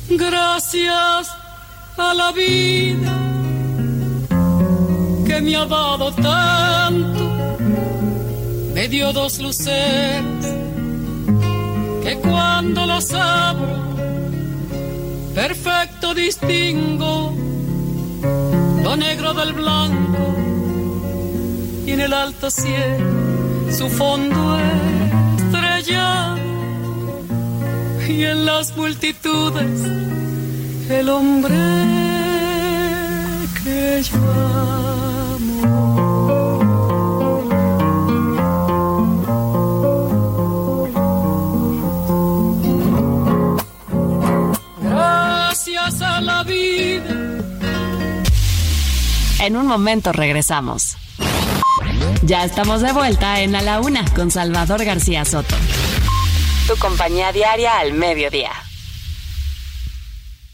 Gracias 0.09 1.35
a 1.97 2.13
la 2.13 2.31
vida 2.31 3.13
que 5.25 5.41
me 5.41 5.55
ha 5.55 5.65
dado 5.65 6.11
tanto, 6.13 7.57
me 8.73 8.87
dio 8.87 9.11
dos 9.11 9.39
luceros 9.39 10.45
que 12.03 12.15
cuando 12.21 12.85
las 12.85 13.11
abro, 13.13 13.75
perfecto 15.33 16.13
distingo 16.13 17.33
lo 18.83 18.95
negro 18.95 19.33
del 19.33 19.53
blanco 19.53 20.35
y 21.87 21.91
en 21.91 22.01
el 22.01 22.13
alto 22.13 22.51
cielo 22.51 23.71
su 23.71 23.89
fondo 23.89 24.57
estrellado 25.37 26.44
y 28.07 28.23
en 28.23 28.45
las 28.45 28.75
multitudes 28.75 29.81
el 30.89 31.09
hombre 31.09 31.55
que 33.63 34.03
yo 34.03 34.17
amo. 35.33 36.59
Gracias 44.81 46.01
a 46.01 46.21
la 46.21 46.43
vida. 46.43 47.43
En 49.39 49.57
un 49.57 49.67
momento 49.67 50.11
regresamos. 50.11 50.97
Ya 52.23 52.43
estamos 52.45 52.81
de 52.81 52.91
vuelta 52.91 53.41
en 53.41 53.55
A 53.55 53.61
la 53.61 53.79
Una 53.79 54.05
con 54.13 54.31
Salvador 54.31 54.83
García 54.83 55.25
Soto. 55.25 55.55
Tu 56.67 56.75
compañía 56.77 57.31
diaria 57.31 57.77
al 57.77 57.93
mediodía. 57.93 58.51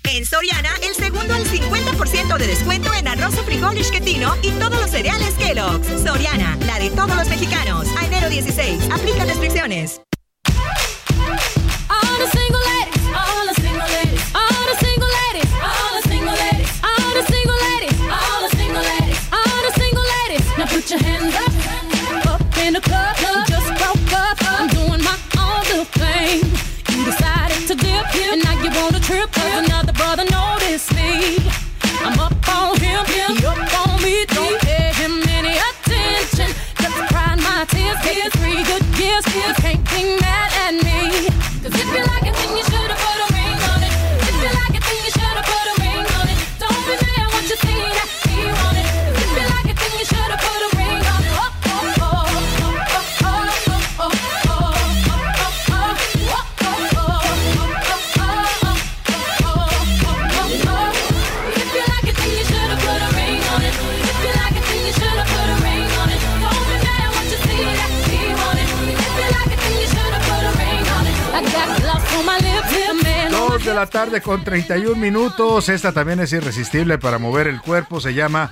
En 0.04 0.26
Soriana, 0.26 0.70
el 0.84 0.94
segundo 0.94 1.34
al 1.34 1.46
50% 1.46 2.38
de 2.38 2.48
descuento 2.48 2.94
en 2.94 3.08
arroz 3.08 3.38
o 3.38 3.44
frijol 3.44 3.78
isquetino 3.78 4.36
y 4.42 4.52
todos 4.52 4.82
los 4.82 4.92
cereales 4.92 5.36
Kellogg's. 5.36 5.88
Soriana, 6.04 6.58
la 6.66 6.80
de 6.80 6.90
todos 6.90 7.16
los 7.16 7.30
mexicanos. 7.30 7.88
A 7.98 8.06
enero 8.06 8.30
16, 8.30 8.90
aplica 8.92 9.24
restricciones. 9.24 10.02
Con 74.20 74.44
31 74.44 74.98
minutos. 74.98 75.70
Esta 75.70 75.94
también 75.94 76.20
es 76.20 76.34
irresistible 76.34 76.98
para 76.98 77.18
mover 77.18 77.48
el 77.48 77.62
cuerpo. 77.62 78.02
Se 78.02 78.14
llama 78.14 78.52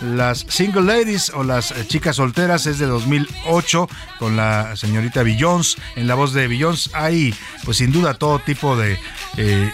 Las 0.00 0.46
Single 0.48 0.82
Ladies 0.82 1.30
o 1.30 1.42
Las 1.42 1.74
Chicas 1.88 2.16
Solteras. 2.16 2.66
Es 2.66 2.78
de 2.78 2.86
2008 2.86 3.88
con 4.20 4.36
la 4.36 4.76
señorita 4.76 5.24
Beyoncé. 5.24 5.80
En 5.96 6.06
la 6.06 6.14
voz 6.14 6.32
de 6.32 6.46
Beyoncé 6.46 6.90
hay, 6.92 7.34
pues 7.64 7.78
sin 7.78 7.90
duda, 7.90 8.14
todo 8.14 8.38
tipo 8.38 8.76
de 8.76 9.00
eh, 9.36 9.70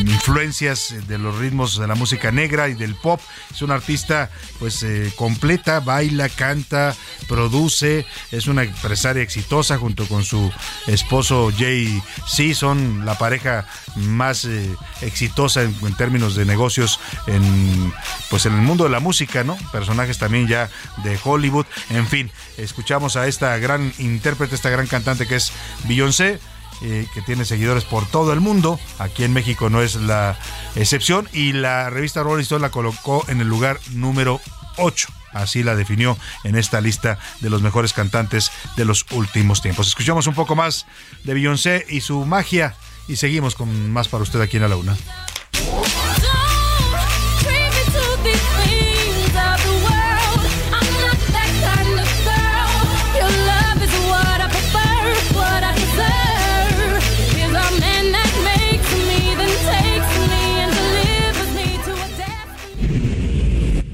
influencias 0.00 0.94
de 1.06 1.18
los 1.18 1.38
ritmos 1.38 1.78
de 1.78 1.86
la 1.86 1.94
música 1.94 2.32
negra 2.32 2.68
y 2.68 2.74
del 2.74 2.94
pop. 2.94 3.20
Es 3.50 3.62
una 3.62 3.74
artista, 3.74 4.30
pues, 4.58 4.82
eh, 4.82 5.12
completa. 5.16 5.80
Baila, 5.80 6.28
canta, 6.28 6.94
produce. 7.26 8.06
Es 8.32 8.46
una 8.46 8.62
empresaria 8.64 9.22
exitosa 9.22 9.78
junto 9.78 10.06
con 10.06 10.24
su 10.24 10.50
esposo 10.86 11.52
Jay 11.56 12.02
Z. 12.26 12.54
Son 12.54 13.04
la 13.04 13.16
pareja 13.18 13.66
más 13.96 14.44
eh, 14.44 14.74
exitosa 15.02 15.62
en, 15.62 15.74
en 15.82 15.94
términos 15.94 16.34
de 16.34 16.44
negocios 16.44 17.00
en 17.26 17.92
pues 18.30 18.46
en 18.46 18.54
el 18.54 18.60
mundo 18.60 18.84
de 18.84 18.90
la 18.90 19.00
música, 19.00 19.44
¿no? 19.44 19.56
Personajes 19.72 20.18
también 20.18 20.48
ya 20.48 20.68
de 21.04 21.18
Hollywood. 21.22 21.66
En 21.90 22.06
fin, 22.06 22.30
escuchamos 22.56 23.16
a 23.16 23.26
esta 23.26 23.56
gran 23.58 23.92
intérprete, 23.98 24.54
esta 24.54 24.70
gran 24.70 24.86
cantante 24.86 25.26
que 25.26 25.36
es 25.36 25.52
Beyoncé. 25.84 26.38
Eh, 26.82 27.06
que 27.14 27.22
tiene 27.22 27.44
seguidores 27.44 27.84
por 27.84 28.06
todo 28.06 28.32
el 28.32 28.40
mundo. 28.40 28.78
Aquí 28.98 29.24
en 29.24 29.32
México 29.32 29.70
no 29.70 29.82
es 29.82 29.96
la 29.96 30.38
excepción. 30.76 31.28
Y 31.32 31.52
la 31.52 31.90
revista 31.90 32.22
Rolling 32.22 32.42
Stone 32.42 32.62
la 32.62 32.70
colocó 32.70 33.24
en 33.28 33.40
el 33.40 33.48
lugar 33.48 33.80
número 33.92 34.40
8. 34.76 35.08
Así 35.32 35.62
la 35.62 35.74
definió 35.74 36.16
en 36.44 36.56
esta 36.56 36.80
lista 36.80 37.18
de 37.40 37.50
los 37.50 37.62
mejores 37.62 37.92
cantantes 37.92 38.50
de 38.76 38.84
los 38.84 39.06
últimos 39.10 39.60
tiempos. 39.60 39.88
Escuchamos 39.88 40.26
un 40.26 40.34
poco 40.34 40.54
más 40.54 40.86
de 41.24 41.34
Beyoncé 41.34 41.84
y 41.88 42.00
su 42.00 42.24
magia. 42.24 42.74
Y 43.08 43.16
seguimos 43.16 43.54
con 43.54 43.90
más 43.90 44.08
para 44.08 44.22
usted 44.22 44.40
aquí 44.40 44.58
en 44.58 44.64
A 44.64 44.68
la 44.68 44.76
Una. 44.76 44.96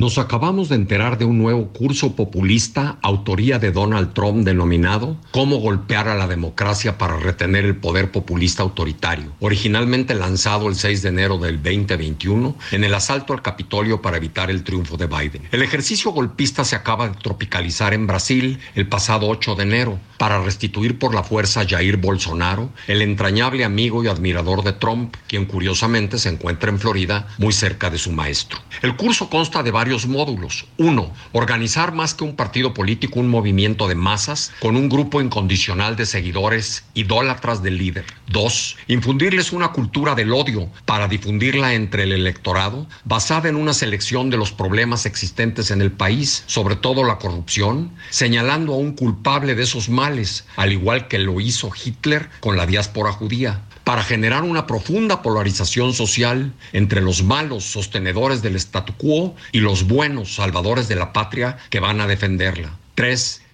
Nos 0.00 0.16
acabamos 0.16 0.70
de 0.70 0.76
enterar 0.76 1.18
de 1.18 1.26
un 1.26 1.36
nuevo 1.36 1.74
curso 1.74 2.16
populista, 2.16 2.96
autoría 3.02 3.58
de 3.58 3.70
Donald 3.70 4.14
Trump, 4.14 4.46
denominado 4.46 5.18
Cómo 5.30 5.58
golpear 5.58 6.08
a 6.08 6.14
la 6.14 6.26
democracia 6.26 6.96
para 6.96 7.18
retener 7.18 7.66
el 7.66 7.76
poder 7.76 8.10
populista 8.10 8.62
autoritario, 8.62 9.34
originalmente 9.40 10.14
lanzado 10.14 10.68
el 10.68 10.76
6 10.76 11.02
de 11.02 11.08
enero 11.10 11.36
del 11.36 11.62
2021 11.62 12.56
en 12.70 12.84
el 12.84 12.94
asalto 12.94 13.34
al 13.34 13.42
Capitolio 13.42 14.00
para 14.00 14.16
evitar 14.16 14.50
el 14.50 14.64
triunfo 14.64 14.96
de 14.96 15.06
Biden. 15.06 15.42
El 15.52 15.60
ejercicio 15.60 16.12
golpista 16.12 16.64
se 16.64 16.76
acaba 16.76 17.06
de 17.06 17.16
tropicalizar 17.16 17.92
en 17.92 18.06
Brasil 18.06 18.58
el 18.74 18.88
pasado 18.88 19.28
8 19.28 19.54
de 19.56 19.62
enero 19.64 20.00
para 20.16 20.42
restituir 20.42 20.98
por 20.98 21.14
la 21.14 21.22
fuerza 21.22 21.60
a 21.60 21.68
Jair 21.68 21.98
Bolsonaro, 21.98 22.70
el 22.86 23.02
entrañable 23.02 23.64
amigo 23.64 24.02
y 24.02 24.08
admirador 24.08 24.62
de 24.62 24.72
Trump, 24.72 25.14
quien 25.26 25.44
curiosamente 25.44 26.18
se 26.18 26.30
encuentra 26.30 26.70
en 26.70 26.78
Florida, 26.78 27.28
muy 27.36 27.52
cerca 27.52 27.90
de 27.90 27.98
su 27.98 28.12
maestro. 28.12 28.58
El 28.82 28.96
curso 28.96 29.28
consta 29.28 29.62
de 29.62 29.70
varios 29.70 29.89
módulos. 30.06 30.66
Uno, 30.78 31.12
organizar 31.32 31.92
más 31.92 32.14
que 32.14 32.24
un 32.24 32.36
partido 32.36 32.72
político 32.74 33.20
un 33.20 33.28
movimiento 33.28 33.88
de 33.88 33.94
masas 33.94 34.52
con 34.60 34.76
un 34.76 34.88
grupo 34.88 35.20
incondicional 35.20 35.96
de 35.96 36.06
seguidores 36.06 36.84
idólatras 36.94 37.62
del 37.62 37.78
líder. 37.78 38.04
Dos, 38.28 38.76
infundirles 38.86 39.52
una 39.52 39.72
cultura 39.72 40.14
del 40.14 40.32
odio 40.32 40.68
para 40.84 41.08
difundirla 41.08 41.74
entre 41.74 42.04
el 42.04 42.12
electorado 42.12 42.86
basada 43.04 43.48
en 43.48 43.56
una 43.56 43.72
selección 43.72 44.30
de 44.30 44.36
los 44.36 44.52
problemas 44.52 45.06
existentes 45.06 45.70
en 45.70 45.82
el 45.82 45.90
país, 45.90 46.44
sobre 46.46 46.76
todo 46.76 47.04
la 47.04 47.18
corrupción, 47.18 47.90
señalando 48.10 48.74
a 48.74 48.76
un 48.76 48.92
culpable 48.92 49.54
de 49.54 49.64
esos 49.64 49.88
males, 49.88 50.46
al 50.56 50.72
igual 50.72 51.08
que 51.08 51.18
lo 51.18 51.40
hizo 51.40 51.70
Hitler 51.84 52.30
con 52.40 52.56
la 52.56 52.66
diáspora 52.66 53.12
judía 53.12 53.62
para 53.84 54.02
generar 54.02 54.42
una 54.42 54.66
profunda 54.66 55.22
polarización 55.22 55.94
social 55.94 56.52
entre 56.72 57.00
los 57.00 57.22
malos 57.22 57.64
sostenedores 57.64 58.42
del 58.42 58.56
statu 58.56 58.94
quo 58.94 59.34
y 59.52 59.60
los 59.60 59.86
buenos 59.86 60.34
salvadores 60.34 60.88
de 60.88 60.96
la 60.96 61.12
patria 61.12 61.58
que 61.70 61.80
van 61.80 62.00
a 62.00 62.06
defenderla. 62.06 62.76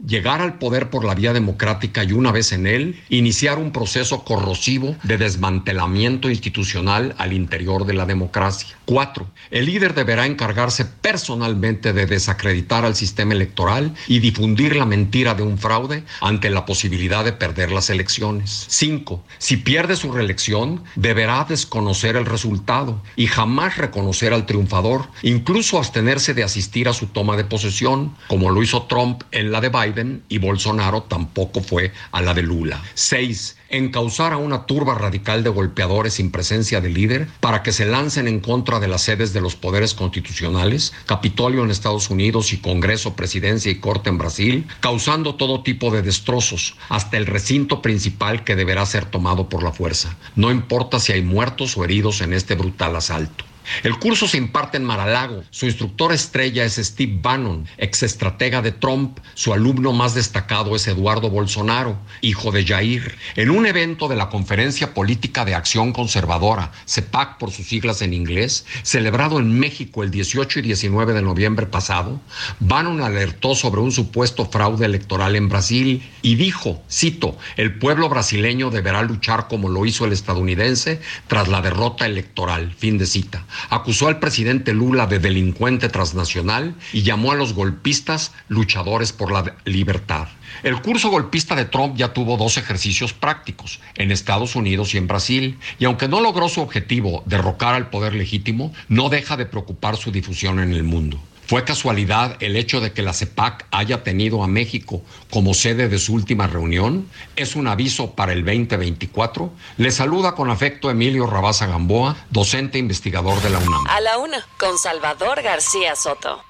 Llegar 0.05 0.40
al 0.40 0.59
poder 0.59 0.90
por 0.90 1.05
la 1.05 1.14
vía 1.14 1.32
democrática 1.32 2.05
y 2.05 2.12
una 2.12 2.32
vez 2.32 2.52
en 2.52 2.66
él, 2.66 3.02
iniciar 3.09 3.59
un 3.59 3.73
proceso 3.73 4.24
corrosivo 4.24 4.97
de 5.02 5.18
desmantelamiento 5.18 6.28
institucional 6.31 7.14
al 7.18 7.32
interior 7.32 7.86
de 7.86 7.94
la 7.94 8.06
democracia. 8.06 8.77
Cuatro, 8.85 9.31
el 9.51 9.66
líder 9.66 9.94
deberá 9.94 10.27
encargarse 10.27 10.85
personalmente 10.85 11.93
de 11.93 12.06
desacreditar 12.06 12.85
al 12.85 12.94
sistema 12.94 13.32
electoral 13.32 13.94
y 14.06 14.18
difundir 14.18 14.77
la 14.77 14.86
mentira 14.86 15.35
de 15.35 15.43
un 15.43 15.59
fraude 15.59 16.05
ante 16.20 16.51
la 16.51 16.64
posibilidad 16.64 17.24
de 17.24 17.32
perder 17.32 17.73
las 17.73 17.90
elecciones. 17.90 18.66
Cinco, 18.68 19.24
si 19.39 19.56
pierde 19.56 19.97
su 19.97 20.12
reelección, 20.12 20.85
deberá 20.94 21.44
desconocer 21.48 22.16
el 22.16 22.27
resultado 22.27 23.02
y 23.16 23.27
jamás 23.27 23.77
reconocer 23.77 24.32
al 24.32 24.47
triunfador, 24.47 25.09
incluso 25.23 25.78
abstenerse 25.78 26.35
de 26.35 26.44
asistir 26.44 26.89
a 26.89 26.93
su 26.93 27.06
toma 27.06 27.36
de 27.36 27.44
posesión, 27.44 28.14
como 28.28 28.51
lo 28.51 28.62
hizo 28.62 28.82
Trump 28.85 29.23
en 29.32 29.51
la 29.51 29.60
de 29.60 29.68
Biden 29.68 29.85
y 30.28 30.38
Bolsonaro 30.38 31.02
tampoco 31.02 31.60
fue 31.60 31.92
a 32.10 32.20
la 32.20 32.34
de 32.34 32.42
Lula. 32.42 32.82
Seis, 32.94 33.56
encauzar 33.68 34.32
a 34.32 34.36
una 34.36 34.66
turba 34.66 34.94
radical 34.94 35.44
de 35.44 35.50
golpeadores 35.50 36.14
sin 36.14 36.30
presencia 36.30 36.80
de 36.80 36.88
líder 36.88 37.28
para 37.40 37.62
que 37.62 37.72
se 37.72 37.86
lancen 37.86 38.26
en 38.26 38.40
contra 38.40 38.80
de 38.80 38.88
las 38.88 39.02
sedes 39.02 39.32
de 39.32 39.40
los 39.40 39.54
poderes 39.54 39.94
constitucionales, 39.94 40.92
Capitolio 41.06 41.62
en 41.62 41.70
Estados 41.70 42.10
Unidos 42.10 42.52
y 42.52 42.58
Congreso, 42.58 43.14
Presidencia 43.14 43.70
y 43.70 43.80
Corte 43.80 44.10
en 44.10 44.18
Brasil, 44.18 44.66
causando 44.80 45.36
todo 45.36 45.62
tipo 45.62 45.90
de 45.90 46.02
destrozos, 46.02 46.76
hasta 46.88 47.16
el 47.16 47.26
recinto 47.26 47.82
principal 47.82 48.44
que 48.44 48.56
deberá 48.56 48.84
ser 48.86 49.04
tomado 49.04 49.48
por 49.48 49.62
la 49.62 49.72
fuerza. 49.72 50.16
No 50.34 50.50
importa 50.50 50.98
si 50.98 51.12
hay 51.12 51.22
muertos 51.22 51.76
o 51.76 51.84
heridos 51.84 52.20
en 52.20 52.32
este 52.32 52.54
brutal 52.54 52.96
asalto. 52.96 53.44
El 53.82 53.98
curso 53.98 54.28
se 54.28 54.36
imparte 54.36 54.76
en 54.76 54.84
Maralago. 54.84 55.43
Su 55.51 55.66
instructor 55.66 56.12
estrella 56.12 56.64
es 56.64 56.76
Steve 56.76 57.18
Bannon, 57.20 57.66
ex 57.78 58.02
estratega 58.02 58.62
de 58.62 58.72
Trump. 58.72 59.18
Su 59.34 59.52
alumno 59.52 59.93
más 59.93 60.14
destacado 60.14 60.76
es 60.76 60.86
Eduardo 60.86 61.30
Bolsonaro, 61.30 61.98
hijo 62.20 62.52
de 62.52 62.64
Jair. 62.64 63.16
En 63.34 63.51
un 63.51 63.66
evento 63.66 64.09
de 64.09 64.16
la 64.16 64.28
Conferencia 64.28 64.94
Política 64.94 65.44
de 65.44 65.55
Acción 65.55 65.93
Conservadora, 65.93 66.72
CEPAC 66.86 67.38
por 67.38 67.51
sus 67.51 67.66
siglas 67.66 68.02
en 68.02 68.14
inglés, 68.14 68.66
celebrado 68.82 69.38
en 69.38 69.59
México 69.59 70.02
el 70.02 70.10
18 70.10 70.60
y 70.60 70.62
19 70.62 71.12
de 71.12 71.22
noviembre 71.22 71.66
pasado, 71.66 72.20
Bannon 72.60 73.02
alertó 73.02 73.55
sobre 73.55 73.80
un 73.80 73.93
supuesto 73.93 74.47
fraude 74.47 74.86
electoral 74.86 75.36
en 75.36 75.48
Brasil 75.48 76.02
y 76.22 76.36
dijo, 76.36 76.82
cito, 76.90 77.36
el 77.56 77.78
pueblo 77.78 78.09
brasileño 78.09 78.70
deberá 78.70 79.02
luchar 79.02 79.48
como 79.48 79.68
lo 79.68 79.84
hizo 79.86 80.05
el 80.05 80.12
estadounidense 80.12 81.01
tras 81.26 81.48
la 81.48 81.60
derrota 81.60 82.06
electoral. 82.06 82.74
Fin 82.76 82.98
de 82.98 83.06
cita 83.06 83.44
acusó 83.70 84.09
al 84.09 84.19
presidente 84.19 84.73
Lula 84.73 85.07
de 85.07 85.19
delincuente 85.19 85.89
transnacional 85.89 86.74
y 86.93 87.03
llamó 87.03 87.33
a 87.33 87.37
los 87.37 87.55
golpistas 87.55 88.33
luchadores 88.49 89.12
por 89.12 89.33
la 89.33 89.57
libertad. 89.65 90.28
El 90.62 90.81
curso 90.81 91.11
golpista 91.11 91.55
de 91.55 91.65
Trump 91.65 91.97
ya 91.97 92.12
tuvo 92.12 92.37
dos 92.37 92.57
ejercicios 92.57 93.12
prácticos, 93.12 93.81
en 93.95 94.11
Estados 94.11 94.57
Unidos 94.57 94.95
y 94.95 94.99
en 94.99 95.07
Brasil, 95.07 95.59
y 95.78 95.85
aunque 95.85 96.09
no 96.09 96.20
logró 96.20 96.49
su 96.49 96.61
objetivo, 96.61 97.23
derrocar 97.27 97.74
al 97.74 97.91
poder 97.91 98.15
legítimo, 98.15 98.73
no 98.89 99.09
deja 99.09 99.37
de 99.37 99.47
preocupar 99.47 99.97
su 99.97 100.11
difusión 100.12 100.61
en 100.61 100.73
el 100.73 100.83
mundo. 100.83 101.20
¿Fue 101.47 101.62
casualidad 101.62 102.36
el 102.40 102.56
hecho 102.56 102.81
de 102.81 102.93
que 102.93 103.02
la 103.02 103.12
CEPAC 103.12 103.66
haya 103.70 104.02
tenido 104.02 104.43
a 104.43 104.48
México 104.48 105.02
como 105.31 105.55
sede 105.55 105.89
de 105.89 105.98
su 105.98 106.12
última 106.12 106.48
reunión? 106.48 107.09
¿Es 107.36 107.55
un 107.55 107.68
aviso 107.68 108.16
para 108.16 108.32
el 108.32 108.44
2024? 108.44 109.52
Le 109.77 109.93
saluda 109.93 110.35
con 110.35 110.51
afecto 110.51 110.90
Emilio 110.90 111.27
Rabaza 111.28 111.66
Gamboa, 111.66 112.16
docente 112.31 112.78
investigador 112.78 113.40
de 113.43 113.51
la 113.51 113.59
UNAM. 113.59 113.86
A 113.86 114.01
la 114.01 114.18
una, 114.18 114.44
con 114.59 114.77
Salvador 114.77 115.40
García 115.43 115.94
Soto. 115.94 116.45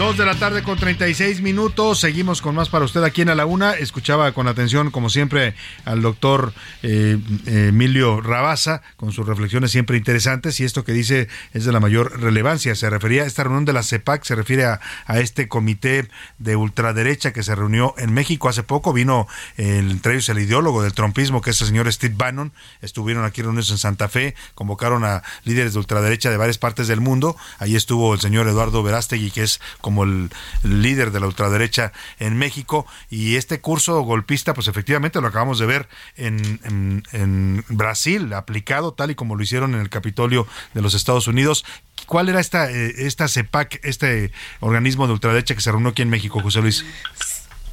Dos 0.00 0.16
de 0.16 0.24
la 0.24 0.34
tarde 0.34 0.62
con 0.62 0.78
36 0.78 1.42
minutos. 1.42 2.00
Seguimos 2.00 2.40
con 2.40 2.54
más 2.54 2.70
para 2.70 2.86
usted 2.86 3.02
aquí 3.04 3.20
en 3.20 3.28
A 3.28 3.34
la 3.34 3.44
Una. 3.44 3.74
Escuchaba 3.74 4.32
con 4.32 4.48
atención, 4.48 4.90
como 4.90 5.10
siempre, 5.10 5.54
al 5.84 6.00
doctor 6.00 6.54
eh, 6.82 7.18
Emilio 7.44 8.22
Rabaza, 8.22 8.80
con 8.96 9.12
sus 9.12 9.26
reflexiones 9.26 9.72
siempre 9.72 9.98
interesantes. 9.98 10.58
Y 10.58 10.64
esto 10.64 10.84
que 10.84 10.94
dice 10.94 11.28
es 11.52 11.66
de 11.66 11.72
la 11.72 11.80
mayor 11.80 12.18
relevancia. 12.18 12.74
Se 12.76 12.88
refería 12.88 13.24
a 13.24 13.26
esta 13.26 13.44
reunión 13.44 13.66
de 13.66 13.74
la 13.74 13.82
CEPAC, 13.82 14.24
se 14.24 14.34
refiere 14.34 14.64
a, 14.64 14.80
a 15.04 15.20
este 15.20 15.48
comité 15.48 16.08
de 16.38 16.56
ultraderecha 16.56 17.34
que 17.34 17.42
se 17.42 17.54
reunió 17.54 17.92
en 17.98 18.14
México 18.14 18.48
hace 18.48 18.62
poco. 18.62 18.94
Vino 18.94 19.28
eh, 19.58 19.76
entre 19.80 20.14
ellos 20.14 20.30
el 20.30 20.38
ideólogo 20.38 20.82
del 20.82 20.94
trompismo, 20.94 21.42
que 21.42 21.50
es 21.50 21.60
el 21.60 21.66
señor 21.66 21.92
Steve 21.92 22.14
Bannon. 22.16 22.54
Estuvieron 22.80 23.26
aquí 23.26 23.42
reunidos 23.42 23.70
en 23.70 23.76
Santa 23.76 24.08
Fe, 24.08 24.34
convocaron 24.54 25.04
a 25.04 25.22
líderes 25.44 25.74
de 25.74 25.78
ultraderecha 25.78 26.30
de 26.30 26.38
varias 26.38 26.56
partes 26.56 26.88
del 26.88 27.02
mundo. 27.02 27.36
Ahí 27.58 27.76
estuvo 27.76 28.14
el 28.14 28.20
señor 28.20 28.48
Eduardo 28.48 28.82
Verástegui, 28.82 29.30
que 29.30 29.42
es 29.42 29.60
el, 29.98 30.30
el 30.64 30.82
líder 30.82 31.10
de 31.10 31.20
la 31.20 31.26
ultraderecha 31.26 31.92
en 32.18 32.36
México. 32.38 32.86
Y 33.08 33.36
este 33.36 33.60
curso 33.60 34.00
golpista, 34.02 34.54
pues 34.54 34.68
efectivamente 34.68 35.20
lo 35.20 35.28
acabamos 35.28 35.58
de 35.58 35.66
ver 35.66 35.88
en, 36.16 37.02
en, 37.12 37.64
Brasil, 37.68 38.32
aplicado 38.32 38.92
tal 38.92 39.10
y 39.10 39.14
como 39.14 39.36
lo 39.36 39.42
hicieron 39.42 39.74
en 39.74 39.80
el 39.80 39.88
Capitolio 39.88 40.46
de 40.74 40.82
los 40.82 40.94
Estados 40.94 41.26
Unidos. 41.26 41.64
¿Cuál 42.06 42.28
era 42.28 42.40
esta, 42.40 42.70
eh, 42.70 42.94
esta 42.98 43.28
CEPAC, 43.28 43.80
este 43.84 44.32
organismo 44.60 45.06
de 45.06 45.12
ultraderecha 45.12 45.54
que 45.54 45.60
se 45.60 45.70
reunió 45.70 45.90
aquí 45.90 46.02
en 46.02 46.10
México, 46.10 46.40
José 46.40 46.60
Luis? 46.60 46.84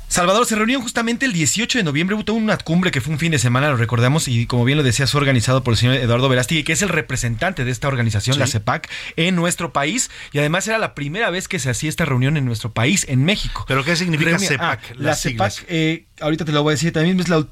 Salvador, 0.10 0.46
se 0.46 0.56
reunieron 0.56 0.82
justamente 0.84 1.26
el 1.26 1.34
18 1.34 1.80
de 1.80 1.84
noviembre, 1.84 2.16
hubo 2.16 2.24
toda 2.24 2.38
una 2.40 2.58
cumbre 2.58 2.92
que 2.92 3.02
fue 3.02 3.12
un 3.14 3.20
fin 3.20 3.32
de 3.32 3.40
semana, 3.40 3.70
lo 3.70 3.76
recordamos, 3.76 4.28
y 4.28 4.46
como 4.46 4.64
bien 4.64 4.78
lo 4.78 4.84
decías, 4.84 5.12
fue 5.12 5.20
organizado 5.20 5.64
por 5.64 5.74
el 5.74 5.78
señor 5.78 5.96
Eduardo 5.96 6.30
Verástegui, 6.30 6.64
que 6.64 6.72
es 6.74 6.82
el 6.82 6.90
representante 6.90 7.66
de 7.66 7.72
esta 7.72 7.88
organización, 7.90 8.36
Sí. 8.36 8.40
la 8.40 8.48
CEPAC, 8.48 8.90
en 9.18 9.36
nuestro 9.36 9.74
país, 9.74 10.10
y 10.32 10.40
además 10.40 10.68
era 10.68 10.78
la 10.78 10.96
primera 10.96 11.30
vez 11.30 11.48
que 11.48 11.60
se 11.60 11.70
hacía 11.70 11.90
esta 11.90 12.06
reunión 12.06 12.38
en 12.38 12.46
nuestro 12.46 12.72
país, 12.72 13.06
en 13.10 13.26
México. 13.26 13.66
¿Pero 13.68 13.84
qué 13.84 13.96
significa 13.96 14.40
CEPAC, 14.40 14.80
ah, 14.92 14.94
la? 14.98 15.16
CEPAC, 15.16 15.66
eh, 15.68 16.06
ahorita 16.22 16.46
te 16.46 16.52
lo 16.54 16.64
voy 16.64 16.72
a 16.72 16.76
decir, 16.76 16.94
también 16.94 17.20
es 17.20 17.28
la 17.28 17.46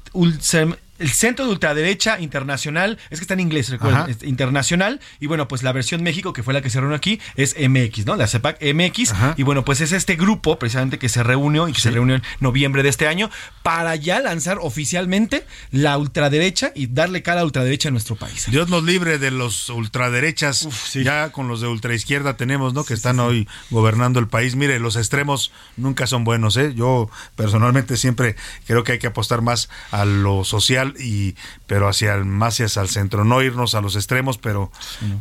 el 0.98 1.10
Centro 1.10 1.46
de 1.46 1.52
Ultraderecha 1.52 2.20
Internacional, 2.20 2.98
es 3.10 3.18
que 3.18 3.24
está 3.24 3.34
en 3.34 3.40
inglés, 3.40 3.68
recuerden, 3.70 4.16
internacional, 4.22 5.00
y 5.20 5.26
bueno, 5.26 5.48
pues 5.48 5.62
la 5.62 5.72
versión 5.72 6.02
México, 6.02 6.32
que 6.32 6.42
fue 6.42 6.54
la 6.54 6.62
que 6.62 6.70
se 6.70 6.80
reunió 6.80 6.96
aquí, 6.96 7.20
es 7.36 7.54
MX, 7.58 8.06
¿no? 8.06 8.16
La 8.16 8.26
CEPAC 8.26 8.58
MX, 8.62 9.14
y 9.36 9.42
bueno, 9.42 9.64
pues 9.64 9.80
es 9.80 9.92
este 9.92 10.16
grupo 10.16 10.58
precisamente 10.58 10.98
que 10.98 11.08
se 11.08 11.22
reunió 11.22 11.68
y 11.68 11.72
que 11.72 11.80
se 11.80 11.90
reunió 11.90 12.16
en 12.16 12.22
noviembre 12.40 12.82
de 12.82 12.88
este 12.88 13.06
año 13.06 13.30
para 13.62 13.96
ya 13.96 14.20
lanzar 14.20 14.58
oficialmente 14.60 15.44
la 15.70 15.98
ultraderecha 15.98 16.72
y 16.74 16.86
darle 16.86 17.22
cara 17.22 17.40
a 17.40 17.42
la 17.42 17.46
ultraderecha 17.46 17.88
en 17.88 17.94
nuestro 17.94 18.16
país. 18.16 18.46
Dios 18.50 18.68
nos 18.68 18.84
libre 18.84 19.18
de 19.18 19.30
los 19.30 19.68
ultraderechas. 19.70 20.68
Ya 20.94 21.30
con 21.30 21.48
los 21.48 21.60
de 21.60 21.66
ultraizquierda 21.66 22.36
tenemos, 22.36 22.74
¿no? 22.74 22.84
Que 22.84 22.94
están 22.94 23.20
hoy 23.20 23.48
gobernando 23.70 24.18
el 24.20 24.28
país. 24.28 24.56
Mire, 24.56 24.78
los 24.78 24.96
extremos 24.96 25.52
nunca 25.76 26.06
son 26.06 26.24
buenos, 26.24 26.56
¿eh? 26.56 26.72
Yo 26.74 27.10
personalmente 27.34 27.96
siempre 27.96 28.36
creo 28.66 28.84
que 28.84 28.92
hay 28.92 28.98
que 28.98 29.08
apostar 29.08 29.42
más 29.42 29.68
a 29.90 30.04
lo 30.04 30.44
social 30.44 30.85
y 30.98 31.36
pero 31.66 31.88
hacia 31.88 32.14
el, 32.14 32.24
más 32.24 32.60
hacia 32.60 32.82
el 32.82 32.88
centro, 32.88 33.24
no 33.24 33.42
irnos 33.42 33.74
a 33.74 33.80
los 33.80 33.96
extremos, 33.96 34.38
pero 34.38 34.70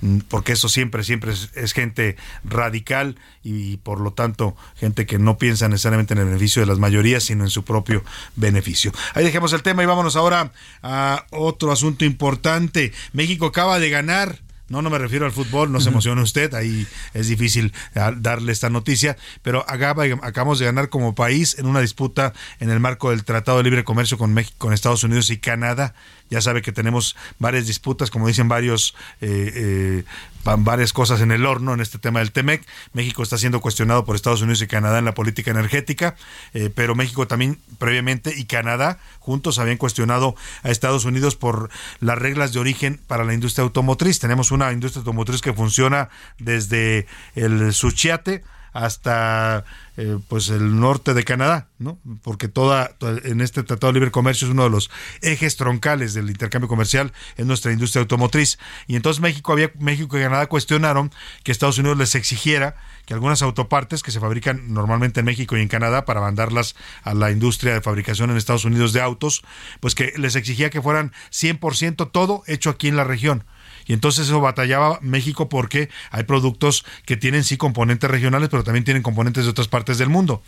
mm, 0.02 0.20
porque 0.28 0.54
eso 0.54 0.70
siempre 0.70 1.04
siempre 1.04 1.34
es, 1.34 1.50
es 1.56 1.74
gente 1.74 2.16
radical 2.44 3.16
y, 3.44 3.78
por 3.78 4.00
lo 4.00 4.12
tanto 4.12 4.56
gente 4.76 5.06
que 5.06 5.20
no 5.20 5.38
piensa 5.38 5.68
necesariamente 5.68 6.14
en 6.14 6.20
el 6.20 6.26
beneficio 6.26 6.62
de 6.62 6.66
las 6.66 6.80
mayorías, 6.80 7.24
sino 7.24 7.44
en 7.44 7.50
su 7.50 7.64
propio 7.64 8.04
beneficio. 8.36 8.92
Ahí 9.14 9.24
dejemos 9.24 9.54
el 9.54 9.62
tema 9.62 9.84
y 9.84 9.86
vámonos 9.86 10.16
ahora 10.16 10.52
a 10.82 11.26
otro 11.32 11.72
asunto 11.72 12.06
importante. 12.06 12.92
México 13.14 13.46
acaba 13.46 13.80
de 13.80 13.90
ganar 13.90 14.40
no, 14.70 14.82
no 14.82 14.90
me 14.90 14.98
refiero 14.98 15.26
al 15.26 15.32
fútbol, 15.32 15.72
no 15.72 15.80
se 15.80 15.90
emocione 15.90 16.22
usted, 16.22 16.54
ahí 16.54 16.88
es 17.14 17.28
difícil 17.28 17.74
darle 18.18 18.52
esta 18.52 18.70
noticia, 18.70 19.16
pero 19.42 19.64
acaba- 19.70 20.06
acabamos 20.24 20.60
de 20.60 20.66
ganar 20.66 20.90
como 20.90 21.14
país 21.16 21.58
en 21.60 21.66
una 21.68 21.82
disputa 21.82 22.34
en 22.60 22.70
el 22.70 22.80
marco 22.80 23.12
del 23.12 23.24
Tratado 23.24 23.58
de 23.60 23.64
Libre 23.64 23.84
Comercio 23.84 24.18
con 24.18 24.34
México, 24.34 24.56
con 24.58 24.74
Estados 24.74 25.04
Unidos 25.04 25.30
y 25.30 25.38
Canadá. 25.38 25.94
Ya 26.36 26.42
sabe 26.42 26.62
que 26.62 26.74
tenemos 26.74 27.16
varias 27.40 27.66
disputas, 27.66 28.12
como 28.12 28.28
dicen 28.28 28.50
varios, 28.50 28.94
eh, 29.22 29.54
eh, 29.56 30.04
varias 30.44 30.92
cosas 30.92 31.22
en 31.22 31.32
el 31.32 31.46
horno 31.46 31.74
en 31.74 31.80
este 31.80 31.98
tema 31.98 32.20
del 32.20 32.34
TEMEC. 32.34 32.62
México 32.92 33.24
está 33.24 33.38
siendo 33.38 33.62
cuestionado 33.62 34.04
por 34.04 34.18
Estados 34.18 34.42
Unidos 34.42 34.62
y 34.62 34.68
Canadá 34.68 35.00
en 35.00 35.06
la 35.06 35.14
política 35.14 35.52
energética, 35.52 36.18
eh, 36.54 36.70
pero 36.76 36.94
México 36.94 37.26
también 37.26 37.58
previamente 37.78 38.34
y 38.36 38.44
Canadá 38.44 39.00
juntos 39.22 39.60
habían 39.60 39.78
cuestionado 39.78 40.36
a 40.64 40.72
Estados 40.72 41.06
Unidos 41.06 41.38
por 41.38 41.70
las 42.02 42.18
reglas 42.18 42.52
de 42.52 42.60
origen 42.60 43.00
para 43.08 43.24
la 43.24 43.34
industria 43.34 43.64
automotriz. 43.64 44.20
Tenemos 44.20 44.52
una 44.52 44.74
industria 44.74 45.00
automotriz 45.00 45.40
que 45.40 45.54
funciona 45.54 46.10
desde 46.38 47.08
el 47.36 47.72
Suchiate 47.72 48.44
hasta 48.76 49.64
eh, 49.96 50.18
pues 50.28 50.50
el 50.50 50.78
norte 50.82 51.14
de 51.14 51.24
Canadá, 51.24 51.70
¿no? 51.80 51.98
Porque 52.22 52.50
toda 52.50 52.90
to- 52.98 53.24
en 53.26 53.40
este 53.40 53.64
Tratado 53.64 53.94
de 53.94 54.00
Libre 54.00 54.12
Comercio 54.12 54.48
es 54.48 54.52
uno 54.52 54.66
de 54.66 54.70
los 54.70 54.92
ejes 55.22 55.56
troncales 55.56 56.14
del 56.14 56.30
intercambio 56.30 56.68
comercial 56.68 57.14
en 57.38 57.48
nuestra 57.48 57.72
industria 57.72 58.02
automotriz. 58.02 58.60
Y 58.88 58.98
entonces 58.98 59.22
México 59.22 59.54
había 59.54 59.72
México 59.80 60.18
y 60.18 60.22
Canadá 60.22 60.48
cuestionaron 60.48 61.12
que 61.44 61.54
Estados 61.54 61.78
Unidos 61.78 61.98
les 61.98 62.16
exigiera 62.16 62.76
que 63.06 63.14
algunas 63.14 63.42
autopartes 63.42 64.04
que 64.04 64.12
se 64.12 64.20
fabrican 64.20 64.74
normalmente 64.74 65.22
en 65.22 65.26
México 65.28 65.56
y 65.56 65.62
en 65.62 65.70
Canadá 65.70 66.04
para 66.04 66.20
mandarlas 66.20 66.76
a 67.04 67.14
la 67.14 67.32
industria 67.32 67.74
de 67.74 67.82
fabricación 67.82 68.30
en 68.30 68.36
Estados 68.38 68.66
Unidos 68.66 68.92
de 68.92 69.00
autos, 69.02 69.42
pues 69.80 69.96
que 69.96 70.12
les 70.18 70.36
exigía 70.36 70.70
que 70.70 70.82
fueran 70.82 71.14
100% 71.32 72.12
todo 72.12 72.44
hecho 72.48 72.70
aquí 72.70 72.90
en 72.90 72.98
la 72.98 73.06
región. 73.06 73.46
Y 73.86 73.94
entonces 73.94 74.28
eso 74.28 74.42
batallaba 74.42 75.00
México 75.02 75.50
porque 75.50 75.90
hay 76.12 76.24
productos 76.24 76.86
que 77.06 77.18
tienen 77.18 77.44
sí 77.44 77.58
componentes 77.58 78.10
regionales, 78.10 78.50
pero 78.50 78.64
también 78.64 78.84
tienen 78.84 79.04
componentes 79.04 79.46
de 79.46 79.52
otras 79.52 79.68
partes 79.68 79.98
del 79.98 80.10
mundo. 80.10 80.42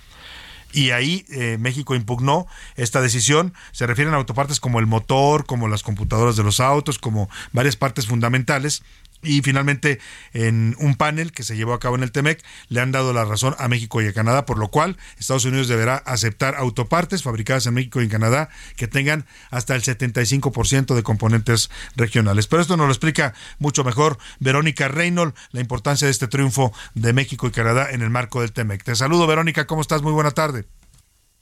Y 0.73 0.91
ahí 0.91 1.25
eh, 1.29 1.57
México 1.59 1.95
impugnó 1.95 2.45
esta 2.75 3.01
decisión. 3.01 3.53
Se 3.71 3.87
refieren 3.87 4.13
a 4.13 4.17
autopartes 4.17 4.59
como 4.59 4.79
el 4.79 4.85
motor, 4.85 5.45
como 5.45 5.67
las 5.67 5.81
computadoras 5.81 6.35
de 6.35 6.43
los 6.43 6.59
autos, 6.59 6.99
como 6.99 7.29
varias 7.53 7.75
partes 7.75 8.07
fundamentales. 8.07 8.83
Y 9.23 9.41
finalmente, 9.41 9.99
en 10.33 10.75
un 10.79 10.95
panel 10.95 11.31
que 11.31 11.43
se 11.43 11.55
llevó 11.55 11.73
a 11.73 11.79
cabo 11.79 11.95
en 11.95 12.03
el 12.03 12.11
TEMEC, 12.11 12.43
le 12.69 12.81
han 12.81 12.91
dado 12.91 13.13
la 13.13 13.25
razón 13.25 13.55
a 13.57 13.67
México 13.67 14.01
y 14.01 14.07
a 14.07 14.13
Canadá, 14.13 14.45
por 14.45 14.57
lo 14.57 14.69
cual 14.69 14.97
Estados 15.17 15.45
Unidos 15.45 15.67
deberá 15.67 15.95
aceptar 15.95 16.55
autopartes 16.55 17.23
fabricadas 17.23 17.65
en 17.65 17.73
México 17.73 17.99
y 17.99 18.05
en 18.05 18.09
Canadá 18.09 18.49
que 18.75 18.87
tengan 18.87 19.25
hasta 19.49 19.75
el 19.75 19.81
75% 19.81 20.95
de 20.95 21.03
componentes 21.03 21.69
regionales. 21.95 22.47
Pero 22.47 22.61
esto 22.61 22.77
nos 22.77 22.87
lo 22.87 22.93
explica 22.93 23.33
mucho 23.59 23.83
mejor 23.83 24.17
Verónica 24.39 24.87
Reynolds, 24.87 25.37
la 25.51 25.61
importancia 25.61 26.05
de 26.05 26.11
este 26.11 26.27
triunfo 26.27 26.73
de 26.93 27.13
México 27.13 27.47
y 27.47 27.51
Canadá 27.51 27.89
en 27.91 28.01
el 28.01 28.09
marco 28.09 28.41
del 28.41 28.51
TEMEC. 28.51 28.83
Te 28.83 28.95
saludo, 28.95 29.27
Verónica, 29.27 29.65
¿cómo 29.65 29.81
estás? 29.81 30.01
Muy 30.01 30.11
buena 30.11 30.31
tarde. 30.31 30.65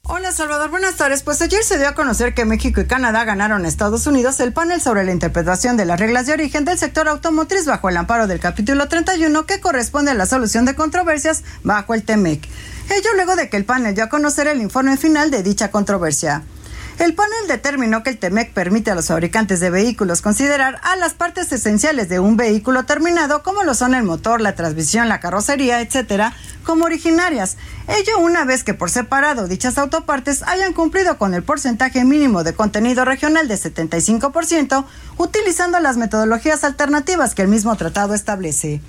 Hola 0.07 0.31
Salvador, 0.31 0.69
buenas 0.69 0.97
tardes. 0.97 1.23
Pues 1.23 1.41
ayer 1.41 1.63
se 1.63 1.79
dio 1.79 1.87
a 1.87 1.95
conocer 1.95 2.35
que 2.35 2.45
México 2.45 2.79
y 2.79 2.85
Canadá 2.85 3.23
ganaron 3.23 3.65
a 3.65 3.67
Estados 3.67 4.05
Unidos 4.05 4.39
el 4.39 4.53
panel 4.53 4.79
sobre 4.79 5.03
la 5.03 5.11
interpretación 5.11 5.77
de 5.77 5.85
las 5.85 5.99
reglas 5.99 6.27
de 6.27 6.33
origen 6.33 6.63
del 6.63 6.77
sector 6.77 7.07
automotriz 7.07 7.65
bajo 7.65 7.89
el 7.89 7.97
amparo 7.97 8.27
del 8.27 8.39
capítulo 8.39 8.87
31 8.87 9.47
que 9.47 9.59
corresponde 9.59 10.11
a 10.11 10.13
la 10.13 10.27
solución 10.27 10.65
de 10.65 10.75
controversias 10.75 11.43
bajo 11.63 11.95
el 11.95 12.03
TEMEC. 12.03 12.47
Ello 12.91 13.09
luego 13.15 13.35
de 13.35 13.49
que 13.49 13.57
el 13.57 13.65
panel 13.65 13.95
dio 13.95 14.03
a 14.03 14.09
conocer 14.09 14.45
el 14.45 14.61
informe 14.61 14.95
final 14.95 15.31
de 15.31 15.41
dicha 15.41 15.71
controversia. 15.71 16.43
El 16.97 17.13
panel 17.13 17.47
determinó 17.49 18.03
que 18.03 18.11
el 18.11 18.17
TEMEC 18.17 18.53
permite 18.53 18.89
a 18.89 18.95
los 18.95 19.07
fabricantes 19.07 19.59
de 19.59 19.69
vehículos 19.69 20.21
considerar 20.21 20.79
a 20.81 20.95
las 20.95 21.13
partes 21.13 21.51
esenciales 21.51 22.07
de 22.07 22.21
un 22.21 22.37
vehículo 22.37 22.85
terminado, 22.85 23.43
como 23.43 23.63
lo 23.63 23.73
son 23.73 23.95
el 23.95 24.03
motor, 24.03 24.39
la 24.39 24.55
transmisión, 24.55 25.09
la 25.09 25.19
carrocería, 25.19 25.81
etcétera, 25.81 26.33
como 26.63 26.85
originarias. 26.85 27.57
Ello 27.89 28.19
una 28.19 28.45
vez 28.45 28.63
que 28.63 28.73
por 28.73 28.89
separado 28.89 29.49
dichas 29.49 29.77
autopartes 29.77 30.41
hayan 30.43 30.71
cumplido 30.71 31.17
con 31.17 31.33
el 31.33 31.43
porcentaje 31.43 32.05
mínimo 32.05 32.45
de 32.45 32.53
contenido 32.53 33.03
regional 33.03 33.49
de 33.49 33.55
75%, 33.55 34.85
utilizando 35.17 35.81
las 35.81 35.97
metodologías 35.97 36.63
alternativas 36.63 37.35
que 37.35 37.41
el 37.41 37.49
mismo 37.49 37.75
tratado 37.75 38.13
establece. 38.13 38.79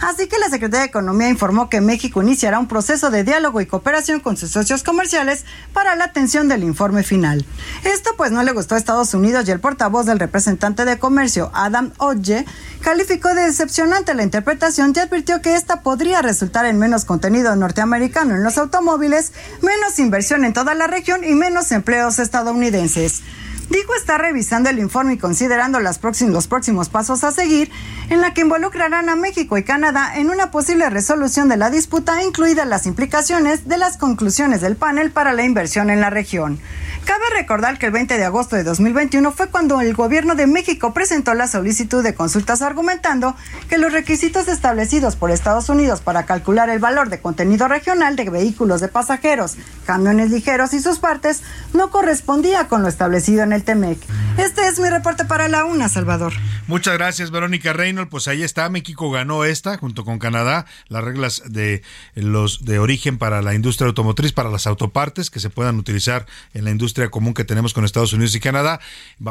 Así 0.00 0.28
que 0.28 0.38
la 0.38 0.48
Secretaría 0.48 0.80
de 0.80 0.86
Economía 0.86 1.28
informó 1.28 1.68
que 1.68 1.82
México 1.82 2.22
iniciará 2.22 2.58
un 2.58 2.68
proceso 2.68 3.10
de 3.10 3.22
diálogo 3.22 3.60
y 3.60 3.66
cooperación 3.66 4.20
con 4.20 4.36
sus 4.36 4.50
socios 4.50 4.82
comerciales 4.82 5.44
para 5.74 5.94
la 5.94 6.04
atención 6.04 6.48
del 6.48 6.64
informe 6.64 7.02
final. 7.02 7.44
Esto 7.84 8.10
pues 8.16 8.32
no 8.32 8.42
le 8.42 8.52
gustó 8.52 8.74
a 8.74 8.78
Estados 8.78 9.12
Unidos 9.12 9.46
y 9.46 9.50
el 9.50 9.60
portavoz 9.60 10.06
del 10.06 10.18
representante 10.18 10.86
de 10.86 10.98
comercio, 10.98 11.50
Adam 11.52 11.92
Odge, 11.98 12.46
calificó 12.80 13.34
de 13.34 13.42
decepcionante 13.42 14.14
la 14.14 14.22
interpretación 14.22 14.94
y 14.96 15.00
advirtió 15.00 15.42
que 15.42 15.54
esta 15.54 15.82
podría 15.82 16.22
resultar 16.22 16.64
en 16.64 16.78
menos 16.78 17.04
contenido 17.04 17.54
norteamericano 17.54 18.34
en 18.34 18.42
los 18.42 18.56
automóviles, 18.56 19.32
menos 19.60 19.98
inversión 19.98 20.44
en 20.44 20.54
toda 20.54 20.74
la 20.74 20.86
región 20.86 21.24
y 21.24 21.34
menos 21.34 21.72
empleos 21.72 22.18
estadounidenses. 22.18 23.22
Dijo 23.70 23.94
estar 23.94 24.20
revisando 24.20 24.68
el 24.68 24.80
informe 24.80 25.12
y 25.14 25.18
considerando 25.18 25.78
las 25.78 26.00
próxim- 26.02 26.32
los 26.32 26.48
próximos 26.48 26.88
pasos 26.88 27.22
a 27.22 27.30
seguir, 27.30 27.70
en 28.08 28.20
la 28.20 28.34
que 28.34 28.40
involucrarán 28.40 29.08
a 29.08 29.14
México 29.14 29.56
y 29.56 29.62
Canadá 29.62 30.16
en 30.16 30.28
una 30.28 30.50
posible 30.50 30.90
resolución 30.90 31.48
de 31.48 31.56
la 31.56 31.70
disputa, 31.70 32.20
incluidas 32.24 32.66
las 32.66 32.86
implicaciones 32.86 33.68
de 33.68 33.78
las 33.78 33.96
conclusiones 33.96 34.60
del 34.60 34.74
panel 34.74 35.12
para 35.12 35.32
la 35.34 35.44
inversión 35.44 35.88
en 35.88 36.00
la 36.00 36.10
región. 36.10 36.58
Cabe 37.04 37.22
recordar 37.34 37.78
que 37.78 37.86
el 37.86 37.92
20 37.92 38.18
de 38.18 38.24
agosto 38.24 38.56
de 38.56 38.64
2021 38.64 39.30
fue 39.32 39.46
cuando 39.48 39.80
el 39.80 39.94
gobierno 39.94 40.34
de 40.34 40.46
México 40.48 40.92
presentó 40.92 41.32
la 41.34 41.46
solicitud 41.46 42.02
de 42.02 42.14
consultas 42.14 42.62
argumentando 42.62 43.36
que 43.68 43.78
los 43.78 43.92
requisitos 43.92 44.48
establecidos 44.48 45.14
por 45.16 45.30
Estados 45.30 45.68
Unidos 45.68 46.00
para 46.00 46.26
calcular 46.26 46.68
el 46.70 46.80
valor 46.80 47.08
de 47.08 47.20
contenido 47.20 47.68
regional 47.68 48.16
de 48.16 48.28
vehículos 48.28 48.80
de 48.80 48.88
pasajeros, 48.88 49.56
camiones 49.86 50.30
ligeros 50.30 50.74
y 50.74 50.80
sus 50.80 50.98
partes 50.98 51.42
no 51.72 51.90
correspondía 51.90 52.66
con 52.68 52.82
lo 52.82 52.88
establecido 52.88 53.44
en 53.44 53.52
el 53.52 53.59
TEMEC. 53.60 53.98
Este 54.38 54.66
es 54.66 54.78
mi 54.78 54.88
reporte 54.88 55.24
para 55.24 55.48
la 55.48 55.64
UNA, 55.64 55.88
Salvador. 55.88 56.32
Muchas 56.66 56.94
gracias, 56.94 57.30
Verónica 57.30 57.72
Reynolds. 57.72 58.10
Pues 58.10 58.28
ahí 58.28 58.42
está, 58.42 58.68
México 58.68 59.10
ganó 59.10 59.44
esta 59.44 59.76
junto 59.76 60.04
con 60.04 60.18
Canadá, 60.18 60.66
las 60.88 61.02
reglas 61.04 61.42
de 61.46 61.82
los 62.14 62.64
de 62.64 62.78
origen 62.78 63.18
para 63.18 63.42
la 63.42 63.54
industria 63.54 63.88
automotriz, 63.88 64.32
para 64.32 64.50
las 64.50 64.66
autopartes 64.66 65.30
que 65.30 65.40
se 65.40 65.50
puedan 65.50 65.78
utilizar 65.78 66.26
en 66.54 66.64
la 66.64 66.70
industria 66.70 67.10
común 67.10 67.34
que 67.34 67.44
tenemos 67.44 67.74
con 67.74 67.84
Estados 67.84 68.12
Unidos 68.12 68.34
y 68.34 68.40
Canadá. 68.40 68.80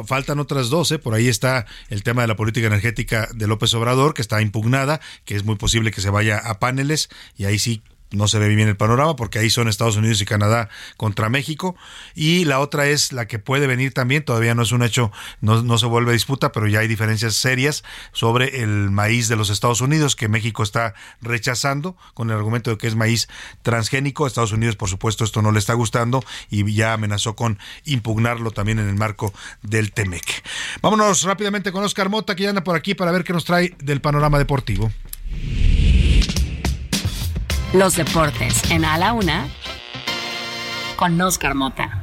Faltan 0.06 0.40
otras 0.40 0.70
dos, 0.70 0.92
¿eh? 0.92 1.00
por 1.00 1.14
ahí 1.14 1.28
está 1.28 1.66
el 1.90 2.04
tema 2.04 2.22
de 2.24 2.28
la 2.28 2.36
política 2.36 2.68
energética 2.68 3.30
de 3.34 3.48
López 3.48 3.74
Obrador, 3.74 4.14
que 4.14 4.22
está 4.22 4.42
impugnada, 4.42 5.00
que 5.26 5.36
es 5.36 5.44
muy 5.44 5.56
posible 5.56 5.92
que 5.92 6.02
se 6.02 6.10
vaya 6.10 6.38
a 6.38 6.60
paneles, 6.60 7.10
y 7.38 7.46
ahí 7.46 7.60
sí 7.60 7.82
no 8.12 8.28
se 8.28 8.40
ve 8.40 8.48
bien 8.50 8.68
el 8.68 8.78
panorama 8.78 9.16
porque 9.16 9.40
ahí 9.40 9.50
son 9.50 9.68
Estados 9.68 9.96
Unidos 9.96 10.22
y 10.22 10.26
Canadá 10.26 10.70
contra 10.98 11.30
México. 11.30 11.76
Y 12.16 12.46
la 12.46 12.60
otra 12.60 12.88
es 12.88 13.14
la 13.14 13.28
que 13.28 13.40
puede 13.40 13.68
venir 13.68 13.94
también, 13.94 14.24
todavía 14.24 14.56
no 14.56 14.64
es 14.64 14.72
un 14.72 14.84
hecho, 14.84 15.12
no, 15.42 15.62
no 15.62 15.78
se 15.78 15.86
vuelve 15.86 16.14
disputa, 16.14 16.52
pero 16.52 16.68
ya 16.68 16.80
hay 16.80 16.88
diferencias 16.88 17.36
serias 17.36 17.84
sobre 18.12 18.62
el 18.62 18.90
maíz 18.90 19.28
de 19.28 19.36
los 19.36 19.50
Estados 19.50 19.82
Unidos 19.82 20.16
que 20.16 20.28
México 20.28 20.64
está 20.64 20.94
rechazando 21.22 21.96
con 22.14 22.30
el 22.30 22.38
argumento 22.38 22.72
de 22.72 22.78
que 22.78 22.88
es 22.88 22.96
maíz 22.96 23.28
transgénico. 23.62 24.28
Estados 24.28 24.52
Unidos, 24.52 24.76
por 24.76 24.90
supuesto, 24.90 25.24
esto 25.24 25.42
no 25.42 25.52
le 25.52 25.60
está 25.60 25.74
gustando 25.74 26.24
y 26.50 26.74
ya 26.74 26.94
amenazó 26.94 27.36
con 27.36 27.60
impugnarlo 27.86 28.52
también 28.52 28.80
en 28.80 28.90
el 28.90 28.96
marco 28.96 29.34
del 29.62 29.92
TEMEC. 29.92 30.44
Vámonos 30.82 31.24
rápidamente 31.24 31.72
con 31.72 31.84
Oscar 31.84 32.10
Mota, 32.10 32.36
que 32.36 32.44
ya 32.44 32.50
anda 32.50 32.64
por 32.64 32.76
aquí 32.76 32.96
para 32.96 33.12
ver 33.12 33.24
qué 33.24 33.34
nos 33.34 33.46
trae 33.46 33.76
del 33.80 34.02
panorama 34.02 34.38
deportivo. 34.38 34.92
Los 37.74 37.96
deportes 37.96 38.64
en 38.72 38.84
A 38.84 38.98
la 38.98 39.14
Una 39.14 39.48
con 40.96 41.22
Oscar 41.22 41.54
Mota. 41.54 42.02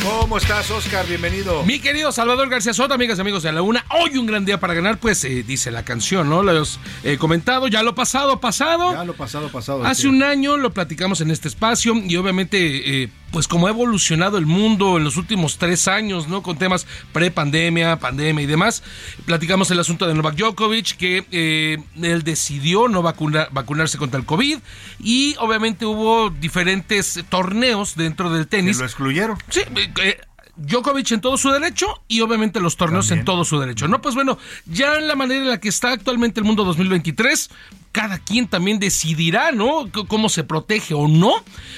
¿Cómo 0.00 0.38
estás, 0.38 0.70
Oscar? 0.70 1.04
Bienvenido. 1.08 1.64
Mi 1.64 1.80
querido 1.80 2.12
Salvador 2.12 2.48
García 2.48 2.72
Soto, 2.72 2.94
amigas 2.94 3.18
y 3.18 3.20
amigos 3.22 3.42
de 3.42 3.50
la 3.50 3.62
una, 3.62 3.84
hoy 3.90 4.16
un 4.16 4.26
gran 4.26 4.44
día 4.44 4.60
para 4.60 4.74
ganar, 4.74 4.98
pues 4.98 5.24
eh, 5.24 5.42
dice 5.42 5.72
la 5.72 5.84
canción, 5.84 6.30
¿no? 6.30 6.44
Lo 6.44 6.52
hemos 6.52 6.78
eh, 7.02 7.16
comentado, 7.18 7.66
ya 7.66 7.82
lo 7.82 7.96
pasado, 7.96 8.38
pasado. 8.38 8.92
Ya 8.92 9.04
lo 9.04 9.14
pasado, 9.14 9.48
pasado. 9.48 9.84
Hace 9.84 10.06
un 10.06 10.22
año 10.22 10.56
lo 10.56 10.72
platicamos 10.72 11.20
en 11.20 11.32
este 11.32 11.48
espacio 11.48 11.94
y 11.96 12.14
obviamente, 12.16 13.02
eh, 13.02 13.08
pues 13.34 13.48
como 13.48 13.66
ha 13.66 13.70
evolucionado 13.70 14.38
el 14.38 14.46
mundo 14.46 14.96
en 14.96 15.02
los 15.02 15.16
últimos 15.16 15.58
tres 15.58 15.88
años, 15.88 16.28
¿no? 16.28 16.40
Con 16.40 16.56
temas 16.56 16.86
pre-pandemia, 17.12 17.98
pandemia 17.98 18.44
y 18.44 18.46
demás. 18.46 18.84
Platicamos 19.26 19.72
el 19.72 19.80
asunto 19.80 20.06
de 20.06 20.14
Novak 20.14 20.36
Djokovic, 20.36 20.96
que 20.96 21.26
eh, 21.32 21.78
él 22.00 22.22
decidió 22.22 22.86
no 22.86 23.02
vacunar, 23.02 23.48
vacunarse 23.50 23.98
contra 23.98 24.20
el 24.20 24.24
COVID 24.24 24.60
y 25.00 25.34
obviamente 25.40 25.84
hubo 25.84 26.30
diferentes 26.30 27.24
torneos 27.28 27.96
dentro 27.96 28.30
del 28.30 28.46
tenis. 28.46 28.76
¿Que 28.76 28.82
lo 28.82 28.86
excluyeron? 28.86 29.36
Sí, 29.48 29.62
eh, 30.00 30.20
Djokovic 30.54 31.10
en 31.10 31.20
todo 31.20 31.36
su 31.36 31.50
derecho 31.50 32.02
y 32.06 32.20
obviamente 32.20 32.60
los 32.60 32.76
torneos 32.76 33.10
en 33.10 33.24
todo 33.24 33.44
su 33.44 33.58
derecho. 33.58 33.88
No, 33.88 34.00
pues 34.00 34.14
bueno, 34.14 34.38
ya 34.66 34.94
en 34.94 35.08
la 35.08 35.16
manera 35.16 35.42
en 35.42 35.48
la 35.48 35.58
que 35.58 35.68
está 35.68 35.90
actualmente 35.90 36.38
el 36.38 36.46
mundo 36.46 36.62
2023, 36.62 37.50
cada 37.94 38.18
quien 38.18 38.48
también 38.48 38.80
decidirá, 38.80 39.52
¿no? 39.52 39.84
C- 39.84 40.04
Cómo 40.08 40.28
se 40.28 40.42
protege 40.42 40.94
o 40.94 41.06
no. 41.06 41.32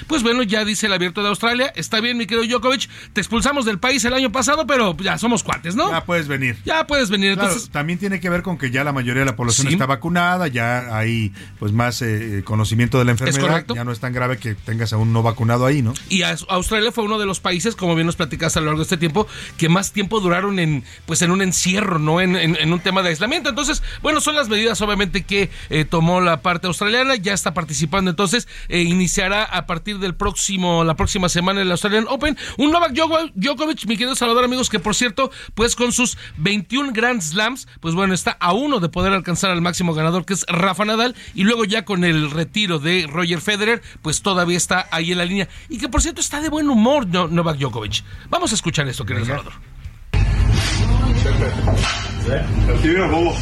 Pues 0.06 0.22
bueno, 0.22 0.42
ya 0.42 0.64
dice 0.64 0.86
el 0.86 0.94
abierto 0.94 1.22
de 1.22 1.28
Australia, 1.28 1.70
está 1.76 2.00
bien, 2.00 2.16
mi 2.16 2.26
querido 2.26 2.46
Djokovic, 2.58 2.88
te 3.12 3.20
expulsamos 3.20 3.66
del 3.66 3.78
país 3.78 4.02
el 4.06 4.14
año 4.14 4.32
pasado, 4.32 4.66
pero 4.66 4.96
ya 4.96 5.18
somos 5.18 5.42
cuates, 5.42 5.76
¿no? 5.76 5.90
Ya 5.90 6.04
puedes 6.06 6.26
venir. 6.26 6.56
Ya 6.64 6.86
puedes 6.86 7.10
venir. 7.10 7.34
Claro, 7.34 7.48
Entonces, 7.50 7.70
también 7.70 7.98
tiene 7.98 8.18
que 8.18 8.30
ver 8.30 8.40
con 8.40 8.56
que 8.56 8.70
ya 8.70 8.82
la 8.82 8.92
mayoría 8.92 9.20
de 9.20 9.26
la 9.26 9.36
población 9.36 9.66
Sí. 9.66 9.74
está 9.74 9.84
vacunada, 9.84 10.48
ya 10.48 10.96
hay 10.96 11.32
pues 11.58 11.72
más 11.72 12.00
eh, 12.00 12.40
conocimiento 12.46 12.98
de 12.98 13.04
la 13.04 13.10
enfermedad, 13.10 13.40
correcto. 13.48 13.74
ya 13.74 13.84
no 13.84 13.92
es 13.92 14.00
tan 14.00 14.14
grave 14.14 14.38
que 14.38 14.54
tengas 14.54 14.94
a 14.94 14.96
un 14.96 15.12
no 15.12 15.22
vacunado 15.22 15.66
ahí, 15.66 15.82
¿no? 15.82 15.92
Y 16.08 16.22
Aus- 16.22 16.46
Australia 16.48 16.92
fue 16.92 17.04
uno 17.04 17.18
de 17.18 17.26
los 17.26 17.40
países, 17.40 17.76
como 17.76 17.94
bien 17.94 18.06
nos 18.06 18.16
platicaste 18.16 18.58
a 18.58 18.62
lo 18.62 18.66
largo 18.68 18.78
de 18.78 18.84
este 18.84 18.96
tiempo, 18.96 19.26
que 19.58 19.68
más 19.68 19.92
tiempo 19.92 20.20
duraron 20.20 20.58
en, 20.58 20.82
pues, 21.04 21.20
en 21.20 21.30
un 21.30 21.42
encierro, 21.42 21.98
¿no? 21.98 22.22
En, 22.22 22.36
en- 22.36 22.56
en 22.56 22.72
un 22.72 22.80
tema 22.80 23.02
de 23.02 23.10
aislamiento. 23.10 23.50
Entonces, 23.50 23.82
bueno, 24.00 24.22
son 24.22 24.34
las 24.34 24.48
medidas, 24.48 24.80
obviamente, 24.80 25.24
que 25.24 25.50
eh, 25.68 25.84
tomó 25.84 26.05
la 26.20 26.42
parte 26.42 26.66
australiana. 26.66 27.16
Ya 27.16 27.32
está 27.34 27.54
participando, 27.54 28.10
entonces, 28.10 28.48
eh, 28.68 28.82
iniciará 28.82 29.44
a 29.44 29.66
partir 29.66 29.98
del 29.98 30.14
próximo, 30.14 30.84
la 30.84 30.94
próxima 30.94 31.28
semana 31.28 31.62
el 31.62 31.70
Australian 31.70 32.06
Open. 32.08 32.36
Un 32.58 32.70
Novak 32.70 32.92
Djoko- 32.92 33.32
Djokovic, 33.34 33.86
mi 33.86 33.96
querido 33.96 34.14
Salvador, 34.14 34.44
amigos, 34.44 34.70
que 34.70 34.78
por 34.78 34.94
cierto, 34.94 35.30
pues 35.54 35.74
con 35.76 35.92
sus 35.92 36.16
21 36.36 36.92
Grand 36.92 37.20
Slams, 37.20 37.68
pues 37.80 37.94
bueno, 37.94 38.14
está 38.14 38.36
a 38.40 38.52
uno 38.52 38.80
de 38.80 38.88
poder 38.88 39.12
alcanzar 39.12 39.50
al 39.50 39.62
máximo 39.62 39.94
ganador, 39.94 40.24
que 40.24 40.34
es 40.34 40.44
Rafa 40.48 40.84
Nadal. 40.84 41.14
Y 41.34 41.44
luego 41.44 41.64
ya 41.64 41.84
con 41.84 42.04
el 42.04 42.30
retiro 42.30 42.78
de 42.78 43.06
Roger 43.10 43.40
Federer, 43.40 43.82
pues 44.02 44.22
todavía 44.22 44.56
está 44.56 44.86
ahí 44.90 45.12
en 45.12 45.18
la 45.18 45.24
línea. 45.24 45.48
Y 45.68 45.78
que 45.78 45.88
por 45.88 46.02
cierto 46.02 46.20
está 46.20 46.40
de 46.40 46.48
buen 46.48 46.68
humor 46.70 47.06
No- 47.06 47.28
Novak 47.28 47.58
Djokovic. 47.58 48.02
Vamos 48.30 48.52
a 48.52 48.54
escuchar 48.54 48.88
esto, 48.88 49.04
querido 49.04 49.26
Salvador. 49.26 49.52
¿Qué 52.82 52.98
habla- 52.98 53.32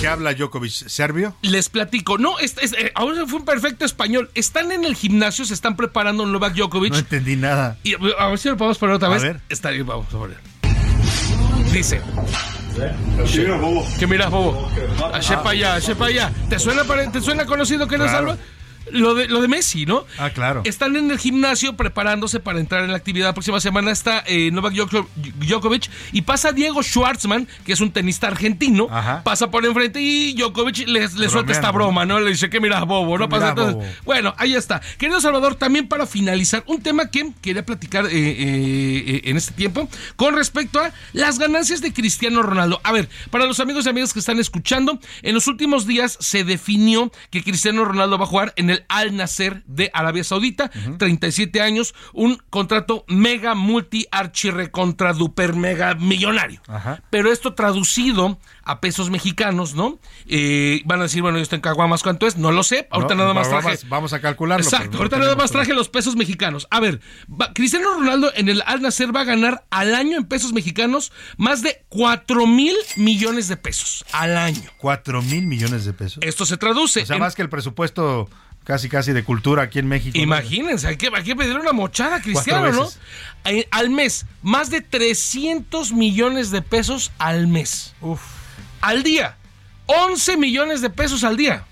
¿Qué 0.00 0.08
habla 0.08 0.34
Djokovic? 0.34 0.72
¿Serbio? 0.72 1.34
Les 1.42 1.68
platico. 1.68 2.18
No, 2.18 2.38
es, 2.38 2.56
es- 2.60 2.72
eh, 2.72 2.92
ahora 2.94 3.26
fue 3.26 3.40
un 3.40 3.44
perfecto 3.44 3.84
español. 3.84 4.30
Están 4.34 4.72
en 4.72 4.84
el 4.84 4.94
gimnasio, 4.94 5.44
se 5.44 5.54
están 5.54 5.76
preparando 5.76 6.22
un 6.22 6.32
Novak 6.32 6.54
Djokovic. 6.54 6.92
No 6.92 6.98
entendí 6.98 7.36
nada. 7.36 7.78
Y 7.82 7.94
a 8.18 8.26
ver 8.28 8.38
si 8.38 8.48
lo 8.48 8.56
podemos 8.56 8.78
poner 8.78 8.96
otra 8.96 9.08
A 9.08 9.12
vez. 9.12 9.22
ver. 9.22 9.40
Está 9.48 9.70
bien, 9.70 9.86
vamos 9.86 10.06
a 10.08 10.18
poner. 10.18 10.38
Dice. 11.72 12.00
¿Qué 13.98 14.06
miras, 14.06 14.30
bobo? 14.30 14.68
Allá 15.12 15.36
para 15.42 15.50
allá, 15.50 15.74
allá 15.74 15.94
para 15.94 16.10
allá. 16.10 16.32
¿Te 16.48 16.58
suena, 16.58 16.82
¿Te 17.12 17.20
suena 17.20 17.46
conocido 17.46 17.86
que 17.86 17.96
no 17.98 18.04
Claro. 18.04 18.18
salva? 18.28 18.42
Lo 18.90 19.14
de, 19.14 19.28
lo 19.28 19.40
de 19.40 19.48
Messi, 19.48 19.86
¿no? 19.86 20.04
Ah, 20.18 20.30
claro. 20.30 20.62
Están 20.64 20.94
en 20.96 21.10
el 21.10 21.18
gimnasio 21.18 21.74
preparándose 21.76 22.40
para 22.40 22.60
entrar 22.60 22.84
en 22.84 22.90
la 22.90 22.96
actividad. 22.96 23.28
La 23.28 23.34
próxima 23.34 23.60
semana 23.60 23.90
está 23.90 24.22
eh, 24.26 24.50
Novak 24.52 24.74
Djoko- 24.74 25.08
Djokovic 25.16 25.90
y 26.12 26.22
pasa 26.22 26.52
Diego 26.52 26.82
Schwartzman, 26.82 27.48
que 27.64 27.72
es 27.72 27.80
un 27.80 27.90
tenista 27.92 28.26
argentino. 28.26 28.88
Pasa 29.24 29.50
por 29.50 29.64
enfrente 29.64 30.00
y 30.00 30.34
Djokovic 30.34 30.86
le, 30.86 31.00
le 31.08 31.28
suelta 31.28 31.52
esta 31.52 31.70
broma, 31.72 32.04
¿no? 32.04 32.20
Le 32.20 32.30
dice 32.30 32.50
que 32.50 32.60
miras 32.60 32.84
bobo, 32.84 33.18
¿no? 33.18 33.26
¿Qué 33.28 33.30
Pasa- 33.36 33.48
entonces, 33.50 33.74
bobo? 33.74 33.86
bueno, 34.04 34.34
ahí 34.38 34.54
está. 34.54 34.80
Querido 34.98 35.20
Salvador, 35.20 35.54
también 35.54 35.88
para 35.88 36.06
finalizar, 36.06 36.62
un 36.66 36.82
tema 36.82 37.10
que 37.10 37.32
quería 37.40 37.64
platicar 37.64 38.06
eh, 38.06 38.10
eh, 38.12 39.04
eh, 39.06 39.20
en 39.24 39.36
este 39.36 39.52
tiempo 39.54 39.88
con 40.16 40.34
respecto 40.36 40.78
a 40.80 40.92
las 41.12 41.38
ganancias 41.38 41.80
de 41.80 41.92
Cristiano 41.92 42.42
Ronaldo. 42.42 42.80
A 42.84 42.92
ver, 42.92 43.08
para 43.30 43.46
los 43.46 43.60
amigos 43.60 43.86
y 43.86 43.88
amigas 43.88 44.12
que 44.12 44.18
están 44.18 44.38
escuchando, 44.38 44.98
en 45.22 45.34
los 45.34 45.46
últimos 45.46 45.86
días 45.86 46.16
se 46.20 46.44
definió 46.44 47.10
que 47.30 47.42
Cristiano 47.42 47.84
Ronaldo 47.84 48.18
va 48.18 48.24
a 48.24 48.28
jugar 48.28 48.52
en 48.56 48.70
el 48.70 48.73
Al 48.88 49.16
Nasser 49.16 49.62
de 49.66 49.90
Arabia 49.94 50.24
Saudita, 50.24 50.70
37 50.98 51.60
años, 51.60 51.94
un 52.12 52.40
contrato 52.50 53.04
mega 53.08 53.54
multi 53.54 54.06
archi 54.10 54.50
recontra 54.50 55.12
duper 55.12 55.54
mega 55.54 55.94
millonario. 55.94 56.60
Pero 57.10 57.32
esto 57.32 57.54
traducido 57.54 58.38
a 58.64 58.80
pesos 58.80 59.10
mexicanos, 59.10 59.74
¿no? 59.74 59.98
Eh, 60.26 60.80
van 60.86 61.00
a 61.00 61.02
decir, 61.04 61.20
bueno, 61.22 61.38
esto 61.38 61.54
en 61.54 61.60
Caguamas 61.60 62.02
cuánto 62.02 62.26
es, 62.26 62.36
no 62.36 62.50
lo 62.50 62.62
sé. 62.62 62.88
Ahorita 62.90 63.14
No, 63.14 63.22
nada 63.22 63.34
más 63.34 63.48
traje. 63.48 63.78
Vamos 63.88 64.12
a 64.12 64.20
calcularlo. 64.20 64.64
Exacto, 64.64 64.92
no 64.92 64.98
ahorita 64.98 65.18
nada 65.18 65.36
más 65.36 65.50
traje 65.50 65.74
los 65.74 65.88
pesos 65.88 66.16
mexicanos. 66.16 66.66
A 66.70 66.80
ver, 66.80 67.00
va- 67.30 67.52
Cristiano 67.52 67.86
Ronaldo 67.94 68.32
en 68.34 68.48
el 68.48 68.62
Al 68.66 68.80
Nacer 68.82 69.14
va 69.14 69.20
a 69.20 69.24
ganar 69.24 69.64
al 69.70 69.94
año 69.94 70.16
en 70.16 70.24
pesos 70.24 70.52
mexicanos 70.52 71.12
más 71.36 71.62
de 71.62 71.84
4 71.90 72.46
mil 72.46 72.74
millones 72.96 73.48
de 73.48 73.56
pesos 73.56 74.04
al 74.12 74.36
año. 74.38 74.62
4 74.78 75.20
mil 75.22 75.46
millones 75.46 75.84
de 75.84 75.92
pesos. 75.92 76.18
Esto 76.22 76.46
se 76.46 76.56
traduce. 76.56 77.02
O 77.02 77.06
sea, 77.06 77.16
en- 77.16 77.22
más 77.22 77.34
que 77.34 77.42
el 77.42 77.50
presupuesto 77.50 78.28
casi 78.64 78.88
casi 78.88 79.12
de 79.12 79.22
cultura 79.22 79.62
aquí 79.62 79.78
en 79.78 79.86
México. 79.86 80.16
¿no? 80.16 80.22
Imagínense, 80.22 80.88
hay 80.88 80.96
que, 80.96 81.10
hay 81.14 81.22
que 81.22 81.36
pedirle 81.36 81.60
una 81.60 81.72
mochada 81.72 82.20
Cristiano, 82.20 82.72
¿no? 82.72 82.88
Al 83.70 83.90
mes, 83.90 84.26
más 84.42 84.70
de 84.70 84.80
300 84.80 85.92
millones 85.92 86.50
de 86.50 86.62
pesos 86.62 87.12
al 87.18 87.46
mes. 87.46 87.94
Al 88.80 89.02
día. 89.02 89.36
11 89.86 90.38
millones 90.38 90.80
de 90.80 90.88
pesos 90.88 91.24
al 91.24 91.36
día. 91.36 91.64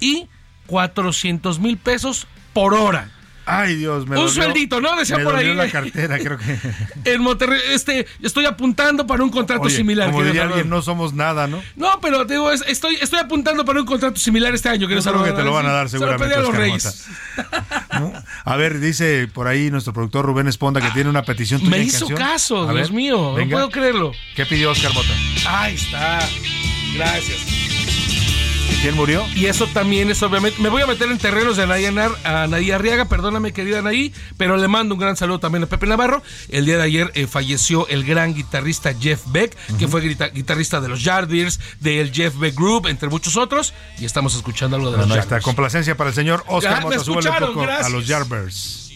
Y 0.00 0.28
400 0.66 1.60
mil 1.60 1.78
pesos 1.78 2.26
por 2.52 2.74
hora. 2.74 3.10
Ay, 3.44 3.74
Dios, 3.76 4.06
me 4.06 4.16
Un 4.16 4.26
dolió- 4.26 4.28
sueldito, 4.44 4.80
¿no? 4.80 4.94
Decía 4.96 5.18
me 5.18 5.24
por 5.24 5.34
ahí. 5.36 5.52
la 5.54 5.68
cartera, 5.70 6.18
creo 6.18 6.38
que. 6.38 6.58
En 7.12 7.20
Monterrey, 7.22 7.60
este, 7.70 8.06
estoy 8.22 8.44
apuntando 8.46 9.06
para 9.06 9.22
un 9.24 9.30
contrato 9.30 9.62
Oye, 9.62 9.76
similar. 9.76 10.10
Como 10.10 10.22
diría 10.24 10.44
alguien, 10.44 10.68
no 10.68 10.80
somos 10.82 11.12
nada, 11.12 11.46
¿no? 11.48 11.60
No, 11.76 12.00
pero 12.00 12.24
digo, 12.24 12.50
es- 12.52 12.64
estoy, 12.68 12.96
estoy 13.00 13.18
apuntando 13.18 13.64
para 13.64 13.80
un 13.80 13.86
contrato 13.86 14.16
similar 14.20 14.54
este 14.54 14.68
año. 14.68 14.86
Querido 14.86 15.02
creo 15.12 15.24
que 15.24 15.32
te 15.32 15.42
lo 15.42 15.52
van 15.52 15.66
a 15.66 15.72
dar 15.72 15.88
Se 15.88 15.98
lo 15.98 16.06
pedí 16.16 16.30
seguramente. 16.30 16.34
a 16.34 16.38
los 16.38 16.48
Oscar 16.48 16.60
Reyes. 16.60 17.06
Mota. 18.00 18.24
A 18.44 18.56
ver, 18.56 18.80
dice 18.80 19.28
por 19.32 19.46
ahí 19.48 19.70
nuestro 19.70 19.92
productor 19.92 20.24
Rubén 20.24 20.48
Esponda 20.48 20.80
que 20.80 20.90
tiene 20.90 21.10
una 21.10 21.22
petición 21.22 21.60
tuya 21.60 21.70
Me 21.70 21.78
hizo 21.82 22.06
canción. 22.06 22.18
caso, 22.18 22.68
A 22.68 22.72
Dios 22.72 22.88
ver, 22.90 22.96
mío. 22.96 23.34
venga. 23.34 23.50
No 23.50 23.56
puedo 23.56 23.70
creerlo. 23.70 24.12
¿Qué 24.36 24.46
pidió 24.46 24.70
Oscar 24.70 24.92
Mota? 24.94 25.08
Ahí 25.46 25.74
está. 25.74 26.20
Gracias. 26.94 27.38
¿Quién 28.82 28.96
murió? 28.96 29.24
Y 29.36 29.46
eso 29.46 29.68
también 29.68 30.10
es 30.10 30.20
obviamente. 30.24 30.60
Me 30.60 30.68
voy 30.68 30.82
a 30.82 30.88
meter 30.88 31.08
en 31.08 31.16
terrenos 31.16 31.56
de 31.56 31.62
Anaí, 31.62 31.84
Anar- 31.84 32.16
Anaí 32.24 32.72
Arriaga, 32.72 33.04
perdóname, 33.04 33.52
querida 33.52 33.78
Anaí, 33.78 34.12
pero 34.36 34.56
le 34.56 34.66
mando 34.66 34.96
un 34.96 35.00
gran 35.00 35.16
saludo 35.16 35.38
también 35.38 35.62
a 35.62 35.66
Pepe 35.68 35.86
Navarro. 35.86 36.20
El 36.48 36.66
día 36.66 36.78
de 36.78 36.82
ayer 36.82 37.12
eh, 37.14 37.28
falleció 37.28 37.86
el 37.86 38.02
gran 38.04 38.34
guitarrista 38.34 38.92
Jeff 38.98 39.20
Beck, 39.26 39.56
que 39.78 39.86
fue 39.86 40.00
guitarrista 40.00 40.80
de 40.80 40.88
los 40.88 41.04
Yardbirds, 41.04 41.60
del 41.78 42.10
Jeff 42.12 42.36
Beck 42.36 42.56
Group, 42.56 42.88
entre 42.88 43.08
muchos 43.08 43.36
otros. 43.36 43.72
Y 44.00 44.04
estamos 44.04 44.34
escuchando 44.34 44.74
algo 44.76 44.90
de 44.90 44.96
los 44.96 45.06
Bueno, 45.06 45.14
está. 45.20 45.36
Yardbirds. 45.36 45.44
Complacencia 45.44 45.96
para 45.96 46.10
el 46.10 46.16
señor 46.16 46.42
Oscar 46.48 46.82
Mota. 46.82 46.98
Un 46.98 47.04
poco 47.46 47.60
a 47.62 47.66
gracias. 47.66 47.92
los 47.92 48.06
Yardbirds. 48.08 48.90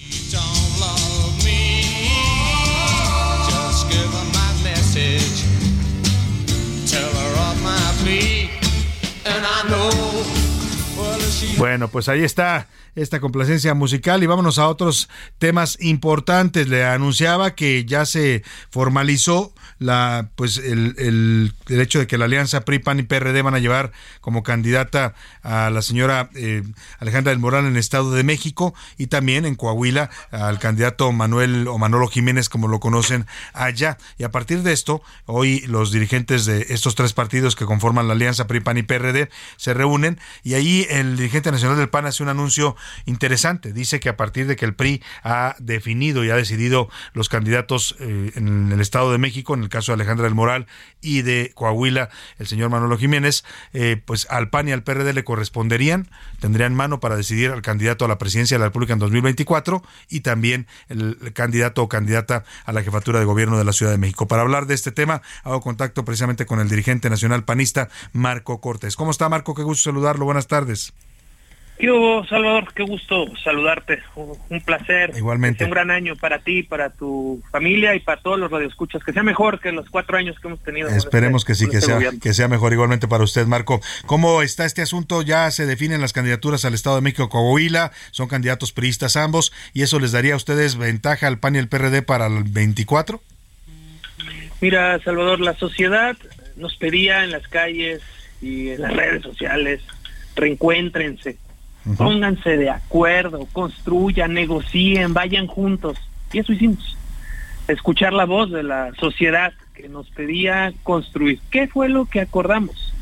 Bueno, 11.59 11.89
pues 11.89 12.09
ahí 12.09 12.23
está 12.23 12.69
esta 12.95 13.19
complacencia 13.19 13.73
musical 13.75 14.23
y 14.23 14.27
vámonos 14.27 14.59
a 14.59 14.69
otros 14.69 15.09
temas 15.39 15.79
importantes. 15.81 16.69
Le 16.69 16.85
anunciaba 16.85 17.55
que 17.55 17.85
ya 17.87 18.05
se 18.05 18.43
formalizó 18.71 19.55
la 19.79 20.31
pues 20.37 20.59
el, 20.59 20.95
el, 20.99 21.81
hecho 21.81 21.99
de 21.99 22.07
que 22.07 22.19
la 22.19 22.25
alianza 22.25 22.63
PRI, 22.63 22.79
PAN 22.79 23.01
y 23.01 23.03
PRD 23.03 23.43
van 23.43 23.55
a 23.55 23.59
llevar 23.59 23.93
como 24.21 24.43
candidata 24.43 25.15
a 25.43 25.71
la 25.71 25.83
señora 25.83 26.31
eh, 26.35 26.63
Alejandra 26.99 27.31
del 27.31 27.39
Moral 27.39 27.67
en 27.67 27.73
el 27.73 27.77
Estado 27.77 28.13
de 28.13 28.25
México 28.25 28.75
y 28.97 29.09
también 29.09 29.45
en 29.45 29.55
Coahuila 29.55 30.11
al 30.31 30.59
candidato 30.59 31.13
Manuel 31.13 31.69
o 31.69 31.79
Manolo 31.79 32.09
Jiménez, 32.09 32.49
como 32.49 32.69
lo 32.69 32.81
conocen 32.81 33.27
allá. 33.53 33.99
Y 34.19 34.25
a 34.25 34.31
partir 34.31 34.63
de 34.63 34.73
esto, 34.73 35.03
hoy 35.27 35.61
los 35.67 35.93
dirigentes 35.93 36.47
de 36.47 36.67
estos 36.71 36.95
tres 36.95 37.13
partidos 37.13 37.57
que 37.57 37.67
conforman 37.67 38.09
la 38.09 38.15
alianza 38.15 38.47
PRI, 38.47 38.61
PAN 38.61 38.79
y 38.79 38.83
PRD 38.83 39.29
se 39.57 39.75
reúnen 39.75 40.19
y 40.43 40.55
ahí 40.55 40.87
el 40.91 41.17
dirigente 41.17 41.53
nacional 41.53 41.77
del 41.77 41.89
PAN 41.89 42.07
hace 42.07 42.23
un 42.23 42.29
anuncio 42.29 42.77
interesante. 43.05 43.73
Dice 43.73 44.01
que 44.01 44.09
a 44.09 44.17
partir 44.17 44.47
de 44.47 44.57
que 44.57 44.65
el 44.65 44.75
PRI 44.75 45.03
ha 45.23 45.55
definido 45.59 46.25
y 46.25 46.31
ha 46.31 46.37
decidido 46.37 46.89
los 47.13 47.29
candidatos 47.29 47.97
eh, 48.01 48.33
en 48.35 48.73
el 48.73 48.81
Estado 48.81 49.13
de 49.13 49.19
México, 49.19 49.55
en 49.55 49.66
el 49.67 49.71
caso 49.71 49.93
de 49.93 49.95
Alejandra 49.95 50.25
del 50.25 50.35
Moral 50.35 50.67
y 51.01 51.23
de 51.23 51.53
Coahuila, 51.55 52.09
el 52.39 52.47
señor 52.47 52.71
Manolo 52.71 52.97
Jiménez, 52.97 53.45
eh, 53.73 54.01
pues 54.05 54.27
al 54.31 54.49
PAN 54.49 54.69
y 54.69 54.73
al 54.73 54.83
PRD 54.83 55.13
le 55.13 55.25
corresponderían, 55.25 56.09
tendrían 56.41 56.75
mano 56.75 57.01
para 57.01 57.17
decidir 57.17 57.51
al 57.51 57.63
candidato 57.63 58.05
a 58.05 58.09
la 58.09 58.19
presidencia 58.19 58.57
de 58.57 58.61
la 58.61 58.67
República 58.67 58.95
en 58.95 58.99
2024 58.99 59.83
y 60.09 60.21
también 60.21 60.67
el 60.89 61.33
candidato 61.35 61.83
o 61.83 61.89
candidata 61.89 62.45
a 62.65 62.73
la 62.73 62.83
jefatura 62.83 63.19
de 63.19 63.25
gobierno 63.25 63.59
de 63.59 63.65
la 63.65 63.73
Ciudad 63.73 63.93
de 63.93 63.99
México. 63.99 64.27
Para 64.27 64.43
hablar 64.43 64.67
de 64.67 64.75
este 64.75 64.93
tema, 64.93 65.23
hago 65.43 65.61
contacto 65.61 66.05
precisamente 66.05 66.47
con 66.47 66.61
el 66.61 66.69
dirigente 66.69 67.11
nacional 67.11 67.45
panista, 67.45 67.89
Marco 68.13 68.61
Cortés. 68.61 68.97
¿Cómo 68.97 69.11
está, 69.11 69.29
Marco? 69.29 69.55
Qué 69.55 69.63
gusto 69.63 69.91
saludarlo. 69.91 70.25
Buenas 70.25 70.47
tardes. 70.47 70.93
¿Qué 71.79 71.91
hubo, 71.91 72.27
Salvador? 72.27 72.73
Qué 72.75 72.83
gusto 72.85 73.27
saludarte. 73.45 74.03
Un 74.15 74.61
placer. 74.63 75.13
Igualmente. 75.15 75.59
Sea 75.59 75.67
un 75.67 75.73
gran 75.73 75.91
año 75.91 76.17
para 76.17 76.39
ti, 76.39 76.63
para 76.63 76.89
tu 76.91 77.43
familia 77.53 77.95
y 77.95 78.01
para 78.01 78.21
todos 78.23 78.39
los 78.39 78.51
radioescuchas. 78.51 79.05
Que 79.05 79.13
sea 79.13 79.23
mejor 79.23 79.61
que 79.61 79.73
los 79.73 79.91
cuatro 79.91 80.17
años 80.17 80.37
que 80.41 80.49
hemos 80.49 80.63
tenido. 80.63 80.89
Esperemos 80.89 81.43
este- 81.43 81.53
que 81.53 81.55
sí, 81.55 81.65
que 81.69 81.77
este 81.77 81.87
sea, 81.87 81.95
gobierno. 81.97 82.21
que 82.23 82.33
sea 82.33 82.49
mejor 82.49 82.73
igualmente 82.73 83.09
para 83.09 83.25
usted, 83.25 83.47
Marco. 83.47 83.81
¿Cómo 84.07 84.41
está 84.41 84.65
este 84.65 84.81
asunto? 84.81 85.21
Ya 85.21 85.51
se 85.51 85.67
definen 85.67 86.01
las 86.01 86.15
candidaturas 86.15 86.65
al 86.65 86.73
Estado 86.73 86.97
de 86.97 87.03
México 87.03 87.29
Coahuila, 87.29 87.93
son 88.11 88.29
candidatos 88.29 88.73
priistas 88.73 89.17
ambos, 89.17 89.53
y 89.75 89.83
eso 89.83 90.01
les 90.01 90.13
daría 90.13 90.33
a 90.33 90.37
ustedes 90.37 90.77
ventaja 90.77 91.27
al 91.27 91.39
PAN 91.39 91.57
y 91.57 91.59
al 91.59 91.69
PRD 91.69 92.01
para 92.01 92.27
el 92.27 92.45
24. 92.45 93.21
Mira, 94.63 94.99
Salvador, 95.05 95.41
la 95.41 95.55
sociedad 95.55 96.17
nos 96.57 96.75
pedía 96.77 97.23
en 97.25 97.33
las 97.33 97.47
calles 97.49 98.01
y 98.41 98.71
en 98.71 98.81
las 98.81 98.95
redes 98.97 99.23
sociales, 99.23 99.83
reencuéntrense, 100.35 101.37
pónganse 101.97 102.57
de 102.57 102.71
acuerdo, 102.71 103.47
construyan, 103.53 104.35
negocien, 104.35 105.15
vayan 105.15 105.47
juntos. 105.47 105.99
Y 106.33 106.39
eso 106.39 106.53
hicimos. 106.53 106.97
Escuchar 107.69 108.13
la 108.13 108.25
voz 108.25 108.51
de 108.51 108.63
la 108.63 108.93
sociedad 108.95 109.53
que 109.75 109.89
nos 109.89 110.09
pedía 110.11 110.73
construir. 110.83 111.41
¿Qué 111.51 111.67
fue 111.69 111.89
lo 111.89 112.07
que 112.07 112.21
acordamos? 112.21 112.95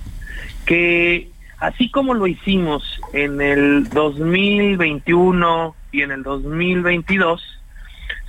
Que 0.64 1.28
así 1.58 1.90
como 1.90 2.14
lo 2.14 2.26
hicimos 2.26 3.00
en 3.12 3.40
el 3.40 3.88
2021 3.90 5.74
y 5.92 6.02
en 6.02 6.10
el 6.10 6.22
2022, 6.22 7.42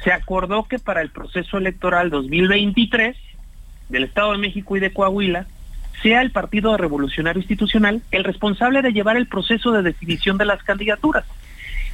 se 0.03 0.11
acordó 0.11 0.65
que 0.65 0.77
para 0.77 1.01
el 1.01 1.09
proceso 1.09 1.57
electoral 1.57 2.09
2023 2.09 3.15
del 3.89 4.03
Estado 4.03 4.33
de 4.33 4.37
México 4.37 4.77
y 4.77 4.79
de 4.79 4.93
Coahuila 4.93 5.47
sea 6.01 6.21
el 6.21 6.31
Partido 6.31 6.77
Revolucionario 6.77 7.39
Institucional 7.39 8.01
el 8.11 8.23
responsable 8.23 8.81
de 8.81 8.93
llevar 8.93 9.17
el 9.17 9.27
proceso 9.27 9.71
de 9.71 9.83
definición 9.83 10.37
de 10.37 10.45
las 10.45 10.63
candidaturas 10.63 11.25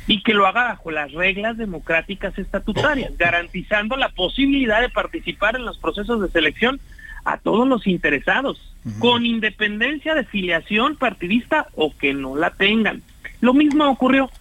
y 0.08 0.24
que 0.24 0.34
lo 0.34 0.48
haga 0.48 0.64
bajo 0.64 0.92
las 0.92 1.12
reglas 1.12 1.58
democráticas 1.58 2.38
estatutarias, 2.38 3.18
garantizando 3.18 3.96
la 3.96 4.10
posibilidad 4.10 4.82
de 4.82 4.90
participar 4.90 5.56
en 5.56 5.66
los 5.66 5.78
procesos 5.78 6.22
de 6.22 6.30
selección 6.30 6.80
a 7.24 7.38
todos 7.38 7.68
los 7.68 7.86
interesados, 7.86 8.60
con 8.98 9.26
independencia 9.26 10.16
de 10.16 10.26
filiación 10.26 10.96
partidista 10.96 11.68
o 11.76 11.96
que 11.96 12.14
no 12.14 12.36
la 12.36 12.50
tengan. 12.50 13.04
Lo 13.42 13.54
mismo 13.54 13.88
ocurrió 13.88 14.32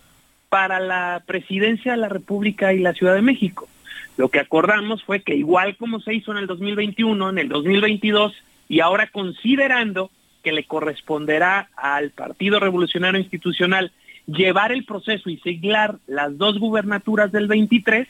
para 0.49 0.81
la 0.81 1.23
presidencia 1.27 1.93
de 1.93 1.99
la 1.99 2.09
República 2.09 2.73
y 2.73 2.79
la 2.79 2.95
Ciudad 2.95 3.15
de 3.15 3.23
México. 3.23 3.69
Lo 4.17 4.29
que 4.29 4.41
acordamos 4.41 5.05
fue 5.05 5.21
que 5.21 5.35
igual 5.35 5.77
como 5.77 6.01
se 6.01 6.15
hizo 6.15 6.33
en 6.33 6.39
el 6.39 6.47
2021, 6.47 7.31
en 7.31 7.39
el 7.39 7.49
2022 7.49 8.35
y 8.71 8.79
ahora 8.81 9.09
considerando 9.09 10.13
que 10.45 10.53
le 10.53 10.65
corresponderá 10.65 11.69
al 11.77 12.11
Partido 12.11 12.61
Revolucionario 12.61 13.21
Institucional 13.21 13.91
llevar 14.27 14.71
el 14.71 14.85
proceso 14.85 15.29
y 15.29 15.39
siglar 15.39 15.99
las 16.07 16.39
dos 16.39 16.61
gubernaturas 16.61 17.33
del 17.33 17.49
23, 17.49 18.07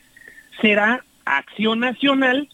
será 0.61 1.03
Acción 1.25 1.81
Nacional 1.81 2.51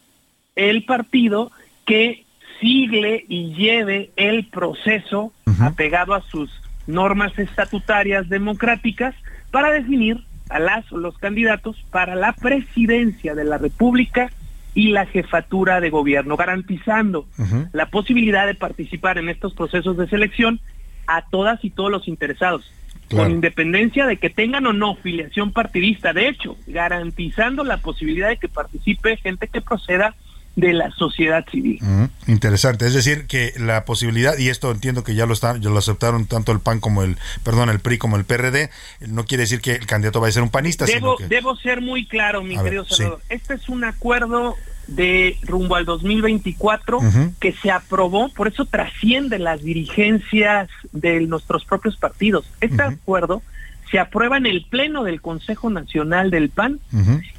el 0.54 0.84
partido 0.84 1.50
que 1.84 2.24
sigle 2.60 3.24
y 3.28 3.52
lleve 3.54 4.12
el 4.14 4.46
proceso 4.46 5.32
apegado 5.60 6.14
a 6.14 6.22
sus 6.22 6.48
normas 6.86 7.36
estatutarias 7.36 8.28
democráticas 8.28 9.16
para 9.50 9.72
definir 9.72 10.22
a 10.48 10.60
las 10.60 10.90
o 10.92 10.96
los 10.96 11.18
candidatos 11.18 11.76
para 11.90 12.14
la 12.14 12.32
presidencia 12.34 13.34
de 13.34 13.44
la 13.44 13.58
República 13.58 14.30
y 14.76 14.90
la 14.90 15.06
jefatura 15.06 15.80
de 15.80 15.88
gobierno, 15.88 16.36
garantizando 16.36 17.26
la 17.72 17.86
posibilidad 17.86 18.46
de 18.46 18.54
participar 18.54 19.16
en 19.16 19.30
estos 19.30 19.54
procesos 19.54 19.96
de 19.96 20.06
selección 20.06 20.60
a 21.06 21.22
todas 21.22 21.64
y 21.64 21.70
todos 21.70 21.90
los 21.90 22.06
interesados, 22.08 22.70
con 23.10 23.30
independencia 23.30 24.04
de 24.04 24.18
que 24.18 24.28
tengan 24.28 24.66
o 24.66 24.74
no 24.74 24.94
filiación 24.96 25.52
partidista, 25.52 26.12
de 26.12 26.28
hecho, 26.28 26.58
garantizando 26.66 27.64
la 27.64 27.78
posibilidad 27.78 28.28
de 28.28 28.36
que 28.36 28.48
participe 28.48 29.16
gente 29.16 29.48
que 29.48 29.62
proceda 29.62 30.14
de 30.56 30.72
la 30.72 30.90
sociedad 30.90 31.44
civil. 31.50 31.78
Interesante, 32.26 32.86
es 32.86 32.94
decir, 32.94 33.26
que 33.26 33.52
la 33.58 33.84
posibilidad, 33.84 34.36
y 34.38 34.48
esto 34.48 34.70
entiendo 34.72 35.04
que 35.04 35.14
ya 35.14 35.26
lo 35.26 35.34
están, 35.34 35.60
ya 35.60 35.68
lo 35.68 35.78
aceptaron 35.78 36.26
tanto 36.26 36.50
el 36.50 36.60
PAN 36.60 36.80
como 36.80 37.02
el, 37.02 37.18
perdón, 37.44 37.68
el 37.68 37.78
PRI 37.78 37.98
como 37.98 38.16
el 38.16 38.24
PRD, 38.24 38.70
no 39.06 39.26
quiere 39.26 39.42
decir 39.42 39.60
que 39.60 39.72
el 39.72 39.86
candidato 39.86 40.18
vaya 40.18 40.30
a 40.30 40.32
ser 40.32 40.42
un 40.42 40.48
panista, 40.48 40.86
Debo, 40.86 41.16
sino 41.16 41.16
que... 41.16 41.34
debo 41.34 41.56
ser 41.56 41.82
muy 41.82 42.06
claro, 42.06 42.42
mi 42.42 42.56
A 42.56 42.62
ver, 42.62 42.70
querido 42.70 42.84
sí. 42.86 42.96
Salvador. 42.96 43.20
Este 43.28 43.54
es 43.54 43.68
un 43.68 43.84
acuerdo 43.84 44.56
de 44.86 45.36
rumbo 45.42 45.76
al 45.76 45.84
2024 45.84 46.98
Ujú. 46.98 47.32
que 47.40 47.52
se 47.52 47.70
aprobó, 47.70 48.28
por 48.30 48.48
eso 48.48 48.64
trasciende 48.64 49.38
las 49.38 49.62
dirigencias 49.62 50.68
de 50.92 51.20
nuestros 51.22 51.64
propios 51.64 51.96
partidos. 51.96 52.50
Este 52.60 52.82
acuerdo 52.82 53.42
se 53.90 54.00
aprueba 54.00 54.36
en 54.36 54.46
el 54.46 54.64
pleno 54.64 55.04
del 55.04 55.20
Consejo 55.20 55.70
Nacional 55.70 56.30
del 56.32 56.48
PAN 56.50 56.80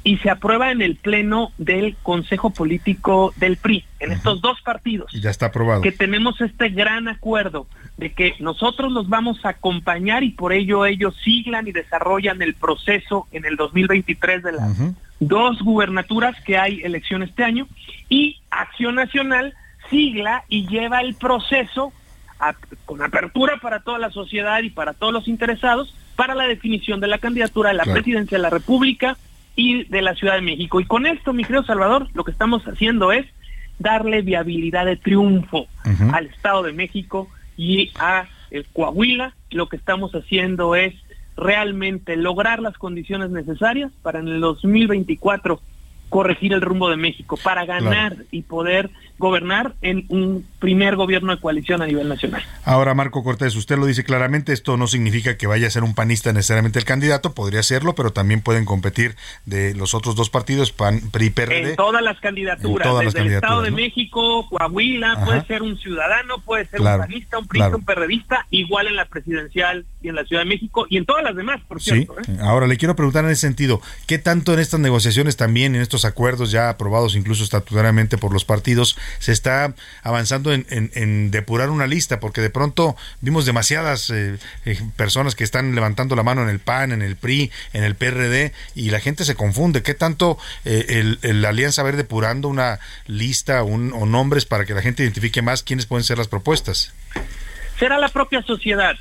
y 0.02 0.16
se 0.18 0.30
aprueba 0.30 0.70
en 0.72 0.80
el 0.80 0.96
pleno 0.96 1.52
del 1.58 1.94
Consejo 2.02 2.50
Político 2.50 3.34
del 3.36 3.58
PRI, 3.58 3.84
en 4.00 4.12
estos 4.12 4.40
dos 4.40 4.58
partidos 4.62 5.12
Ya 5.12 5.28
está 5.28 5.46
aprobado. 5.46 5.82
que 5.82 5.92
tenemos 5.92 6.40
este 6.40 6.70
gran 6.70 7.06
acuerdo 7.08 7.66
de 7.98 8.12
que 8.12 8.32
nosotros 8.40 8.90
los 8.92 9.10
vamos 9.10 9.44
a 9.44 9.50
acompañar 9.50 10.22
y 10.22 10.30
por 10.30 10.54
ello 10.54 10.86
ellos 10.86 11.14
siglan 11.22 11.68
y 11.68 11.72
desarrollan 11.72 12.40
el 12.40 12.54
proceso 12.54 13.26
en 13.30 13.44
el 13.44 13.56
2023 13.56 14.42
de 14.42 14.52
las 14.52 14.70
dos 15.20 15.60
gubernaturas 15.62 16.40
que 16.44 16.58
hay 16.58 16.80
elección 16.82 17.22
este 17.22 17.44
año 17.44 17.66
y 18.08 18.38
Acción 18.50 18.94
Nacional 18.94 19.54
sigla 19.90 20.44
y 20.48 20.66
lleva 20.68 21.00
el 21.00 21.14
proceso 21.14 21.92
a- 22.40 22.54
con 22.84 23.02
apertura 23.02 23.56
para 23.60 23.80
toda 23.80 23.98
la 23.98 24.10
sociedad 24.10 24.62
y 24.62 24.70
para 24.70 24.92
todos 24.92 25.12
los 25.12 25.26
interesados 25.28 25.94
para 26.14 26.34
la 26.34 26.46
definición 26.46 27.00
de 27.00 27.06
la 27.08 27.18
candidatura 27.18 27.70
a 27.70 27.72
la 27.72 27.84
Claro. 27.84 27.94
presidencia 28.00 28.38
de 28.38 28.42
la 28.42 28.50
República 28.50 29.16
y 29.56 29.84
de 29.84 30.02
la 30.02 30.14
Ciudad 30.14 30.34
de 30.34 30.40
México. 30.42 30.80
Y 30.80 30.84
con 30.84 31.06
esto, 31.06 31.32
mi 31.32 31.42
querido 31.44 31.64
Salvador, 31.64 32.08
lo 32.14 32.22
que 32.24 32.30
estamos 32.30 32.62
haciendo 32.64 33.10
es 33.12 33.26
darle 33.80 34.22
viabilidad 34.22 34.86
de 34.86 34.96
triunfo 34.96 35.66
al 36.12 36.26
Estado 36.26 36.62
de 36.62 36.72
México 36.72 37.28
y 37.56 37.90
a 37.98 38.26
el 38.50 38.66
Coahuila. 38.72 39.34
Lo 39.50 39.68
que 39.68 39.76
estamos 39.76 40.12
haciendo 40.12 40.74
es 40.74 40.94
realmente 41.38 42.16
lograr 42.16 42.60
las 42.60 42.76
condiciones 42.76 43.30
necesarias 43.30 43.92
para 44.02 44.18
en 44.18 44.28
el 44.28 44.40
2024 44.40 45.60
corregir 46.08 46.52
el 46.52 46.60
rumbo 46.60 46.90
de 46.90 46.96
México, 46.96 47.38
para 47.42 47.64
ganar 47.64 48.16
y 48.30 48.42
poder 48.42 48.90
gobernar 49.18 49.74
en 49.82 50.04
un 50.08 50.46
primer 50.58 50.96
gobierno 50.96 51.34
de 51.34 51.40
coalición 51.40 51.82
a 51.82 51.86
nivel 51.86 52.08
nacional. 52.08 52.42
Ahora, 52.64 52.94
Marco 52.94 53.22
Cortés, 53.22 53.54
usted 53.56 53.76
lo 53.78 53.86
dice 53.86 54.04
claramente, 54.04 54.52
esto 54.52 54.76
no 54.76 54.86
significa 54.86 55.36
que 55.36 55.46
vaya 55.46 55.66
a 55.66 55.70
ser 55.70 55.84
un 55.84 55.94
panista 55.94 56.32
necesariamente 56.32 56.78
el 56.78 56.84
candidato, 56.84 57.34
podría 57.34 57.62
serlo, 57.62 57.94
pero 57.94 58.12
también 58.12 58.40
pueden 58.40 58.64
competir 58.64 59.16
de 59.46 59.74
los 59.74 59.94
otros 59.94 60.16
dos 60.16 60.30
partidos, 60.30 60.72
PAN, 60.72 61.00
PRI, 61.10 61.30
PRD. 61.30 61.70
En 61.70 61.76
todas 61.76 62.02
las 62.02 62.18
candidaturas, 62.20 62.88
todas 62.88 63.04
las 63.04 63.14
desde 63.14 63.26
el 63.28 63.34
Estado 63.34 63.62
de. 63.62 63.70
México, 63.70 64.48
Coahuila, 64.48 65.12
Ajá. 65.12 65.24
puede 65.24 65.46
ser 65.46 65.62
un 65.62 65.78
ciudadano, 65.78 66.38
puede 66.40 66.66
ser 66.66 66.80
Claro, 66.80 67.02
un 67.02 67.08
panista, 67.08 67.38
un 67.38 67.46
claro. 67.46 67.76
un 67.76 67.84
perredista, 67.84 68.46
igual 68.50 68.86
en 68.88 68.96
la 68.96 69.04
presidencial 69.04 69.84
y 70.02 70.08
en 70.08 70.14
la 70.16 70.24
Ciudad 70.24 70.42
de 70.42 70.48
México 70.48 70.86
y 70.88 70.96
en 70.96 71.04
todas 71.06 71.22
las 71.22 71.36
demás, 71.36 71.60
por 71.68 71.80
Sí, 71.80 71.90
cierto. 71.90 72.14
¿eh? 72.20 72.38
ahora 72.40 72.66
le 72.66 72.76
quiero 72.76 72.96
preguntar 72.96 73.24
en 73.24 73.30
ese 73.30 73.42
sentido, 73.42 73.80
¿qué 74.06 74.18
tanto 74.18 74.52
en 74.54 74.60
estas 74.60 74.80
negociaciones 74.80 75.36
también, 75.36 75.74
en 75.76 75.82
estos 75.82 76.04
acuerdos 76.04 76.50
ya 76.50 76.68
aprobados 76.70 77.14
incluso 77.16 77.44
estatutariamente 77.44 78.18
por 78.18 78.32
los 78.32 78.44
partidos, 78.44 78.96
se 79.18 79.32
está 79.32 79.74
avanzando 80.02 80.52
en, 80.52 80.66
en- 80.70 80.90
en 80.94 81.30
depurar 81.30 81.70
una 81.70 81.86
lista, 81.86 82.20
porque 82.20 82.40
de 82.40 82.50
pronto 82.50 82.96
vimos 83.20 83.46
demasiadas 83.46 84.10
eh, 84.10 84.38
eh, 84.64 84.78
personas 84.96 85.34
que 85.34 85.44
están 85.44 85.74
levantando 85.74 86.16
la 86.16 86.22
mano 86.22 86.42
en 86.42 86.48
el 86.48 86.58
PAN, 86.58 86.92
en 86.92 87.02
el 87.02 87.16
PRI, 87.16 87.50
en 87.72 87.84
el 87.84 87.94
PRD, 87.94 88.52
y 88.74 88.90
la 88.90 89.00
gente 89.00 89.24
se 89.24 89.34
confunde. 89.34 89.82
¿Qué 89.82 89.94
tanto 89.94 90.38
eh, 90.64 90.86
el, 90.88 91.18
el 91.22 91.44
Alianza 91.44 91.82
va 91.82 91.88
a 91.88 91.92
ir 91.92 91.96
depurando 91.96 92.48
una 92.48 92.78
lista 93.06 93.62
un- 93.62 93.92
o 93.92 94.06
nombres 94.06 94.44
para 94.44 94.64
que 94.64 94.74
la 94.74 94.82
gente 94.82 95.02
identifique 95.02 95.42
más 95.42 95.62
quiénes 95.62 95.86
pueden 95.86 96.04
ser 96.04 96.18
las 96.18 96.28
propuestas? 96.28 96.92
Será 97.78 97.98
la 97.98 98.08
propia 98.08 98.42
sociedad. 98.42 98.96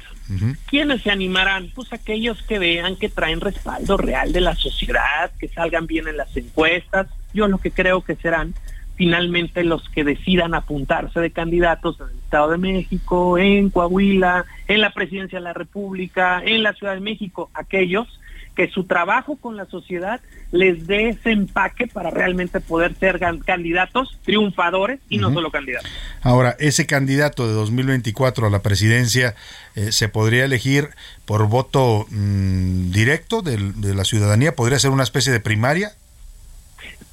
¿Quiénes 0.69 1.03
se 1.03 1.09
animarán? 1.09 1.71
Pues 1.73 1.93
aquellos 1.93 2.41
que 2.43 2.59
vean 2.59 2.97
que 2.97 3.07
traen 3.07 3.39
respaldo 3.39 3.95
real 3.95 4.34
de 4.34 4.41
la 4.41 4.55
sociedad, 4.55 5.31
que 5.39 5.47
salgan 5.47 5.88
bien 5.88 6.05
en 6.09 6.17
las 6.17 6.35
encuestas. 6.35 7.07
Yo 7.34 7.47
lo 7.47 7.59
que 7.59 7.71
creo 7.71 8.03
que 8.03 8.15
serán 8.17 8.53
finalmente 8.97 9.63
los 9.63 9.87
que 9.89 10.03
decidan 10.03 10.55
apuntarse 10.55 11.19
de 11.19 11.31
candidatos 11.31 11.99
en 12.01 12.07
el 12.09 12.17
Estado 12.17 12.51
de 12.51 12.57
México, 12.57 13.37
en 13.37 13.69
Coahuila, 13.69 14.45
en 14.67 14.81
la 14.81 14.91
Presidencia 14.91 15.37
de 15.37 15.43
la 15.43 15.53
República, 15.53 16.41
en 16.43 16.63
la 16.63 16.73
Ciudad 16.73 16.95
de 16.95 16.99
México, 16.99 17.49
aquellos 17.53 18.07
que 18.55 18.67
su 18.69 18.85
trabajo 18.85 19.35
con 19.35 19.55
la 19.55 19.65
sociedad 19.65 20.19
les 20.51 20.87
dé 20.87 21.09
ese 21.09 21.29
empaque 21.29 21.85
para 21.85 22.09
realmente 22.09 22.59
poder 22.59 22.95
ser 22.95 23.19
candidatos 23.45 24.17
triunfadores 24.25 24.99
y 25.09 25.19
no 25.19 25.31
solo 25.31 25.51
candidatos. 25.51 25.91
Ahora, 26.23 26.55
ese 26.57 26.87
candidato 26.87 27.47
de 27.47 27.53
2024 27.53 28.47
a 28.47 28.49
la 28.49 28.63
presidencia 28.63 29.35
eh, 29.75 29.91
se 29.91 30.09
podría 30.09 30.43
elegir 30.43 30.89
por 31.25 31.47
voto 31.47 32.07
mm, 32.09 32.89
directo 32.89 33.43
de 33.43 33.93
la 33.93 34.03
ciudadanía, 34.03 34.55
podría 34.55 34.79
ser 34.79 34.89
una 34.89 35.03
especie 35.03 35.31
de 35.31 35.39
primaria. 35.39 35.91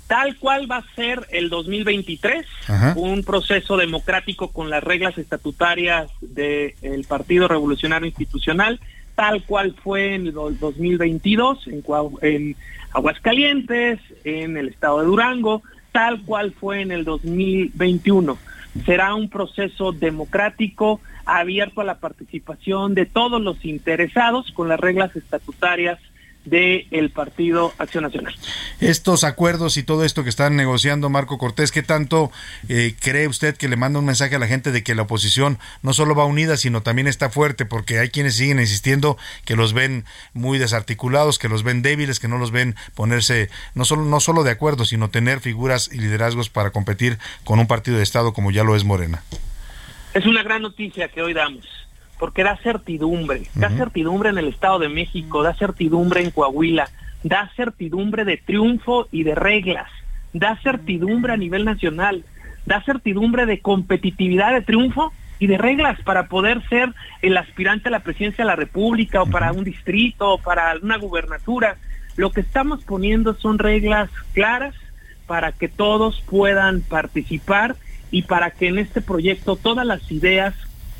Tal 0.06 0.36
cual 0.38 0.70
va 0.70 0.78
a 0.78 0.94
ser 0.94 1.26
el 1.30 1.48
2023, 1.48 2.46
Ajá. 2.68 2.94
un 2.96 3.24
proceso 3.24 3.76
democrático 3.76 4.48
con 4.52 4.68
las 4.70 4.82
reglas 4.84 5.16
estatutarias 5.18 6.10
del 6.20 7.04
Partido 7.08 7.48
Revolucionario 7.48 8.06
Institucional, 8.06 8.80
tal 9.14 9.42
cual 9.44 9.74
fue 9.82 10.14
en 10.14 10.26
el 10.26 10.32
do- 10.34 10.50
2022 10.50 11.66
en, 11.68 11.82
en 12.22 12.56
Aguascalientes, 12.92 14.00
en 14.24 14.56
el 14.56 14.68
estado 14.68 15.00
de 15.00 15.06
Durango, 15.06 15.62
tal 15.92 16.22
cual 16.22 16.52
fue 16.52 16.80
en 16.82 16.90
el 16.90 17.04
2021. 17.04 18.36
Será 18.84 19.14
un 19.14 19.28
proceso 19.30 19.92
democrático 19.92 21.00
abierto 21.24 21.80
a 21.80 21.84
la 21.84 21.98
participación 22.00 22.94
de 22.94 23.06
todos 23.06 23.40
los 23.40 23.64
interesados 23.64 24.50
con 24.52 24.68
las 24.68 24.80
reglas 24.80 25.14
estatutarias 25.16 25.98
del 26.44 27.10
Partido 27.10 27.72
Acción 27.78 28.04
Nacional. 28.04 28.34
Estos 28.80 29.24
acuerdos 29.24 29.76
y 29.76 29.82
todo 29.82 30.04
esto 30.04 30.24
que 30.24 30.30
están 30.30 30.56
negociando 30.56 31.08
Marco 31.08 31.38
Cortés, 31.38 31.72
¿qué 31.72 31.82
tanto 31.82 32.30
eh, 32.68 32.94
cree 33.00 33.28
usted 33.28 33.56
que 33.56 33.68
le 33.68 33.76
manda 33.76 33.98
un 33.98 34.04
mensaje 34.04 34.36
a 34.36 34.38
la 34.38 34.46
gente 34.46 34.70
de 34.70 34.82
que 34.82 34.94
la 34.94 35.02
oposición 35.02 35.58
no 35.82 35.92
solo 35.92 36.14
va 36.14 36.24
unida, 36.24 36.56
sino 36.56 36.82
también 36.82 37.06
está 37.06 37.30
fuerte? 37.30 37.64
Porque 37.64 37.98
hay 37.98 38.10
quienes 38.10 38.36
siguen 38.36 38.60
insistiendo 38.60 39.16
que 39.44 39.56
los 39.56 39.72
ven 39.72 40.04
muy 40.32 40.58
desarticulados, 40.58 41.38
que 41.38 41.48
los 41.48 41.62
ven 41.62 41.82
débiles, 41.82 42.20
que 42.20 42.28
no 42.28 42.38
los 42.38 42.50
ven 42.50 42.76
ponerse 42.94 43.48
no 43.74 43.84
solo, 43.84 44.04
no 44.04 44.20
solo 44.20 44.44
de 44.44 44.50
acuerdo, 44.50 44.84
sino 44.84 45.10
tener 45.10 45.40
figuras 45.40 45.90
y 45.92 45.98
liderazgos 45.98 46.50
para 46.50 46.70
competir 46.70 47.18
con 47.44 47.58
un 47.58 47.66
partido 47.66 47.96
de 47.96 48.02
Estado 48.02 48.32
como 48.32 48.50
ya 48.50 48.64
lo 48.64 48.76
es 48.76 48.84
Morena. 48.84 49.22
Es 50.14 50.26
una 50.26 50.44
gran 50.44 50.62
noticia 50.62 51.08
que 51.08 51.22
hoy 51.22 51.32
damos, 51.32 51.66
porque 52.18 52.44
da 52.44 52.56
certidumbre, 52.56 53.42
da 53.54 53.70
certidumbre 53.70 54.30
en 54.30 54.38
el 54.38 54.48
Estado 54.48 54.78
de 54.78 54.88
México, 54.88 55.42
da 55.42 55.54
certidumbre 55.54 56.22
en 56.22 56.30
Coahuila, 56.30 56.88
da 57.22 57.50
certidumbre 57.56 58.24
de 58.24 58.36
triunfo 58.36 59.08
y 59.10 59.24
de 59.24 59.34
reglas, 59.34 59.90
da 60.32 60.56
certidumbre 60.62 61.32
a 61.32 61.36
nivel 61.36 61.64
nacional, 61.64 62.24
da 62.66 62.82
certidumbre 62.82 63.46
de 63.46 63.60
competitividad 63.60 64.52
de 64.52 64.62
triunfo 64.62 65.12
y 65.38 65.46
de 65.46 65.58
reglas 65.58 66.00
para 66.02 66.28
poder 66.28 66.66
ser 66.68 66.92
el 67.22 67.36
aspirante 67.36 67.88
a 67.88 67.92
la 67.92 68.00
presidencia 68.00 68.44
de 68.44 68.48
la 68.48 68.56
República 68.56 69.22
o 69.22 69.26
para 69.26 69.52
un 69.52 69.64
distrito 69.64 70.34
o 70.34 70.38
para 70.38 70.74
una 70.80 70.96
gubernatura. 70.96 71.76
Lo 72.16 72.30
que 72.30 72.40
estamos 72.40 72.84
poniendo 72.84 73.34
son 73.34 73.58
reglas 73.58 74.08
claras 74.32 74.74
para 75.26 75.52
que 75.52 75.68
todos 75.68 76.22
puedan 76.28 76.82
participar 76.82 77.76
y 78.10 78.22
para 78.22 78.50
que 78.50 78.68
en 78.68 78.78
este 78.78 79.00
proyecto 79.00 79.56
todas 79.56 79.86
las 79.86 80.10
ideas 80.12 80.54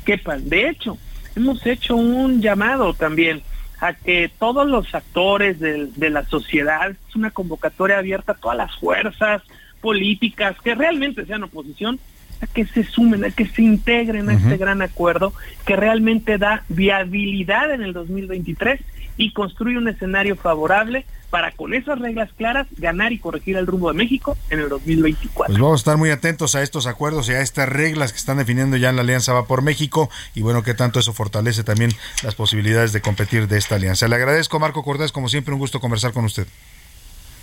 quepan. 0.05 0.49
De 0.49 0.69
hecho, 0.69 0.97
hemos 1.35 1.65
hecho 1.65 1.95
un 1.95 2.41
llamado 2.41 2.93
también 2.93 3.41
a 3.79 3.93
que 3.93 4.31
todos 4.39 4.67
los 4.67 4.93
actores 4.95 5.59
de, 5.59 6.09
la 6.09 6.25
sociedad, 6.25 6.91
es 6.91 7.15
una 7.15 7.31
convocatoria 7.31 7.97
abierta 7.97 8.31
a 8.31 8.35
todas 8.35 8.57
las 8.57 8.75
fuerzas 8.77 9.41
políticas 9.81 10.55
que 10.63 10.75
realmente 10.75 11.25
sean 11.25 11.43
oposición, 11.43 11.99
a 12.41 12.47
que 12.47 12.65
se 12.65 12.83
sumen, 12.83 13.25
a 13.25 13.31
que 13.31 13.45
se 13.45 13.61
integren 13.61 14.29
a 14.29 14.33
este 14.33 14.57
gran 14.57 14.81
acuerdo 14.81 15.33
que 15.65 15.75
realmente 15.75 16.37
da 16.37 16.63
viabilidad 16.69 17.71
en 17.71 17.81
el 17.81 17.93
2023 17.93 18.81
y 19.17 19.33
construye 19.33 19.77
un 19.77 19.87
escenario 19.87 20.35
favorable 20.35 21.05
para 21.29 21.51
con 21.51 21.73
esas 21.73 21.99
reglas 21.99 22.29
claras 22.37 22.67
ganar 22.77 23.11
y 23.11 23.19
corregir 23.19 23.57
el 23.57 23.67
rumbo 23.67 23.91
de 23.91 23.97
México 23.97 24.37
en 24.49 24.59
el 24.59 24.69
2024. 24.69 25.47
Pues 25.47 25.59
vamos 25.59 25.79
a 25.79 25.81
estar 25.81 25.97
muy 25.97 26.09
atentos 26.09 26.55
a 26.55 26.61
estos 26.61 26.87
acuerdos 26.87 27.27
y 27.27 27.33
a 27.33 27.41
estas 27.41 27.67
reglas 27.67 28.11
que 28.11 28.17
están 28.17 28.37
definiendo 28.37 28.77
ya 28.77 28.89
en 28.89 28.95
la 28.95 29.01
Alianza 29.01 29.33
Va 29.33 29.45
por 29.45 29.61
México 29.61 30.09
y 30.33 30.41
bueno, 30.41 30.63
qué 30.63 30.73
tanto 30.73 30.99
eso 30.99 31.13
fortalece 31.13 31.63
también 31.63 31.91
las 32.23 32.35
posibilidades 32.35 32.93
de 32.93 33.01
competir 33.01 33.47
de 33.47 33.57
esta 33.57 33.75
alianza. 33.75 34.07
Le 34.07 34.15
agradezco, 34.15 34.59
Marco 34.59 34.83
Cortés, 34.83 35.11
como 35.11 35.27
siempre, 35.27 35.53
un 35.53 35.59
gusto 35.59 35.79
conversar 35.81 36.13
con 36.13 36.25
usted. 36.25 36.47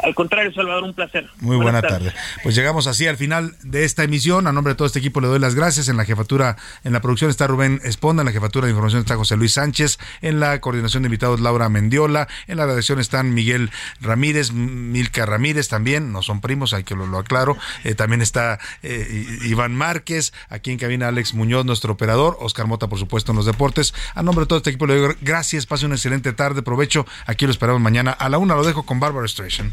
Al 0.02 0.14
contrario, 0.14 0.52
Salvador, 0.52 0.84
un 0.84 0.94
placer. 0.94 1.28
Muy 1.40 1.56
buena 1.56 1.80
tarde. 1.80 2.12
Pues 2.42 2.54
llegamos 2.54 2.86
así 2.86 3.06
al 3.06 3.16
final 3.16 3.56
de 3.62 3.84
esta 3.84 4.02
emisión. 4.02 4.46
A 4.46 4.52
nombre 4.52 4.72
de 4.72 4.76
todo 4.76 4.86
este 4.86 4.98
equipo 4.98 5.20
le 5.20 5.28
doy 5.28 5.38
las 5.38 5.54
gracias. 5.54 5.88
En 5.88 5.96
la 5.96 6.04
jefatura, 6.04 6.56
en 6.84 6.92
la 6.92 7.00
producción 7.00 7.30
está 7.30 7.46
Rubén 7.46 7.80
Esponda, 7.84 8.22
en 8.22 8.26
la 8.26 8.32
jefatura 8.32 8.66
de 8.66 8.72
información 8.72 9.00
está 9.00 9.16
José 9.16 9.36
Luis 9.36 9.52
Sánchez, 9.52 9.98
en 10.20 10.40
la 10.40 10.60
coordinación 10.60 11.02
de 11.02 11.06
invitados 11.06 11.40
Laura 11.40 11.68
Mendiola, 11.68 12.28
en 12.46 12.56
la 12.56 12.66
redacción 12.66 12.98
están 12.98 13.32
Miguel 13.34 13.70
Ramírez, 14.00 14.52
Milka 14.52 15.26
Ramírez 15.26 15.68
también, 15.68 16.12
no 16.12 16.22
son 16.22 16.40
primos, 16.40 16.72
hay 16.72 16.84
que 16.84 16.94
lo, 16.94 17.06
lo 17.06 17.18
aclaro. 17.18 17.56
Eh, 17.84 17.94
también 17.94 18.22
está 18.22 18.58
eh, 18.82 19.26
Iván 19.44 19.74
Márquez, 19.74 20.32
aquí 20.48 20.70
en 20.70 20.78
cabina 20.78 21.08
Alex 21.08 21.34
Muñoz, 21.34 21.64
nuestro 21.64 21.92
operador, 21.92 22.36
Oscar 22.40 22.66
Mota, 22.66 22.88
por 22.88 22.98
supuesto, 22.98 23.32
en 23.32 23.36
los 23.36 23.46
deportes. 23.46 23.94
A 24.14 24.22
nombre 24.22 24.44
de 24.44 24.48
todo 24.48 24.58
este 24.58 24.70
equipo 24.70 24.86
le 24.86 24.96
doy 24.96 25.16
gracias, 25.20 25.66
pase 25.66 25.86
una 25.86 25.94
excelente 25.94 26.32
tarde, 26.32 26.62
provecho. 26.62 27.06
Aquí 27.26 27.46
lo 27.46 27.52
esperamos 27.52 27.80
mañana 27.80 28.10
a 28.10 28.28
la 28.28 28.38
una, 28.38 28.54
lo 28.54 28.64
dejo 28.64 28.84
con 28.84 29.00
Barbara 29.00 29.28
Streisand. 29.28 29.72